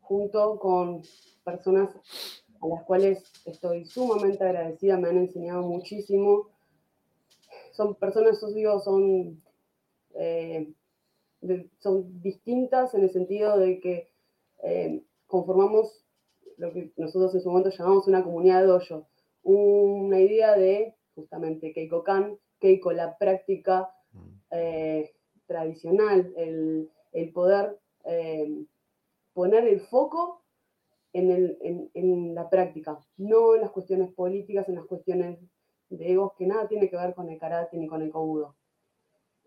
junto 0.00 0.58
con 0.58 1.02
personas 1.44 1.94
a 2.64 2.68
las 2.68 2.84
cuales 2.84 3.22
estoy 3.44 3.84
sumamente 3.84 4.42
agradecida, 4.42 4.96
me 4.96 5.08
han 5.08 5.18
enseñado 5.18 5.62
muchísimo. 5.62 6.48
Son 7.72 7.94
personas, 7.94 8.42
os 8.42 8.54
digo, 8.54 8.80
son, 8.80 9.42
eh, 10.14 10.72
son 11.78 12.22
distintas 12.22 12.94
en 12.94 13.02
el 13.02 13.10
sentido 13.10 13.58
de 13.58 13.80
que 13.80 14.08
eh, 14.62 15.02
conformamos 15.26 16.04
lo 16.56 16.72
que 16.72 16.92
nosotros 16.96 17.34
en 17.34 17.42
su 17.42 17.50
momento 17.50 17.70
llamamos 17.70 18.08
una 18.08 18.24
comunidad 18.24 18.62
de 18.62 18.66
dojo, 18.66 19.08
una 19.42 20.20
idea 20.20 20.56
de 20.56 20.94
justamente 21.14 21.74
Keiko-Kan, 21.74 22.38
Keiko 22.60 22.92
la 22.92 23.18
práctica 23.18 23.90
mm. 24.12 24.28
eh, 24.52 25.14
tradicional, 25.46 26.32
el, 26.36 26.90
el 27.12 27.32
poder 27.32 27.78
poner 29.32 29.66
el 29.66 29.80
foco 29.80 30.43
en, 31.14 31.30
el, 31.30 31.58
en, 31.94 32.34
la 32.34 32.50
práctica, 32.50 32.98
no 33.16 33.54
en 33.54 33.62
las 33.62 33.70
cuestiones 33.70 34.12
políticas, 34.12 34.68
en 34.68 34.74
las 34.74 34.84
cuestiones 34.84 35.38
de 35.88 36.12
egos, 36.12 36.32
que 36.36 36.46
nada 36.46 36.68
tiene 36.68 36.90
que 36.90 36.96
ver 36.96 37.14
con 37.14 37.30
el 37.30 37.38
karate 37.38 37.78
ni 37.78 37.86
con 37.86 38.02
el 38.02 38.10
kobudo. 38.10 38.56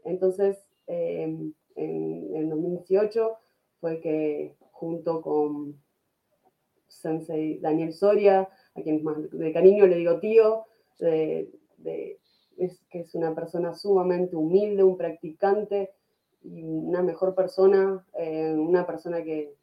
Entonces, 0.03 0.57
em, 0.87 1.53
en, 1.75 2.35
en 2.35 2.49
2018 2.49 3.37
fue 3.79 3.99
que 3.99 4.55
junto 4.71 5.21
con 5.21 5.79
Sensei 6.87 7.59
Daniel 7.59 7.93
Soria, 7.93 8.49
a 8.75 8.81
quien 8.81 9.03
más 9.03 9.17
de 9.29 9.53
cariño 9.53 9.85
le 9.85 9.97
digo 9.97 10.19
tío, 10.19 10.65
de, 10.99 11.51
es, 12.57 12.81
que 12.89 13.01
es 13.01 13.13
una 13.13 13.35
persona 13.35 13.73
sumamente 13.73 14.35
humilde, 14.35 14.83
un 14.83 14.97
practicante 14.97 15.91
y 16.41 16.63
una 16.63 17.03
mejor 17.03 17.35
persona, 17.35 18.05
eh, 18.17 18.53
una 18.53 18.85
persona 18.85 19.23
que, 19.23 19.53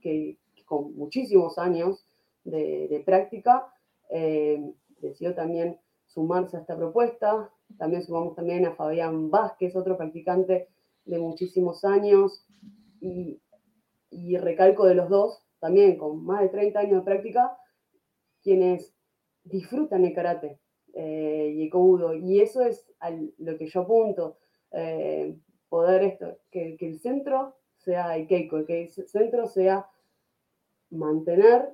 que, 0.00 0.38
con 0.72 0.96
muchísimos 0.96 1.58
años 1.58 2.02
de, 2.44 3.02
práctica, 3.04 3.70
eh, 4.08 4.72
decidió 5.02 5.34
también 5.34 5.78
sumarse 6.06 6.56
a 6.56 6.60
esta 6.60 6.78
propuesta. 6.78 7.50
También 7.76 8.02
sumamos 8.02 8.34
también 8.34 8.64
a 8.64 8.74
Fabián 8.74 9.30
Vázquez, 9.30 9.76
otro 9.76 9.98
practicante 9.98 10.68
de 11.04 11.18
muchísimos 11.18 11.84
años, 11.84 12.46
y, 13.02 13.38
recalco 14.38 14.86
de 14.86 14.94
los 14.94 15.10
dos, 15.10 15.42
también 15.60 15.98
con 15.98 16.24
más 16.24 16.40
de 16.40 16.48
30 16.48 16.80
años 16.80 17.00
de 17.00 17.04
práctica, 17.04 17.54
quienes 18.42 18.94
disfrutan 19.44 20.06
el 20.06 20.14
karate 20.14 20.58
eh, 20.94 21.52
y 21.54 21.64
el 21.64 21.70
kobudo. 21.70 22.14
Y 22.14 22.40
eso 22.40 22.62
es 22.62 22.90
lo 23.36 23.58
que 23.58 23.66
yo 23.66 23.82
apunto, 23.82 24.38
eh, 24.70 25.36
poder 25.68 26.02
esto, 26.04 26.38
que, 26.50 26.78
que, 26.78 26.88
el 26.88 26.98
centro 26.98 27.56
sea 27.76 28.16
el 28.16 28.26
keiko, 28.26 28.64
que 28.64 28.84
el 28.84 28.88
centro 28.88 29.46
sea 29.46 29.86
mantener 30.92 31.70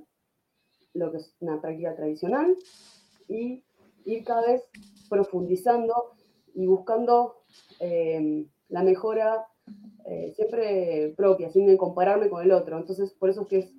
lo 0.95 1.11
que 1.11 1.19
es 1.19 1.35
una 1.41 1.61
práctica 1.61 1.95
tradicional 1.95 2.57
y 3.29 3.63
ir 4.05 4.25
cada 4.25 4.47
vez 4.47 4.63
profundizando 5.09 6.13
y 6.55 6.67
buscando 6.67 7.43
eh, 7.81 8.47
la 8.69 8.83
mejora 8.83 9.47
eh, 10.07 10.33
siempre 10.35 11.15
propia, 11.17 11.51
sin 11.51 11.77
compararme 11.77 12.31
con 12.31 12.43
el 12.43 12.53
otro. 12.53 12.79
Entonces, 12.79 13.13
por 13.13 13.31
eso 13.31 13.43
es 13.43 13.49
que 13.49 13.71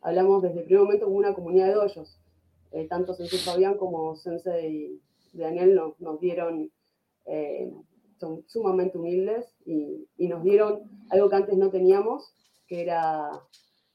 hablamos 0.00 0.42
desde 0.42 0.60
el 0.60 0.64
primer 0.64 0.84
momento 0.84 1.06
como 1.06 1.18
una 1.18 1.34
comunidad 1.34 1.68
de 1.68 1.76
hoyos. 1.76 2.18
Eh, 2.70 2.86
tanto 2.88 3.14
Sensei 3.14 3.38
Fabián 3.40 3.76
como 3.76 4.16
Sensei 4.16 5.00
Daniel 5.32 5.74
nos, 5.74 6.00
nos 6.00 6.20
dieron, 6.20 6.70
son 8.18 8.44
sumamente 8.46 8.98
humildes 8.98 9.54
y, 9.64 10.08
y, 10.16 10.28
nos 10.28 10.42
dieron 10.42 10.82
algo 11.10 11.28
que 11.28 11.36
antes 11.36 11.56
no 11.56 11.70
teníamos, 11.70 12.34
que 12.66 12.82
era 12.82 13.30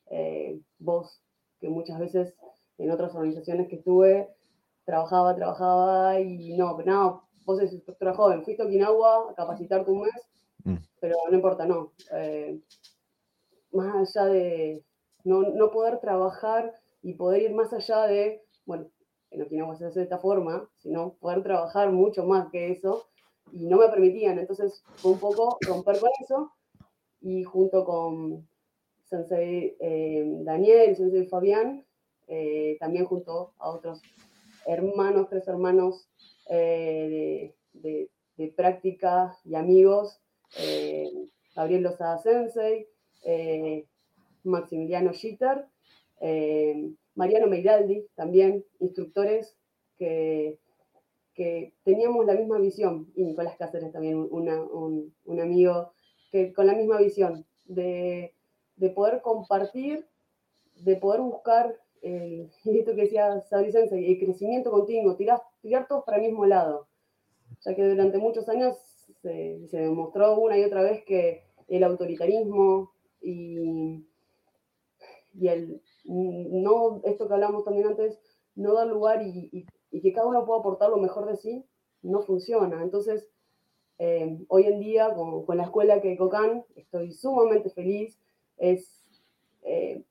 eh, 0.10 0.60
vos, 0.80 1.22
que 1.60 1.70
muchas 1.70 2.00
veces 2.00 2.36
en 2.78 2.92
otras 2.92 3.14
organizaciones 3.16 3.68
que 3.68 3.78
estuve, 3.78 4.30
trabajaba, 4.86 5.36
trabajaba 5.36 6.20
y 6.22 6.56
no, 6.56 6.78
pero 6.78 6.92
no, 6.92 7.30
vos 7.46 7.60
sos 7.60 7.74
instructora 7.74 8.14
joven, 8.14 8.44
fuiste 8.44 8.64
a 8.64 8.66
Okinawa 8.66 9.32
a 9.32 9.34
capacitarte 9.34 9.92
un 9.92 10.02
mes, 10.02 10.30
mm. 10.64 10.76
pero 11.00 11.16
no 11.30 11.36
importa, 11.36 11.66
no. 11.66 11.94
Eh, 12.14 12.60
más 13.72 14.16
allá 14.16 14.28
de 14.28 14.84
no, 15.24 15.42
no, 15.42 15.72
poder 15.72 16.00
trabajar 16.00 16.74
y 17.02 17.14
poder 17.16 17.42
ir 17.44 17.54
más 17.54 17.74
allá 17.74 18.08
de, 18.08 18.44
bueno, 18.66 18.88
en 19.32 19.42
Okinawa 19.42 19.76
se 19.76 19.86
hace 19.86 20.00
de 20.00 20.04
esta 20.04 20.20
forma, 20.20 20.70
sino 20.78 21.14
poder 21.16 21.44
trabajar 21.44 21.92
mucho 21.92 22.26
más 22.26 22.50
que 22.50 22.72
eso, 22.72 23.08
y 23.52 23.66
no 23.66 23.78
me 23.78 23.90
permitían, 23.90 24.40
entonces 24.40 24.84
fue 24.96 25.12
un 25.12 25.20
poco 25.20 25.58
romper 25.62 26.00
con 26.00 26.10
eso, 26.22 26.52
y 27.22 27.44
junto 27.44 27.84
con 27.84 28.48
Sensei 29.10 29.78
eh, 29.80 30.26
Daniel, 30.44 30.96
Sensei 30.96 31.26
Fabián, 31.28 31.86
eh, 32.28 32.78
también 32.80 33.06
junto 33.06 33.54
a 33.58 33.70
otros 33.70 34.02
hermanos, 34.66 35.30
tres 35.30 35.48
hermanos 35.48 36.10
eh, 36.50 37.54
de, 37.74 38.10
práctica 38.56 39.36
y 39.44 39.56
amigos, 39.56 40.20
Gabriel 41.56 41.82
Lozada 41.82 42.20
Sensei, 42.20 42.88
Maximiliano 44.44 45.12
Schitter, 45.12 45.66
Mariano 47.16 47.48
Meiraldi, 47.48 48.08
también 48.16 48.64
instructores 48.80 49.58
que, 49.98 50.60
teníamos 51.84 52.26
la 52.26 52.36
misma 52.36 52.60
visión, 52.60 53.12
y 53.16 53.24
Nicolás 53.24 53.58
Cáceres 53.58 53.92
también, 53.92 54.18
un, 54.18 55.14
un 55.26 55.40
amigo 55.40 55.94
que 56.32 56.54
con 56.54 56.68
la 56.68 56.76
misma 56.76 57.00
visión 57.00 57.46
de 57.66 58.37
de 58.78 58.90
poder 58.90 59.22
compartir, 59.22 60.08
de 60.76 60.96
poder 60.96 61.22
buscar 61.22 61.76
el, 62.02 62.50
esto 62.66 62.96
que 62.96 63.02
decía 63.02 63.42
Sabri 63.42 63.72
el 63.76 64.20
crecimiento 64.20 64.72
continuo, 64.72 65.16
tirar, 65.16 65.42
tirar 65.62 65.88
todos 65.88 66.04
para 66.06 66.18
el 66.18 66.24
mismo 66.24 66.46
lado. 66.46 66.88
Ya 67.62 67.76
que 67.76 67.84
durante 67.84 68.18
muchos 68.18 68.48
años 68.50 68.78
se, 69.22 69.68
demostró 69.72 70.40
una 70.40 70.58
y 70.58 70.64
otra 70.64 70.82
vez 70.82 71.04
que 71.06 71.44
el 71.68 71.84
autoritarismo 71.84 72.92
y, 73.22 74.06
y 75.34 75.48
el 75.48 75.82
no, 76.06 77.02
esto 77.04 77.28
que 77.28 77.34
hablamos 77.34 77.66
también 77.66 77.88
antes, 77.88 78.18
no 78.56 78.74
dar 78.74 78.88
lugar 78.88 79.22
y, 79.24 79.68
que 79.92 80.14
cada 80.14 80.28
uno 80.28 80.46
pueda 80.46 80.60
aportar 80.60 80.90
lo 80.90 80.98
mejor 80.98 81.26
de 81.26 81.36
sí, 81.36 81.66
no 82.02 82.22
funciona. 82.22 82.82
Entonces, 82.84 83.28
eh, 83.98 84.40
hoy 84.48 84.66
en 84.66 84.80
día, 84.80 85.14
con, 85.14 85.46
con, 85.46 85.58
la 85.58 85.64
escuela 85.64 86.02
que 86.02 86.18
Cocan, 86.18 86.64
estoy 86.76 87.12
sumamente 87.12 87.70
feliz 87.72 88.18
es, 88.58 89.22
eh, 89.64 90.04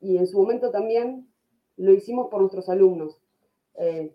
y 0.00 0.16
en 0.16 0.26
su 0.26 0.38
momento 0.40 0.70
también 0.70 1.28
lo 1.76 1.92
hicimos 1.92 2.28
por 2.28 2.40
nuestros 2.40 2.68
alumnos. 2.68 3.20
Eh, 3.76 4.14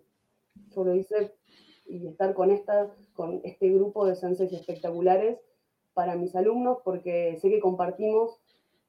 yo 0.70 0.84
lo 0.84 0.94
hice 0.94 1.34
y 1.86 2.06
estar 2.06 2.34
con, 2.34 2.50
esta, 2.50 2.94
con 3.14 3.40
este 3.44 3.70
grupo 3.70 4.06
de 4.06 4.14
senseis 4.14 4.52
espectaculares 4.52 5.38
para 5.94 6.16
mis 6.16 6.36
alumnos 6.36 6.78
porque 6.84 7.36
sé 7.40 7.48
que 7.50 7.60
compartimos 7.60 8.40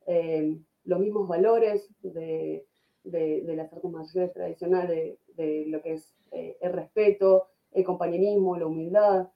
eh, 0.06 0.60
los 0.84 1.00
mismos 1.00 1.28
valores 1.28 1.90
de, 2.02 2.66
las 3.04 3.74
artes 3.74 3.92
mayores 3.92 4.34
tradicionales, 4.34 5.18
de, 5.36 5.66
lo 5.68 5.82
que 5.82 5.94
es 5.94 6.14
el 6.32 6.74
respeto, 6.74 7.48
el 7.72 7.84
compañerismo, 7.84 8.58
la 8.58 8.68
humildad. 8.68 9.30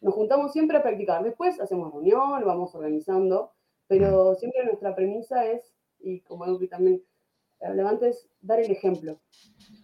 Nos 0.00 0.14
juntamos 0.14 0.52
siempre 0.52 0.78
a 0.78 0.82
practicar. 0.82 1.22
Después 1.22 1.60
hacemos 1.60 1.92
reunión, 1.92 2.42
vamos 2.44 2.74
organizando, 2.74 3.52
pero 3.90 4.36
siempre 4.36 4.64
nuestra 4.64 4.94
premisa 4.94 5.44
es, 5.46 5.74
y 5.98 6.20
como 6.20 6.44
algo 6.44 6.60
que 6.60 6.68
también 6.68 7.02
hablaba 7.60 7.90
antes, 7.90 8.28
dar 8.40 8.60
el 8.60 8.70
ejemplo. 8.70 9.18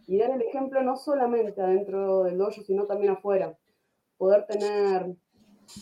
Y 0.07 0.19
dar 0.19 0.31
el 0.31 0.43
ejemplo 0.43 0.81
no 0.85 0.97
solamente 0.97 1.61
adentro 1.61 2.23
del 2.23 2.39
dojo, 2.39 2.63
sino 2.63 2.87
también 2.87 3.11
afuera. 3.11 3.59
Poder 4.17 4.47
tener 4.47 5.17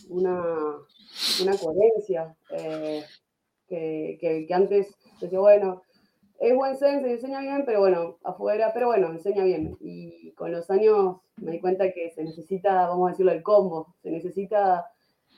una, 0.08 0.42
una 1.42 1.58
coherencia, 1.58 2.34
eh, 2.48 3.04
que, 3.68 4.16
que, 4.18 4.54
antes 4.54 4.94
decía, 5.20 5.40
bueno, 5.40 5.82
es 6.38 6.56
buen 6.56 6.78
sensei, 6.78 7.12
enseña 7.12 7.40
bien, 7.40 7.64
pero 7.66 7.80
bueno, 7.80 8.16
afuera, 8.24 8.70
pero 8.72 8.86
bueno, 8.86 9.08
enseña 9.08 9.44
bien. 9.44 9.76
Y 9.82 10.32
con 10.32 10.50
los 10.50 10.70
años 10.70 11.18
me 11.36 11.52
di 11.52 11.60
cuenta 11.60 11.92
que 11.92 12.10
se 12.12 12.24
necesita, 12.24 12.88
vamos 12.88 13.06
a 13.06 13.10
decirlo, 13.10 13.32
el 13.32 13.42
combo, 13.42 13.94
se 14.02 14.10
necesita 14.10 14.86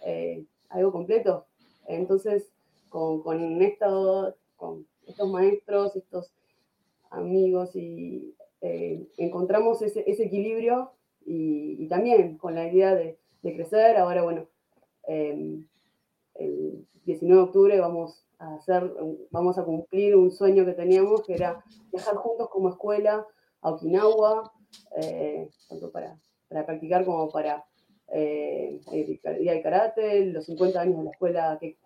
eh, 0.04 0.44
algo 0.68 0.92
completo. 0.92 1.46
Entonces, 1.88 2.52
con, 2.97 3.23
con, 3.23 4.35
con 4.56 4.86
estos 5.06 5.31
maestros, 5.31 5.97
estos 5.97 6.32
amigos, 7.10 7.77
y 7.77 8.35
eh, 8.62 9.06
encontramos 9.18 9.82
ese, 9.82 10.01
equilibrio 10.06 10.93
y, 11.27 11.86
también 11.89 12.39
con 12.39 12.55
la 12.55 12.66
idea 12.66 12.94
de, 12.94 13.18
crecer. 13.43 13.97
Ahora, 13.98 14.23
bueno, 14.23 14.48
em, 15.06 15.68
el 16.35 16.86
19 17.05 17.36
de 17.36 17.47
octubre 17.47 17.81
vamos 17.81 18.27
a 18.39 18.55
hacer, 18.55 18.90
vamos 19.31 19.59
a 19.59 19.64
cumplir 19.64 20.16
un 20.16 20.32
sueño 20.32 20.64
que 20.64 20.73
teníamos, 20.73 21.23
que 21.23 21.35
era 21.35 21.62
viajar 21.93 22.16
juntos 22.16 22.48
como 22.48 22.70
escuela 22.70 23.27
a 23.60 23.70
Okinawa, 23.70 24.51
eh, 25.02 25.51
tanto 25.68 25.93
para, 25.93 26.18
para, 26.48 26.64
practicar 26.64 27.05
como 27.05 27.31
para 27.31 27.64
eh, 28.09 28.81
el 28.90 29.20
día 29.39 29.52
de 29.52 29.62
karate, 29.62 30.27
los 30.27 30.47
50 30.47 30.81
años 30.81 30.98
de 30.98 31.05
la 31.05 31.10
escuela 31.10 31.59
que, 31.60 31.77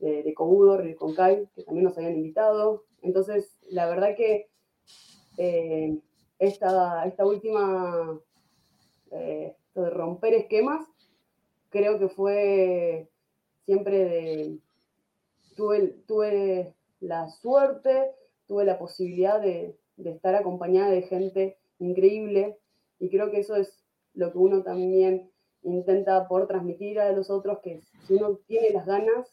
de, 0.00 0.22
de 0.22 0.34
Kobudo, 0.34 0.80
Kai, 1.16 1.48
que 1.54 1.62
también 1.62 1.84
nos 1.84 1.96
habían 1.96 2.16
invitado. 2.16 2.84
Entonces, 3.02 3.58
la 3.68 3.86
verdad 3.86 4.14
que 4.16 4.48
eh, 5.38 5.98
esta, 6.38 7.06
esta 7.06 7.24
última, 7.24 8.20
de 9.10 9.54
romper 9.90 10.34
esquemas, 10.34 10.86
creo 11.70 11.98
que 11.98 12.08
fue 12.08 13.08
siempre 13.64 14.04
de, 14.04 14.58
tuve, 16.06 16.74
la 17.00 17.28
suerte, 17.28 18.12
tuve 18.46 18.64
la 18.64 18.78
posibilidad 18.78 19.40
de, 19.40 19.76
estar 19.96 20.34
acompañada 20.34 20.90
de 20.90 21.02
gente 21.02 21.58
increíble 21.78 22.58
y 22.98 23.10
creo 23.10 23.30
que 23.30 23.40
eso 23.40 23.54
es 23.54 23.84
lo 24.14 24.32
que 24.32 24.38
uno 24.38 24.62
también 24.62 25.30
intenta 25.62 26.26
por 26.26 26.46
transmitir 26.46 26.98
a 27.00 27.12
los 27.12 27.28
otros, 27.30 27.58
que 27.62 27.82
si 28.06 28.14
uno 28.14 28.38
tiene 28.46 28.70
las 28.70 28.86
ganas, 28.86 29.30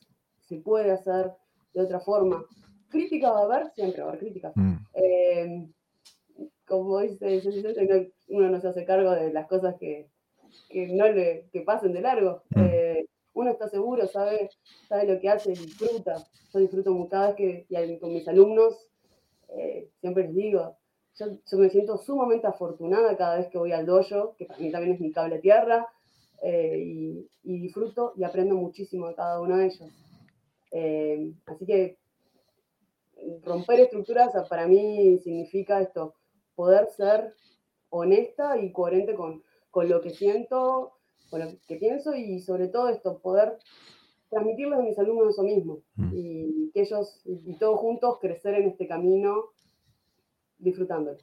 se 0.47 0.57
puede 0.57 0.91
hacer 0.91 1.31
de 1.73 1.81
otra 1.81 1.99
forma. 1.99 2.43
Crítica 2.89 3.31
va 3.31 3.41
a 3.41 3.43
haber, 3.43 3.71
siempre 3.71 4.01
va 4.01 4.07
a 4.07 4.09
haber 4.11 4.19
crítica. 4.19 4.51
Mm. 4.55 4.75
Eh, 4.93 5.67
como 6.65 6.99
dice 6.99 7.41
uno 8.29 8.49
no 8.49 8.59
se 8.59 8.67
hace 8.67 8.85
cargo 8.85 9.11
de 9.11 9.31
las 9.31 9.47
cosas 9.47 9.75
que, 9.79 10.09
no 10.73 11.07
le 11.07 11.47
que 11.51 11.61
pasen 11.61 11.93
de 11.93 12.01
largo. 12.01 12.43
Mm. 12.51 12.59
Eh, 12.59 13.05
uno 13.33 13.51
está 13.51 13.67
seguro, 13.69 14.07
sabe, 14.07 14.49
sabe 14.87 15.13
lo 15.13 15.19
que 15.19 15.29
hace, 15.29 15.51
disfruta. 15.51 16.15
Yo 16.53 16.59
disfruto 16.59 17.07
cada 17.09 17.27
vez 17.27 17.35
que 17.35 17.65
y 17.69 17.99
con 17.99 18.13
mis 18.13 18.27
alumnos, 18.27 18.87
eh, 19.49 19.89
siempre 20.01 20.23
les 20.23 20.35
digo, 20.35 20.75
yo, 21.19 21.57
me 21.57 21.69
siento 21.69 21.97
sumamente 21.97 22.47
afortunada 22.47 23.15
cada 23.17 23.37
vez 23.37 23.47
que 23.47 23.57
voy 23.57 23.71
al 23.71 23.85
dojo, 23.85 24.35
que 24.37 24.45
para 24.45 24.59
mí 24.59 24.71
también 24.71 24.95
es 24.95 24.99
mi 24.99 25.11
cable 25.11 25.39
tierra, 25.39 25.87
eh, 26.41 26.83
y, 27.43 27.59
disfruto 27.59 28.13
y 28.15 28.23
aprendo 28.23 28.55
muchísimo 28.55 29.07
de 29.07 29.15
cada 29.15 29.39
uno 29.39 29.57
de 29.57 29.65
ellos. 29.67 29.89
Eh, 30.71 31.33
así 31.45 31.65
que 31.65 31.97
romper 33.43 33.79
estructuras 33.81 34.33
para 34.49 34.67
mí 34.67 35.17
significa 35.19 35.81
esto, 35.81 36.15
poder 36.55 36.87
ser 36.87 37.33
honesta 37.89 38.57
y 38.57 38.71
coherente 38.71 39.15
con, 39.15 39.43
con 39.71 39.89
lo 39.89 40.01
que 40.01 40.11
siento, 40.11 40.93
con 41.29 41.41
lo 41.41 41.47
que 41.67 41.75
pienso 41.75 42.15
y 42.15 42.41
sobre 42.41 42.67
todo 42.67 42.89
esto, 42.89 43.19
poder 43.19 43.57
transmitirles 44.29 44.79
a 44.79 44.81
mis 44.81 44.99
alumnos 44.99 45.33
eso 45.33 45.43
mismo 45.43 45.79
mm. 45.95 46.11
y 46.13 46.71
que 46.73 46.81
ellos 46.81 47.21
y 47.25 47.53
todos 47.57 47.79
juntos 47.79 48.17
crecer 48.19 48.55
en 48.55 48.67
este 48.67 48.87
camino 48.87 49.45
disfrutándolo. 50.59 51.17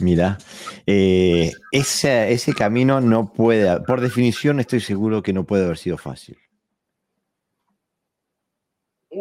Mira, 0.00 0.38
eh, 0.86 1.52
ese, 1.70 2.32
ese 2.32 2.52
camino 2.52 3.00
no 3.00 3.32
puede, 3.32 3.80
por 3.80 4.00
definición 4.00 4.58
estoy 4.60 4.80
seguro 4.80 5.22
que 5.22 5.32
no 5.32 5.44
puede 5.44 5.64
haber 5.64 5.78
sido 5.78 5.98
fácil. 5.98 6.36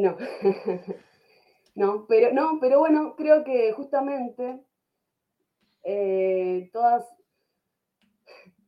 No, 0.04 0.18
no, 1.76 2.06
pero, 2.08 2.34
no, 2.34 2.58
pero 2.60 2.80
bueno, 2.80 3.16
creo 3.16 3.46
que 3.46 3.72
justamente 3.72 4.60
eh, 5.86 6.70
todas 6.74 7.06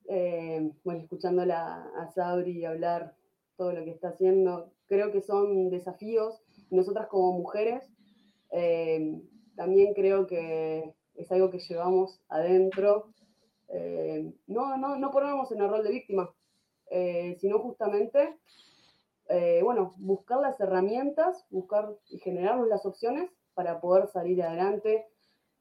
eh, 0.08 0.72
bueno, 0.86 1.02
escuchándola 1.02 1.90
a 1.98 2.08
Sabri 2.08 2.64
hablar 2.64 3.16
todo 3.58 3.74
lo 3.74 3.84
que 3.84 3.92
está 3.92 4.10
haciendo, 4.10 4.72
creo 4.88 5.12
que 5.12 5.22
son 5.22 5.70
desafíos. 5.70 6.42
Nosotras 6.70 7.08
como 7.08 7.34
mujeres, 7.34 7.84
eh, 8.52 9.22
también 9.58 9.94
creo 9.94 10.28
que 10.28 10.94
es 11.16 11.32
algo 11.34 11.50
que 11.50 11.60
llevamos 11.60 12.22
adentro. 12.30 13.14
Eh, 13.70 14.32
no, 14.48 14.78
no, 14.78 14.98
no 14.98 15.12
ponemos 15.12 15.52
en 15.52 15.62
el 15.62 15.70
rol 15.70 15.84
de 15.84 15.92
víctima, 15.92 16.34
sino 17.40 17.60
justamente, 17.60 18.38
bueno, 19.64 19.94
buscar 19.98 20.40
las 20.40 20.60
herramientas, 20.60 21.46
buscar 21.50 21.96
y 22.10 22.20
generarnos 22.20 22.68
las 22.68 22.86
opciones 22.86 23.30
para 23.54 23.82
poder 23.82 24.08
salir 24.08 24.44
adelante, 24.44 25.08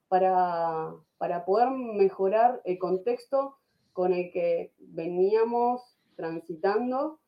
para, 0.09 0.93
para 1.19 1.45
poder 1.45 1.71
mejorar 1.71 2.61
el 2.65 2.79
contexto 2.79 3.57
con 3.95 4.13
el 4.13 4.31
que 4.33 4.73
veníamos 4.79 5.81
transitando 6.17 7.21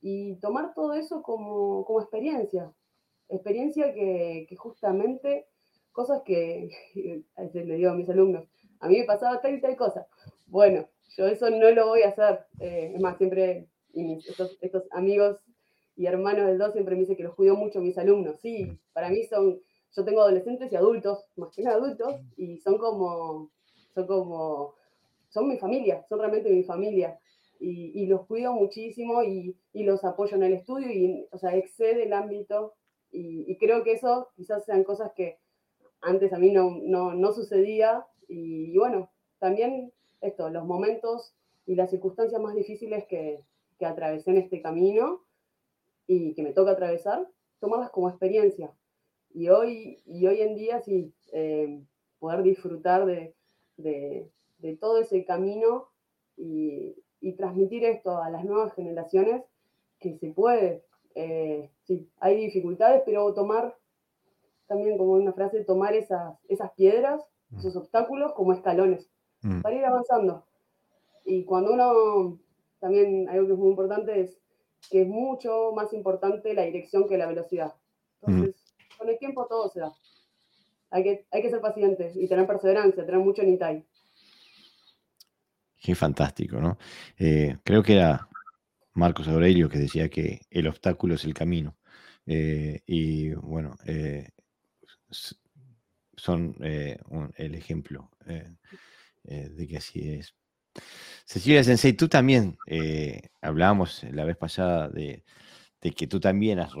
y 0.00 0.36
tomar 0.36 0.74
todo 0.74 0.92
eso 0.94 1.22
como, 1.22 1.84
experiencia. 2.00 2.72
Experiencia 3.28 3.94
que, 3.94 4.46
justamente, 4.56 5.46
cosas 5.92 6.22
que, 6.22 6.70
le 7.54 7.74
digo 7.76 7.90
a 7.90 7.94
mis 7.94 8.10
alumnos, 8.10 8.46
a 8.80 8.88
mí 8.88 8.98
me 8.98 9.04
pasaba 9.04 9.40
tal 9.40 9.54
y 9.54 9.60
tal 9.60 9.76
cosa. 9.76 10.06
Bueno, 10.46 10.88
yo 11.16 11.26
eso 11.26 11.48
no 11.50 11.70
lo 11.70 11.88
voy 11.88 12.02
a 12.02 12.08
hacer. 12.08 12.46
Eh, 12.58 12.92
es 12.94 13.00
más, 13.00 13.16
siempre 13.16 13.68
estos, 13.94 14.58
amigos 14.90 15.38
y 16.02 16.06
hermanos 16.06 16.48
del 16.48 16.58
dos 16.58 16.72
siempre 16.72 16.96
me 16.96 17.02
dicen 17.02 17.14
que 17.14 17.22
los 17.22 17.36
cuido 17.36 17.54
mucho 17.54 17.80
mis 17.80 17.96
alumnos. 17.96 18.40
Sí, 18.40 18.76
para 18.92 19.08
mí 19.08 19.22
son, 19.22 19.60
yo 19.94 20.04
tengo 20.04 20.22
adolescentes 20.22 20.72
y 20.72 20.74
adultos, 20.74 21.24
más 21.36 21.54
que 21.54 21.62
nada 21.62 21.76
adultos, 21.76 22.16
y 22.36 22.58
son 22.58 22.76
como, 22.76 23.52
son 23.94 24.08
como 24.08 24.74
son 25.28 25.46
mi 25.46 25.58
familia, 25.58 26.04
son 26.08 26.18
realmente 26.18 26.50
mi 26.50 26.64
familia. 26.64 27.20
Y, 27.60 28.06
los 28.06 28.26
cuido 28.26 28.52
muchísimo 28.52 29.22
y, 29.22 29.56
los 29.74 30.02
apoyo 30.02 30.36
en 30.36 30.42
el 30.42 30.54
estudio 30.54 30.90
y, 30.90 31.24
o 31.30 31.38
sea, 31.38 31.54
excede 31.54 32.02
el 32.02 32.12
ámbito. 32.14 32.74
Y, 33.12 33.56
creo 33.58 33.84
que 33.84 33.92
eso 33.92 34.30
quizás 34.34 34.64
sean 34.64 34.82
cosas 34.82 35.12
que 35.14 35.38
antes 36.00 36.32
a 36.32 36.38
mí 36.38 36.50
no, 36.50 36.80
no, 36.82 37.32
sucedía. 37.32 38.04
Y, 38.26 38.76
bueno, 38.76 39.08
también 39.38 39.92
esto, 40.20 40.50
los 40.50 40.64
momentos 40.64 41.32
y 41.64 41.76
las 41.76 41.90
circunstancias 41.90 42.40
más 42.40 42.56
difíciles 42.56 43.06
que, 43.06 43.44
que 43.78 43.86
atravesé 43.86 44.32
en 44.32 44.38
este 44.38 44.60
camino 44.60 45.20
y 46.06 46.34
que 46.34 46.42
me 46.42 46.52
toca 46.52 46.72
atravesar, 46.72 47.28
tomarlas 47.60 47.90
como 47.90 48.08
experiencia. 48.08 48.72
Y 49.34 49.48
hoy, 49.48 50.02
y 50.04 50.26
hoy 50.26 50.40
en 50.40 50.54
día 50.54 50.80
sí, 50.80 51.14
eh, 51.32 51.82
poder 52.18 52.42
disfrutar 52.42 53.06
de, 53.06 53.34
de 54.62 54.76
todo 54.76 54.98
ese 54.98 55.24
camino 55.24 55.88
y, 56.36 56.96
transmitir 57.36 57.84
esto 57.84 58.18
a 58.18 58.30
las 58.30 58.44
nuevas 58.44 58.74
generaciones, 58.74 59.44
que 59.98 60.18
se 60.18 60.28
puede. 60.32 60.84
Eh, 61.14 61.70
sí, 61.84 62.08
hay 62.18 62.36
dificultades, 62.36 63.02
pero 63.04 63.32
tomar, 63.34 63.76
también 64.66 64.98
como 64.98 65.12
una 65.12 65.32
frase, 65.32 65.64
tomar 65.64 65.94
esas, 65.94 66.36
esas 66.48 66.72
piedras, 66.72 67.24
mm. 67.50 67.58
esos 67.58 67.76
obstáculos 67.76 68.32
como 68.32 68.52
escalones, 68.52 69.08
mm. 69.42 69.60
para 69.62 69.74
ir 69.76 69.84
avanzando. 69.84 70.44
Y 71.24 71.44
cuando 71.44 71.72
uno, 71.72 72.38
también 72.80 73.28
algo 73.28 73.46
que 73.46 73.52
es 73.52 73.58
muy 73.58 73.70
importante 73.70 74.20
es 74.20 74.38
que 74.90 75.02
es 75.02 75.08
mucho 75.08 75.72
más 75.74 75.92
importante 75.92 76.54
la 76.54 76.62
dirección 76.62 77.08
que 77.08 77.18
la 77.18 77.26
velocidad. 77.26 77.74
Entonces, 78.20 78.56
con 78.98 79.08
el 79.08 79.18
tiempo 79.18 79.46
todo 79.46 79.68
se 79.68 79.80
da. 79.80 79.92
Hay 80.90 81.02
que, 81.02 81.26
hay 81.30 81.42
que 81.42 81.50
ser 81.50 81.60
pacientes 81.60 82.16
y 82.16 82.28
tener 82.28 82.46
perseverancia, 82.46 83.04
tener 83.04 83.20
mucho 83.20 83.42
Nitai. 83.42 83.84
Qué 85.82 85.94
fantástico, 85.96 86.60
¿no? 86.60 86.78
Eh, 87.18 87.56
creo 87.64 87.82
que 87.82 87.94
era 87.94 88.28
Marcos 88.94 89.26
Aurelio 89.26 89.68
que 89.68 89.78
decía 89.78 90.08
que 90.08 90.42
el 90.50 90.68
obstáculo 90.68 91.14
es 91.14 91.24
el 91.24 91.34
camino. 91.34 91.76
Eh, 92.24 92.82
y 92.86 93.30
bueno, 93.34 93.76
eh, 93.84 94.28
son 96.16 96.56
el 96.60 97.54
ejemplo 97.54 98.10
de 99.24 99.66
que 99.66 99.76
así 99.76 100.08
es. 100.14 100.34
Cecilia 101.24 101.64
Sensei, 101.64 101.92
tú 101.94 102.08
también 102.08 102.56
hablábamos 103.40 104.04
la 104.04 104.24
vez 104.24 104.36
pasada 104.36 104.88
de, 104.88 105.24
que 105.80 106.06
tú 106.06 106.20
también 106.20 106.58
has, 106.58 106.72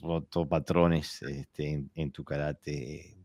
roto 0.00 0.48
patrones 0.48 1.22
este, 1.22 1.84
en, 1.94 2.12
tu 2.12 2.24
karate 2.24 3.16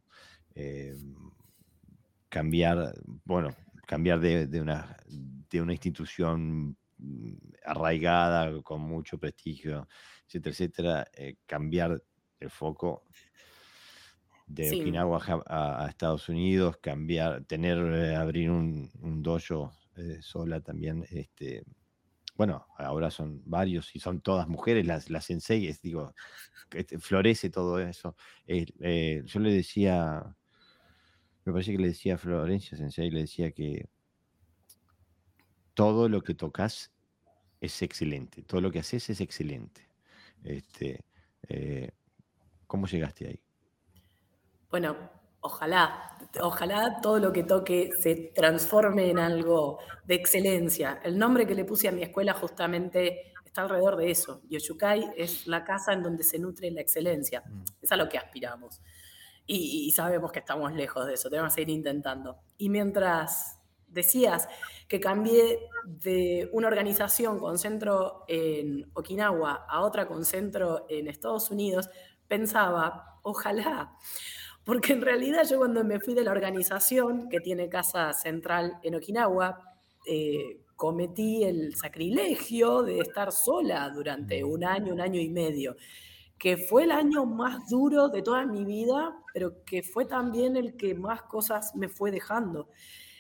cambiar, 2.34 2.96
bueno, 3.26 3.56
cambiar 3.86 4.20
de, 4.20 4.60
una, 4.60 4.98
de 5.08 5.62
una 5.62 5.74
institución 5.74 6.76
mm, 6.98 7.34
arraigada, 7.64 8.60
con 8.64 8.82
mucho 8.82 9.20
prestigio, 9.20 9.88
etcétera, 10.26 10.52
etcétera, 10.52 11.08
eh, 11.14 11.36
cambiar 11.46 12.02
el 12.40 12.50
foco 12.50 13.04
de 14.54 14.82
Okinawa 14.82 15.44
a, 15.48 15.88
Estados 15.90 16.30
Unidos, 16.30 16.78
cambiar, 16.78 17.44
tener, 17.46 17.78
eh, 17.78 18.16
abrir 18.16 18.52
un, 18.52 18.92
dojo 19.24 19.74
eh, 19.98 20.20
sola 20.22 20.62
también, 20.62 21.06
este, 21.10 21.64
bueno, 22.36 22.68
ahora 22.78 23.10
son 23.10 23.42
varios 23.46 23.96
y 23.96 24.00
son 24.00 24.22
todas 24.22 24.48
mujeres, 24.48 24.86
las, 24.86 25.10
las 25.10 25.26
sensei, 25.26 25.74
digo, 25.82 26.14
este, 26.72 27.00
florece 27.00 27.50
todo 27.50 27.80
eso. 27.80 28.16
Eh, 28.46 29.24
yo 29.26 29.40
le 29.40 29.52
decía, 29.52 30.36
me 31.46 31.52
parece 31.54 31.72
que 31.72 31.80
le 31.80 31.88
decía 31.88 32.16
a 32.16 32.18
Florencia 32.18 32.78
Sensei, 32.78 33.10
le 33.10 33.22
decía 33.22 33.52
que 33.52 33.88
todo 35.74 36.10
lo 36.10 36.22
que 36.22 36.36
tocas 36.36 36.92
es 37.60 37.82
excelente, 37.82 38.44
todo 38.44 38.62
lo 38.62 38.72
que 38.72 38.80
haces 38.80 39.10
es 39.10 39.20
excelente. 39.22 39.88
Este, 40.44 41.00
¿Cómo 42.68 42.88
llegaste 42.88 43.28
ahí? 43.28 43.40
Bueno, 44.74 44.98
ojalá, 45.42 46.18
ojalá 46.42 47.00
todo 47.00 47.20
lo 47.20 47.32
que 47.32 47.44
toque 47.44 47.92
se 48.02 48.32
transforme 48.34 49.12
en 49.12 49.20
algo 49.20 49.78
de 50.04 50.16
excelencia. 50.16 51.00
El 51.04 51.20
nombre 51.20 51.46
que 51.46 51.54
le 51.54 51.64
puse 51.64 51.88
a 51.88 51.92
mi 51.92 52.02
escuela 52.02 52.34
justamente 52.34 53.34
está 53.46 53.62
alrededor 53.62 53.98
de 53.98 54.10
eso. 54.10 54.42
Yoshukai 54.50 55.12
es 55.16 55.46
la 55.46 55.64
casa 55.64 55.94
en 55.94 56.02
donde 56.02 56.24
se 56.24 56.40
nutre 56.40 56.72
la 56.72 56.82
excelencia. 56.82 57.44
Mm. 57.46 57.64
Es 57.84 57.92
a 57.92 57.98
lo 57.98 58.10
que 58.10 58.18
aspiramos. 58.18 58.82
Y, 59.46 59.92
sabemos 59.92 60.32
que 60.32 60.40
estamos 60.40 60.74
lejos 60.74 61.06
de 61.06 61.14
eso, 61.14 61.30
tenemos 61.30 61.54
que 61.54 61.62
seguir 61.62 61.76
intentando. 61.76 62.40
Y 62.58 62.70
mientras 62.70 63.60
decías 63.88 64.48
que 64.88 65.00
cambié 65.00 65.60
de 65.86 66.50
una 66.52 66.68
organización 66.68 67.38
con 67.38 67.60
centro 67.60 68.24
en 68.28 68.90
Okinawa 68.96 69.68
a 69.70 69.82
otra 69.82 70.08
con 70.08 70.26
centro 70.26 70.88
en 70.90 71.08
Estados 71.08 71.52
Unidos, 71.52 71.92
pensaba, 72.28 73.20
ojalá 73.22 73.96
porque 74.66 74.94
en 74.94 75.02
realidad 75.02 75.44
yo 75.50 75.58
cuando 75.58 75.84
me 75.84 76.00
fui 76.00 76.14
de 76.14 76.24
la 76.24 76.32
organización, 76.32 77.28
que 77.30 77.40
tiene 77.40 77.70
casa 77.70 78.14
central 78.14 78.80
en 78.84 78.96
Okinawa, 78.96 79.60
eh, 80.06 80.62
cometí 80.76 81.44
el 81.44 81.76
sacrilegio 81.76 82.82
de 82.82 83.00
estar 83.00 83.32
sola 83.32 83.90
durante 83.90 84.44
un 84.44 84.64
año, 84.64 84.94
un 84.94 85.02
año 85.02 85.20
y 85.20 85.30
medio, 85.30 85.76
que 86.38 86.58
fue 86.58 86.84
el 86.84 86.92
año 86.92 87.26
más 87.26 87.70
duro 87.70 88.10
de 88.10 88.22
toda 88.22 88.46
mi 88.46 88.66
vida, 88.66 89.16
pero 89.34 89.64
que 89.64 89.82
fue 89.82 90.06
también 90.06 90.58
el 90.58 90.76
que 90.76 90.94
más 90.94 91.24
cosas 91.24 91.74
me 91.76 91.88
fue 91.88 92.12
dejando, 92.12 92.70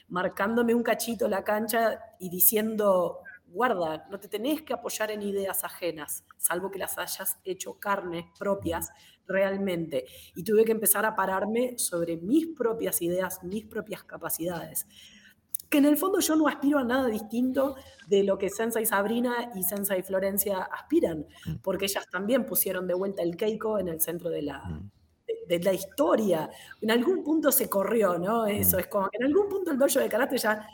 marcándome 0.09 0.75
un 0.75 0.83
cachito 0.83 1.27
la 1.27 1.43
cancha 1.43 1.99
y 2.19 2.29
diciendo, 2.29 3.19
guarda, 3.45 4.07
no 4.09 4.19
te 4.19 4.27
tenés 4.27 4.61
que 4.63 4.73
apoyar 4.73 5.11
en 5.11 5.21
ideas 5.21 5.63
ajenas, 5.63 6.25
salvo 6.37 6.71
que 6.71 6.79
las 6.79 6.97
hayas 6.97 7.39
hecho 7.45 7.79
carne 7.79 8.31
propias 8.37 8.91
realmente. 9.27 10.05
Y 10.35 10.43
tuve 10.43 10.65
que 10.65 10.71
empezar 10.71 11.05
a 11.05 11.15
pararme 11.15 11.77
sobre 11.77 12.17
mis 12.17 12.47
propias 12.47 13.01
ideas, 13.01 13.43
mis 13.43 13.65
propias 13.65 14.03
capacidades. 14.03 14.87
Que 15.69 15.79
en 15.79 15.85
el 15.85 15.97
fondo 15.97 16.19
yo 16.19 16.35
no 16.35 16.47
aspiro 16.47 16.79
a 16.79 16.83
nada 16.83 17.07
distinto 17.07 17.75
de 18.07 18.23
lo 18.23 18.37
que 18.37 18.49
Sensei 18.49 18.85
Sabrina 18.85 19.51
y 19.55 19.63
Sensei 19.63 20.03
Florencia 20.03 20.59
aspiran, 20.59 21.25
mm. 21.45 21.55
porque 21.63 21.85
ellas 21.85 22.07
también 22.11 22.45
pusieron 22.45 22.87
de 22.87 22.93
vuelta 22.93 23.23
el 23.23 23.35
Keiko 23.35 23.79
en 23.79 23.87
el 23.87 23.99
centro 23.99 24.29
de 24.29 24.43
la, 24.43 24.59
mm. 24.59 24.91
de, 25.47 25.59
la 25.59 25.73
historia. 25.73 26.49
En 26.79 26.91
algún 26.91 27.23
punto 27.23 27.51
se 27.51 27.69
corrió, 27.69 28.19
¿no? 28.19 28.45
Eso 28.45 28.77
mm. 28.77 28.79
es 28.81 28.87
como 28.87 29.09
que 29.09 29.17
en 29.17 29.25
algún 29.25 29.49
punto 29.49 29.71
el 29.71 29.79
dojo 29.79 29.99
de 29.99 30.09
karate 30.09 30.37
ya 30.37 30.67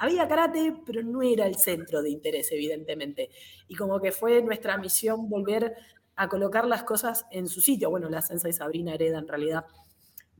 había 0.00 0.26
karate, 0.26 0.76
pero 0.84 1.02
no 1.02 1.20
era 1.20 1.46
el 1.46 1.56
centro 1.56 2.02
de 2.02 2.10
interés, 2.10 2.50
evidentemente. 2.52 3.28
Y 3.68 3.74
como 3.74 4.00
que 4.00 4.12
fue 4.12 4.42
nuestra 4.42 4.78
misión 4.78 5.28
volver 5.28 5.74
a 6.20 6.28
colocar 6.28 6.66
las 6.66 6.82
cosas 6.82 7.24
en 7.30 7.48
su 7.48 7.62
sitio. 7.62 7.88
Bueno, 7.88 8.10
la 8.10 8.20
Sensa 8.20 8.46
y 8.46 8.52
Sabrina 8.52 8.92
heredan 8.92 9.22
en 9.22 9.28
realidad 9.28 9.64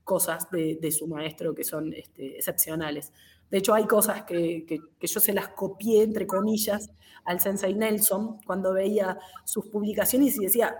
cosas 0.04 0.46
de, 0.50 0.92
su 0.92 1.06
maestro 1.06 1.54
que 1.54 1.64
son 1.64 1.94
este, 1.94 2.36
excepcionales. 2.36 3.14
De 3.50 3.58
hecho, 3.58 3.72
hay 3.72 3.86
cosas 3.86 4.24
que, 4.24 4.66
yo 5.00 5.20
se 5.20 5.32
las 5.32 5.48
copié, 5.48 6.02
entre 6.02 6.26
comillas, 6.26 6.90
al 7.24 7.40
Sensei 7.40 7.74
Nelson 7.74 8.42
cuando 8.44 8.74
veía 8.74 9.18
sus 9.46 9.68
publicaciones 9.68 10.36
y 10.36 10.44
decía, 10.44 10.76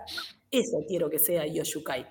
eso 0.50 0.84
quiero 0.86 1.08
que 1.08 1.18
sea 1.18 1.46
Yoshukai, 1.46 2.06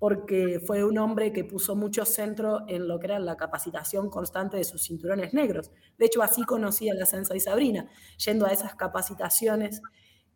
porque 0.00 0.60
fue 0.66 0.82
un 0.82 0.98
hombre 0.98 1.32
que 1.32 1.44
puso 1.44 1.76
mucho 1.76 2.04
centro 2.04 2.64
en 2.66 2.88
lo 2.88 2.98
que 2.98 3.06
era 3.06 3.20
la 3.20 3.36
capacitación 3.36 4.10
constante 4.10 4.56
de 4.56 4.64
sus 4.64 4.82
cinturones 4.82 5.32
negros. 5.32 5.70
De 5.96 6.06
hecho, 6.06 6.24
así 6.24 6.42
conocí 6.42 6.90
a 6.90 6.94
la 6.94 7.06
Sensei 7.06 7.38
Sabrina, 7.38 7.88
yendo 8.16 8.46
a 8.46 8.50
esas 8.50 8.74
capacitaciones 8.74 9.80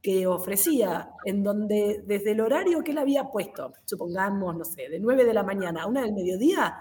que 0.06 0.24
ofrecía, 0.24 1.10
en 1.24 1.42
donde 1.42 2.04
desde 2.06 2.30
el 2.30 2.40
horario 2.40 2.84
que 2.84 2.92
él 2.92 2.98
había 2.98 3.24
puesto, 3.24 3.72
supongamos, 3.84 4.56
no 4.56 4.64
sé, 4.64 4.88
de 4.88 5.00
9 5.00 5.24
de 5.24 5.34
la 5.34 5.42
mañana 5.42 5.82
a 5.82 5.86
1 5.88 6.00
del 6.00 6.12
mediodía, 6.12 6.76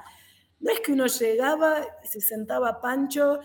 no 0.59 0.71
es 0.71 0.79
que 0.81 0.91
uno 0.91 1.07
llegaba, 1.07 1.81
se 2.03 2.21
sentaba 2.21 2.79
Pancho 2.79 3.39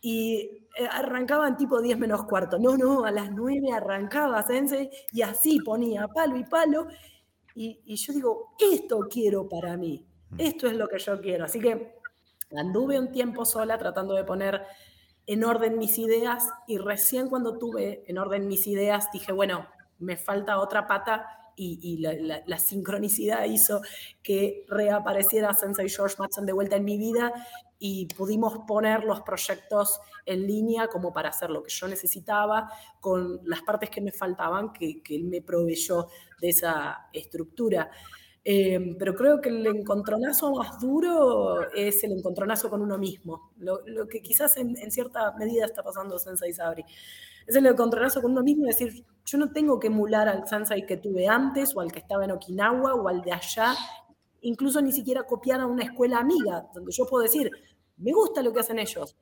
y 0.00 0.68
eh, 0.78 0.86
arrancaban 0.88 1.56
tipo 1.56 1.82
10 1.82 1.98
menos 1.98 2.26
cuarto. 2.26 2.60
No, 2.60 2.76
no, 2.76 3.04
a 3.04 3.10
las 3.10 3.32
9 3.32 3.72
arrancaba 3.72 4.40
Sensei 4.44 4.88
y 5.10 5.22
así 5.22 5.58
ponía 5.62 6.06
palo 6.06 6.36
y 6.36 6.44
palo. 6.44 6.86
Y, 7.56 7.80
y, 7.86 7.96
yo 7.96 8.12
digo, 8.12 8.54
esto 8.60 9.00
quiero 9.10 9.48
para 9.48 9.76
mí, 9.76 10.06
mm. 10.30 10.36
esto 10.38 10.68
es 10.68 10.74
lo 10.74 10.86
que 10.86 11.00
yo 11.00 11.20
quiero. 11.20 11.46
Así 11.46 11.58
que 11.58 11.96
anduve 12.56 13.00
un 13.00 13.10
tiempo 13.10 13.44
sola 13.44 13.78
tratando 13.78 14.14
de 14.14 14.22
poner 14.22 14.62
en 15.26 15.44
orden 15.44 15.78
mis 15.78 15.98
ideas 15.98 16.48
y 16.66 16.78
recién 16.78 17.28
cuando 17.28 17.58
tuve 17.58 18.04
en 18.06 18.18
orden 18.18 18.46
mis 18.46 18.66
ideas 18.66 19.08
dije, 19.12 19.32
bueno, 19.32 19.66
me 19.98 20.16
falta 20.16 20.58
otra 20.58 20.86
pata 20.86 21.26
y, 21.56 21.98
la, 21.98 22.58
sincronicidad 22.58 23.44
hizo 23.44 23.80
que 24.22 24.64
reapareciera 24.68 25.54
Sensei 25.54 25.88
George 25.88 26.16
Matson 26.18 26.46
de 26.46 26.52
vuelta 26.52 26.76
en 26.76 26.84
mi 26.84 26.98
vida 26.98 27.32
y 27.78 28.06
pudimos 28.06 28.58
poner 28.66 29.04
los 29.04 29.20
proyectos 29.20 30.00
en 30.26 30.46
línea 30.46 30.88
como 30.88 31.12
para 31.12 31.28
hacer 31.28 31.50
lo 31.50 31.62
que 31.62 31.72
yo 31.72 31.86
necesitaba 31.86 32.70
con 33.00 33.40
las 33.44 33.62
partes 33.62 33.90
que 33.90 34.00
me 34.00 34.10
faltaban 34.10 34.72
que, 34.72 35.02
que 35.02 35.16
él 35.16 35.24
me 35.24 35.42
proveyó 35.42 36.08
de 36.40 36.48
esa 36.48 37.08
estructura. 37.12 37.90
Eh, 38.46 38.94
pero 38.98 39.14
creo 39.14 39.40
que 39.40 39.48
el 39.48 39.66
encontronazo 39.66 40.52
más 40.52 40.78
duro 40.78 41.70
es 41.72 42.04
el 42.04 42.12
encontronazo 42.12 42.68
con 42.68 42.82
uno 42.82 42.98
mismo, 42.98 43.52
lo, 43.56 43.80
que 44.06 44.20
quizás 44.20 44.58
en, 44.58 44.76
cierta 44.90 45.32
medida 45.38 45.64
está 45.64 45.82
pasando 45.82 46.18
Sensei 46.18 46.52
Sabri. 46.52 46.84
Es 47.46 47.56
el 47.56 47.64
encontronazo 47.66 48.20
con 48.20 48.32
uno 48.32 48.42
mismo, 48.42 48.66
es 48.68 48.78
decir, 48.78 49.04
yo 49.24 49.38
no 49.38 49.50
tengo 49.50 49.80
que 49.80 49.86
emular 49.86 50.28
al 50.28 50.46
Sensei 50.46 50.84
que 50.84 50.98
tuve 50.98 51.26
antes 51.26 51.74
o 51.74 51.80
al 51.80 51.90
que 51.90 52.00
estaba 52.00 52.24
en 52.24 52.32
Okinawa 52.32 52.94
o 52.94 53.08
al 53.08 53.22
de 53.22 53.32
allá, 53.32 53.74
incluso 54.42 54.82
ni 54.82 54.92
siquiera 54.92 55.22
copiar 55.22 55.60
a 55.60 55.66
una 55.66 55.84
escuela 55.84 56.18
amiga, 56.18 56.68
donde 56.74 56.92
yo 56.92 57.06
puedo 57.06 57.22
decir, 57.22 57.50
me 57.96 58.12
gusta 58.12 58.42
lo 58.42 58.52
que 58.52 58.60
hacen 58.60 58.78
ellos 58.78 59.16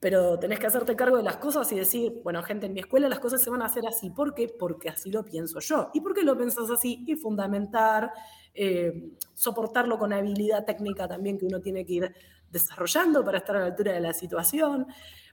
pero 0.00 0.38
tenés 0.38 0.58
que 0.58 0.66
hacerte 0.66 0.96
cargo 0.96 1.18
de 1.18 1.22
las 1.22 1.36
cosas 1.36 1.70
y 1.72 1.76
decir, 1.76 2.22
bueno, 2.24 2.42
gente, 2.42 2.66
en 2.66 2.72
mi 2.72 2.80
escuela 2.80 3.06
las 3.06 3.20
cosas 3.20 3.42
se 3.42 3.50
van 3.50 3.60
a 3.60 3.66
hacer 3.66 3.86
así. 3.86 4.08
¿Por 4.08 4.34
qué? 4.34 4.48
Porque 4.48 4.88
así 4.88 5.10
lo 5.10 5.22
pienso 5.22 5.60
yo. 5.60 5.90
¿Y 5.92 6.00
por 6.00 6.14
qué 6.14 6.22
lo 6.22 6.38
pensás 6.38 6.70
así? 6.70 7.04
Y 7.06 7.16
fundamentar, 7.16 8.10
eh, 8.54 9.12
soportarlo 9.34 9.98
con 9.98 10.14
habilidad 10.14 10.64
técnica 10.64 11.06
también 11.06 11.38
que 11.38 11.44
uno 11.44 11.60
tiene 11.60 11.84
que 11.84 11.92
ir 11.92 12.14
desarrollando 12.50 13.22
para 13.22 13.38
estar 13.38 13.56
a 13.56 13.60
la 13.60 13.66
altura 13.66 13.92
de 13.92 14.00
la 14.00 14.14
situación. 14.14 14.86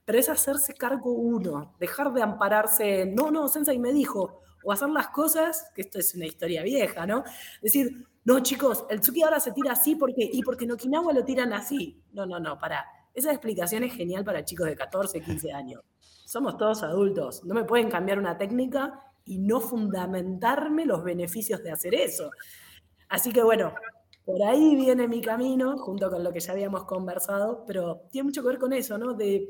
Pero 0.04 0.20
es 0.20 0.28
hacerse 0.28 0.74
cargo 0.74 1.14
uno, 1.14 1.76
dejar 1.80 2.12
de 2.14 2.22
ampararse 2.22 3.06
no, 3.06 3.32
no, 3.32 3.48
Sensei 3.48 3.80
me 3.80 3.94
dijo, 3.94 4.42
o 4.66 4.72
hacer 4.74 4.90
las 4.90 5.08
cosas, 5.10 5.72
que 5.74 5.82
esto 5.82 5.98
es 5.98 6.14
una 6.14 6.26
historia 6.26 6.62
vieja, 6.64 7.06
¿no? 7.06 7.24
Decir, 7.62 8.06
no, 8.26 8.42
chicos, 8.42 8.86
el 8.90 9.00
Tsuki 9.00 9.24
ahora 9.24 9.40
se 9.40 9.54
tira 9.54 9.72
así 9.72 9.96
porque, 9.96 10.30
y 10.30 10.44
porque 10.44 10.66
en 10.66 10.74
Okinawa 10.74 11.14
lo 11.14 11.24
tiran 11.24 11.54
así. 11.54 12.02
No, 12.12 12.26
no, 12.26 12.38
no, 12.40 12.60
para 12.60 12.86
esa 13.18 13.32
explicación 13.32 13.84
es 13.84 13.96
genial 13.96 14.24
para 14.24 14.46
chicos 14.46 14.68
de 14.68 14.76
14, 14.76 15.22
15 15.22 15.52
años. 15.52 15.82
Somos 16.24 16.56
todos 16.56 16.84
adultos. 16.84 17.44
No 17.46 17.56
me 17.56 17.64
pueden 17.64 17.90
cambiar 17.90 18.20
una 18.20 18.38
técnica 18.38 19.02
y 19.26 19.40
no 19.40 19.60
fundamentarme 19.60 20.86
los 20.86 21.04
beneficios 21.04 21.64
de 21.64 21.72
hacer 21.72 21.96
eso. 21.96 22.30
Así 23.10 23.32
que 23.32 23.42
bueno, 23.42 23.74
por 24.24 24.44
ahí 24.44 24.76
viene 24.76 25.08
mi 25.08 25.20
camino, 25.20 25.80
junto 25.80 26.12
con 26.12 26.24
lo 26.24 26.32
que 26.32 26.40
ya 26.40 26.52
habíamos 26.52 26.84
conversado, 26.84 27.64
pero 27.66 28.04
tiene 28.12 28.26
mucho 28.26 28.44
que 28.44 28.50
ver 28.50 28.60
con 28.60 28.72
eso, 28.72 29.00
¿no? 29.00 29.16
De 29.16 29.50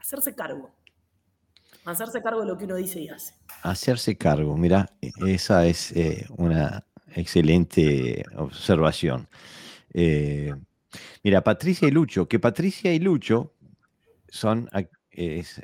hacerse 0.00 0.34
cargo. 0.34 0.70
Hacerse 1.84 2.22
cargo 2.22 2.40
de 2.40 2.46
lo 2.46 2.56
que 2.56 2.64
uno 2.64 2.76
dice 2.76 2.98
y 2.98 3.10
hace. 3.10 3.34
Hacerse 3.62 4.16
cargo, 4.16 4.56
mira, 4.56 4.90
esa 5.26 5.66
es 5.66 5.92
eh, 5.92 6.26
una 6.38 6.86
excelente 7.14 8.24
observación. 8.36 9.28
Eh, 9.92 10.54
Mira, 11.22 11.42
Patricia 11.42 11.88
y 11.88 11.90
Lucho, 11.90 12.28
que 12.28 12.38
Patricia 12.38 12.92
y 12.92 12.98
Lucho 12.98 13.54
son, 14.28 14.68
es, 15.10 15.60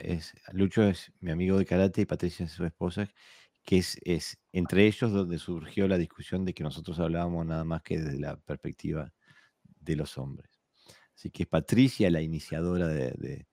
Lucho 0.53 0.83
es 0.83 1.13
mi 1.21 1.31
amigo 1.31 1.59
de 1.59 1.67
karate 1.67 2.03
y 2.03 2.07
Patricia 2.07 2.47
es 2.47 2.53
su 2.53 2.65
esposa, 2.65 3.09
que 3.65 3.79
es, 3.79 3.99
es 4.03 4.39
entre 4.53 4.87
ellos 4.87 5.13
donde 5.13 5.39
surgió 5.39 5.89
la 5.89 5.99
discusión 5.99 6.45
de 6.45 6.55
que 6.55 6.63
nosotros 6.63 6.99
hablábamos 7.01 7.47
nada 7.47 7.65
más 7.65 7.83
que 7.83 7.99
desde 7.99 8.19
la 8.19 8.37
perspectiva 8.37 9.13
de 9.81 9.97
los 9.97 10.19
hombres. 10.19 10.51
Así 11.15 11.31
que 11.31 11.43
es 11.45 11.49
Patricia 11.49 12.11
la 12.11 12.23
iniciadora 12.23 12.89
de, 12.89 13.47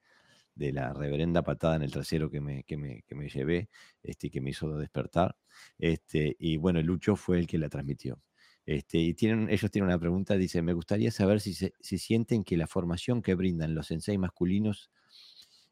la 0.55 0.93
reverenda 0.93 1.43
patada 1.43 1.75
en 1.77 1.81
el 1.81 1.91
trasero 1.91 2.29
que 2.29 2.39
me, 2.39 2.63
que 2.63 2.77
me, 2.77 3.01
que 3.03 3.15
me 3.15 3.27
llevé, 3.27 3.69
este, 4.03 4.29
que 4.29 4.39
me 4.39 4.51
hizo 4.51 4.77
despertar. 4.77 5.35
Este, 5.77 6.35
y 6.39 6.57
bueno, 6.57 6.81
Lucho 6.81 7.15
fue 7.15 7.39
el 7.39 7.47
que 7.47 7.57
la 7.57 7.67
transmitió. 7.67 8.21
Este, 8.65 8.97
y 8.97 9.13
tienen, 9.13 9.49
ellos 9.49 9.69
tienen 9.69 9.89
una 9.89 9.99
pregunta, 9.99 10.35
dice, 10.35 10.61
me 10.61 10.73
gustaría 10.73 11.11
saber 11.11 11.39
si, 11.39 11.53
si 11.53 11.97
sienten 11.97 12.43
que 12.43 12.57
la 12.57 12.67
formación 12.67 13.21
que 13.21 13.35
brindan 13.35 13.75
los 13.75 13.87
sensei 13.87 14.17
masculinos 14.17 14.89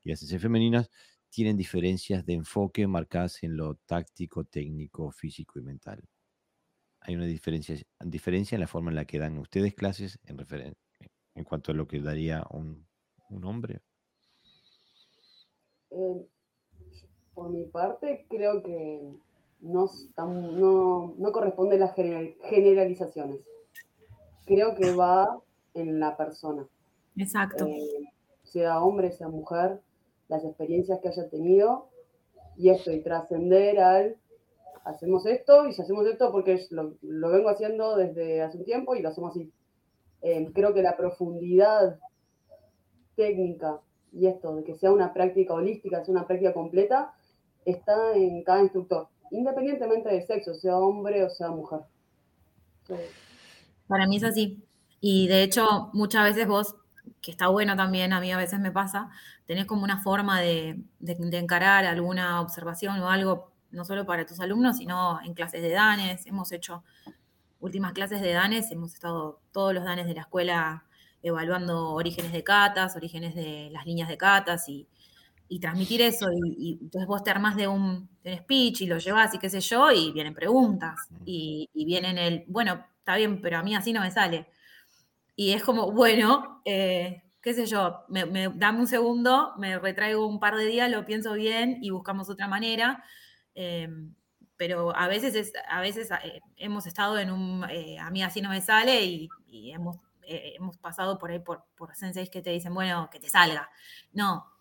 y 0.03 0.09
las 0.09 0.19
sensei 0.19 0.37
femeninas 0.37 0.91
tienen 1.29 1.57
diferencias 1.57 2.23
de 2.25 2.33
enfoque 2.33 2.85
marcadas 2.85 3.41
en 3.41 3.57
lo 3.57 3.75
táctico, 3.75 4.43
técnico, 4.43 5.11
físico 5.11 5.57
y 5.57 5.63
mental. 5.63 6.03
Hay 6.99 7.15
una 7.15 7.25
diferencia, 7.25 7.75
diferencia 7.99 8.55
en 8.55 8.61
la 8.61 8.67
forma 8.67 8.91
en 8.91 8.95
la 8.95 9.05
que 9.05 9.17
dan 9.17 9.39
ustedes 9.39 9.73
clases 9.73 10.19
en, 10.25 10.37
en 11.33 11.43
cuanto 11.43 11.71
a 11.71 11.75
lo 11.75 11.87
que 11.87 11.99
daría 11.99 12.45
un, 12.51 12.85
un 13.29 13.45
hombre. 13.45 13.81
Eh, 15.89 16.27
por 17.33 17.49
mi 17.49 17.65
parte, 17.65 18.25
creo 18.29 18.61
que 18.61 19.01
no, 19.63 19.89
no, 20.17 21.15
no 21.17 21.31
corresponde 21.31 21.77
a 21.77 21.79
las 21.79 21.95
generalizaciones. 21.95 23.39
Creo 24.45 24.75
que 24.75 24.93
va 24.93 25.39
en 25.73 25.99
la 25.99 26.15
persona. 26.17 26.67
Exacto. 27.17 27.65
Eh, 27.65 28.09
sea 28.43 28.81
hombre, 28.81 29.11
sea 29.11 29.29
mujer, 29.29 29.81
las 30.27 30.43
experiencias 30.43 30.99
que 30.99 31.09
haya 31.09 31.29
tenido 31.29 31.87
y 32.57 32.69
esto, 32.69 32.91
y 32.91 33.01
trascender 33.01 33.79
al 33.79 34.17
hacemos 34.83 35.25
esto, 35.25 35.65
y 35.67 35.73
si 35.73 35.81
hacemos 35.81 36.05
esto 36.07 36.31
porque 36.31 36.65
lo, 36.71 36.95
lo, 37.01 37.29
vengo 37.29 37.49
haciendo 37.49 37.95
desde 37.95 38.41
hace 38.41 38.57
un 38.57 38.65
tiempo 38.65 38.95
y 38.95 39.01
lo 39.01 39.09
hacemos 39.09 39.31
así. 39.31 39.51
Eh, 40.21 40.51
creo 40.53 40.73
que 40.73 40.81
la 40.81 40.97
profundidad 40.97 41.99
técnica 43.15 43.79
y 44.11 44.27
esto, 44.27 44.55
de 44.55 44.63
que 44.63 44.75
sea 44.75 44.91
una 44.91 45.13
práctica 45.13 45.53
holística, 45.53 46.03
sea 46.03 46.11
una 46.11 46.27
práctica 46.27 46.53
completa, 46.53 47.13
está 47.65 48.15
en 48.15 48.43
cada 48.43 48.61
instructor, 48.61 49.07
independientemente 49.33 50.09
del 50.09 50.25
sexo, 50.25 50.53
sea 50.53 50.77
hombre 50.77 51.23
o 51.23 51.29
sea 51.29 51.49
mujer. 51.49 51.81
Para 53.87 54.07
mí 54.07 54.17
es 54.17 54.23
así. 54.23 54.63
Y 55.01 55.27
de 55.27 55.43
hecho, 55.43 55.89
muchas 55.93 56.23
veces 56.23 56.47
vos, 56.47 56.75
que 57.21 57.31
está 57.31 57.47
bueno 57.47 57.75
también, 57.75 58.13
a 58.13 58.21
mí 58.21 58.31
a 58.31 58.37
veces 58.37 58.59
me 58.59 58.71
pasa, 58.71 59.09
tenés 59.45 59.65
como 59.65 59.83
una 59.83 60.01
forma 60.01 60.39
de, 60.39 60.79
encarar 61.01 61.85
alguna 61.85 62.41
observación 62.41 62.99
o 62.99 63.09
algo, 63.09 63.51
no 63.71 63.83
solo 63.85 64.05
para 64.05 64.25
tus 64.25 64.39
alumnos, 64.39 64.77
sino 64.77 65.19
en 65.21 65.33
clases 65.33 65.61
de 65.61 65.71
danes. 65.71 66.25
Hemos 66.27 66.51
hecho 66.51 66.83
últimas 67.59 67.93
clases 67.93 68.21
de 68.21 68.33
danes, 68.33 68.71
hemos 68.71 68.93
estado 68.93 69.41
todos 69.51 69.73
los 69.73 69.83
danes 69.83 70.05
de 70.05 70.13
la 70.13 70.21
escuela 70.21 70.85
evaluando 71.23 71.91
orígenes 71.91 72.33
de 72.33 72.43
catas, 72.43 72.95
orígenes 72.95 73.33
de 73.33 73.69
las 73.71 73.85
líneas 73.85 74.09
de 74.09 74.17
catas 74.17 74.69
y, 74.69 74.87
transmitir 75.59 76.01
eso. 76.01 76.27
Y, 76.31 76.79
entonces 76.81 77.07
vos 77.07 77.23
te 77.23 77.31
armás 77.31 77.55
de 77.55 77.67
un, 77.67 78.09
speech 78.25 78.81
y 78.81 78.87
lo 78.87 78.97
llevas 78.99 79.33
y 79.33 79.39
qué 79.39 79.49
sé 79.49 79.59
yo, 79.59 79.91
y 79.91 80.11
vienen 80.11 80.33
preguntas. 80.33 81.07
Y, 81.25 81.69
vienen 81.73 82.17
el, 82.17 82.45
bueno, 82.47 82.85
está 82.97 83.15
bien, 83.17 83.41
pero 83.41 83.57
a 83.57 83.63
mí 83.63 83.75
así 83.75 83.93
no 83.93 84.01
me 84.01 84.11
sale. 84.11 84.47
Y 85.35 85.51
es 85.51 85.63
como, 85.63 85.91
bueno, 85.91 86.61
eh, 86.65 87.23
qué 87.41 87.53
sé 87.53 87.65
yo, 87.65 88.05
me, 88.09 88.49
dame 88.55 88.79
un 88.79 88.87
segundo, 88.87 89.53
me 89.57 89.79
retraigo 89.79 90.27
un 90.27 90.39
par 90.39 90.55
de 90.55 90.65
días, 90.65 90.89
lo 90.89 91.05
pienso 91.05 91.33
bien 91.33 91.79
y 91.81 91.89
buscamos 91.89 92.29
otra 92.29 92.47
manera. 92.47 93.03
Eh, 93.55 93.89
pero 94.55 94.95
a 94.95 95.07
veces, 95.07 95.51
a 95.67 95.81
veces 95.81 96.09
eh, 96.11 96.39
hemos 96.57 96.85
estado 96.85 97.17
en 97.19 97.31
un, 97.31 97.63
a 97.63 98.09
mí 98.11 98.23
así 98.23 98.41
no 98.41 98.49
me 98.49 98.61
sale 98.61 99.03
y, 99.03 99.29
hemos, 99.71 99.97
hemos 100.25 100.77
pasado 100.77 101.17
por 101.17 101.31
ahí 101.31 101.39
por, 101.39 101.65
por 101.75 101.95
senseis 101.95 102.29
que 102.29 102.41
te 102.41 102.51
dicen, 102.51 102.73
bueno, 102.73 103.09
que 103.11 103.19
te 103.19 103.29
salga. 103.29 103.69
No, 104.13 104.52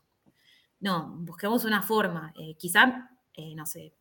no, 0.82 1.16
busquemos 1.20 1.64
una 1.64 1.80
forma. 1.80 2.34
quizá, 2.58 3.10
no 3.56 3.64
sé, 3.64 3.94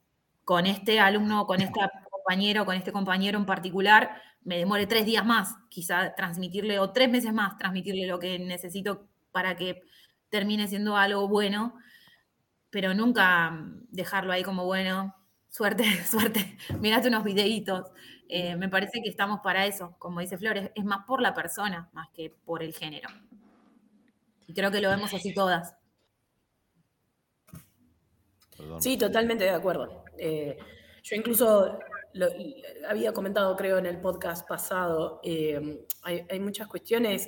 con 0.44 0.66
este 0.66 1.00
alumno, 1.00 1.48
con 1.48 1.62
este 1.62 1.80
compañero, 2.12 2.66
con 2.66 2.76
este 2.76 2.92
compañero 2.92 3.40
en 3.40 3.46
particular, 3.46 4.22
me 4.44 4.58
demore 4.58 4.88
tres 4.88 5.06
días 5.06 5.26
más, 5.26 5.56
quizá 5.70 6.14
transmitirle, 6.16 6.80
o 6.80 6.92
tres 6.92 7.10
meses 7.10 7.34
más, 7.34 7.58
transmitirle 7.58 8.08
lo 8.08 8.20
que 8.20 8.40
necesito 8.40 9.08
para 9.32 9.56
que 9.56 9.84
termine 10.30 10.68
siendo 10.68 10.98
algo 10.98 11.28
bueno, 11.28 11.76
pero 12.70 12.94
nunca 12.94 13.52
mm, 13.52 13.88
dejarlo 13.92 14.34
ahí 14.34 14.44
como 14.44 14.66
bueno. 14.66 15.16
Suerte, 15.50 15.84
suerte. 16.06 16.58
Mirate 16.80 17.10
unos 17.10 17.24
videitos. 17.24 17.92
Eh, 18.30 18.56
me 18.56 18.70
parece 18.70 19.02
que 19.04 19.10
estamos 19.10 19.42
para 19.42 19.66
eso, 19.66 19.96
como 20.00 20.22
dice 20.22 20.38
Flores, 20.38 20.72
es 20.74 20.86
más 20.86 21.06
por 21.06 21.22
la 21.22 21.34
persona, 21.34 21.90
más 21.94 22.10
que 22.14 22.30
por 22.46 22.64
el 22.64 22.74
género. 22.74 23.10
Y 24.48 24.54
creo 24.54 24.72
que 24.72 24.82
lo 24.82 24.90
vemos 24.90 25.14
así 25.14 25.34
todas. 25.34 25.76
Sí, 28.80 28.98
totalmente 28.98 29.44
de 29.44 29.52
acuerdo. 29.52 30.04
Eh, 30.18 30.58
yo 31.04 31.16
incluso 31.16 31.80
lo, 32.14 32.28
había 32.88 33.14
comentado, 33.14 33.56
creo, 33.56 33.78
en 33.78 33.86
el 33.86 34.00
podcast 34.00 34.48
pasado, 34.48 35.20
eh, 35.24 35.86
hay, 36.04 36.40
muchas 36.40 36.68
cuestiones 36.68 37.28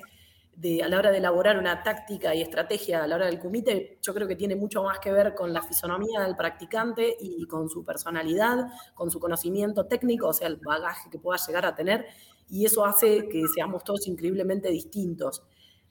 de, 0.56 0.84
a 0.84 0.88
la 0.88 1.00
hora 1.00 1.12
de 1.12 1.18
elaborar 1.18 1.58
una 1.58 1.82
táctica 1.82 2.36
y 2.36 2.42
estrategia 2.42 3.04
a 3.04 3.08
la 3.08 3.16
hora 3.16 3.26
del 3.26 3.40
comité, 3.40 3.98
yo 4.02 4.14
creo 4.14 4.28
que 4.28 4.36
tiene 4.36 4.56
mucho 4.56 4.84
más 4.84 5.00
que 5.00 5.12
ver 5.12 5.34
con 5.34 5.52
la 5.54 5.64
fisonomía 5.64 6.22
del 6.22 6.36
practicante 6.36 7.16
y 7.20 7.46
con 7.48 7.70
su 7.70 7.84
personalidad, 7.84 8.68
con 8.94 9.10
su 9.10 9.20
conocimiento 9.20 9.86
técnico, 9.86 10.28
o 10.28 10.34
sea, 10.34 10.48
el 10.48 10.58
bagaje 10.58 11.10
que 11.10 11.18
pueda 11.18 11.40
llegar 11.46 11.66
a 11.66 11.76
tener, 11.76 12.06
y 12.50 12.66
eso 12.66 12.86
hace 12.86 13.28
que 13.30 13.44
seamos 13.48 13.84
todos 13.84 14.08
increíblemente 14.08 14.70
distintos. 14.70 15.44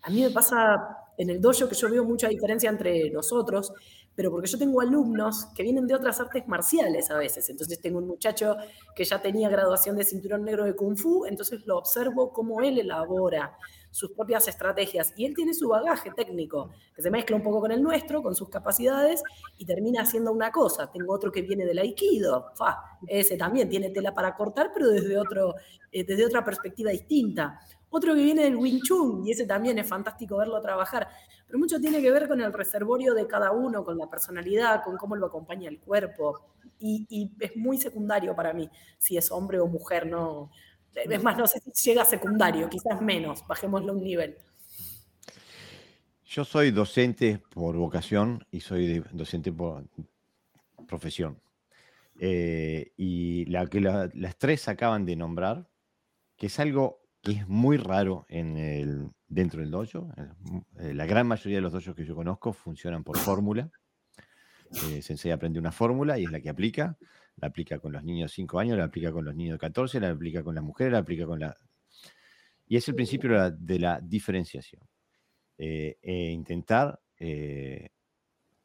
A 0.02 0.10
mí 0.10 0.22
me 0.22 0.30
pasa 0.30 0.98
en 1.16 1.30
el 1.30 1.40
dojo 1.40 1.68
que 1.68 1.74
yo 1.74 1.90
veo 1.90 2.04
mucha 2.04 2.28
diferencia 2.28 2.70
entre 2.70 3.10
nosotros 3.10 3.72
pero 4.14 4.30
porque 4.30 4.48
yo 4.48 4.58
tengo 4.58 4.80
alumnos 4.80 5.46
que 5.54 5.62
vienen 5.62 5.86
de 5.86 5.94
otras 5.94 6.20
artes 6.20 6.46
marciales 6.46 7.10
a 7.10 7.16
veces. 7.16 7.48
Entonces 7.48 7.80
tengo 7.80 7.98
un 7.98 8.06
muchacho 8.06 8.56
que 8.94 9.04
ya 9.04 9.20
tenía 9.20 9.48
graduación 9.48 9.96
de 9.96 10.04
cinturón 10.04 10.44
negro 10.44 10.64
de 10.64 10.74
Kung 10.74 10.96
Fu, 10.96 11.26
entonces 11.26 11.66
lo 11.66 11.78
observo 11.78 12.32
cómo 12.32 12.60
él 12.60 12.78
elabora 12.78 13.56
sus 13.92 14.10
propias 14.10 14.48
estrategias 14.48 15.12
y 15.16 15.26
él 15.26 15.34
tiene 15.34 15.54
su 15.54 15.68
bagaje 15.68 16.10
técnico 16.10 16.70
que 16.94 17.02
se 17.02 17.10
mezcla 17.10 17.36
un 17.36 17.42
poco 17.42 17.60
con 17.60 17.70
el 17.70 17.80
nuestro, 17.80 18.22
con 18.22 18.34
sus 18.34 18.48
capacidades 18.48 19.22
y 19.58 19.64
termina 19.64 20.02
haciendo 20.02 20.32
una 20.32 20.50
cosa. 20.50 20.90
Tengo 20.90 21.14
otro 21.14 21.30
que 21.30 21.42
viene 21.42 21.64
del 21.64 21.78
aikido, 21.78 22.46
fa, 22.56 22.98
ese 23.06 23.36
también 23.36 23.68
tiene 23.68 23.90
tela 23.90 24.12
para 24.12 24.34
cortar, 24.34 24.70
pero 24.74 24.88
desde, 24.88 25.16
otro, 25.16 25.54
eh, 25.92 26.04
desde 26.04 26.26
otra 26.26 26.44
perspectiva 26.44 26.90
distinta. 26.90 27.60
Otro 27.94 28.14
que 28.14 28.22
viene 28.22 28.44
del 28.44 28.56
Wing 28.56 28.80
Chun, 28.80 29.26
y 29.26 29.32
ese 29.32 29.46
también 29.46 29.78
es 29.78 29.86
fantástico 29.86 30.38
verlo 30.38 30.58
trabajar. 30.62 31.08
Pero 31.46 31.58
mucho 31.58 31.78
tiene 31.78 32.00
que 32.00 32.10
ver 32.10 32.26
con 32.26 32.40
el 32.40 32.50
reservorio 32.50 33.12
de 33.12 33.26
cada 33.26 33.52
uno, 33.52 33.84
con 33.84 33.98
la 33.98 34.08
personalidad, 34.08 34.82
con 34.82 34.96
cómo 34.96 35.14
lo 35.14 35.26
acompaña 35.26 35.68
el 35.68 35.78
cuerpo. 35.78 36.40
Y, 36.78 37.30
es 37.38 37.54
muy 37.54 37.76
secundario 37.76 38.34
para 38.34 38.54
mí 38.54 38.70
si 38.96 39.18
es 39.18 39.30
hombre 39.30 39.60
o 39.60 39.66
mujer. 39.66 40.06
No, 40.06 40.50
es 40.94 41.22
más, 41.22 41.36
no 41.36 41.46
sé 41.46 41.60
si 41.60 41.90
llega 41.90 42.02
a 42.02 42.06
secundario, 42.06 42.68
quizás 42.68 43.00
menos, 43.00 43.46
bajémoslo 43.46 43.92
un 43.92 44.02
nivel. 44.02 44.36
Yo 46.26 46.44
soy 46.44 46.70
docente 46.70 47.42
por 47.50 47.76
vocación 47.76 48.46
y 48.50 48.60
soy 48.60 49.04
docente 49.12 49.52
por 49.52 49.84
profesión. 50.86 51.40
Eh, 52.18 52.92
y 52.96 53.44
la 53.46 53.66
que 53.66 53.80
las 53.80 54.36
tres 54.38 54.68
acaban 54.68 55.04
de 55.04 55.16
nombrar, 55.16 55.68
que 56.36 56.46
es 56.46 56.58
algo 56.58 57.02
que 57.20 57.32
es 57.32 57.48
muy 57.48 57.76
raro 57.76 58.26
dentro 59.28 59.60
del 59.60 59.70
dojo. 59.70 60.12
Eh, 60.78 60.94
la 60.94 61.06
gran 61.06 61.26
mayoría 61.26 61.58
de 61.58 61.62
los 61.62 61.72
dojos 61.72 61.94
que 61.94 62.04
yo 62.04 62.14
conozco 62.14 62.52
funcionan 62.52 63.04
por 63.04 63.16
fórmula. 63.18 63.70
Eh, 64.88 65.02
Sensei 65.02 65.30
aprende 65.30 65.58
una 65.58 65.72
fórmula 65.72 66.18
y 66.18 66.24
es 66.24 66.30
la 66.30 66.40
que 66.40 66.48
aplica. 66.48 66.96
La 67.36 67.48
aplica 67.48 67.78
con 67.78 67.92
los 67.92 68.04
niños 68.04 68.30
de 68.30 68.34
5 68.34 68.58
años, 68.58 68.78
la 68.78 68.84
aplica 68.84 69.12
con 69.12 69.24
los 69.24 69.34
niños 69.34 69.54
de 69.54 69.58
14, 69.58 70.00
la 70.00 70.10
aplica 70.10 70.42
con 70.42 70.54
las 70.54 70.64
mujeres, 70.64 70.92
la 70.92 70.98
aplica 70.98 71.26
con 71.26 71.40
la... 71.40 71.56
Y 72.66 72.76
es 72.76 72.88
el 72.88 72.94
principio 72.94 73.50
de 73.50 73.78
la, 73.78 74.00
diferenciación. 74.00 74.82
Eh, 75.58 75.98
e 76.02 76.30
intentar 76.30 76.98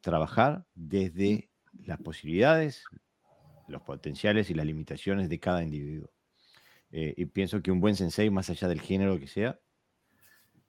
trabajar 0.02 0.66
desde 0.74 1.50
las 1.86 2.00
posibilidades, 2.00 2.84
los 3.68 3.82
potenciales 3.82 4.50
y 4.50 4.54
las 4.54 4.66
limitaciones 4.66 5.30
de 5.30 5.40
cada 5.40 5.64
individuo. 5.64 6.10
Eh, 6.92 7.14
y 7.18 7.26
pienso 7.26 7.62
que 7.62 7.72
un 7.72 7.82
buen 7.82 7.96
sensei, 7.96 8.30
más 8.30 8.50
allá 8.50 8.68
del 8.68 8.82
género 8.82 9.20
que 9.20 9.28
sea, 9.28 9.60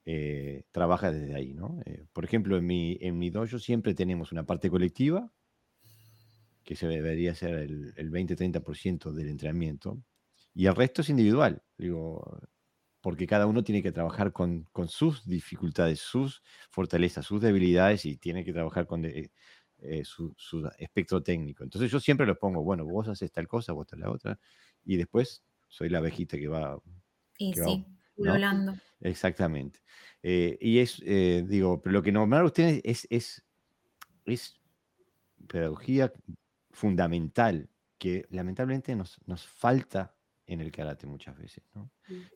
eh, 0.05 0.63
trabaja 0.71 1.11
desde 1.11 1.35
ahí, 1.35 1.53
¿no? 1.53 1.79
Eh, 1.85 2.05
por 2.13 2.25
ejemplo, 2.25 2.57
en 2.57 2.65
mi, 2.65 2.97
en 3.01 3.17
mi 3.17 3.29
dojo 3.29 3.59
siempre 3.59 3.93
tenemos 3.93 4.31
una 4.31 4.45
parte 4.45 4.69
colectiva, 4.69 5.31
que 6.63 6.75
se 6.75 6.87
debería 6.87 7.35
ser 7.35 7.55
el, 7.55 7.93
el 7.95 8.11
20-30% 8.11 9.11
del 9.11 9.29
entrenamiento, 9.29 10.01
y 10.53 10.65
el 10.65 10.75
resto 10.75 11.01
es 11.01 11.09
individual, 11.09 11.61
digo, 11.77 12.41
porque 13.01 13.27
cada 13.27 13.45
uno 13.45 13.63
tiene 13.63 13.81
que 13.81 13.91
trabajar 13.91 14.33
con, 14.33 14.63
con 14.71 14.89
sus 14.89 15.25
dificultades, 15.25 15.99
sus 15.99 16.43
fortalezas, 16.69 17.25
sus 17.25 17.41
debilidades, 17.41 18.05
y 18.05 18.17
tiene 18.17 18.43
que 18.43 18.53
trabajar 18.53 18.85
con 18.85 19.05
su, 20.03 20.33
su, 20.37 20.69
espectro 20.77 21.23
técnico. 21.23 21.63
Entonces 21.63 21.89
yo 21.89 21.99
siempre 21.99 22.25
los 22.25 22.37
pongo, 22.37 22.63
bueno, 22.63 22.85
vos 22.85 23.07
haces 23.07 23.31
tal 23.31 23.47
cosa, 23.47 23.73
vos 23.73 23.87
haces 23.87 23.99
la 23.99 24.11
otra, 24.11 24.39
y 24.83 24.97
después 24.97 25.43
soy 25.69 25.89
la 25.89 25.99
abejita 25.99 26.37
que 26.37 26.47
va. 26.47 26.77
Y 27.37 27.53
sí, 27.53 27.85
volando. 28.17 28.75
Exactamente. 28.99 29.79
Eh, 30.21 30.57
y 30.59 30.79
es, 30.79 31.01
eh, 31.05 31.45
digo, 31.47 31.81
pero 31.81 31.93
lo 31.93 32.03
que 32.03 32.11
nombraron 32.11 32.47
ustedes 32.47 32.81
es, 32.83 33.07
es, 33.09 33.45
es 34.25 34.59
pedagogía 35.47 36.11
fundamental 36.79 37.69
que 37.97 38.25
lamentablemente 38.29 38.95
nos, 38.95 39.19
nos 39.25 39.45
falta 39.45 40.15
en 40.47 40.61
el 40.61 40.71
karate 40.71 41.05
muchas 41.07 41.37
veces. 41.37 41.61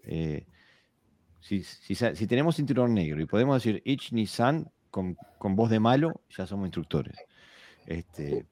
Eh, 0.03 0.45
si, 1.40 2.28
tenemos 2.28 2.57
cinturón 2.57 2.94
negro 2.94 3.22
y 3.22 3.26
podemos 3.26 3.64
decir 3.64 3.82
Ich 3.86 4.11
Nissan 4.11 4.70
con, 4.91 5.15
con 5.38 5.56
voz 5.56 5.70
de 5.70 5.80
malo, 5.80 6.22
ya 6.30 6.45
somos 6.45 6.68
instructores. 6.68 7.15
Este, 7.86 8.45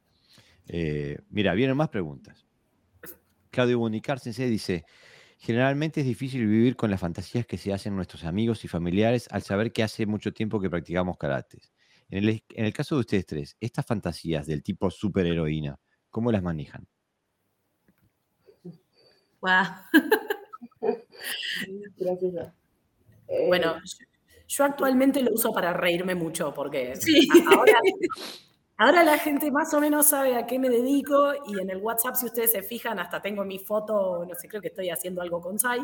eh, 0.68 1.20
mira, 1.30 1.54
vienen 1.54 1.76
más 1.76 1.90
preguntas. 1.90 2.46
Claudio 3.50 3.80
Bonicar 3.80 4.20
Sensei 4.20 4.50
dice, 4.50 4.86
generalmente 5.40 6.00
es 6.00 6.08
difícil 6.08 6.48
vivir 6.48 6.78
con 6.78 6.90
las 6.90 7.02
fantasías 7.02 7.46
que 7.46 7.58
se 7.58 7.74
hacen 7.74 7.98
nuestros 7.98 8.24
amigos 8.24 8.64
y 8.64 8.70
familiares 8.70 9.28
al 9.30 9.42
saber 9.42 9.74
que 9.74 9.84
hace 9.84 10.06
mucho 10.06 10.32
tiempo 10.32 10.62
que 10.62 10.70
practicamos 10.70 11.18
karate. 11.18 11.60
En 12.12 12.26
el, 12.26 12.44
en 12.50 12.66
el 12.66 12.74
caso 12.74 12.96
de 12.96 13.02
ustedes 13.02 13.26
tres, 13.26 13.58
estas 13.62 13.86
fantasías 13.86 14.46
del 14.46 14.62
tipo 14.62 14.92
superheroína, 14.92 15.80
¿cómo 16.10 16.30
las 16.30 16.44
manejan? 16.44 16.86
Wow. 19.40 19.66
Gracias. 21.98 22.54
bueno, 23.48 23.78
eh, 23.78 24.06
yo 24.46 24.64
actualmente 24.66 25.24
lo 25.24 25.34
uso 25.34 25.54
para 25.54 25.72
reírme 25.72 26.14
mucho 26.14 26.54
porque 26.54 26.98
sí. 26.98 27.30
ahora, 28.78 29.04
la 29.04 29.18
gente 29.18 29.50
más 29.50 29.74
o 29.74 29.80
menos 29.80 30.08
sabe 30.08 30.36
a 30.36 30.46
qué 30.46 30.60
me 30.60 30.70
dedico 30.70 31.34
y 31.48 31.62
en 31.62 31.70
el 31.70 31.78
WhatsApp, 31.78 32.16
si 32.16 32.26
ustedes 32.26 32.52
se 32.52 32.62
fijan, 32.62 33.00
hasta 33.00 33.22
tengo 33.22 33.46
mi 33.46 33.58
foto, 33.58 34.26
no 34.26 34.36
sé, 34.36 34.50
creo 34.50 34.62
que 34.62 34.68
estoy 34.68 34.90
haciendo 34.90 35.22
algo 35.22 35.40
con 35.40 35.58
SAI. 35.58 35.80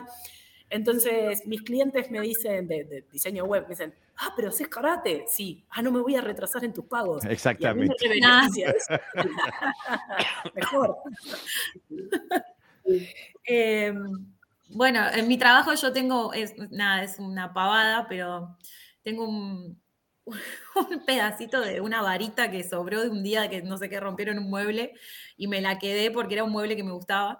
Entonces, 0.69 1.47
mis 1.47 1.61
clientes 1.61 2.11
me 2.11 2.19
dicen 2.21 2.67
de, 2.67 3.05
diseño 3.11 3.45
web, 3.45 3.63
me 3.63 3.69
dicen, 3.69 3.93
ah, 4.17 4.33
pero 4.35 4.49
haces 4.49 4.67
karate. 4.67 5.25
Sí, 5.27 5.65
ah, 5.69 5.81
no 5.81 5.91
me 5.91 6.01
voy 6.01 6.15
a 6.15 6.21
retrasar 6.21 6.63
en 6.65 6.73
tus 6.73 6.85
pagos. 6.85 7.23
Exactamente. 7.25 7.95
Mejor. 10.55 10.97
eh, 13.47 13.93
bueno, 14.69 15.01
en 15.13 15.27
mi 15.27 15.37
trabajo 15.37 15.73
yo 15.73 15.93
tengo, 15.93 16.33
es, 16.33 16.53
nada, 16.71 17.03
es 17.03 17.19
una 17.19 17.53
pavada, 17.53 18.07
pero 18.09 18.57
tengo 19.03 19.27
un, 19.27 19.81
pedacito 21.05 21.61
de 21.61 21.79
una 21.79 22.01
varita 22.01 22.51
que 22.51 22.63
sobró 22.63 23.01
de 23.01 23.09
un 23.09 23.23
día 23.23 23.49
que 23.49 23.61
no 23.61 23.77
sé 23.77 23.89
qué 23.89 23.99
rompieron 23.99 24.37
un 24.37 24.49
mueble 24.49 24.93
y 25.37 25.47
me 25.47 25.61
la 25.61 25.79
quedé 25.79 26.11
porque 26.11 26.33
era 26.33 26.43
un 26.43 26.51
mueble 26.51 26.75
que 26.75 26.83
me 26.83 26.91
gustaba. 26.91 27.39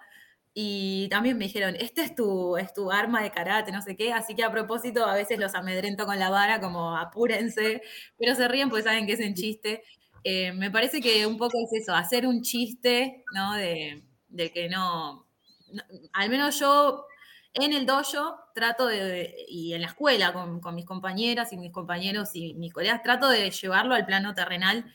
Y 0.60 1.08
también 1.10 1.38
me 1.38 1.46
dijeron, 1.46 1.76
este 1.80 2.02
es 2.02 2.16
tu, 2.16 2.58
es 2.58 2.74
tu 2.74 2.92
arma 2.92 3.22
de 3.22 3.30
karate, 3.30 3.72
no 3.72 3.84
sé 3.84 3.96
qué. 3.96 4.12
Así 4.12 4.34
que 4.34 4.44
a 4.44 4.52
propósito, 4.52 5.06
a 5.06 5.14
veces 5.14 5.38
los 5.38 5.54
amedrento 5.54 6.08
con 6.08 6.18
la 6.18 6.32
vara, 6.32 6.60
como 6.60 6.98
apúrense, 6.98 7.84
pero 8.18 8.34
se 8.34 8.48
ríen 8.48 8.70
pues 8.70 8.86
saben 8.86 9.06
que 9.06 9.14
es 9.14 9.20
un 9.20 9.36
chiste. 9.36 9.84
Eh, 10.24 10.54
me 10.54 10.72
parece 10.72 11.00
que 11.00 11.28
un 11.28 11.38
poco 11.38 11.60
es 11.64 11.84
eso, 11.84 11.94
hacer 11.94 12.26
un 12.26 12.42
chiste, 12.42 13.24
¿no? 13.36 13.54
De, 13.54 14.04
de 14.30 14.52
que 14.52 14.68
no, 14.68 15.28
no, 15.72 15.84
al 16.14 16.32
menos 16.32 16.60
yo 16.60 17.06
en 17.54 17.74
el 17.74 17.86
dojo 17.86 18.40
trato 18.56 18.88
de, 18.88 19.36
y 19.48 19.74
en 19.74 19.82
la 19.82 19.88
escuela 19.90 20.34
con, 20.34 20.74
mis 20.74 20.86
compañeras 20.86 21.54
y 21.54 21.58
mis 21.58 21.72
compañeros 21.72 22.32
y 22.34 22.56
mis 22.56 22.74
colegas, 22.74 23.04
trato 23.04 23.30
de 23.30 23.52
llevarlo 23.52 23.94
al 23.94 24.08
plano 24.08 24.34
terrenal 24.34 24.92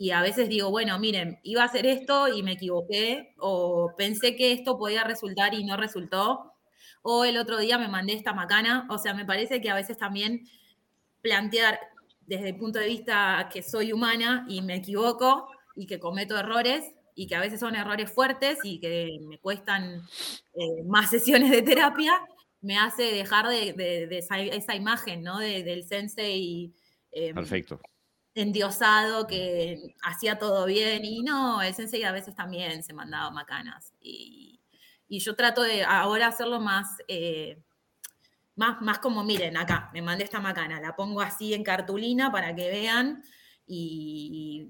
y 0.00 0.12
a 0.12 0.22
veces 0.22 0.48
digo, 0.48 0.70
bueno, 0.70 0.98
miren, 0.98 1.38
iba 1.42 1.60
a 1.60 1.66
hacer 1.66 1.84
esto 1.84 2.26
y 2.26 2.42
me 2.42 2.52
equivoqué, 2.52 3.34
o 3.36 3.92
pensé 3.98 4.34
que 4.34 4.50
esto 4.52 4.78
podía 4.78 5.04
resultar 5.04 5.52
y 5.52 5.62
no 5.62 5.76
resultó, 5.76 6.54
o 7.02 7.26
el 7.26 7.36
otro 7.36 7.58
día 7.58 7.76
me 7.76 7.86
mandé 7.86 8.14
esta 8.14 8.32
macana, 8.32 8.86
o 8.88 8.96
sea, 8.96 9.12
me 9.12 9.26
parece 9.26 9.60
que 9.60 9.68
a 9.68 9.74
veces 9.74 9.98
también 9.98 10.48
plantear 11.20 11.78
desde 12.22 12.48
el 12.48 12.56
punto 12.56 12.78
de 12.78 12.86
vista 12.86 13.50
que 13.52 13.62
soy 13.62 13.92
humana 13.92 14.46
y 14.48 14.62
me 14.62 14.76
equivoco 14.76 15.46
y 15.76 15.86
que 15.86 16.00
cometo 16.00 16.34
errores, 16.38 16.94
y 17.14 17.26
que 17.26 17.36
a 17.36 17.40
veces 17.40 17.60
son 17.60 17.76
errores 17.76 18.10
fuertes 18.10 18.58
y 18.62 18.80
que 18.80 19.18
me 19.20 19.36
cuestan 19.36 20.00
eh, 20.54 20.82
más 20.86 21.10
sesiones 21.10 21.50
de 21.50 21.60
terapia, 21.60 22.18
me 22.62 22.78
hace 22.78 23.02
dejar 23.02 23.48
de, 23.48 24.08
esa, 24.12 24.74
imagen, 24.74 25.22
¿no? 25.22 25.40
del 25.40 25.84
sensei 25.84 26.72
em, 27.12 27.34
Perfecto. 27.34 27.82
Endiosado 28.34 29.26
que 29.26 29.94
hacía 30.02 30.38
todo 30.38 30.66
bien 30.66 31.04
y 31.04 31.22
no, 31.22 31.62
el 31.62 31.74
sensei 31.74 32.04
a 32.04 32.12
veces 32.12 32.34
también 32.34 32.82
se 32.82 32.92
mandaba 32.92 33.30
macanas 33.30 33.92
y, 34.00 34.56
yo 35.08 35.34
trato 35.34 35.62
de 35.62 35.82
ahora 35.82 36.28
hacerlo 36.28 36.60
más, 36.60 36.98
eh, 37.08 37.60
más, 38.54 38.80
más 38.80 39.00
como, 39.00 39.24
miren, 39.24 39.56
acá, 39.56 39.90
me 39.92 40.02
mandé 40.02 40.22
esta 40.22 40.38
macana, 40.38 40.80
la 40.80 40.94
pongo 40.94 41.20
así 41.20 41.52
en 41.52 41.64
cartulina 41.64 42.30
para 42.30 42.54
que 42.54 42.70
vean 42.70 43.24
y 43.66 44.68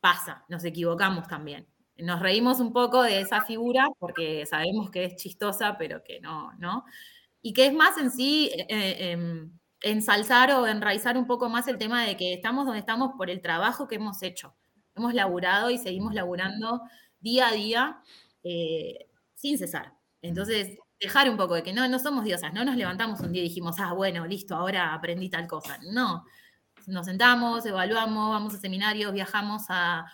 pasa, 0.00 0.44
nos 0.48 0.64
equivocamos 0.64 1.26
también. 1.28 1.66
Nos 1.96 2.20
reímos 2.20 2.60
un 2.60 2.72
poco 2.72 3.02
de 3.02 3.20
esa 3.20 3.42
figura 3.42 3.88
porque 3.98 4.46
sabemos 4.46 4.90
que 4.90 5.04
es 5.04 5.16
chistosa, 5.16 5.76
pero 5.78 6.02
que 6.04 6.20
no, 6.20 6.52
¿no? 6.58 6.84
Y 7.42 7.52
que 7.52 7.66
es 7.66 7.74
más 7.74 7.98
en 7.98 8.10
sí 8.10 8.50
eh, 8.54 8.66
eh, 8.68 9.10
em, 9.12 9.58
ensalzar 9.82 10.50
o 10.52 10.66
enraizar 10.66 11.16
un 11.16 11.26
poco 11.26 11.48
más 11.48 11.68
el 11.68 11.78
tema 11.78 12.04
de 12.04 12.16
que 12.16 12.34
estamos 12.34 12.66
donde 12.66 12.80
estamos 12.80 13.12
por 13.16 13.30
el 13.30 13.40
trabajo 13.40 13.88
que 13.88 13.96
hemos 13.96 14.22
hecho. 14.22 14.54
Hemos 14.94 15.14
laburado 15.14 15.70
y 15.70 15.78
seguimos 15.78 16.14
laburando 16.14 16.82
día 17.20 17.48
a 17.48 17.52
día 17.52 18.02
eh, 18.42 19.08
sin 19.34 19.58
cesar. 19.58 19.94
Entonces, 20.22 20.78
dejar 21.00 21.30
un 21.30 21.36
poco 21.36 21.54
de 21.54 21.62
que 21.62 21.72
no, 21.72 21.86
no 21.88 21.98
somos 21.98 22.24
diosas, 22.24 22.52
no 22.52 22.64
nos 22.64 22.76
levantamos 22.76 23.20
un 23.20 23.32
día 23.32 23.42
y 23.42 23.48
dijimos, 23.48 23.76
ah, 23.78 23.92
bueno, 23.92 24.26
listo, 24.26 24.56
ahora 24.56 24.94
aprendí 24.94 25.28
tal 25.30 25.46
cosa. 25.46 25.78
No, 25.82 26.24
nos 26.86 27.06
sentamos, 27.06 27.64
evaluamos, 27.66 28.30
vamos 28.30 28.54
a 28.54 28.58
seminarios, 28.58 29.12
viajamos 29.12 29.64
a, 29.68 30.06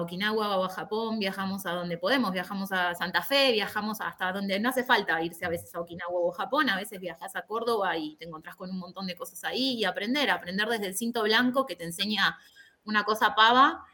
Okinawa 0.00 0.56
o 0.56 0.64
a 0.64 0.68
Japón, 0.70 1.18
viajamos 1.18 1.66
a 1.66 1.72
donde 1.72 1.98
podemos, 1.98 2.32
viajamos 2.32 2.72
a 2.72 2.94
Santa 2.94 3.20
Fe, 3.22 3.52
viajamos 3.52 4.00
hasta 4.00 4.32
donde 4.32 4.58
no 4.58 4.70
hace 4.70 4.84
falta 4.84 5.22
irse 5.22 5.44
a 5.44 5.50
veces 5.50 5.74
a 5.74 5.80
Okinawa 5.80 6.18
o 6.18 6.32
a 6.32 6.34
Japón, 6.34 6.70
a 6.70 6.76
veces 6.76 6.98
viajas 6.98 7.36
a 7.36 7.42
Córdoba 7.42 7.94
y 7.98 8.16
te 8.16 8.24
encontrás 8.24 8.56
con 8.56 8.70
un 8.70 8.78
montón 8.78 9.06
de 9.06 9.14
cosas 9.14 9.44
ahí 9.44 9.74
y 9.74 9.84
aprender, 9.84 10.30
aprender 10.30 10.66
desde 10.68 10.86
el 10.86 10.96
cinto 10.96 11.22
blanco 11.22 11.66
que 11.66 11.76
te 11.76 11.84
enseña 11.84 12.38
una 12.84 13.04
cosa 13.04 13.34
pava 13.34 13.84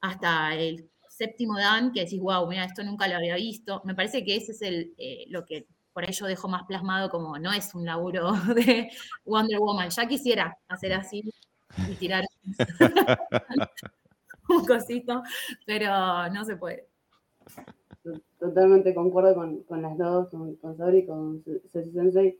hasta 0.00 0.54
el 0.54 0.88
séptimo 1.10 1.58
dan 1.58 1.92
que 1.92 2.04
decís, 2.04 2.20
wow, 2.20 2.46
mira, 2.48 2.64
esto 2.64 2.82
nunca 2.82 3.06
lo 3.06 3.16
había 3.16 3.36
visto. 3.36 3.82
Me 3.84 3.94
parece 3.94 4.24
que 4.24 4.36
ese 4.36 4.52
es 4.52 4.62
el, 4.62 4.94
eh, 4.96 5.26
lo 5.28 5.44
que 5.44 5.66
por 5.92 6.08
ello 6.08 6.26
dejo 6.26 6.48
más 6.48 6.64
plasmado 6.64 7.10
como 7.10 7.38
no 7.38 7.52
es 7.52 7.74
un 7.74 7.84
laburo 7.84 8.32
de 8.54 8.90
Wonder 9.26 9.58
Woman. 9.58 9.90
Ya 9.90 10.06
quisiera 10.08 10.56
hacer 10.68 10.94
así 10.94 11.22
y 11.90 11.94
tirar 11.96 12.24
un 14.48 14.64
cosito, 14.64 15.22
pero 15.66 16.28
no 16.32 16.44
se 16.44 16.56
puede. 16.56 16.88
Totalmente 18.38 18.94
concuerdo 18.94 19.34
con, 19.34 19.82
las 19.82 19.98
dos, 19.98 20.28
con, 20.28 20.76
Sabri 20.76 20.98
y 20.98 21.06
con 21.06 21.42
Ceci 21.72 21.90
Sensei. 21.90 22.38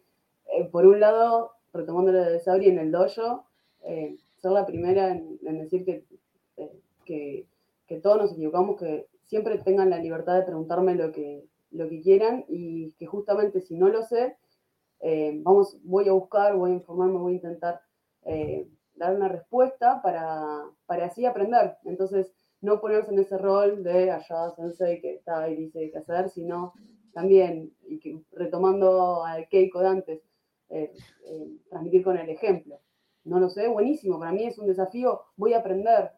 Eh, 0.52 0.64
por 0.70 0.86
un 0.86 1.00
lado, 1.00 1.52
retomando 1.72 2.12
lo 2.12 2.22
de 2.22 2.38
Sabri 2.40 2.68
en 2.68 2.78
el 2.78 2.92
dojo, 2.92 3.46
eh, 3.82 4.16
ser 4.36 4.52
la 4.52 4.66
primera 4.66 5.10
en, 5.10 5.58
decir 5.58 5.84
eh, 5.88 6.72
que, 7.04 7.46
que 7.86 8.00
todos 8.00 8.18
nos 8.18 8.32
equivocamos, 8.32 8.78
que 8.78 9.08
siempre 9.24 9.58
tengan 9.58 9.90
la 9.90 9.98
libertad 9.98 10.36
de 10.36 10.46
preguntarme 10.46 10.94
lo 10.94 11.10
que, 11.10 11.44
lo 11.72 11.88
que 11.88 12.00
quieran 12.00 12.44
y 12.48 12.92
que 12.92 13.06
justamente 13.06 13.60
si 13.60 13.74
no 13.74 13.88
lo 13.88 14.02
sé, 14.02 14.36
vamos, 15.42 15.78
voy 15.84 16.08
a 16.08 16.12
buscar, 16.12 16.56
voy 16.56 16.70
a 16.70 16.74
informarme, 16.74 17.18
voy 17.18 17.32
a 17.32 17.36
intentar 17.36 17.80
dar 18.96 19.14
una 19.14 19.28
respuesta 19.28 20.00
para, 20.02 20.64
para 20.86 21.06
así 21.06 21.24
aprender. 21.24 21.76
Entonces, 21.84 22.32
no 22.60 22.80
ponerse 22.80 23.12
en 23.12 23.18
ese 23.18 23.38
rol 23.38 23.82
de 23.82 24.10
allá 24.10 24.50
sensei 24.50 25.00
que 25.00 25.14
está 25.14 25.48
y 25.48 25.56
dice 25.56 25.90
qué 25.90 25.98
hacer, 25.98 26.30
sino 26.30 26.72
también, 27.12 27.72
que, 28.02 28.20
retomando 28.32 29.24
al 29.24 29.48
Keiko 29.48 29.80
de 29.80 29.88
antes, 29.88 30.22
eh, 30.70 30.92
transmitir 31.70 32.02
con 32.02 32.18
el 32.18 32.28
ejemplo. 32.28 32.80
No 33.24 33.40
lo 33.40 33.48
sé, 33.48 33.68
buenísimo, 33.68 34.18
para 34.18 34.32
mí 34.32 34.44
es 34.44 34.58
un 34.58 34.66
desafío, 34.66 35.22
voy 35.36 35.52
a 35.52 35.58
aprender. 35.58 36.12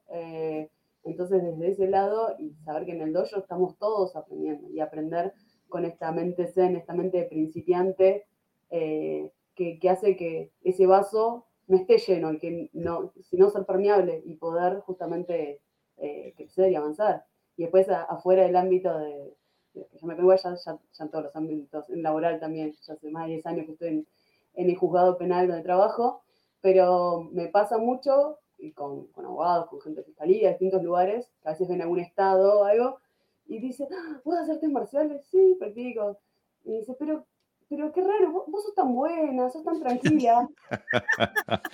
Entonces, 1.04 1.42
desde 1.42 1.70
ese 1.70 1.88
lado 1.88 2.34
y 2.38 2.54
saber 2.64 2.84
que 2.84 2.92
en 2.92 3.00
el 3.00 3.12
dojo 3.12 3.38
estamos 3.38 3.78
todos 3.78 4.14
aprendiendo 4.14 4.68
y 4.70 4.80
aprender 4.80 5.32
con 5.68 5.84
esta 5.84 6.12
mente 6.12 6.46
zen, 6.48 6.76
esta 6.76 6.94
mente 6.94 7.24
principiante, 7.24 8.26
eh, 8.70 9.30
que, 9.54 9.78
hace 9.88 10.16
que 10.16 10.52
ese 10.62 10.86
vaso 10.86 11.46
no 11.68 11.76
esté 11.76 11.98
lleno 11.98 12.32
y 12.32 12.38
que 12.38 12.70
no, 12.72 13.12
sino 13.22 13.50
ser 13.50 13.64
permeable 13.64 14.22
y 14.24 14.34
poder 14.34 14.80
justamente 14.80 15.60
eh, 15.98 16.34
crecer 16.36 16.72
y 16.72 16.74
avanzar. 16.74 17.24
Y 17.56 17.62
después 17.62 17.88
afuera 17.88 18.42
del 18.42 18.56
ámbito 18.56 18.98
de, 18.98 19.34
yo 19.74 20.06
me 20.06 20.16
pego 20.16 20.34
ya, 20.34 20.54
ya, 20.54 20.78
en 21.00 21.10
todos 21.10 21.24
los 21.24 21.36
ámbitos, 21.36 21.88
en 21.90 22.02
laboral 22.02 22.40
también, 22.40 22.72
ya 22.82 22.94
hace 22.94 23.10
más 23.10 23.26
de 23.26 23.34
10 23.34 23.46
años 23.46 23.66
que 23.66 23.72
estoy 23.72 23.88
en, 23.88 24.06
en 24.54 24.70
el 24.70 24.76
juzgado 24.76 25.18
penal 25.18 25.46
donde 25.46 25.62
trabajo, 25.62 26.22
pero 26.60 27.28
me 27.32 27.48
pasa 27.48 27.78
mucho 27.78 28.38
y 28.58 28.72
con, 28.72 29.06
con, 29.08 29.24
abogados, 29.24 29.68
con 29.68 29.80
gente 29.80 30.00
de 30.00 30.06
fiscalía, 30.06 30.50
distintos 30.50 30.82
lugares, 30.82 31.30
que 31.42 31.48
a 31.48 31.52
veces 31.52 31.68
ven 31.68 31.82
algún 31.82 32.00
estado 32.00 32.60
o 32.60 32.64
algo, 32.64 32.98
y 33.46 33.60
dice, 33.60 33.88
ah, 33.90 34.20
¿puedo 34.24 34.40
hacer 34.40 34.56
artes 34.56 34.70
marciales? 34.70 35.24
Sí, 35.30 35.56
practico. 35.58 36.18
Y 36.64 36.78
dice, 36.78 36.94
pero, 36.98 37.24
pero 37.68 37.92
qué 37.92 38.00
raro, 38.02 38.44
vos, 38.46 38.62
sos 38.64 38.74
tan 38.74 38.94
buena, 38.94 39.50
sos 39.50 39.62
tan 39.62 39.78
tranquila. 39.80 40.48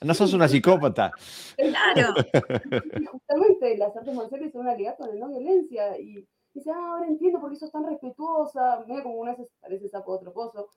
no 0.00 0.14
sos 0.14 0.32
una 0.34 0.48
psicópata. 0.48 1.12
Claro. 1.56 2.14
Y 3.00 3.04
justamente 3.06 3.76
las 3.76 3.96
artes 3.96 4.14
marciales 4.14 4.52
son 4.52 4.62
un 4.62 4.68
aliado 4.68 5.06
de 5.06 5.18
no 5.18 5.28
violencia 5.28 5.98
y, 5.98 6.26
dice, 6.54 6.70
ah, 6.70 6.92
ahora 6.92 7.08
entiendo 7.08 7.40
por 7.40 7.50
qué 7.50 7.56
sos 7.56 7.72
tan 7.72 7.86
respetuosa, 7.86 8.84
medio 8.86 9.02
como 9.02 9.16
una 9.16 9.34
vez 9.34 9.48
parece 9.60 9.88
sapo 9.88 10.12
otro 10.12 10.32
pozo. 10.32 10.68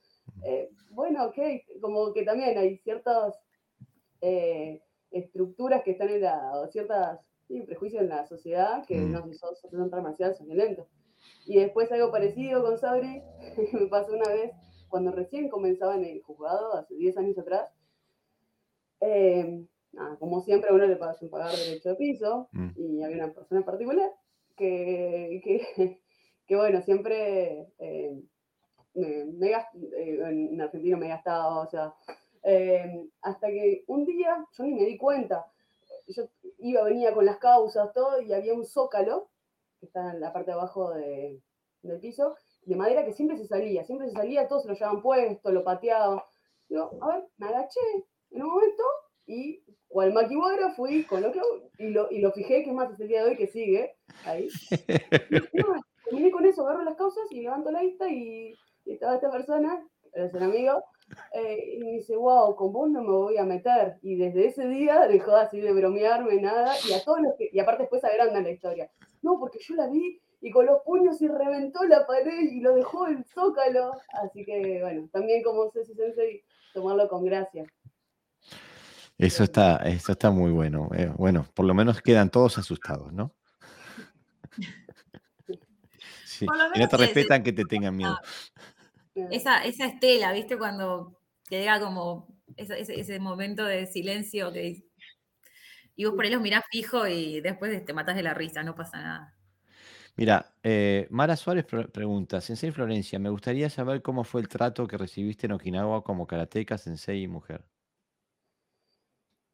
Eh, 0.43 0.71
bueno, 0.89 1.25
ok, 1.25 1.37
como 1.81 2.11
que 2.13 2.23
también 2.23 2.57
hay 2.57 2.77
ciertas 2.77 3.37
eh, 4.21 4.81
estructuras 5.11 5.83
que 5.83 5.91
están 5.91 6.09
en 6.09 6.21
la, 6.21 6.67
ciertas 6.71 7.19
prejuicios 7.67 8.01
en 8.01 8.09
la 8.09 8.25
sociedad 8.25 8.83
que 8.87 8.97
mm. 8.97 9.11
no 9.11 9.33
son, 9.33 9.55
son 9.55 9.89
demasiado 9.91 10.33
son 10.33 10.47
violentos. 10.47 10.87
Y 11.45 11.59
después 11.59 11.91
algo 11.91 12.11
parecido 12.11 12.63
con 12.63 12.77
Sabri, 12.77 13.21
me 13.73 13.87
pasó 13.87 14.13
una 14.13 14.29
vez 14.29 14.51
cuando 14.89 15.11
recién 15.11 15.49
comenzaba 15.49 15.95
en 15.95 16.05
el 16.05 16.21
juzgado, 16.21 16.73
hace 16.75 16.95
10 16.95 17.17
años 17.17 17.37
atrás. 17.37 17.71
Eh, 19.01 19.65
como 20.19 20.41
siempre, 20.41 20.69
a 20.69 20.73
uno 20.73 20.85
le 20.87 20.95
pagan 20.95 21.29
pagar 21.29 21.51
derecho 21.51 21.89
de 21.89 21.95
piso 21.95 22.49
mm. 22.51 22.69
y 22.75 23.03
había 23.03 23.17
una 23.17 23.33
persona 23.33 23.59
en 23.59 23.65
particular 23.65 24.11
que, 24.55 25.41
que, 26.47 26.55
bueno, 26.55 26.81
siempre 26.81 27.67
eh, 27.79 28.21
me, 28.93 29.25
me 29.25 29.51
eh, 29.51 30.19
en 30.53 30.61
Argentina 30.61 30.97
me 30.97 31.09
gastaba, 31.09 31.59
o 31.59 31.67
sea, 31.67 31.93
hasta 33.21 33.47
que 33.47 33.83
un 33.87 34.05
día 34.05 34.45
yo 34.57 34.63
ni 34.63 34.73
me 34.73 34.85
di 34.85 34.97
cuenta, 34.97 35.45
yo 36.07 36.23
iba, 36.59 36.83
venía 36.83 37.13
con 37.13 37.25
las 37.25 37.37
causas, 37.37 37.91
todo, 37.93 38.21
y 38.21 38.33
había 38.33 38.53
un 38.53 38.65
zócalo, 38.65 39.29
que 39.79 39.85
está 39.87 40.11
en 40.11 40.19
la 40.19 40.33
parte 40.33 40.51
de 40.51 40.57
abajo 40.57 40.91
de, 40.93 41.41
del 41.81 41.99
piso, 41.99 42.35
de 42.63 42.75
madera 42.75 43.05
que 43.05 43.13
siempre 43.13 43.37
se 43.37 43.47
salía, 43.47 43.83
siempre 43.83 44.07
se 44.07 44.13
salía, 44.13 44.47
todos 44.47 44.63
se 44.63 44.69
lo 44.69 44.73
llevaban 44.73 45.01
puesto, 45.01 45.51
lo 45.51 45.63
pateaban. 45.63 46.21
Digo, 46.67 46.91
a 47.01 47.07
ver, 47.07 47.23
me 47.37 47.47
agaché 47.47 47.79
en 48.31 48.41
un 48.41 48.49
momento 48.49 48.83
y 49.27 49.63
cual 49.87 50.13
maquihuara 50.13 50.73
fui 50.73 51.03
con 51.05 51.21
lo 51.21 51.31
y 51.77 51.89
lo, 51.89 52.11
y 52.11 52.19
lo 52.19 52.31
fijé, 52.31 52.63
que 52.63 52.69
es 52.69 52.75
más, 52.75 52.91
es 52.91 52.99
el 52.99 53.07
día 53.07 53.23
de 53.23 53.29
hoy 53.29 53.37
que 53.37 53.47
sigue 53.47 53.95
ahí. 54.25 54.49
terminé 56.05 56.31
con 56.31 56.45
eso, 56.45 56.61
agarro 56.61 56.83
las 56.83 56.95
causas 56.95 57.23
y 57.31 57.41
levanto 57.41 57.71
la 57.71 57.81
vista 57.81 58.09
y, 58.09 58.53
estaba 58.85 59.15
esta 59.15 59.31
persona, 59.31 59.83
es 60.13 60.33
un 60.33 60.43
amigo, 60.43 60.83
eh, 61.33 61.73
y 61.73 61.79
me 61.79 61.91
dice, 61.93 62.15
wow, 62.15 62.55
con 62.55 62.71
vos 62.71 62.87
no 62.87 63.01
me 63.01 63.11
voy 63.11 63.37
a 63.37 63.43
meter. 63.43 63.97
Y 64.03 64.15
desde 64.15 64.45
ese 64.45 64.67
día 64.67 65.07
dejó 65.07 65.35
así 65.35 65.59
de 65.59 65.73
bromearme, 65.73 66.39
nada, 66.39 66.75
y 66.87 66.93
a 66.93 67.03
todos 67.03 67.19
los 67.21 67.33
que, 67.35 67.49
y 67.51 67.59
aparte 67.59 67.83
después 67.83 68.03
agrandan 68.03 68.43
la 68.43 68.51
historia. 68.51 68.91
No, 69.25 69.39
porque 69.39 69.57
yo 69.59 69.73
la 69.73 69.87
vi 69.87 70.21
y 70.39 70.51
con 70.51 70.67
los 70.67 70.83
puños 70.83 71.19
y 71.19 71.27
reventó 71.27 71.83
la 71.85 72.05
pared 72.05 72.41
y 72.41 72.59
lo 72.59 72.75
dejó 72.75 73.07
el 73.07 73.25
zócalo. 73.25 73.93
Así 74.23 74.45
que, 74.45 74.81
bueno, 74.83 75.09
también 75.11 75.41
como 75.41 75.71
Ceci 75.71 75.95
Sensei, 75.95 76.43
tomarlo 76.75 77.09
con 77.09 77.25
gracia. 77.25 77.65
Eso 79.17 79.43
está, 79.43 79.77
eso 79.77 80.11
está 80.11 80.29
muy 80.29 80.51
bueno. 80.51 80.89
Eh, 80.95 81.11
bueno, 81.17 81.47
por 81.55 81.65
lo 81.65 81.73
menos 81.73 82.03
quedan 82.03 82.29
todos 82.29 82.59
asustados, 82.59 83.11
¿no? 83.11 83.33
Sí. 86.25 86.45
Y 86.73 86.79
no 86.79 86.89
te 86.89 86.97
respetan 86.97 87.43
que 87.43 87.53
te 87.53 87.63
tengan 87.63 87.95
miedo. 87.95 88.17
Esa, 89.31 89.63
esa 89.63 89.85
estela, 89.85 90.33
¿viste? 90.33 90.57
Cuando 90.57 91.17
llega 91.49 91.79
como 91.79 92.27
ese, 92.57 92.81
ese, 92.81 93.19
momento 93.21 93.63
de 93.63 93.87
silencio 93.87 94.51
que 94.51 94.83
y 95.95 96.05
vos 96.05 96.13
por 96.13 96.25
ahí 96.25 96.31
los 96.31 96.41
mirás 96.41 96.63
fijo 96.69 97.07
y 97.07 97.41
después 97.41 97.83
te 97.85 97.93
matas 97.93 98.15
de 98.15 98.23
la 98.23 98.33
risa, 98.33 98.63
no 98.63 98.75
pasa 98.75 99.01
nada. 99.01 99.35
Mira, 100.17 100.53
eh, 100.63 101.07
Mara 101.09 101.35
Suárez 101.35 101.65
pregunta, 101.65 102.39
Sensei 102.39 102.71
Florencia, 102.71 103.19
me 103.19 103.29
gustaría 103.29 103.69
saber 103.69 104.01
cómo 104.01 104.23
fue 104.23 104.41
el 104.41 104.47
trato 104.47 104.87
que 104.87 104.97
recibiste 104.97 105.45
en 105.45 105.51
Okinawa 105.51 106.03
como 106.03 106.25
karateca, 106.25 106.77
sensei 106.77 107.23
y 107.23 107.27
mujer. 107.27 107.65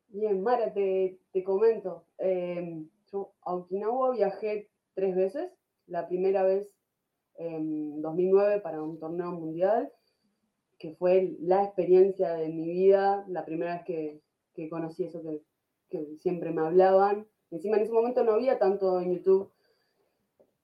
Bien, 0.09 0.43
Mara, 0.43 0.71
te, 0.71 1.19
comento. 1.43 2.05
Em, 2.19 2.87
yo 3.11 3.33
a 3.41 3.55
Okinawa 3.55 4.11
viajé 4.11 4.69
tres 4.93 5.15
veces. 5.15 5.51
La 5.87 6.07
primera 6.07 6.43
vez 6.43 6.67
en 7.35 8.01
2009 8.01 8.59
para 8.59 8.83
un 8.83 8.99
torneo 8.99 9.31
mundial, 9.31 9.91
que 10.77 10.93
fue 10.95 11.35
la 11.39 11.63
experiencia 11.63 12.33
de 12.33 12.49
mi 12.49 12.67
vida, 12.67 13.25
la 13.29 13.45
primera 13.45 13.75
vez 13.75 13.83
que, 13.85 14.69
conocí 14.69 15.05
eso 15.05 15.23
que, 15.23 15.41
que 15.91 16.17
siempre 16.17 16.51
me 16.51 16.61
hablaban. 16.61 17.27
Encima 17.51 17.77
en 17.77 17.83
ese 17.83 17.93
momento 17.93 18.23
no 18.23 18.31
había 18.31 18.57
tanto 18.57 18.99
en 18.99 19.13
YouTube 19.13 19.51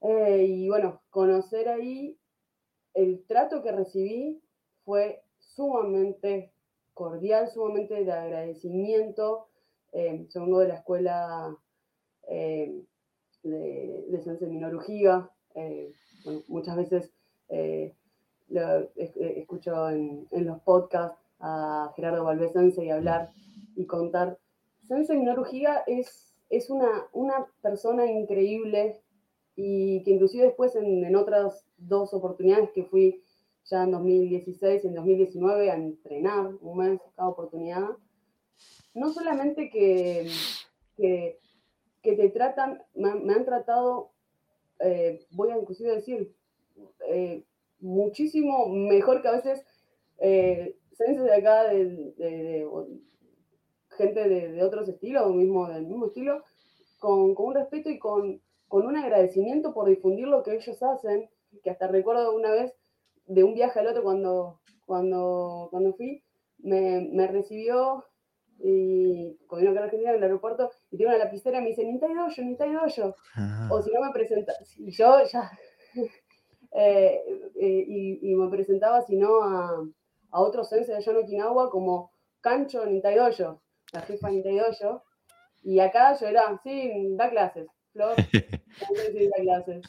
eh, 0.01 0.45
y 0.47 0.69
bueno, 0.69 1.01
conocer 1.11 1.69
ahí 1.69 2.17
el 2.95 3.23
trato 3.27 3.61
que 3.61 3.71
recibí 3.71 4.41
fue 4.85 5.21
sumamente 5.37 6.51
cordial, 6.93 7.49
sumamente 7.49 8.03
de 8.03 8.11
agradecimiento. 8.11 9.47
Eh, 9.93 10.27
de 10.29 10.67
la 10.67 10.75
escuela 10.75 11.57
eh, 12.27 12.83
de, 13.41 14.05
de 14.09 14.21
Sensei 14.21 14.49
Minoru 14.49 14.81
eh, 15.55 15.91
muchas 16.49 16.75
veces 16.75 17.11
escucho 19.35 19.89
en, 19.89 20.27
los 20.31 20.61
podcasts 20.61 21.17
a 21.39 21.91
Gerardo 21.95 22.25
Valvez 22.25 22.51
Sensei 22.51 22.89
hablar 22.89 23.31
y 23.75 23.85
contar. 23.85 24.37
Sensei 24.87 25.17
Minoru 25.17 25.45
es, 25.87 26.33
es 26.49 26.69
una, 26.69 27.07
una 27.13 27.47
persona 27.61 28.05
increíble, 28.05 29.01
y 29.55 30.03
que 30.03 30.11
inclusive 30.11 30.45
después 30.45 30.75
en, 30.75 31.15
otras 31.15 31.65
dos 31.77 32.13
oportunidades 32.13 32.69
que 32.71 32.83
fui 32.83 33.23
ya 33.65 33.83
en 33.83 33.91
2016 33.91 34.83
y 34.83 34.87
en 34.87 34.93
2019 34.93 35.71
a 35.71 35.75
entrenar 35.75 36.51
un 36.61 36.77
mes 36.77 37.01
cada 37.15 37.29
oportunidad, 37.29 37.89
no 38.93 39.11
solamente 39.11 39.69
que, 39.69 40.29
que, 40.95 41.39
te 42.03 42.29
tratan, 42.29 42.81
me, 42.93 43.09
han 43.09 43.45
tratado, 43.45 44.11
eh, 44.79 45.25
voy 45.31 45.49
a 45.49 45.57
inclusive 45.57 45.95
decir, 45.95 46.33
eh, 47.09 47.43
muchísimo 47.79 48.67
mejor 48.69 49.21
que 49.21 49.27
a 49.27 49.33
veces 49.33 49.65
eh, 50.19 50.77
de 50.97 51.33
acá 51.33 51.63
de, 51.65 52.65
gente 53.97 54.27
de, 54.27 54.63
otros 54.63 54.87
estilos, 54.87 55.25
o 55.25 55.29
mismo 55.29 55.67
del 55.67 55.85
mismo 55.85 56.07
estilo, 56.07 56.43
con, 56.99 57.35
con 57.35 57.47
un 57.47 57.55
respeto 57.55 57.89
y 57.89 57.99
con 57.99 58.41
con 58.67 58.85
un 58.85 58.97
agradecimiento 58.97 59.73
por 59.73 59.87
difundir 59.87 60.27
lo 60.27 60.43
que 60.43 60.55
ellos 60.55 60.81
hacen, 60.83 61.29
que 61.63 61.69
hasta 61.69 61.87
recuerdo 61.87 62.35
una 62.35 62.51
vez 62.51 62.73
de 63.25 63.43
un 63.43 63.53
viaje 63.53 63.79
al 63.79 63.87
otro 63.87 64.03
cuando, 64.03 64.59
cuando, 64.85 65.67
cuando 65.71 65.93
fui, 65.93 66.23
me, 66.59 67.07
me 67.11 67.27
recibió 67.27 68.03
y 68.59 69.37
cuando 69.47 69.61
vino 69.61 69.71
acá 69.71 69.81
a 69.81 69.83
Argentina 69.85 70.11
en 70.11 70.17
el 70.17 70.23
aeropuerto 70.23 70.71
y 70.91 70.97
tiene 70.97 71.15
una 71.15 71.23
lapicera 71.23 71.59
y 71.59 71.61
me 71.61 71.69
dice, 71.69 71.85
Nintai 71.85 72.13
Dojo, 72.13 72.41
Nintai 72.41 72.73
Dojo. 72.73 73.15
Ah. 73.35 73.69
O 73.71 73.81
si 73.81 73.91
no 73.91 74.01
me 74.01 74.11
presenta, 74.11 74.53
y 74.77 74.91
yo 74.91 75.23
ya, 75.31 75.51
eh, 76.73 77.23
eh, 77.55 77.85
y, 77.87 78.31
y, 78.31 78.35
me 78.35 78.49
presentaba 78.49 79.01
si 79.01 79.15
no 79.15 79.43
a, 79.43 79.85
a 80.31 80.41
otros 80.41 80.69
sensei 80.69 80.95
de 80.95 80.97
allá 80.97 81.11
en 81.11 81.17
Okinawa 81.19 81.69
como 81.69 82.11
Cancho 82.41 82.85
Nintai 82.85 83.15
Dojo, 83.15 83.61
la 83.93 84.01
jefa 84.01 84.29
Nintai 84.29 84.57
Dojo. 84.57 85.03
Y 85.63 85.79
acá 85.79 86.17
yo 86.19 86.27
era, 86.27 86.59
sí, 86.63 87.15
da 87.15 87.29
clases. 87.29 87.67
Flor, 87.91 88.15
da 88.85 89.41
clases. 89.41 89.81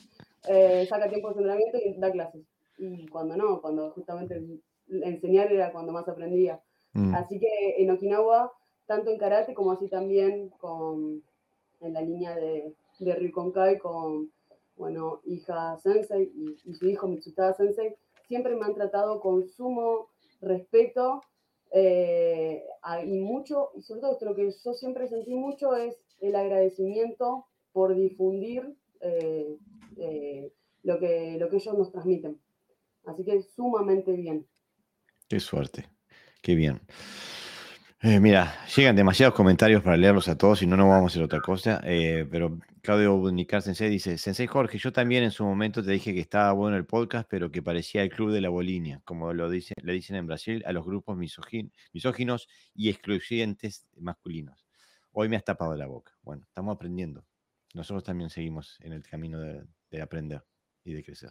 Eh, 0.48 0.86
saca 0.88 1.08
tiempo 1.08 1.28
de 1.28 1.34
entrenamiento 1.34 1.78
y 1.78 1.98
da 1.98 2.10
clases. 2.10 2.42
Y 2.78 3.06
cuando 3.08 3.36
no, 3.36 3.60
cuando 3.60 3.90
justamente 3.90 4.40
enseñar 4.88 5.52
era 5.52 5.72
cuando 5.72 5.92
más 5.92 6.08
aprendía. 6.08 6.60
Mm. 6.92 7.14
Así 7.14 7.38
que 7.38 7.76
en 7.78 7.90
Okinawa, 7.90 8.52
tanto 8.86 9.10
en 9.10 9.18
karate 9.18 9.54
como 9.54 9.72
así 9.72 9.88
también 9.88 10.48
con, 10.50 11.22
en 11.80 11.92
la 11.92 12.00
línea 12.00 12.34
de, 12.34 12.74
de 12.98 13.14
Ryukonkai 13.14 13.78
con, 13.78 14.32
bueno, 14.76 15.20
hija 15.24 15.76
Sensei 15.78 16.32
y, 16.64 16.74
su 16.74 16.88
hijo 16.88 17.08
Mitsutada 17.08 17.52
Sensei, 17.54 17.94
siempre 18.26 18.54
me 18.56 18.64
han 18.64 18.74
tratado 18.74 19.20
con 19.20 19.46
sumo 19.46 20.08
respeto 20.40 21.20
eh, 21.72 22.64
y 23.04 23.20
mucho, 23.20 23.70
y 23.74 23.82
sobre 23.82 24.00
todo 24.00 24.18
lo 24.22 24.34
que 24.34 24.50
yo 24.64 24.72
siempre 24.74 25.08
sentí 25.08 25.34
mucho 25.34 25.74
es 25.76 25.96
el 26.20 26.34
agradecimiento 26.34 27.46
por 27.72 27.94
difundir 27.94 28.74
eh, 29.00 29.56
eh, 29.96 30.52
lo, 30.82 30.98
que, 30.98 31.36
lo 31.38 31.48
que 31.48 31.56
ellos 31.56 31.78
nos 31.78 31.92
transmiten. 31.92 32.40
Así 33.04 33.24
que 33.24 33.42
sumamente 33.42 34.12
bien. 34.12 34.46
Qué 35.28 35.40
suerte, 35.40 35.86
qué 36.42 36.54
bien. 36.54 36.80
Eh, 38.00 38.20
mira, 38.20 38.64
llegan 38.76 38.94
demasiados 38.94 39.34
comentarios 39.34 39.82
para 39.82 39.96
leerlos 39.96 40.28
a 40.28 40.38
todos 40.38 40.62
y 40.62 40.66
no 40.66 40.76
nos 40.76 40.88
vamos 40.88 41.04
a 41.04 41.06
hacer 41.12 41.22
otra 41.22 41.40
cosa. 41.40 41.80
pero 41.82 42.58
Claudio 42.80 43.16
Bunicar 43.16 43.62
Sensei 43.62 43.90
dice: 43.90 44.18
Sensei 44.18 44.46
Jorge, 44.46 44.78
yo 44.78 44.92
también 44.92 45.24
en 45.24 45.32
su 45.32 45.44
momento 45.44 45.82
te 45.82 45.90
dije 45.90 46.14
que 46.14 46.20
estaba 46.20 46.52
bueno 46.52 46.76
el 46.76 46.86
podcast, 46.86 47.28
pero 47.28 47.50
que 47.50 47.62
parecía 47.62 48.02
el 48.02 48.10
club 48.10 48.30
de 48.30 48.40
la 48.40 48.50
bolinia, 48.50 49.00
como 49.04 49.32
lo 49.32 49.50
dice, 49.50 49.74
le 49.82 49.92
dicen 49.92 50.16
en 50.16 50.26
Brasil 50.26 50.62
a 50.66 50.72
los 50.72 50.84
grupos 50.84 51.16
misóginos 51.16 52.48
y 52.74 52.88
excluyentes 52.88 53.86
masculinos. 53.96 54.66
Hoy 55.12 55.28
me 55.28 55.36
has 55.36 55.44
tapado 55.44 55.74
la 55.76 55.86
boca. 55.86 56.12
Bueno, 56.22 56.44
estamos 56.46 56.76
aprendiendo 56.76 57.24
nosotros 57.74 58.04
también 58.04 58.30
seguimos 58.30 58.76
en 58.80 58.92
el 58.92 59.02
camino 59.02 59.40
de, 59.40 60.02
aprender 60.02 60.42
y 60.84 60.92
de 60.92 61.04
crecer. 61.04 61.30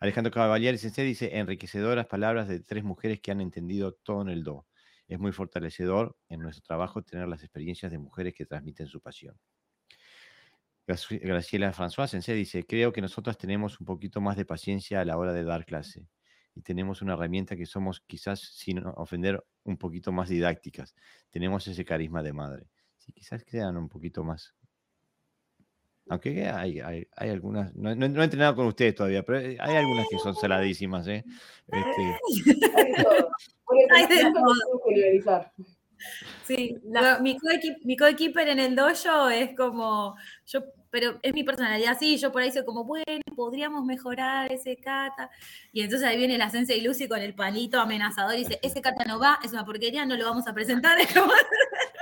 Alejandro 0.00 0.32
Caballero 0.32 0.78
Sensei 0.78 1.06
dice, 1.06 1.36
enriquecedoras 1.36 2.06
palabras 2.06 2.48
de 2.48 2.60
tres 2.60 2.84
mujeres 2.84 3.20
que 3.20 3.30
han 3.30 3.40
entendido 3.40 3.92
todo 3.92 4.22
en 4.22 4.28
el 4.28 4.44
do. 4.44 4.66
Es 5.12 5.18
muy 5.18 5.32
fortalecedor 5.32 6.16
en 6.30 6.40
nuestro 6.40 6.64
trabajo 6.64 7.02
tener 7.02 7.28
las 7.28 7.42
experiencias 7.42 7.92
de 7.92 7.98
mujeres 7.98 8.32
que 8.32 8.46
transmiten 8.46 8.86
su 8.86 8.98
pasión. 9.02 9.38
Graciela 10.86 11.70
François 11.74 12.06
Sensei 12.08 12.34
dice, 12.34 12.64
creo 12.64 12.94
que 12.94 13.02
nosotros 13.02 13.36
tenemos 13.36 13.78
un 13.78 13.84
poquito 13.84 14.22
más 14.22 14.38
de 14.38 14.46
paciencia 14.46 15.02
a 15.02 15.04
la 15.04 15.18
hora 15.18 15.34
de 15.34 15.44
dar 15.44 15.66
clase 15.66 16.08
y 16.54 16.62
tenemos 16.62 17.02
una 17.02 17.12
herramienta 17.12 17.56
que 17.56 17.66
somos 17.66 18.00
quizás, 18.06 18.40
sin 18.40 18.78
ofender, 18.96 19.44
un 19.64 19.76
poquito 19.76 20.12
más 20.12 20.30
didácticas. 20.30 20.94
Tenemos 21.28 21.66
ese 21.66 21.84
carisma 21.84 22.22
de 22.22 22.32
madre. 22.32 22.70
Quizás 23.14 23.44
sean 23.46 23.76
un 23.76 23.90
poquito 23.90 24.24
más. 24.24 24.54
Aunque 26.08 26.48
hay, 26.48 26.80
hay, 26.80 27.06
hay 27.16 27.30
algunas, 27.30 27.74
no, 27.74 27.94
no, 27.94 28.04
he 28.20 28.24
entrenado 28.24 28.56
con 28.56 28.66
ustedes 28.66 28.94
todavía, 28.94 29.22
pero 29.22 29.38
hay 29.38 29.76
algunas 29.76 30.06
que 30.10 30.18
son 30.18 30.34
saladísimas. 30.34 31.06
¿eh? 31.06 31.24
Este... 31.68 32.18
hay 33.90 34.06
de 34.06 34.32
todo. 34.32 34.52
Sí, 36.44 36.76
mi 37.20 37.96
coequiper 37.96 38.48
en 38.48 38.58
el 38.58 38.74
dojo 38.74 39.28
es 39.28 39.56
como, 39.56 40.16
yo, 40.46 40.60
pero 40.90 41.18
es 41.22 41.32
mi 41.32 41.44
personalidad, 41.44 41.96
sí, 41.98 42.18
yo 42.18 42.32
por 42.32 42.42
ahí 42.42 42.50
soy 42.50 42.64
como, 42.64 42.84
bueno, 42.84 43.22
podríamos 43.36 43.84
mejorar 43.84 44.52
ese 44.52 44.76
kata. 44.76 45.30
Y 45.72 45.82
entonces 45.82 46.06
ahí 46.06 46.18
viene 46.18 46.36
la 46.36 46.50
Sensei 46.50 46.82
Lucy 46.82 47.08
con 47.08 47.20
el 47.20 47.34
palito 47.34 47.80
amenazador 47.80 48.34
y 48.34 48.38
dice, 48.38 48.58
ese 48.62 48.82
kata 48.82 49.04
no 49.04 49.18
va, 49.18 49.38
es 49.42 49.52
una 49.52 49.64
porquería, 49.64 50.04
no 50.04 50.16
lo 50.16 50.24
vamos 50.24 50.46
a 50.46 50.52
presentar. 50.52 50.98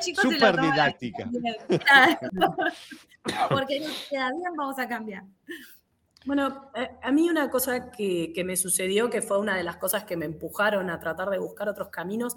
Súper 0.00 0.60
didáctica. 0.60 1.30
Porque 3.50 3.80
no 3.80 3.88
queda 4.08 4.30
bien, 4.32 4.56
vamos 4.56 4.78
a 4.78 4.88
cambiar. 4.88 5.24
Bueno, 6.24 6.70
eh, 6.74 6.90
a 7.02 7.12
mí 7.12 7.28
una 7.30 7.48
cosa 7.50 7.90
que, 7.90 8.32
me 8.44 8.56
sucedió, 8.56 9.08
que 9.08 9.22
fue 9.22 9.38
una 9.38 9.56
de 9.56 9.62
las 9.62 9.76
cosas 9.76 10.04
que 10.04 10.16
me 10.16 10.26
empujaron 10.26 10.90
a 10.90 10.98
tratar 10.98 11.30
de 11.30 11.38
buscar 11.38 11.68
otros 11.68 11.88
caminos, 11.88 12.36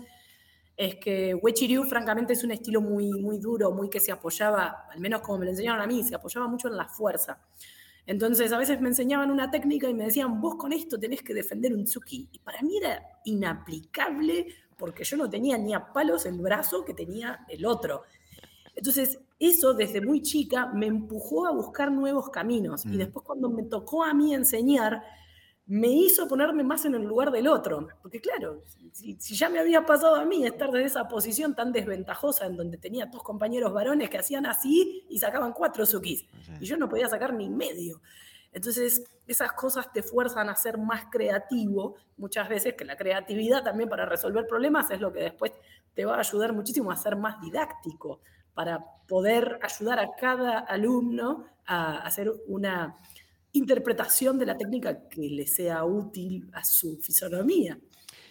es 0.78 0.96
que 0.96 1.36
Wechiryu, 1.36 1.84
francamente, 1.84 2.34
es 2.34 2.44
un 2.44 2.52
estilo 2.52 2.82
muy, 2.82 3.12
muy 3.12 3.38
duro, 3.38 3.72
muy 3.72 3.90
que 3.90 4.00
se 4.00 4.12
apoyaba, 4.12 4.88
al 4.90 5.00
menos 5.00 5.22
como 5.22 5.40
me 5.40 5.46
lo 5.46 5.52
enseñaron 5.52 5.82
a 5.82 5.88
mí, 5.88 6.04
se 6.04 6.16
apoyaba 6.16 6.48
mucho 6.48 6.68
en 6.68 6.78
la 6.78 6.88
fuerza. 6.88 7.40
Entonces, 8.06 8.52
a 8.52 8.58
veces 8.58 8.82
me 8.82 8.90
enseñaban 8.90 9.30
una 9.30 9.52
técnica 9.52 9.90
y 9.90 9.94
me 9.94 10.06
decían, 10.06 10.42
vos 10.42 10.56
con 10.56 10.74
esto 10.74 11.00
tenés 11.00 11.22
que 11.22 11.34
defender 11.34 11.74
un 11.74 11.86
tsuki. 11.86 12.30
Y 12.32 12.40
para 12.40 12.62
mí 12.62 12.78
era 12.78 13.02
inaplicable 13.26 14.48
porque 14.82 15.04
yo 15.04 15.16
no 15.16 15.30
tenía 15.30 15.58
ni 15.60 15.76
a 15.76 15.94
palos 15.94 16.26
el 16.26 16.40
brazo 16.40 16.84
que 16.84 16.96
tenía 16.96 17.46
el 17.48 17.66
otro. 17.68 18.02
Entonces, 18.76 19.20
eso 19.40 19.76
desde 19.76 20.02
muy 20.02 20.24
chica 20.24 20.66
me 20.74 20.88
empujó 20.88 21.46
a 21.46 21.52
buscar 21.52 21.92
nuevos 21.92 22.32
caminos. 22.32 22.84
Y 22.86 22.90
mm. 22.90 22.98
después 22.98 23.24
cuando 23.24 23.50
me 23.50 23.64
tocó 23.64 24.04
a 24.04 24.14
mí 24.14 24.34
enseñar, 24.34 25.04
me 25.68 25.88
hizo 25.88 26.28
ponerme 26.28 26.64
más 26.64 26.84
en 26.86 26.96
el 26.96 27.04
lugar 27.04 27.32
del 27.32 27.48
otro. 27.48 27.88
Porque 28.02 28.20
claro, 28.20 28.64
si, 28.92 29.16
ya 29.20 29.50
me 29.50 29.60
había 29.60 29.86
pasado 29.86 30.16
a 30.16 30.26
mí 30.26 30.46
estar 30.46 30.72
desde 30.72 30.88
esa 30.88 31.08
posición 31.08 31.56
tan 31.56 31.72
desventajosa 31.72 32.48
en 32.48 32.58
donde 32.58 32.78
tenía 32.78 33.06
dos 33.06 33.22
compañeros 33.22 33.72
varones 33.72 34.10
que 34.10 34.18
hacían 34.18 34.48
así 34.48 35.06
y 35.10 35.20
sacaban 35.20 35.54
cuatro 35.54 35.86
sukis. 35.86 36.26
Y 36.60 36.66
yo 36.66 36.76
no 36.76 36.90
podía 36.90 37.08
sacar 37.08 37.34
ni 37.34 37.50
medio. 37.50 38.02
Entonces, 38.52 39.04
esas 39.28 39.54
cosas 39.54 39.92
te 39.94 40.04
fuerzan 40.04 40.50
a 40.50 40.56
ser 40.56 40.78
más 40.78 41.06
creativo 41.10 41.96
muchas 42.18 42.50
veces, 42.50 42.74
que 42.74 42.86
la 42.86 42.98
creatividad 42.98 43.64
también 43.64 43.90
para 43.90 44.06
resolver 44.06 44.46
problemas 44.46 44.92
es 44.92 45.00
lo 45.00 45.12
que 45.14 45.22
después 45.22 45.54
te 45.94 46.06
va 46.06 46.16
a 46.16 46.20
ayudar 46.20 46.54
muchísimo 46.54 46.92
a 46.92 46.98
ser 46.98 47.16
más 47.16 47.40
didáctico 47.42 48.22
para 48.54 48.84
poder 49.08 49.60
ayudar 49.62 50.00
a 50.00 50.12
cada 50.16 50.60
alumno 50.60 51.46
a 51.66 52.00
hacer 52.00 52.32
una 52.48 52.98
interpretación 53.54 54.38
de 54.38 54.46
la 54.46 54.58
técnica 54.58 55.08
que 55.10 55.22
le 55.22 55.48
sea 55.48 55.84
útil 55.84 56.50
a 56.54 56.64
su 56.64 56.98
fisonomía. 56.98 57.78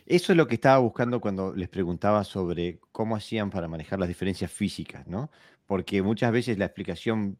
Eso 0.06 0.32
es 0.32 0.36
lo 0.36 0.47
que 0.47 0.55
estaba 0.55 0.78
buscando 0.78 1.20
cuando 1.20 1.55
les 1.55 1.68
preguntaba 1.68 2.24
sobre 2.24 2.80
cómo 2.92 3.16
hacían 3.16 3.51
para 3.51 3.68
manejar 3.68 3.98
las 3.98 4.09
diferencias 4.09 4.51
físicas, 4.51 5.06
¿no? 5.06 5.30
Porque 5.66 6.02
muchas 6.02 6.32
veces 6.32 6.59
la 6.59 6.64
explicación 6.64 7.38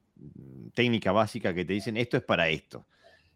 técnica 0.75 1.13
básica 1.13 1.55
que 1.55 1.65
te 1.65 1.73
dicen 1.73 1.97
esto 1.97 2.17
es 2.17 2.23
para 2.23 2.49
esto. 2.49 2.87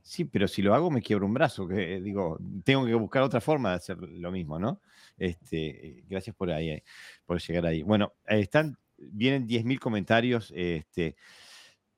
Sí, 0.03 0.25
pero 0.25 0.47
si 0.47 0.61
lo 0.61 0.75
hago 0.75 0.91
me 0.91 1.01
quiebro 1.01 1.27
un 1.27 1.35
brazo, 1.35 1.67
que 1.67 2.01
digo, 2.01 2.39
tengo 2.63 2.85
que 2.85 2.95
buscar 2.95 3.23
otra 3.23 3.41
forma 3.41 3.71
de 3.71 3.77
hacer 3.77 3.99
lo 3.99 4.31
mismo, 4.31 4.59
¿no? 4.59 4.83
Este, 5.17 6.05
gracias 6.07 6.37
por 6.37 6.51
ahí, 6.51 6.83
por 7.25 7.41
llegar 7.41 7.67
ahí. 7.67 7.83
Bueno, 7.83 8.13
están 8.27 8.77
vienen 8.99 9.47
10.000 9.47 9.79
comentarios, 9.79 10.53
este, 10.55 11.17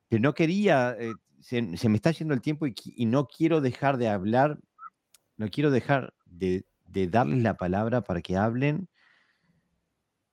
pero 0.07 0.21
no 0.21 0.33
quería, 0.33 0.95
eh, 0.99 1.13
se, 1.41 1.61
me 1.61 1.95
está 1.95 2.11
yendo 2.11 2.33
el 2.33 2.41
tiempo 2.41 2.65
y, 2.67 3.05
no 3.05 3.27
quiero 3.27 3.61
dejar 3.61 3.97
de 3.97 4.09
hablar, 4.09 4.59
no 5.37 5.49
quiero 5.49 5.71
dejar 5.71 6.13
de, 6.25 6.65
darles 6.85 7.43
la 7.43 7.57
palabra 7.57 8.01
para 8.01 8.21
que 8.21 8.35
hablen 8.35 8.89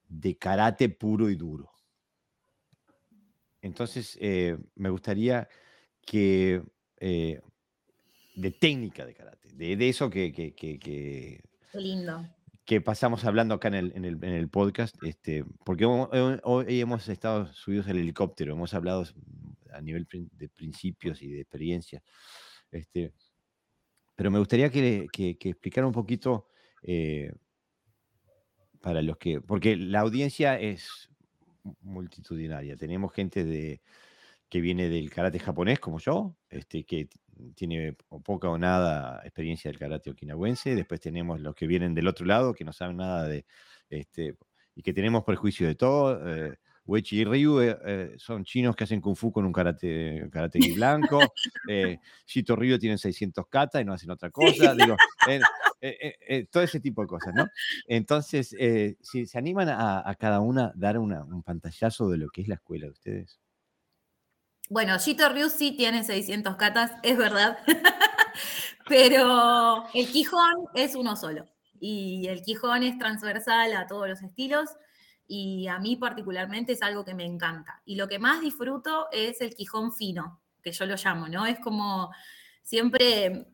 de 0.09 0.36
karate 0.36 0.89
puro 0.89 1.28
y 1.28 1.35
duro. 1.35 1.70
Entonces, 3.65 4.19
eh, 4.20 4.59
me 4.74 4.91
gustaría 4.91 5.49
que, 6.05 6.62
eh, 7.01 7.41
de 8.36 8.51
técnica 8.51 9.07
de 9.07 9.15
karate, 9.15 9.49
de, 9.55 9.89
eso 9.89 10.11
que, 10.11 10.32
que, 10.32 10.55
que, 10.55 10.78
Qué 10.78 11.81
lindo 11.81 12.28
que 12.66 12.81
pasamos 12.81 13.24
hablando 13.24 13.55
acá 13.55 13.69
en 13.69 13.74
el, 13.74 13.93
en 13.95 14.05
el, 14.05 14.15
en 14.24 14.32
el 14.32 14.49
podcast, 14.49 14.97
este, 15.03 15.45
porque 15.65 15.85
hoy 15.85 16.81
hemos 16.81 17.09
estado 17.09 17.53
subidos 17.53 17.89
al 17.89 17.99
helicóptero, 17.99 18.55
hemos 18.55 18.73
hablado 18.73 19.05
a 19.70 19.81
nivel 19.82 20.07
de 20.32 20.49
principios 20.49 21.20
y 21.20 21.28
de 21.28 21.41
experiencia. 21.43 22.03
Este, 22.70 23.12
pero 24.15 24.31
me 24.31 24.39
gustaría 24.39 24.70
que, 24.70 25.07
que, 25.12 25.36
explicara 25.39 25.86
un 25.86 25.93
poquito 25.93 26.49
eh, 26.82 27.32
para 28.81 29.03
los 29.03 29.19
que, 29.19 29.43
porque 29.43 29.77
la 29.77 30.01
audiencia 30.01 30.59
es 30.59 31.11
multitudinaria. 31.81 32.77
Tenemos 32.77 33.12
gente 33.12 33.45
de, 33.45 33.82
que 34.49 34.61
viene 34.61 34.89
del 34.89 35.11
karate 35.11 35.39
japonés, 35.39 35.81
como 35.81 35.99
yo, 35.99 36.36
este, 36.49 36.85
que 36.85 37.09
tiene 37.55 37.97
poca 38.24 38.49
o 38.49 38.59
nada 38.59 39.20
experiencia 39.24 39.70
del 39.70 39.81
karate 39.81 40.11
okinawense. 40.11 40.74
Después 40.74 41.01
tenemos 41.01 41.41
los 41.41 41.55
que 41.55 41.66
vienen 41.66 41.95
del 41.95 42.09
otro 42.09 42.27
lado, 42.27 42.55
que 42.55 42.65
no 42.65 42.73
saben 42.73 42.99
nada 42.99 43.27
de, 43.27 43.47
este, 43.91 44.36
y 44.74 44.82
que 44.82 44.93
tenemos 44.93 45.24
prejuicio 45.24 45.66
de 45.66 45.74
todo. 45.74 46.20
Eh, 46.28 46.57
Uechi 46.86 47.20
y 47.20 47.24
Ryu 47.24 47.61
eh, 47.61 47.78
eh, 47.85 48.15
son 48.19 48.44
chinos 48.44 48.77
que 48.77 48.85
hacen 48.85 49.01
kung 49.01 49.16
fu 49.16 49.32
con 49.32 49.44
un 49.44 49.52
karate, 49.52 50.28
karate 50.31 50.59
blanco. 50.74 51.20
Eh, 51.69 51.98
Shito 52.27 52.55
Ryu 52.56 52.78
tienen 52.78 52.98
600 52.98 53.47
kata 53.48 53.81
y 53.81 53.85
no 53.85 53.94
hacen 53.94 54.11
otra 54.11 54.31
cosa. 54.31 54.74
Digo, 54.74 54.97
todo 56.51 56.62
ese 56.62 56.81
tipo 56.81 57.02
de 57.02 57.09
cosas, 57.09 57.35
¿no? 57.35 57.47
Entonces, 57.86 58.55
si 59.01 59.27
se 59.27 59.39
animan 59.39 59.70
a, 59.70 60.09
a, 60.09 60.15
cada 60.16 60.40
una 60.40 60.73
dar 60.74 60.98
una, 60.98 61.24
un 61.24 61.43
pantallazo 61.43 62.11
de 62.11 62.19
lo 62.19 62.28
que 62.28 62.43
es 62.43 62.48
la 62.48 62.56
escuela 62.56 62.86
de 62.86 62.93
ustedes. 62.93 63.40
Bueno, 64.69 64.97
Shito 64.98 65.28
Ryu 65.28 65.48
sí 65.51 65.73
tiene 65.73 66.05
600 66.05 66.56
katas, 66.56 66.93
es 67.02 67.16
verdad. 67.16 67.59
Pero 68.89 69.85
el 69.94 70.09
Quijón 70.09 70.66
es 70.74 70.94
uno 70.94 71.16
solo. 71.16 71.47
Y 71.81 72.27
el 72.28 72.43
Quijón 72.43 72.82
es 72.82 72.98
transversal 72.98 73.74
a 73.74 73.86
todos 73.86 74.09
los 74.09 74.23
estilos. 74.23 74.70
Y 75.27 75.67
a 75.69 75.79
mí 75.79 75.97
particularmente 75.97 76.73
es 76.73 76.83
algo 76.83 77.05
que 77.05 77.15
me 77.15 77.25
encanta. 77.25 77.81
Y 77.85 77.97
lo 77.97 78.09
que 78.09 78.19
más 78.19 78.41
disfruto 78.41 79.09
es 79.11 79.41
el 79.41 79.55
Quijón 79.55 79.93
fino, 79.93 80.41
que 80.63 80.73
yo 80.73 80.87
lo 80.87 80.97
llamo, 80.97 81.29
¿no? 81.29 81.47
Es 81.47 81.59
como 81.61 82.11
siempre 82.63 83.47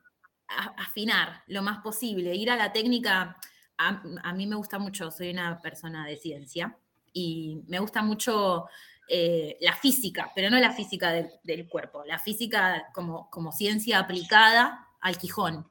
afinar 0.48 1.44
lo 1.46 1.62
más 1.62 1.78
posible, 1.78 2.34
ir 2.34 2.50
a 2.50 2.56
la 2.56 2.72
técnica. 2.72 3.36
A, 3.78 4.02
a 4.22 4.32
mí 4.32 4.46
me 4.46 4.56
gusta 4.56 4.78
mucho, 4.78 5.10
soy 5.10 5.30
una 5.30 5.60
persona 5.60 6.06
de 6.06 6.16
ciencia 6.16 6.76
y 7.12 7.62
me 7.66 7.78
gusta 7.78 8.02
mucho 8.02 8.66
eh, 9.12 9.58
la 9.60 9.74
física, 9.74 10.30
pero 10.36 10.50
no 10.50 10.60
la 10.60 10.70
física 10.72 11.10
del, 11.42 11.68
cuerpo, 11.68 12.04
la 12.04 12.20
física 12.20 12.86
como, 12.94 13.28
como 13.28 13.50
ciencia 13.50 13.98
aplicada 13.98 14.86
al 15.00 15.18
Quijón. 15.18 15.68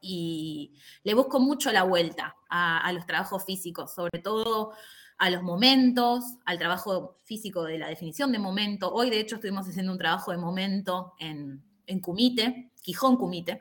Y 0.00 0.72
le 1.02 1.12
busco 1.12 1.38
mucho 1.38 1.70
la 1.70 1.82
vuelta 1.82 2.34
a, 2.48 2.90
los 2.94 3.04
trabajos 3.04 3.44
físicos, 3.44 3.94
sobre 3.94 4.20
todo 4.20 4.72
a 5.18 5.30
los 5.30 5.42
momentos, 5.42 6.24
al 6.44 6.58
trabajo 6.58 7.18
físico 7.24 7.64
de 7.64 7.78
la 7.78 7.88
definición 7.88 8.30
de 8.30 8.38
momento. 8.38 8.92
Hoy, 8.92 9.10
de 9.10 9.18
hecho, 9.18 9.34
estuvimos 9.34 9.68
haciendo 9.68 9.92
un 9.92 9.98
trabajo 9.98 10.30
de 10.30 10.38
momento 10.38 11.14
en, 11.18 11.62
en 11.86 12.00
Kumite, 12.00 12.70
Quijón 12.82 13.16
Kumite. 13.16 13.58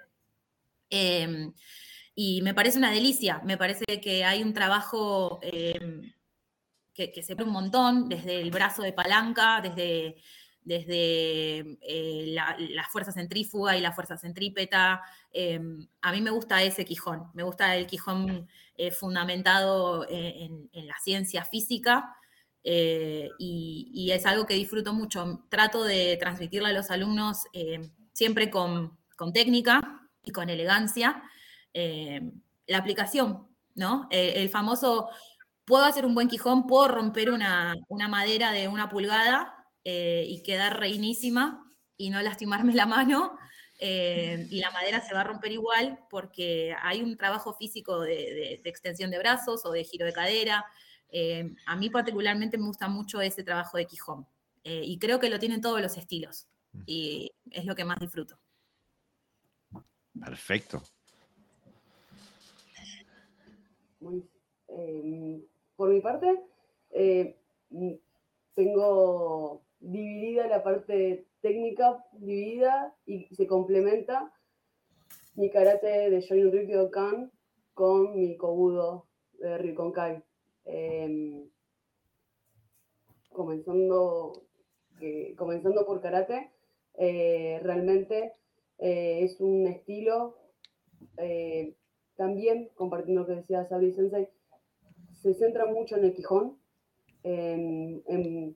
Em, 0.89 1.51
y 2.15 2.41
me 2.43 2.53
parece 2.53 2.77
una 2.77 2.91
delicia, 2.91 3.41
me 3.43 3.57
parece 3.57 3.85
que 4.01 4.23
hay 4.23 4.43
un 4.43 4.53
trabajo 4.53 5.39
em, 5.41 6.13
que, 6.93 7.23
se 7.23 7.35
ve 7.35 7.43
un 7.43 7.51
montón, 7.51 8.09
desde 8.09 8.41
el 8.41 8.51
brazo 8.51 8.81
de 8.81 8.93
palanca, 8.93 9.61
desde, 9.61 10.15
desde 10.61 11.77
eh, 11.81 12.25
la, 12.33 12.87
fuerza 12.91 13.11
centrífuga 13.11 13.77
y 13.77 13.81
la 13.81 13.91
fuerza 13.91 14.17
centrípeta. 14.17 15.01
Em, 15.39 15.87
a 16.01 16.11
mí 16.11 16.21
me 16.21 16.31
gusta 16.31 16.63
ese 16.63 16.83
quijón, 16.83 17.29
me 17.33 17.43
gusta 17.43 17.75
el 17.75 17.85
quijón 17.85 18.47
eh, 18.75 18.91
fundamentado 18.91 20.05
en, 20.09 20.69
la 20.73 20.97
ciencia 20.99 21.45
física. 21.45 22.15
Eh, 22.63 23.29
y, 23.37 24.09
es 24.11 24.25
algo 24.25 24.45
que 24.45 24.55
disfruto 24.55 24.93
mucho. 24.93 25.45
Trato 25.49 25.83
de 25.83 26.17
transmitirle 26.19 26.69
a 26.69 26.73
los 26.73 26.89
alumnos 26.89 27.43
siempre 28.13 28.49
con, 28.49 28.97
técnica 29.33 29.79
y 30.23 30.31
con 30.31 30.49
elegancia 30.49 31.21
la 31.73 32.77
aplicación, 32.77 33.47
¿no? 33.75 34.07
el 34.09 34.49
famoso 34.49 35.09
puedo 35.67 35.83
hacer 35.83 36.05
un 36.05 36.15
buen 36.15 36.29
quijón, 36.29 36.65
puedo 36.65 36.87
romper 36.87 37.29
una, 37.29 37.75
madera 38.09 38.51
de 38.51 38.69
una 38.69 38.89
pulgada, 38.89 39.53
eh, 39.83 40.25
y 40.27 40.41
quedar 40.43 40.79
reinísima 40.79 41.65
y 41.97 42.09
no 42.09 42.21
lastimarme 42.21 42.73
la 42.73 42.85
mano. 42.85 43.37
Eh, 43.79 44.47
y 44.49 44.59
la 44.59 44.71
madera 44.71 45.01
se 45.01 45.13
va 45.13 45.21
a 45.21 45.23
romper 45.23 45.51
igual 45.51 45.99
porque 46.09 46.75
hay 46.81 47.03
un 47.03 47.15
trabajo 47.15 47.53
físico 47.53 48.01
de, 48.01 48.59
extensión 48.63 49.11
de 49.11 49.19
brazos 49.19 49.65
o 49.65 49.71
de 49.71 49.83
giro 49.83 50.05
de 50.05 50.13
cadera. 50.13 50.65
Eh, 51.09 51.53
a 51.65 51.75
mí 51.75 51.89
particularmente 51.89 52.57
me 52.57 52.65
gusta 52.65 52.87
mucho 52.87 53.21
ese 53.21 53.43
trabajo 53.43 53.77
de 53.77 53.85
Quijón 53.85 54.25
y 54.69 54.99
creo 54.99 55.17
que 55.17 55.29
lo 55.29 55.39
tienen 55.39 55.61
todos 55.61 55.79
los 55.79 55.95
estilos 55.95 56.45
y 56.85 57.31
es 57.51 57.63
lo 57.63 57.73
que 57.73 57.85
más 57.85 57.97
disfruto. 57.99 58.37
Perfecto. 60.19 60.83
por 65.77 65.89
mi 65.89 66.01
parte, 66.01 66.43
tengo 68.55 69.61
dividida 69.79 70.47
la 70.47 70.63
parte 70.63 71.27
técnica, 71.41 72.03
dividida 72.13 72.95
y 73.05 73.33
se 73.35 73.47
complementa 73.47 74.33
mi 75.35 75.49
karate 75.49 76.09
de 76.09 76.19
Shorin 76.21 76.51
Rikyo 76.51 76.89
Kan 76.89 77.31
con 77.73 78.15
mi 78.15 78.37
kobudo 78.37 79.07
de 79.33 79.57
Rikonkai. 79.57 80.23
Em, 80.65 81.49
comenzando, 83.31 84.33
comenzando 85.37 85.85
por 85.85 86.01
karate, 86.01 86.51
eh, 86.95 87.59
realmente 87.61 88.33
eh, 88.79 89.19
es 89.23 89.39
un 89.39 89.67
estilo, 89.67 90.35
eh, 91.17 91.75
también 92.15 92.71
compartiendo 92.73 93.21
lo 93.21 93.27
que 93.27 93.35
decía 93.35 93.67
Sabri 93.67 93.93
Sensei, 93.93 94.27
se 95.21 95.35
centra 95.35 95.67
mucho 95.67 95.95
en 95.97 96.05
el 96.05 96.13
Quijón, 96.13 96.57
en, 97.23 98.55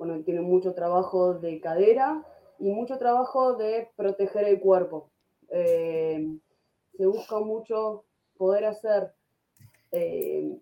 bueno, 0.00 0.24
tiene 0.24 0.40
mucho 0.40 0.72
trabajo 0.72 1.34
de 1.34 1.60
cadera 1.60 2.26
y 2.58 2.70
mucho 2.70 2.96
trabajo 2.96 3.56
de 3.56 3.90
proteger 3.96 4.48
el 4.48 4.58
cuerpo. 4.58 5.10
Eh, 5.50 6.38
se 6.96 7.04
busca 7.04 7.38
mucho 7.40 8.04
poder 8.38 8.64
hacer 8.64 9.12
eh, 9.92 10.56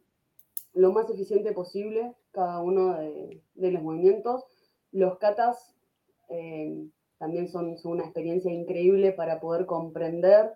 lo 0.75 0.91
más 0.91 1.09
eficiente 1.09 1.53
posible 1.53 2.15
cada 2.33 2.61
uno 2.61 2.99
de, 2.99 3.41
los 3.55 3.81
movimientos. 3.81 4.45
Los 4.91 5.19
katas 5.19 5.73
eh, 6.31 6.89
también 7.19 7.47
son, 7.47 7.77
una 7.85 8.03
experiencia 8.03 8.53
increíble 8.53 9.13
para 9.13 9.39
poder 9.39 9.67
comprender 9.67 10.51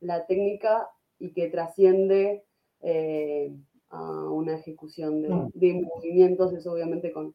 la 0.00 0.26
técnica 0.26 0.90
y 1.18 1.32
que 1.32 1.48
trasciende 1.48 2.44
a 3.88 4.28
una 4.28 4.58
ejecución 4.58 5.22
mm. 5.22 5.52
de, 5.54 5.72
movimientos, 5.72 6.52
eso 6.52 6.70
obviamente 6.70 7.10
con, 7.10 7.34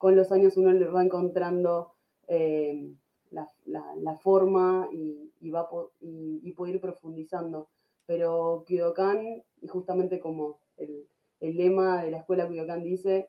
con, 0.00 0.16
los 0.16 0.32
años 0.32 0.56
uno 0.56 0.72
le 0.72 0.86
va 0.86 1.04
encontrando 1.04 1.92
eh, 2.26 2.90
la, 3.30 4.16
forma 4.22 4.88
y, 4.90 5.50
va 5.50 5.68
y, 6.00 6.52
puede 6.52 6.72
ir 6.72 6.80
profundizando. 6.80 7.68
Pero 8.06 8.64
y 8.66 9.68
justamente 9.68 10.18
como 10.18 10.58
el, 10.78 11.06
lema 11.40 12.02
de 12.02 12.12
la 12.12 12.18
escuela 12.18 12.48
Kyudokan 12.48 12.82
dice, 12.82 13.28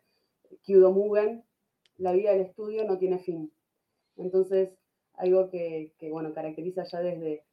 Kyudo 0.64 0.94
Mugen, 0.94 1.44
la 1.98 2.14
vida 2.14 2.32
del 2.32 2.42
estudio 2.42 2.86
no 2.86 2.98
tiene 2.98 3.20
fin. 3.20 3.52
Entonces, 4.16 4.70
algo 5.16 5.50
que, 5.50 5.92
bueno, 6.10 6.34
caracteriza 6.34 6.86
ya 6.86 7.02
desde 7.02 7.44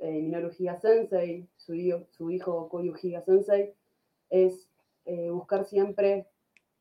eh, 0.00 0.22
Minoru 0.22 0.50
Higa 0.58 0.80
Sensei, 0.80 1.46
su, 1.56 1.74
hijo, 1.74 2.06
su 2.10 2.30
hijo 2.30 2.70
Koyu 2.70 2.94
Higa 3.02 3.20
Sensei, 3.20 3.74
es 4.30 4.66
eh, 5.04 5.28
buscar 5.30 5.66
siempre 5.66 6.26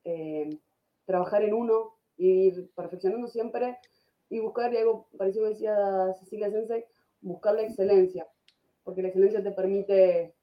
eh, 0.06 0.57
trabajar 1.06 1.44
en 1.44 1.53
uno, 1.53 1.95
ir 2.18 2.72
perfeccionando 2.76 3.27
siempre 3.27 3.77
y 4.30 4.40
buscar, 4.40 4.73
y 4.73 4.77
algo 4.77 5.07
parecido 5.18 5.45
que 5.45 5.52
decía 5.52 6.14
Cecilia 6.19 6.52
Sensei, 6.52 6.86
buscar 7.22 7.56
la 7.56 7.64
excelencia, 7.64 8.27
porque 8.84 9.02
la 9.02 9.10
excelencia 9.10 9.44
te 9.44 9.52
permite 9.52 10.36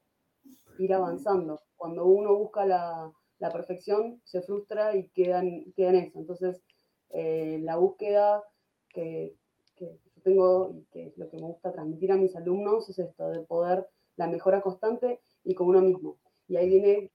ir 0.79 0.95
avanzando. 0.95 1.61
Cuando 1.77 2.07
uno 2.07 2.37
busca 2.37 2.65
la, 2.65 3.13
perfección, 3.53 4.21
se 4.25 4.41
frustra 4.43 4.95
y 4.95 5.09
queda 5.09 5.41
en, 5.41 5.73
eso. 5.77 6.21
Entonces, 6.21 6.63
eh, 7.11 7.59
la 7.63 7.77
búsqueda 7.77 8.45
que, 8.89 9.35
que, 9.75 9.99
yo 10.15 10.23
tengo 10.23 10.71
y 10.73 10.85
que 10.93 11.09
es 11.09 11.19
lo 11.19 11.29
que 11.29 11.39
me 11.39 11.49
gusta 11.49 11.73
transmitir 11.73 12.13
a 12.13 12.17
mis 12.17 12.37
alumnos 12.37 12.89
es 12.89 13.01
esto, 13.01 13.31
de 13.31 13.41
poder, 13.41 13.89
la 14.15 14.29
mejora 14.29 14.61
constante 14.61 15.21
y 15.43 15.55
con 15.55 15.69
uno 15.69 15.81
mismo. 15.81 16.19
Y 16.47 16.57
ahí 16.57 16.69
viene 16.69 17.11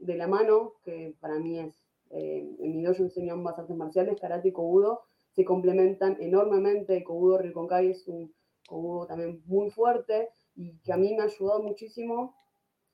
de 0.00 0.16
la 0.16 0.26
mano, 0.26 0.74
que 0.82 1.14
para 1.20 1.38
mí 1.38 1.58
es, 1.58 1.84
eh, 2.10 2.56
en 2.58 2.76
mi 2.76 2.82
dojo 2.82 3.02
enseño 3.02 3.34
ambas 3.34 3.58
artes 3.58 3.76
marciales, 3.76 4.20
karate 4.20 4.48
y 4.48 4.52
kobudo, 4.52 5.02
se 5.32 5.44
complementan 5.44 6.16
enormemente. 6.20 7.04
Kobudo 7.04 7.38
Rikonkai 7.38 7.90
es 7.90 8.08
un 8.08 8.34
kobudo 8.66 9.06
también 9.06 9.42
muy 9.46 9.70
fuerte 9.70 10.30
y 10.56 10.78
que 10.78 10.92
a 10.92 10.96
mí 10.96 11.14
me 11.14 11.22
ha 11.22 11.26
ayudado 11.26 11.62
muchísimo 11.62 12.34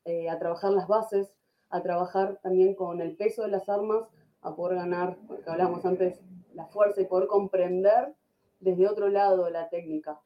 eh, 0.05 0.29
a 0.29 0.39
trabajar 0.39 0.73
las 0.73 0.87
bases, 0.87 1.33
a 1.71 1.83
trabajar 1.83 2.39
también 2.43 2.75
con 2.75 3.01
el 3.01 3.17
peso 3.17 3.43
de 3.43 3.49
las 3.49 3.69
armas, 3.69 4.05
a 4.43 4.55
poder 4.55 4.77
ganar, 4.77 5.17
porque 5.27 5.51
hablábamos 5.51 5.85
antes, 5.85 6.21
la 6.55 6.67
fuerza 6.67 7.01
y 7.01 7.07
poder 7.07 7.27
comprender 7.27 8.15
desde 8.61 8.89
otro 8.89 9.09
lado 9.09 9.51
la 9.51 9.69
técnica. 9.69 10.21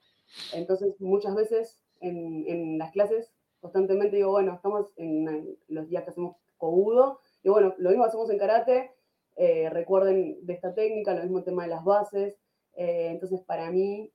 Entonces, 0.52 1.01
muchas 1.01 1.35
veces 1.35 1.81
en, 2.01 2.44
en 2.47 2.78
las 2.78 2.93
clases 2.93 3.32
constantemente 3.61 4.16
digo, 4.16 4.31
bueno, 4.31 4.55
estamos 4.55 4.93
en 4.97 5.59
los 5.69 5.89
días 5.89 6.05
que 6.05 6.11
hacemos 6.11 6.36
cobudo, 6.61 7.19
y 7.43 7.49
bueno, 7.49 7.74
lo 7.78 7.91
mismo 7.91 8.05
hacemos 8.05 8.31
en 8.31 8.39
karate, 8.39 8.93
eh, 9.37 9.70
recuerden 9.70 10.39
de 10.43 10.53
esta 10.53 10.74
técnica, 10.74 11.15
lo 11.15 11.23
mismo 11.23 11.43
tema 11.43 11.62
de 11.62 11.70
las 11.70 11.82
bases, 11.82 12.37
eh, 12.77 13.09
entonces 13.11 13.41
para 13.41 13.70
mí, 13.70 14.12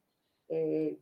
eh, 0.50 1.00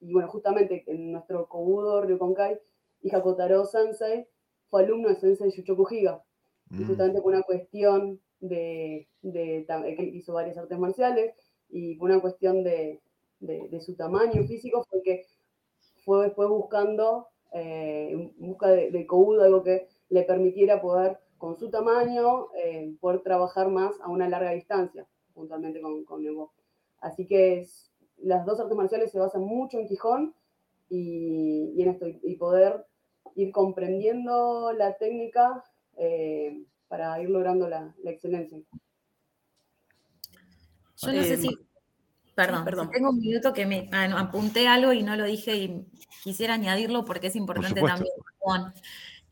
y 0.00 0.12
bueno, 0.12 0.28
justamente 0.28 0.84
en 0.86 1.12
nuestro 1.12 1.48
kobudo 1.48 2.02
Ryokonkai, 2.02 2.60
Hija 3.02 3.20
Kotaro 3.20 3.64
Sensei 3.66 4.26
fue 4.70 4.84
alumno 4.84 5.08
de 5.08 5.16
Sensei 5.16 5.50
Shuchoku 5.50 5.86
Higa, 5.90 6.22
y 6.70 6.84
mm. 6.84 6.86
justamente 6.86 7.20
con 7.20 7.34
una 7.34 7.42
cuestión 7.42 8.20
de, 8.40 9.08
de, 9.22 9.66
que 9.66 10.04
hizo 10.04 10.34
varias 10.34 10.56
artes 10.56 10.78
marciales, 10.78 11.34
y 11.68 11.96
por 11.96 12.10
una 12.10 12.20
cuestión 12.20 12.62
de, 12.62 13.00
de, 13.40 13.80
su 13.80 13.96
tamaño 13.96 14.44
físico 14.44 14.84
fue 14.88 15.02
que 15.02 15.26
fue 16.04 16.26
después 16.26 16.48
buscando 16.48 17.26
en 17.52 18.32
busca 18.36 18.68
de, 18.68 18.90
de 18.90 19.06
algo 19.42 19.62
que 19.62 19.88
le 20.14 20.22
permitiera 20.22 20.80
poder, 20.80 21.18
con 21.38 21.58
su 21.58 21.70
tamaño, 21.70 22.46
eh, 22.54 22.94
poder 23.00 23.20
trabajar 23.22 23.68
más 23.68 24.00
a 24.00 24.08
una 24.08 24.28
larga 24.28 24.52
distancia, 24.52 25.04
puntualmente 25.34 25.80
con, 25.80 26.04
con 26.04 26.24
Evo. 26.24 26.52
Así 27.00 27.26
que 27.26 27.66
las 28.18 28.46
dos 28.46 28.60
artes 28.60 28.76
marciales 28.76 29.10
se 29.10 29.18
basan 29.18 29.42
mucho 29.42 29.76
en 29.80 29.88
Quijón 29.88 30.34
y, 30.88 31.74
en 31.82 31.88
esto, 31.88 32.06
y 32.06 32.36
poder 32.36 32.86
ir 33.34 33.50
comprendiendo 33.50 34.72
la 34.72 34.96
técnica 34.96 35.64
eh, 35.96 36.62
para 36.86 37.20
ir 37.20 37.28
logrando 37.28 37.68
la, 37.68 37.92
excelencia. 38.04 38.58
Yo 40.96 41.12
no 41.12 41.22
sé 41.24 41.36
si 41.38 41.48
Perdón, 42.36 42.64
perdón. 42.64 42.90
tengo 42.90 43.10
un 43.10 43.18
minuto 43.18 43.52
que 43.52 43.66
me 43.66 43.88
ah, 43.92 44.08
apunté 44.18 44.66
algo 44.66 44.92
y 44.92 45.02
no 45.02 45.14
lo 45.16 45.24
dije 45.24 45.56
y 45.56 45.86
quisiera 46.22 46.54
añadirlo 46.54 47.04
porque 47.04 47.28
es 47.28 47.36
importante 47.36 47.80
también. 47.80 48.12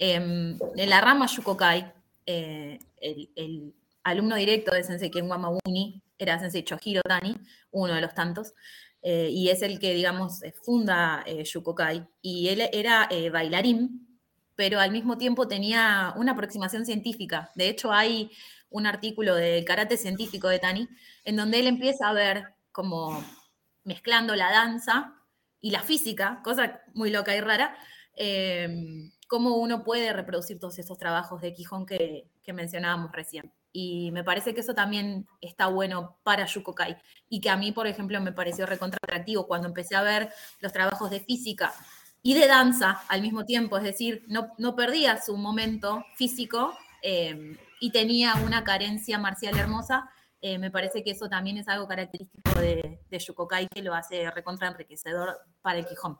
Em, 0.04 0.58
en 0.74 0.90
la 0.90 1.00
rama 1.00 1.28
Yukokai, 1.28 1.92
eh, 2.26 2.76
el, 3.00 3.72
alumno 4.02 4.34
directo 4.34 4.74
de 4.74 4.82
Sensei 4.82 5.12
Ken 5.12 5.30
Wamauni 5.30 6.02
era 6.18 6.40
Sensei 6.40 6.64
Chohiro 6.64 7.02
Tani, 7.02 7.36
uno 7.70 7.94
de 7.94 8.00
los 8.00 8.12
tantos, 8.12 8.52
eh, 9.00 9.28
y 9.30 9.48
es 9.48 9.62
el 9.62 9.78
que, 9.78 9.94
digamos, 9.94 10.42
eh, 10.42 10.50
funda 10.60 11.24
Yukokai. 11.24 12.04
Y 12.20 12.48
él 12.48 12.68
era 12.72 13.08
bailarín, 13.30 14.18
pero 14.56 14.80
al 14.80 14.90
mismo 14.90 15.18
tiempo 15.18 15.46
tenía 15.46 16.12
una 16.16 16.32
aproximación 16.32 16.84
científica. 16.84 17.52
De 17.54 17.68
hecho, 17.68 17.92
hay 17.92 18.28
un 18.70 18.88
artículo 18.88 19.36
del 19.36 19.64
karate 19.64 19.96
científico 19.96 20.48
de 20.48 20.58
Tani, 20.58 20.88
en 21.24 21.36
donde 21.36 21.60
él 21.60 21.68
empieza 21.68 22.08
a 22.08 22.12
ver 22.12 22.54
como 22.72 23.24
mezclando 23.84 24.34
la 24.34 24.50
danza 24.50 25.14
y 25.60 25.70
la 25.70 25.82
física, 25.82 26.40
cosa 26.42 26.82
muy 26.92 27.10
loca 27.10 27.36
y 27.36 27.40
rara, 27.40 27.76
em, 28.16 29.10
cómo 29.28 29.56
uno 29.56 29.82
puede 29.82 30.12
reproducir 30.12 30.58
todos 30.58 30.78
esos 30.78 30.98
trabajos 30.98 31.40
de 31.40 31.54
Quijón 31.54 31.86
que, 31.86 32.28
mencionábamos 32.52 33.12
recién. 33.12 33.52
Y 33.72 34.10
me 34.12 34.24
parece 34.24 34.52
que 34.52 34.60
eso 34.60 34.74
también 34.74 35.26
está 35.40 35.68
bueno 35.68 36.18
para 36.22 36.44
Yukokai. 36.44 36.98
Y 37.28 37.40
que 37.40 37.48
a 37.48 37.56
mí, 37.56 37.72
por 37.72 37.86
ejemplo, 37.86 38.20
me 38.20 38.32
pareció 38.32 38.66
recontratractivo 38.66 39.46
cuando 39.46 39.68
empecé 39.68 39.96
a 39.96 40.02
ver 40.02 40.30
los 40.60 40.72
trabajos 40.72 41.10
de 41.10 41.20
física 41.20 41.72
y 42.22 42.34
de 42.34 42.46
danza 42.46 43.02
al 43.08 43.22
mismo 43.22 43.44
tiempo. 43.46 43.78
Es 43.78 43.84
decir, 43.84 44.24
no, 44.28 44.52
no 44.58 44.76
perdía 44.76 45.20
su 45.22 45.36
momento 45.36 46.04
físico 46.16 46.76
em, 47.00 47.56
y 47.80 47.90
tenía 47.90 48.34
una 48.44 48.64
carencia 48.64 49.18
marcial 49.18 49.56
hermosa 49.56 50.10
eh, 50.44 50.58
me 50.58 50.72
parece 50.72 51.04
que 51.04 51.12
eso 51.12 51.28
también 51.28 51.56
es 51.56 51.68
algo 51.68 51.86
característico 51.86 52.58
de, 52.58 52.98
de 53.08 53.18
Yukokai 53.20 53.68
que 53.68 53.80
lo 53.80 53.94
hace 53.94 54.28
recontra 54.32 54.66
enriquecedor 54.66 55.38
para 55.62 55.78
el 55.78 55.86
Quijón. 55.86 56.18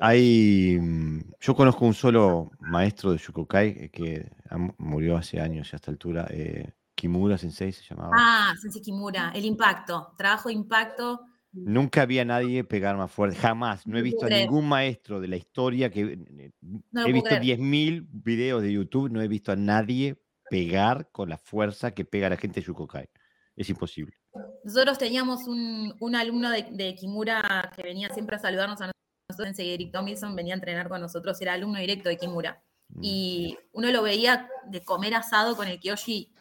Hay, 0.00 0.78
mm, 0.80 1.32
yo 1.40 1.54
conozco 1.54 1.84
un 1.84 1.94
solo 1.94 2.50
maestro 2.60 3.12
de 3.12 3.18
Shukokai 3.18 3.90
que 3.90 4.30
murió 4.78 5.16
hace 5.16 5.40
años 5.40 5.72
a 5.72 5.76
esta 5.76 5.90
altura, 5.90 6.26
eh, 6.30 6.72
Kimura 6.94 7.38
Sensei 7.38 7.72
se 7.72 7.82
llamaba. 7.82 8.10
Ah, 8.14 8.54
Sensei 8.60 8.82
Kimura, 8.82 9.32
el 9.34 9.44
impacto, 9.46 10.12
trabajo 10.18 10.50
de 10.50 10.54
impacto. 10.54 11.20
Nunca 11.52 12.02
había 12.02 12.24
nadie 12.24 12.62
pegar 12.62 12.96
más 12.96 13.10
fuerte, 13.10 13.36
jamás. 13.36 13.86
No 13.86 13.98
he 13.98 14.02
visto 14.02 14.26
a 14.26 14.28
ningún 14.28 14.68
maestro 14.68 15.18
de 15.18 15.26
la 15.26 15.36
historia 15.36 15.90
que 15.90 16.02
eh, 16.02 16.52
he 16.94 17.12
visto 17.12 17.30
10.000 17.30 18.06
videos 18.12 18.62
de 18.62 18.72
YouTube, 18.72 19.10
no 19.10 19.20
he 19.20 19.28
visto 19.28 19.50
a 19.50 19.56
nadie 19.56 20.16
pegar 20.50 21.08
con 21.10 21.28
la 21.28 21.38
fuerza 21.38 21.92
que 21.92 22.04
pega 22.04 22.28
la 22.28 22.36
gente 22.36 22.60
de 22.60 22.66
Shukokai. 22.66 23.08
Es 23.56 23.68
imposible. 23.70 24.14
Nosotros 24.62 24.98
teníamos 24.98 25.40
un, 25.48 26.14
alumno 26.14 26.50
de, 26.50 26.94
Kimura 26.94 27.72
que 27.74 27.82
venía 27.82 28.10
siempre 28.10 28.36
a 28.36 28.38
saludarnos 28.38 28.80
a 28.80 28.86
nosotros, 28.86 29.00
en 29.38 29.54
Eric 29.56 29.92
Tomlinson, 29.92 30.34
venía 30.34 30.54
a 30.54 30.56
entrenar 30.56 30.88
con 30.88 31.00
nosotros, 31.00 31.40
era 31.40 31.54
alumno 31.54 31.78
directo 31.78 32.08
de 32.08 32.16
Kimura. 32.16 32.62
Mm. 32.88 33.00
Y 33.02 33.58
uno 33.72 33.90
lo 33.90 34.02
veía 34.02 34.48
de 34.66 34.82
comer 34.82 35.14
asado 35.14 35.56
con 35.56 35.68
el 35.68 35.78
Kyoshi 35.78 36.32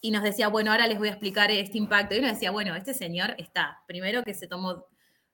y 0.00 0.10
nos 0.10 0.22
decía, 0.22 0.48
bueno, 0.48 0.70
ahora 0.70 0.86
les 0.86 0.98
voy 0.98 1.08
a 1.08 1.12
explicar 1.12 1.50
este 1.50 1.78
impacto. 1.78 2.14
Y 2.14 2.18
uno 2.18 2.28
decía, 2.28 2.50
bueno, 2.50 2.74
este 2.74 2.94
señor 2.94 3.34
está, 3.38 3.82
primero 3.86 4.22
que 4.22 4.34
se 4.34 4.46
tomó 4.46 4.86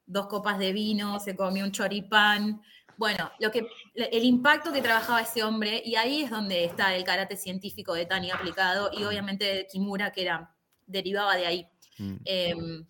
dos 0.05 0.27
copas 0.27 0.57
de 0.59 0.71
vino, 0.73 1.19
se 1.19 1.35
comió 1.35 1.63
un 1.63 1.71
choripán, 1.71 2.61
bueno, 2.97 3.31
lo 3.39 3.51
que, 3.51 3.67
el 3.93 4.23
impacto 4.23 4.73
que 4.73 4.81
trabajaba 4.81 5.21
ese 5.21 5.43
hombre, 5.43 5.81
y 5.85 5.95
ahí 5.95 6.23
es 6.23 6.31
donde 6.31 6.65
está 6.65 6.95
el 6.95 7.03
karate 7.03 7.37
científico 7.37 7.93
de 7.93 8.07
Tani 8.07 8.31
aplicado, 8.31 8.89
y 8.91 9.03
obviamente 9.03 9.67
Kimura, 9.71 10.11
que 10.11 10.23
era, 10.23 10.55
derivaba 10.87 11.35
de 11.35 11.45
ahí. 11.45 11.67
Mm. 11.99 12.15
Em, 12.25 12.87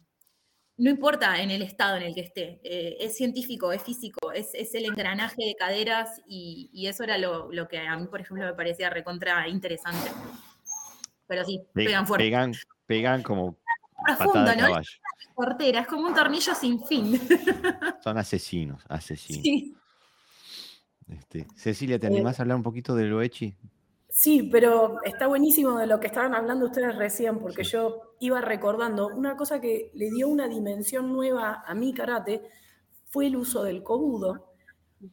no 0.77 0.91
importa 0.91 1.41
en 1.41 1.49
el 1.49 1.63
estado 1.63 1.97
en 1.97 2.03
el 2.03 2.13
que 2.13 2.21
esté, 2.21 2.61
eh, 2.63 2.97
es 2.99 3.17
científico, 3.17 3.71
es 3.71 3.81
físico, 3.81 4.31
es, 4.31 4.53
el 4.75 4.85
engranaje 4.85 5.43
de 5.43 5.55
caderas, 5.55 6.21
y, 6.27 6.85
eso 6.87 7.03
era 7.03 7.17
lo, 7.17 7.49
que 7.67 7.79
a 7.79 7.97
mí, 7.97 8.07
por 8.07 8.21
ejemplo, 8.21 8.45
me 8.45 8.53
parecía 8.53 8.89
recontra 8.89 9.47
interesante. 9.47 10.11
Pero 11.25 11.43
sí, 11.43 11.61
pegan 11.73 12.05
fuerte. 12.05 12.25
Pegan, 12.25 12.53
pegan 12.85 13.23
como 13.23 13.57
profundo, 14.05 14.55
¿no? 14.55 14.81
Portera, 15.35 15.81
es 15.81 15.87
como 15.87 16.07
un 16.07 16.15
tornillo 16.15 16.55
sin 16.55 16.83
fin. 16.85 17.19
Son 18.03 18.17
asesinos, 18.17 18.83
asesinos. 18.87 19.43
Sí. 19.43 19.75
Este, 21.07 21.47
Cecilia, 21.55 21.99
¿te 21.99 22.07
animás 22.07 22.39
a 22.39 22.43
hablar 22.43 22.57
un 22.57 22.63
poquito 22.63 22.95
de 22.95 23.05
lo 23.05 23.21
Echi? 23.21 23.55
Sí, 24.19 24.49
pero 24.51 24.97
está 25.03 25.27
buenísimo 25.27 25.77
de 25.77 25.85
lo 25.85 25.99
que 25.99 26.07
estaban 26.07 26.33
hablando 26.33 26.65
ustedes 26.65 26.95
recién, 26.95 27.37
porque 27.37 27.63
yo 27.63 28.15
iba 28.19 28.41
recordando 28.41 29.09
una 29.09 29.37
cosa 29.37 29.61
que 29.61 29.91
le 29.93 30.09
dio 30.09 30.27
una 30.27 30.47
dimensión 30.47 31.13
nueva 31.13 31.63
a 31.63 31.75
mi 31.75 31.93
karate 31.93 32.41
fue 33.05 33.27
el 33.27 33.35
uso 33.35 33.61
del 33.61 33.83
kobudo 33.83 34.53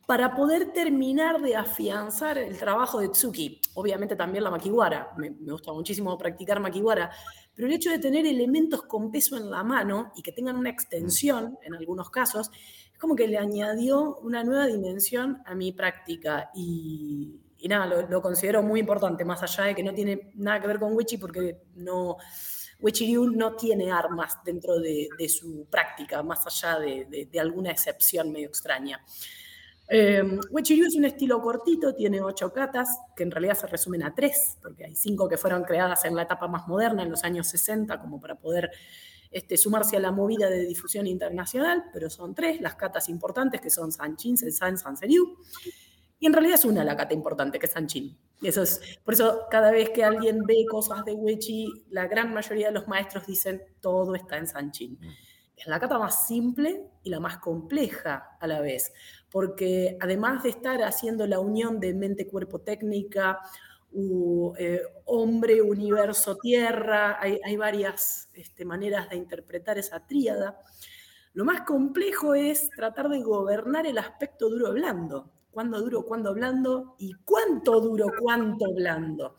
para 0.07 0.35
poder 0.35 0.73
terminar 0.73 1.43
de 1.43 1.55
afianzar 1.55 2.39
el 2.39 2.57
trabajo 2.57 2.99
de 2.99 3.11
Tsuki. 3.11 3.61
Obviamente 3.75 4.17
también 4.17 4.43
la 4.43 4.51
makiwara, 4.51 5.13
me, 5.19 5.33
me 5.33 5.53
gusta 5.53 5.71
muchísimo 5.75 6.17
practicar 6.17 6.59
makiwara, 6.59 7.11
pero 7.55 7.69
el 7.69 7.75
hecho 7.75 7.91
de 7.91 7.99
tener 7.99 8.25
elementos 8.25 8.85
con 8.85 9.11
peso 9.11 9.37
en 9.37 9.51
la 9.51 9.63
mano 9.63 10.13
y 10.17 10.23
que 10.23 10.33
tengan 10.33 10.57
una 10.57 10.71
extensión 10.71 11.59
en 11.63 11.75
algunos 11.75 12.09
casos, 12.09 12.51
como 12.99 13.15
que 13.15 13.29
le 13.29 13.37
añadió 13.37 14.17
una 14.23 14.43
nueva 14.45 14.67
dimensión 14.67 15.43
a 15.45 15.55
mi 15.55 15.73
práctica. 15.73 16.51
Y, 16.55 17.44
nada, 17.69 18.07
lo, 18.09 18.23
considero 18.23 18.63
muy 18.63 18.81
importante, 18.81 19.25
más 19.25 19.43
allá 19.43 19.65
de 19.65 19.75
que 19.75 19.83
no 19.83 19.93
tiene 19.95 20.33
nada 20.35 20.61
que 20.61 20.67
ver 20.67 20.79
con 20.79 20.95
Wichi 20.95 21.19
porque 21.19 21.63
no, 21.77 22.17
Ryu 22.81 23.31
no 23.31 23.57
tiene 23.57 23.91
armas 23.91 24.39
dentro 24.45 24.79
de, 24.79 25.09
su 25.29 25.67
práctica, 25.71 26.23
más 26.23 26.47
allá 26.47 26.79
de, 26.79 27.41
alguna 27.41 27.71
excepción 27.71 28.31
medio 28.33 28.49
extraña. 28.49 29.03
Eh, 29.89 30.23
es 30.59 30.97
un 30.97 31.05
estilo 31.05 31.41
cortito, 31.43 31.95
tiene 31.95 32.21
ocho 32.23 32.53
katas, 32.53 32.99
que 33.15 33.23
en 33.23 33.31
realidad 33.31 33.55
se 33.55 33.67
resumen 33.67 34.03
a 34.03 34.15
tres, 34.15 34.57
porque 34.63 34.85
hay 34.85 34.97
cinco 34.97 35.29
que 35.29 35.37
fueron 35.37 35.63
creadas 35.65 36.05
en 36.05 36.17
la 36.17 36.23
etapa 36.23 36.49
más 36.49 36.67
moderna, 36.67 37.03
en 37.03 37.11
los 37.11 37.23
años 37.25 37.47
60, 37.49 38.01
como 38.01 38.21
para 38.21 38.35
poder 38.37 38.71
este, 39.31 39.57
sumarse 39.57 39.97
a 39.97 40.01
la 40.01 40.13
movida 40.13 40.49
de 40.49 40.65
difusión 40.65 41.07
internacional, 41.07 41.85
pero 41.93 42.09
son 42.09 42.35
tres 42.35 42.61
las 42.61 42.77
catas 42.77 43.09
importantes, 43.09 43.61
que 43.61 43.69
son 43.69 43.91
Sanchin, 43.93 44.37
Sensan, 44.37 44.79
Sanseriu. 44.79 45.37
Y 46.25 46.27
en 46.27 46.33
realidad 46.33 46.55
es 46.55 46.65
una 46.65 46.83
la 46.85 46.97
cata 46.97 47.13
importante, 47.13 47.59
que 47.59 47.67
es 47.67 47.73
Sanchin. 47.73 48.17
Eso 48.41 48.63
es, 48.63 48.99
por 49.05 49.13
eso 49.13 49.43
cada 49.51 49.71
vez 49.71 49.91
que 49.91 50.03
alguien 50.03 50.43
ve 50.45 50.65
cosas 50.71 51.05
de 51.05 51.13
Wechi, 51.13 51.85
la 51.91 52.07
gran 52.07 52.33
mayoría 52.33 52.69
de 52.69 52.73
los 52.73 52.89
maestros 52.89 53.27
dicen 53.27 53.63
todo 53.83 54.15
está 54.15 54.39
en 54.39 54.47
Sanchin. 54.47 54.93
Mm. 54.93 55.11
Es 55.55 55.67
la 55.67 55.79
cata 55.79 55.99
más 55.99 56.27
simple 56.27 56.89
y 57.03 57.11
la 57.11 57.21
más 57.21 57.37
compleja 57.41 58.39
a 58.41 58.47
la 58.47 58.63
vez, 58.63 58.95
porque 59.31 59.99
además 60.01 60.43
de 60.45 60.49
estar 60.49 60.83
haciendo 60.83 61.27
la 61.27 61.41
unión 61.41 61.79
de 61.79 61.93
mente-cuerpo-técnica, 61.93 63.41
eh, 64.59 64.81
hombre, 65.05 65.61
universo, 65.61 66.39
tierra, 66.39 67.19
hay, 67.21 67.57
varias 67.59 68.31
este, 68.33 68.65
maneras 68.65 69.11
de 69.11 69.17
interpretar 69.17 69.77
esa 69.77 70.07
tríada. 70.07 70.59
Lo 71.35 71.45
más 71.45 71.67
complejo 71.67 72.35
es 72.35 72.71
tratar 72.71 73.11
de 73.11 73.23
gobernar 73.23 73.87
el 73.87 73.99
aspecto 73.99 74.49
duro-blando. 74.49 75.34
¿Cuándo 75.55 75.81
duro, 75.81 76.03
cuándo 76.05 76.35
blando? 76.35 76.97
¿Y 76.99 77.13
cuánto 77.25 77.81
duro, 77.81 78.07
cuánto 78.21 78.75
blando? 78.75 79.37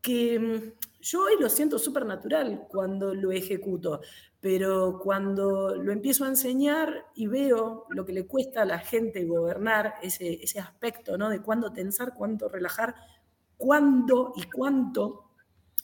Que 0.00 0.38
mm, 0.38 1.00
yo 1.00 1.24
hoy 1.24 1.32
lo 1.40 1.48
siento 1.48 1.80
súper 1.80 2.06
natural 2.06 2.66
cuando 2.68 3.12
lo 3.12 3.32
ejecuto, 3.32 4.02
pero 4.40 5.00
cuando 5.02 5.74
lo 5.74 5.90
empiezo 5.90 6.24
a 6.24 6.28
enseñar 6.28 7.06
y 7.16 7.26
veo 7.26 7.86
lo 7.90 8.06
que 8.06 8.12
le 8.12 8.28
cuesta 8.28 8.62
a 8.62 8.66
la 8.66 8.78
gente 8.78 9.24
gobernar 9.24 9.94
ese, 10.00 10.34
ese 10.34 10.60
aspecto, 10.60 11.18
¿no? 11.18 11.28
De 11.28 11.42
cuándo 11.42 11.72
tensar, 11.72 12.14
cuánto 12.14 12.48
relajar, 12.48 12.94
cuándo 13.56 14.32
y 14.36 14.44
cuánto 14.44 15.25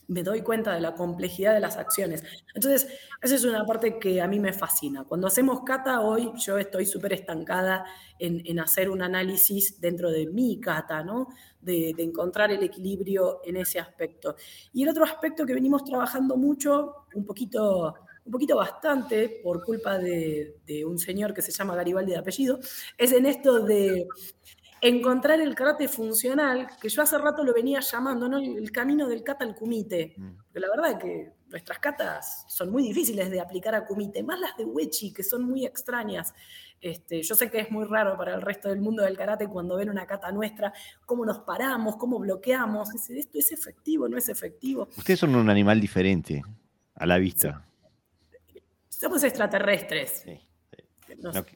me 0.08 0.22
doy 0.22 0.42
cuenta 0.42 0.74
de 0.74 0.80
la 0.80 0.94
complejidad 0.94 1.54
de 1.54 1.60
las 1.60 1.76
acciones. 1.76 2.22
Entonces, 2.54 2.88
esa 3.22 3.34
es 3.34 3.44
una 3.44 3.64
parte 3.64 3.98
que 3.98 4.20
a 4.20 4.28
mí 4.28 4.38
me 4.38 4.52
fascina. 4.52 5.04
Cuando 5.04 5.26
hacemos 5.26 5.60
kata 5.64 6.00
hoy, 6.00 6.32
yo 6.36 6.58
estoy 6.58 6.86
súper 6.86 7.12
estancada 7.12 7.84
en, 8.18 8.58
hacer 8.60 8.90
un 8.90 9.02
análisis 9.02 9.80
dentro 9.80 10.10
de 10.10 10.26
mi 10.26 10.60
kata, 10.60 11.02
¿no? 11.02 11.28
De, 11.60 11.94
encontrar 11.98 12.50
el 12.50 12.62
equilibrio 12.62 13.40
en 13.44 13.56
ese 13.56 13.78
aspecto. 13.78 14.36
Y 14.72 14.82
el 14.82 14.88
otro 14.88 15.04
aspecto 15.04 15.46
que 15.46 15.54
venimos 15.54 15.84
trabajando 15.84 16.36
mucho, 16.36 17.06
un 17.14 17.24
poquito, 17.24 17.94
un 18.24 18.32
poquito 18.32 18.56
bastante, 18.56 19.40
por 19.42 19.64
culpa 19.64 19.98
de, 19.98 20.58
de 20.66 20.84
un 20.84 20.98
señor 20.98 21.32
que 21.32 21.42
se 21.42 21.52
llama 21.52 21.76
Garibaldi 21.76 22.12
de 22.12 22.18
apellido, 22.18 22.58
es 22.98 23.12
en 23.12 23.26
esto 23.26 23.60
de 23.60 24.06
encontrar 24.82 25.40
el 25.40 25.54
karate 25.54 25.86
funcional, 25.86 26.66
que 26.80 26.88
yo 26.88 27.02
hace 27.02 27.16
rato 27.16 27.44
lo 27.44 27.54
venía 27.54 27.78
llamando, 27.78 28.28
¿no? 28.28 28.38
el 28.38 28.72
camino 28.72 29.06
del 29.06 29.22
kata 29.22 29.44
al 29.44 29.54
kumite. 29.54 30.14
Mm. 30.16 30.36
Porque 30.44 30.58
la 30.58 30.68
verdad 30.68 30.90
es 30.90 30.98
que 30.98 31.32
nuestras 31.48 31.78
katas 31.78 32.44
son 32.48 32.72
muy 32.72 32.82
difíciles 32.82 33.30
de 33.30 33.40
aplicar 33.40 33.76
a 33.76 33.86
kumite, 33.86 34.24
más 34.24 34.40
las 34.40 34.56
de 34.56 34.64
wechi, 34.64 35.12
que 35.12 35.22
son 35.22 35.44
muy 35.44 35.64
extrañas. 35.64 36.34
Este, 36.80 37.22
yo 37.22 37.36
sé 37.36 37.48
que 37.48 37.60
es 37.60 37.70
muy 37.70 37.84
raro 37.84 38.16
para 38.16 38.34
el 38.34 38.42
resto 38.42 38.70
del 38.70 38.80
mundo 38.80 39.04
del 39.04 39.16
karate 39.16 39.46
cuando 39.46 39.76
ven 39.76 39.88
una 39.88 40.04
kata 40.04 40.32
nuestra, 40.32 40.72
cómo 41.06 41.24
nos 41.24 41.38
paramos, 41.38 41.96
cómo 41.96 42.18
bloqueamos. 42.18 42.88
¿Esto 43.08 43.38
es 43.38 43.52
efectivo? 43.52 44.08
¿No 44.08 44.18
es 44.18 44.28
efectivo? 44.28 44.88
Ustedes 44.96 45.20
son 45.20 45.36
un 45.36 45.48
animal 45.48 45.80
diferente 45.80 46.42
a 46.96 47.06
la 47.06 47.18
vista. 47.18 47.64
Somos 48.88 49.22
extraterrestres. 49.22 50.22
Sí 50.24 50.40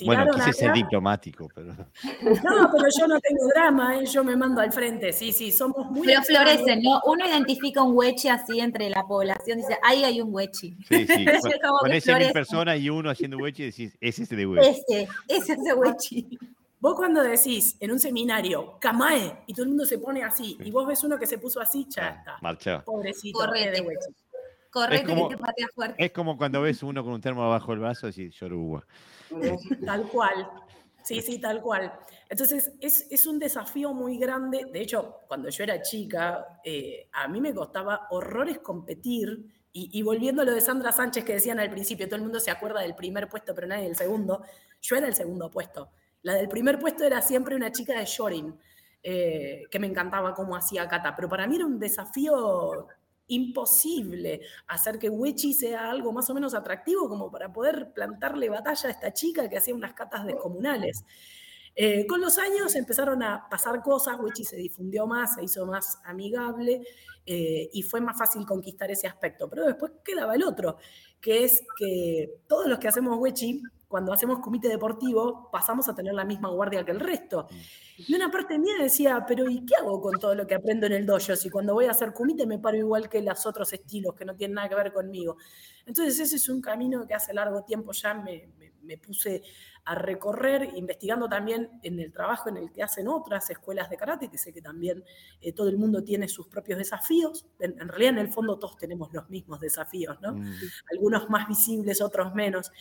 bueno, 0.04 0.32
quise 0.34 0.52
ser 0.52 0.72
diplomático, 0.72 1.48
pero. 1.54 1.72
No, 1.72 2.70
pero 2.72 2.86
yo 2.98 3.06
no 3.06 3.20
tengo 3.20 3.48
drama, 3.54 3.96
¿eh? 3.96 4.06
yo 4.06 4.24
me 4.24 4.36
mando 4.36 4.60
al 4.60 4.72
frente. 4.72 5.12
Sí, 5.12 5.32
sí, 5.32 5.52
somos 5.52 5.90
muy. 5.90 6.06
Pero 6.06 6.22
florecen, 6.22 6.82
¿no? 6.82 7.00
Uno 7.06 7.26
identifica 7.26 7.82
un 7.82 7.96
hueche 7.96 8.30
así 8.30 8.60
entre 8.60 8.90
la 8.90 9.02
población, 9.04 9.58
dice, 9.58 9.78
ahí 9.82 10.04
hay 10.04 10.20
un 10.20 10.34
huechi. 10.34 10.76
Sí, 10.88 11.06
sí. 11.06 11.26
Con 11.80 11.92
ese 11.92 12.14
mil 12.14 12.32
personas 12.32 12.78
y 12.78 12.90
uno 12.90 13.10
haciendo 13.10 13.38
huechi, 13.38 13.64
decís, 13.64 13.96
ese 14.00 14.22
es 14.22 14.28
de 14.28 14.46
huechi. 14.46 14.68
Ese, 14.68 15.08
ese 15.28 15.52
es 15.52 15.64
de 15.64 15.74
huechi. 15.74 16.38
Vos 16.78 16.94
cuando 16.94 17.22
decís 17.22 17.76
en 17.80 17.90
un 17.90 17.98
seminario, 17.98 18.78
Kamae, 18.78 19.44
y 19.46 19.54
todo 19.54 19.64
el 19.64 19.70
mundo 19.70 19.86
se 19.86 19.98
pone 19.98 20.22
así, 20.22 20.58
y 20.62 20.70
vos 20.70 20.86
ves 20.86 21.02
uno 21.04 21.18
que 21.18 21.26
se 21.26 21.38
puso 21.38 21.60
así, 21.60 21.86
ya 21.88 22.06
ah, 22.06 22.16
está. 22.18 22.38
Marcha. 22.42 22.84
Pobrecito, 22.84 23.40
de 23.50 23.80
huechi. 23.80 24.14
Correte 24.76 25.06
que 25.06 25.28
te 25.30 25.38
patea 25.38 25.68
fuerte. 25.74 26.04
Es 26.04 26.12
como 26.12 26.36
cuando 26.36 26.60
ves 26.60 26.82
uno 26.82 27.02
con 27.02 27.14
un 27.14 27.20
termo 27.22 27.42
abajo 27.42 27.72
del 27.72 27.80
brazo 27.80 28.08
y 28.08 28.10
decís, 28.10 28.34
yoruba. 28.38 28.86
Tal 29.86 30.06
cual. 30.08 30.50
Sí, 31.02 31.22
sí, 31.22 31.38
tal 31.38 31.62
cual. 31.62 31.98
Entonces, 32.28 32.72
es, 32.80 33.26
un 33.26 33.38
desafío 33.38 33.94
muy 33.94 34.18
grande. 34.18 34.66
De 34.70 34.82
hecho, 34.82 35.20
cuando 35.28 35.48
yo 35.48 35.64
era 35.64 35.80
chica, 35.80 36.60
eh, 36.62 37.08
a 37.12 37.26
mí 37.26 37.40
me 37.40 37.54
costaba 37.54 38.08
horrores 38.10 38.58
competir. 38.58 39.46
Y, 39.72 40.02
volviendo 40.02 40.42
a 40.42 40.44
lo 40.44 40.52
de 40.52 40.60
Sandra 40.60 40.90
Sánchez 40.90 41.24
que 41.24 41.34
decían 41.34 41.60
al 41.60 41.70
principio, 41.70 42.06
todo 42.06 42.16
el 42.16 42.22
mundo 42.22 42.40
se 42.40 42.50
acuerda 42.50 42.80
del 42.80 42.94
primer 42.94 43.28
puesto, 43.28 43.54
pero 43.54 43.66
nadie 43.66 43.84
del 43.84 43.96
segundo. 43.96 44.42
Yo 44.82 44.96
era 44.96 45.06
el 45.06 45.14
segundo 45.14 45.50
puesto. 45.50 45.90
La 46.22 46.34
del 46.34 46.48
primer 46.48 46.78
puesto 46.78 47.04
era 47.04 47.22
siempre 47.22 47.54
una 47.56 47.70
chica 47.70 47.98
de 47.98 48.04
Shorin, 48.04 48.58
eh, 49.02 49.62
que 49.70 49.78
me 49.78 49.86
encantaba 49.86 50.34
cómo 50.34 50.56
hacía 50.56 50.88
Kata. 50.88 51.14
Pero 51.14 51.28
para 51.28 51.46
mí 51.46 51.56
era 51.56 51.66
un 51.66 51.78
desafío 51.78 52.88
imposible 53.28 54.40
hacer 54.66 54.98
que 54.98 55.10
Wechi 55.10 55.52
sea 55.52 55.90
algo 55.90 56.12
más 56.12 56.28
o 56.30 56.34
menos 56.34 56.54
atractivo 56.54 57.08
como 57.08 57.30
para 57.30 57.52
poder 57.52 57.92
plantarle 57.92 58.48
batalla 58.48 58.88
a 58.88 58.92
esta 58.92 59.12
chica 59.12 59.48
que 59.48 59.58
hacía 59.58 59.74
unas 59.74 59.94
catas 59.94 60.24
descomunales. 60.26 61.04
Eh, 61.78 62.06
con 62.06 62.22
los 62.22 62.38
años 62.38 62.74
empezaron 62.74 63.22
a 63.22 63.46
pasar 63.50 63.82
cosas, 63.82 64.18
Wechi 64.18 64.44
se 64.44 64.56
difundió 64.56 65.06
más, 65.06 65.34
se 65.34 65.44
hizo 65.44 65.66
más 65.66 65.98
amigable 66.04 66.80
eh, 67.26 67.68
y 67.70 67.82
fue 67.82 68.00
más 68.00 68.16
fácil 68.16 68.46
conquistar 68.46 68.90
ese 68.90 69.06
aspecto. 69.06 69.48
Pero 69.50 69.66
después 69.66 69.92
quedaba 70.02 70.34
el 70.34 70.42
otro, 70.42 70.78
que 71.20 71.44
es 71.44 71.62
que 71.78 72.40
todos 72.46 72.66
los 72.66 72.78
que 72.78 72.88
hacemos 72.88 73.18
Wechi 73.18 73.60
cuando 73.88 74.12
hacemos 74.12 74.40
comité 74.40 74.68
deportivo, 74.68 75.48
pasamos 75.50 75.88
a 75.88 75.94
tener 75.94 76.12
la 76.12 76.24
misma 76.24 76.48
guardia 76.50 76.84
que 76.84 76.90
el 76.90 77.00
resto. 77.00 77.46
Y 77.96 78.14
una 78.14 78.30
parte 78.30 78.58
mía 78.58 78.74
decía, 78.80 79.24
pero 79.26 79.48
¿y 79.48 79.64
qué 79.64 79.76
hago 79.76 80.00
con 80.00 80.18
todo 80.18 80.34
lo 80.34 80.46
que 80.46 80.54
aprendo 80.54 80.86
en 80.86 80.92
el 80.92 81.06
dojo? 81.06 81.36
Si 81.36 81.50
cuando 81.50 81.74
voy 81.74 81.86
a 81.86 81.92
hacer 81.92 82.12
comité 82.12 82.46
me 82.46 82.58
paro 82.58 82.76
igual 82.76 83.08
que 83.08 83.22
los 83.22 83.46
otros 83.46 83.72
estilos 83.72 84.14
que 84.14 84.24
no 84.24 84.34
tienen 84.34 84.56
nada 84.56 84.68
que 84.68 84.74
ver 84.74 84.92
conmigo. 84.92 85.36
Entonces 85.86 86.18
ese 86.18 86.36
es 86.36 86.48
un 86.48 86.60
camino 86.60 87.06
que 87.06 87.14
hace 87.14 87.32
largo 87.32 87.62
tiempo 87.62 87.92
ya 87.92 88.12
me, 88.14 88.48
puse 88.98 89.42
a 89.84 89.94
recorrer, 89.94 90.70
investigando 90.74 91.28
también 91.28 91.70
en 91.82 92.00
el 92.00 92.12
trabajo 92.12 92.48
en 92.48 92.56
el 92.56 92.72
que 92.72 92.82
hacen 92.82 93.06
otras 93.06 93.48
escuelas 93.50 93.88
de 93.88 93.96
karate, 93.96 94.28
que 94.28 94.36
sé 94.36 94.52
que 94.52 94.60
también 94.60 95.04
eh, 95.40 95.52
todo 95.52 95.68
el 95.68 95.76
mundo 95.76 96.02
tiene 96.02 96.28
sus 96.28 96.48
propios 96.48 96.78
desafíos. 96.78 97.46
En, 97.60 97.76
realidad, 97.88 98.14
en 98.14 98.18
el 98.18 98.32
fondo, 98.32 98.58
todos 98.58 98.76
tenemos 98.76 99.12
los 99.12 99.30
mismos 99.30 99.60
desafíos, 99.60 100.20
¿no? 100.20 100.32
Mm. 100.32 100.54
Algunos 100.90 101.30
más 101.30 101.46
visibles, 101.46 102.00
otros 102.00 102.34
menos. 102.34 102.72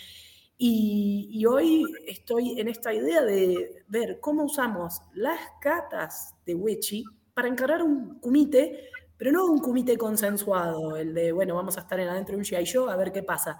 Y, 0.58 1.46
hoy 1.46 1.84
estoy 2.08 2.60
en 2.60 2.70
esta 2.70 2.94
idea 2.94 3.22
de 3.22 3.84
ver 3.88 4.20
cómo 4.22 4.46
usamos 4.46 5.02
las 5.14 5.40
catas 5.60 6.36
de 6.46 6.56
Wichi 6.56 7.04
para 7.34 7.50
encarar 7.50 7.84
un 7.84 8.20
comité, 8.20 8.90
pero 9.18 9.32
no 9.32 9.46
un 9.46 9.60
comité 9.60 9.98
consensuado, 9.98 10.96
el 10.96 11.14
de, 11.14 11.34
bueno, 11.34 11.56
vamos 11.56 11.78
a 11.78 11.82
estar 11.82 12.00
en 12.00 12.08
adentro 12.08 12.34
de 12.34 12.38
un 12.38 12.44
Show 12.46 12.90
a 12.90 12.96
ver 12.96 13.12
qué 13.12 13.24
pasa. 13.24 13.60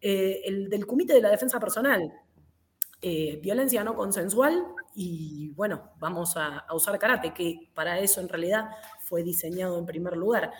Eh, 0.00 0.42
el 0.44 0.68
del 0.68 0.86
comité 0.86 1.14
de 1.14 1.22
la 1.22 1.30
defensa 1.30 1.58
personal, 1.58 2.12
eh, 3.00 3.38
violencia 3.42 3.82
no 3.82 3.94
consensual 3.94 4.62
y 4.94 5.50
bueno, 5.54 5.92
vamos 5.98 6.36
a, 6.36 6.58
a 6.58 6.74
usar 6.74 6.98
karate, 6.98 7.32
que 7.32 7.70
para 7.74 7.98
eso 7.98 8.20
en 8.20 8.28
realidad 8.28 8.68
fue 9.00 9.22
diseñado 9.22 9.78
en 9.78 9.86
primer 9.86 10.16
lugar. 10.16 10.52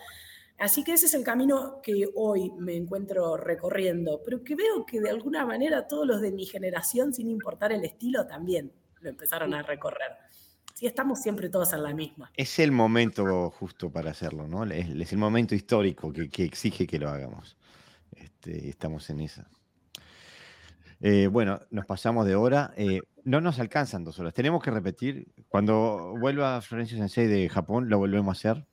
Así 0.58 0.84
que 0.84 0.92
ese 0.92 1.06
es 1.06 1.14
el 1.14 1.22
camino 1.22 1.80
que 1.82 2.08
hoy 2.14 2.50
me 2.58 2.74
encuentro 2.76 3.36
recorriendo, 3.36 4.22
pero 4.24 4.42
que 4.42 4.54
veo 4.54 4.86
que 4.86 5.00
de 5.00 5.10
alguna 5.10 5.44
manera 5.44 5.86
todos 5.86 6.06
los 6.06 6.20
de 6.22 6.32
mi 6.32 6.46
generación, 6.46 7.12
sin 7.12 7.28
importar 7.28 7.72
el 7.72 7.84
estilo, 7.84 8.26
también 8.26 8.72
lo 9.00 9.10
empezaron 9.10 9.52
a 9.52 9.62
recorrer. 9.62 10.12
Sí, 10.74 10.86
estamos 10.86 11.22
siempre 11.22 11.48
todos 11.48 11.72
en 11.72 11.82
la 11.82 11.94
misma. 11.94 12.30
Es 12.34 12.58
el 12.58 12.72
momento 12.72 13.50
justo 13.50 13.90
para 13.90 14.10
hacerlo, 14.10 14.46
¿no? 14.46 14.64
Es, 14.64 15.12
el 15.12 15.18
momento 15.18 15.54
histórico 15.54 16.12
que, 16.12 16.44
exige 16.44 16.86
que 16.86 16.98
lo 16.98 17.08
hagamos. 17.08 17.56
Este, 18.12 18.68
estamos 18.68 19.08
en 19.10 19.20
esa. 19.20 19.48
Eh, 21.00 21.28
bueno, 21.28 21.60
nos 21.70 21.86
pasamos 21.86 22.26
de 22.26 22.34
hora. 22.34 22.72
Eh, 22.76 23.00
no 23.24 23.40
nos 23.40 23.58
alcanzan 23.58 24.04
dos 24.04 24.18
horas. 24.18 24.34
Tenemos 24.34 24.62
que 24.62 24.70
repetir. 24.70 25.26
Cuando 25.48 26.14
vuelva 26.18 26.60
Florencio 26.60 26.98
Sensei 26.98 27.26
de 27.26 27.48
Japón, 27.48 27.88
lo 27.88 27.98
volvemos 27.98 28.28
a 28.28 28.50
hacer. 28.50 28.66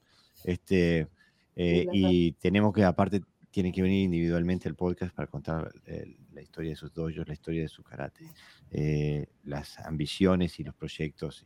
Este, 0.44 1.08
eh, 1.56 1.86
y 1.92 2.32
tenemos 2.34 2.74
que, 2.74 2.84
aparte, 2.84 3.22
tiene 3.52 3.72
que 3.72 3.82
venir 3.82 4.04
individualmente 4.06 4.68
el 4.68 4.76
podcast 4.76 5.14
para 5.14 5.28
contar 5.28 5.72
eh, 5.86 6.18
la 6.32 6.42
historia 6.42 6.72
de 6.72 6.76
sus 6.76 6.94
dojos, 6.94 7.28
la 7.28 7.34
historia 7.34 7.62
de 7.62 7.68
su 7.68 7.84
karate, 7.84 8.26
eh, 8.72 9.28
las 9.44 9.78
ambiciones 9.80 10.60
y 10.60 10.64
los 10.64 10.76
proyectos. 10.76 11.44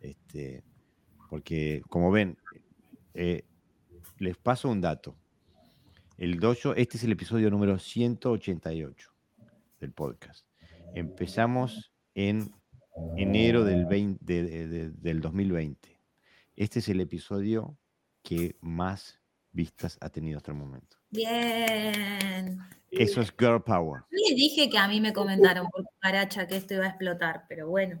este, 0.00 0.62
porque, 1.28 1.82
como 1.88 2.10
ven, 2.10 2.38
les 3.14 4.36
paso 4.36 4.70
un 4.70 4.80
dato. 4.80 5.16
El 6.16 6.38
dojo, 6.38 6.74
este 6.74 6.96
es 6.96 7.04
el 7.04 7.12
episodio 7.12 7.50
número 7.50 7.78
188 7.78 9.10
del 9.80 9.92
podcast. 9.92 10.46
Empezamos 10.94 11.92
en 12.14 12.50
enero 13.16 13.64
del, 13.64 13.84
20, 13.84 14.24
del 14.90 15.20
2020. 15.20 16.00
Este 16.54 16.78
es 16.78 16.88
el 16.88 17.00
episodio 17.00 17.76
que 18.22 18.56
más 18.60 19.20
vistas 19.56 19.98
ha 20.00 20.10
tenido 20.10 20.36
hasta 20.36 20.52
el 20.52 20.58
momento. 20.58 20.98
Bien. 21.10 22.60
Eso 22.90 23.20
es 23.20 23.32
girl 23.36 23.62
power. 23.62 24.02
Le 24.10 24.36
dije 24.36 24.70
que 24.70 24.78
a 24.78 24.86
mí 24.86 25.00
me 25.00 25.12
comentaron 25.12 25.68
por 25.68 25.84
caracha 25.98 26.46
que 26.46 26.56
esto 26.56 26.74
iba 26.74 26.84
a 26.84 26.88
explotar, 26.88 27.46
pero 27.48 27.68
bueno, 27.68 28.00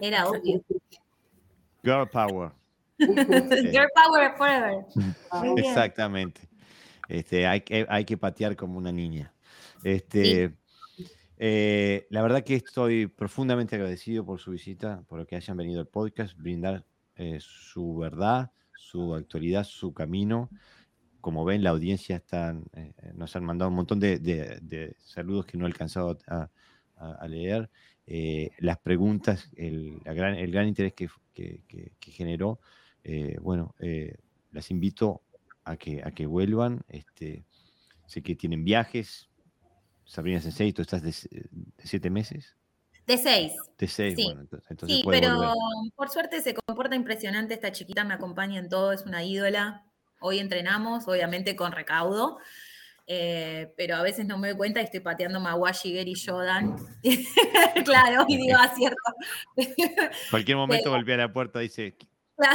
era 0.00 0.26
obvio. 0.26 0.64
Girl 1.84 2.08
power. 2.10 2.52
girl 2.98 3.88
power 3.94 4.34
forever. 4.36 4.84
Exactamente. 5.56 6.40
Este, 7.08 7.46
hay, 7.46 7.60
que, 7.60 7.86
hay 7.88 8.04
que 8.04 8.16
patear 8.16 8.56
como 8.56 8.78
una 8.78 8.92
niña. 8.92 9.32
Este, 9.82 10.54
eh, 11.38 12.06
la 12.10 12.22
verdad 12.22 12.44
que 12.44 12.56
estoy 12.56 13.06
profundamente 13.06 13.76
agradecido 13.76 14.24
por 14.24 14.40
su 14.40 14.50
visita, 14.50 15.02
por 15.08 15.18
lo 15.18 15.26
que 15.26 15.36
hayan 15.36 15.56
venido 15.56 15.80
al 15.80 15.88
podcast, 15.88 16.36
brindar 16.36 16.84
eh, 17.16 17.38
su 17.40 17.96
verdad, 17.96 18.52
su 18.80 19.14
actualidad, 19.14 19.64
su 19.64 19.92
camino. 19.92 20.50
Como 21.20 21.44
ven, 21.44 21.62
la 21.62 21.70
audiencia 21.70 22.16
están, 22.16 22.64
eh, 22.74 22.92
eh, 23.02 23.12
nos 23.14 23.36
han 23.36 23.44
mandado 23.44 23.68
un 23.68 23.76
montón 23.76 24.00
de, 24.00 24.96
saludos 24.98 25.46
que 25.46 25.58
no 25.58 25.64
he 25.64 25.68
alcanzado 25.68 26.18
a, 26.26 27.28
leer. 27.28 27.70
Eh, 28.06 28.50
las 28.58 28.78
preguntas, 28.78 29.50
el, 29.56 30.00
gran, 30.04 30.34
el 30.34 30.50
gran 30.50 30.66
interés 30.66 30.94
que, 30.94 31.08
generó. 32.00 32.58
bueno, 33.40 33.74
las 34.50 34.70
invito 34.70 35.22
a 35.64 35.76
que, 35.76 36.02
a 36.02 36.10
que 36.10 36.26
vuelvan. 36.26 36.80
Este, 36.88 37.44
sé 38.06 38.22
que 38.22 38.34
tienen 38.34 38.64
viajes. 38.64 39.28
Sabrina 40.04 40.40
Sensei, 40.40 40.72
tú 40.72 40.82
estás 40.82 41.02
de, 41.02 41.12
siete 41.78 42.10
meses. 42.10 42.56
De 43.06 43.18
seis. 43.18 43.52
De 43.78 43.88
seis, 43.88 44.16
bueno, 44.16 44.46
entonces, 44.68 44.98
sí, 44.98 45.04
pero 45.08 45.54
por 45.96 46.10
suerte 46.10 46.40
se 46.40 46.54
comporta 46.54 46.94
impresionante. 46.94 47.54
Esta 47.54 47.72
chiquita 47.72 48.04
me 48.04 48.14
acompaña 48.14 48.58
en 48.58 48.68
todo, 48.68 48.92
es 48.92 49.02
una 49.02 49.24
ídola. 49.24 49.84
Hoy 50.20 50.38
entrenamos, 50.38 51.08
obviamente 51.08 51.56
con 51.56 51.72
recaudo, 51.72 52.38
eh, 53.06 53.72
pero 53.76 53.96
a 53.96 54.02
veces 54.02 54.26
no 54.26 54.38
me 54.38 54.48
doy 54.48 54.56
cuenta 54.56 54.80
y 54.80 54.84
estoy 54.84 55.00
pateando 55.00 55.40
Mawashi, 55.40 55.94
Gary 55.94 56.14
Shodan. 56.14 56.76
claro, 57.84 58.24
y 58.28 58.36
digo, 58.36 58.58
acierto. 58.58 58.96
Ah, 59.06 59.16
Cualquier 60.30 60.56
momento 60.58 60.90
golpea 60.90 61.16
la 61.16 61.32
puerta 61.32 61.60
y 61.60 61.68
dice, 61.68 61.96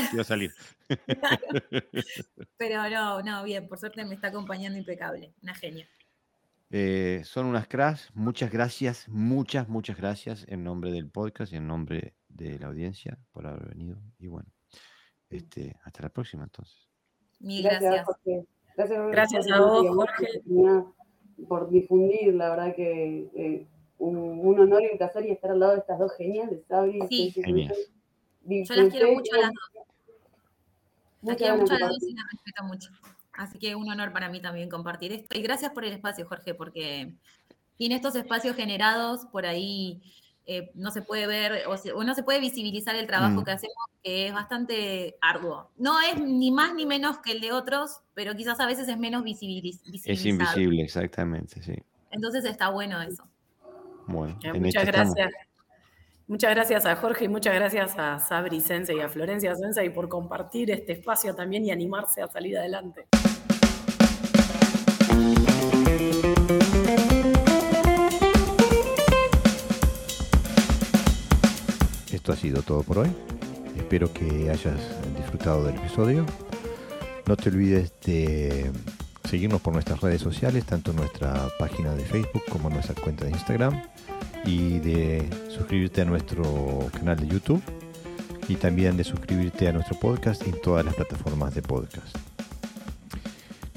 quiero 0.09 0.23
salir. 0.23 0.53
pero 2.57 2.89
no, 2.89 3.21
no, 3.21 3.43
bien, 3.43 3.67
por 3.67 3.79
suerte 3.79 4.05
me 4.05 4.15
está 4.15 4.27
acompañando 4.27 4.77
impecable, 4.77 5.33
una 5.41 5.55
genia. 5.55 5.87
Eh, 6.77 7.23
son 7.23 7.45
unas 7.45 7.69
crash. 7.69 8.09
Muchas 8.15 8.51
gracias, 8.51 9.07
muchas, 9.07 9.69
muchas 9.69 9.95
gracias 9.95 10.45
en 10.49 10.65
nombre 10.65 10.91
del 10.91 11.09
podcast 11.09 11.53
y 11.53 11.55
en 11.55 11.67
nombre 11.67 12.15
de 12.27 12.59
la 12.59 12.67
audiencia 12.67 13.17
por 13.31 13.47
haber 13.47 13.69
venido. 13.69 13.97
Y 14.19 14.27
bueno, 14.27 14.49
este, 15.29 15.77
hasta 15.85 16.03
la 16.03 16.09
próxima 16.09 16.43
entonces. 16.43 16.89
Mil 17.39 17.63
gracias. 17.63 18.05
Gracias, 18.75 19.49
a 19.49 19.61
vos, 19.61 19.87
Jorge. 19.87 20.41
Por 21.47 21.69
difundir, 21.69 22.33
la 22.33 22.49
verdad 22.49 22.75
que 22.75 23.29
eh, 23.33 23.67
un, 23.97 24.59
honor 24.59 24.83
y 24.83 24.87
un 24.91 24.97
placer 24.97 25.25
y 25.25 25.31
estar 25.31 25.51
al 25.51 25.61
lado 25.61 25.71
de 25.75 25.79
estas 25.79 25.97
dos 25.97 26.11
geniales, 26.17 26.65
Sabri. 26.67 26.99
Sí, 27.07 27.31
geniales. 27.31 27.89
Yo 28.43 28.75
las 28.75 28.91
quiero 28.91 29.13
mucho 29.13 29.33
a 29.33 29.37
las 29.37 29.51
dos. 29.53 29.85
Las 31.21 31.37
quiero 31.37 31.55
mucho 31.55 31.73
a 31.73 31.79
las 31.79 31.89
dos 31.89 32.03
y 32.03 32.13
las 32.15 32.25
respeto 32.29 32.63
mucho. 32.65 32.91
Así 33.37 33.59
que 33.59 33.75
un 33.75 33.89
honor 33.89 34.13
para 34.13 34.29
mí 34.29 34.41
también 34.41 34.69
compartir 34.69 35.11
esto. 35.11 35.37
Y 35.37 35.41
gracias 35.41 35.71
por 35.71 35.85
el 35.85 35.93
espacio, 35.93 36.27
Jorge, 36.27 36.53
porque 36.53 37.13
sin 37.77 37.91
estos 37.91 38.15
espacios 38.15 38.55
generados, 38.55 39.25
por 39.31 39.45
ahí 39.45 40.01
eh, 40.47 40.71
no 40.75 40.91
se 40.91 41.01
puede 41.01 41.27
ver 41.27 41.63
o, 41.67 42.03
no 42.03 42.13
se 42.15 42.23
puede 42.23 42.39
visibilizar 42.39 42.95
el 42.95 43.07
trabajo 43.07 43.41
mm. 43.41 43.43
que 43.43 43.51
hacemos, 43.51 43.75
que 44.03 44.27
es 44.27 44.33
bastante 44.33 45.15
arduo. 45.21 45.71
No 45.77 45.99
es 46.01 46.21
ni 46.21 46.51
más 46.51 46.73
ni 46.75 46.85
menos 46.85 47.17
que 47.19 47.31
el 47.31 47.41
de 47.41 47.51
otros, 47.51 48.01
pero 48.13 48.35
quizás 48.35 48.59
a 48.59 48.67
veces 48.67 48.87
es 48.87 48.97
menos 48.97 49.23
visibilizado. 49.23 49.91
Es 50.05 50.25
invisible, 50.25 50.83
exactamente, 50.83 51.61
sí. 51.61 51.75
Entonces 52.11 52.45
está 52.45 52.69
bueno 52.69 53.01
eso. 53.01 53.27
Bueno, 54.07 54.37
muchas 54.53 54.85
gracias. 54.85 55.31
Muchas 56.27 56.55
gracias 56.55 56.87
a 56.87 56.95
Jorge 56.95 57.25
y 57.25 57.27
muchas 57.27 57.53
gracias 57.53 57.99
a 57.99 58.17
Sabri 58.17 58.59
Sense 58.59 58.95
y 58.95 58.99
a 58.99 59.07
Florencia 59.07 59.53
Sense 59.53 59.91
por 59.91 60.09
compartir 60.09 60.71
este 60.71 60.93
espacio 60.93 61.35
también 61.35 61.63
y 61.65 61.71
animarse 61.71 62.19
a 62.23 62.27
salir 62.27 62.57
adelante. 62.57 63.05
Esto 72.11 72.31
ha 72.31 72.35
sido 72.35 72.63
todo 72.63 72.81
por 72.81 72.97
hoy. 72.97 73.09
Espero 73.77 74.11
que 74.11 74.49
hayas 74.49 74.79
disfrutado 75.15 75.63
del 75.65 75.75
episodio. 75.75 76.25
No 77.27 77.37
te 77.37 77.49
olvides 77.49 77.93
de 78.03 78.71
seguirnos 79.25 79.61
por 79.61 79.73
nuestras 79.73 80.01
redes 80.01 80.21
sociales, 80.21 80.65
tanto 80.65 80.91
nuestra 80.91 81.49
página 81.59 81.93
de 81.93 82.03
Facebook 82.03 82.45
como 82.49 82.71
nuestra 82.71 82.95
cuenta 82.95 83.25
de 83.25 83.31
Instagram 83.31 83.79
y 84.45 84.79
de 84.79 85.27
suscribirte 85.49 86.01
a 86.01 86.05
nuestro 86.05 86.89
canal 86.93 87.17
de 87.17 87.27
YouTube 87.27 87.61
y 88.47 88.55
también 88.55 88.95
de 88.97 89.03
suscribirte 89.03 89.67
a 89.67 89.73
nuestro 89.73 89.99
podcast 89.99 90.45
en 90.47 90.59
todas 90.61 90.85
las 90.85 90.95
plataformas 90.95 91.55
de 91.55 91.61
podcast. 91.61 92.15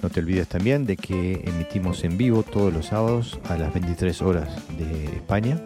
No 0.03 0.11
te 0.11 0.20
olvides 0.20 0.47
también 0.47 0.86
de 0.86 0.97
que 0.97 1.43
emitimos 1.45 2.05
en 2.05 2.16
vivo 2.16 2.43
todos 2.43 2.73
los 2.73 2.86
sábados 2.86 3.39
a 3.49 3.57
las 3.57 3.73
23 3.73 4.23
horas 4.23 4.49
de 4.78 5.07
España 5.16 5.61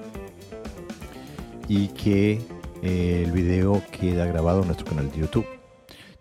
y 1.69 1.89
que 1.89 2.41
eh, 2.83 3.23
el 3.25 3.33
video 3.33 3.83
queda 3.91 4.25
grabado 4.27 4.63
en 4.63 4.69
nuestro 4.69 4.87
canal 4.87 5.11
de 5.11 5.19
YouTube. 5.19 5.47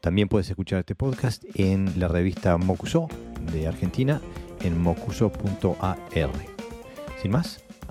También 0.02 0.28
puedes 0.28 0.50
escuchar 0.50 0.80
este 0.80 0.96
podcast 0.96 1.44
en 1.56 2.00
la 2.00 2.08
revista 2.08 2.58
Mocuso 2.58 3.08
de 3.54 3.68
Argentina 3.68 4.20
en 4.62 4.82
mocuso.ar. 4.82 5.98
Sin 7.22 7.32
más, 7.32 7.64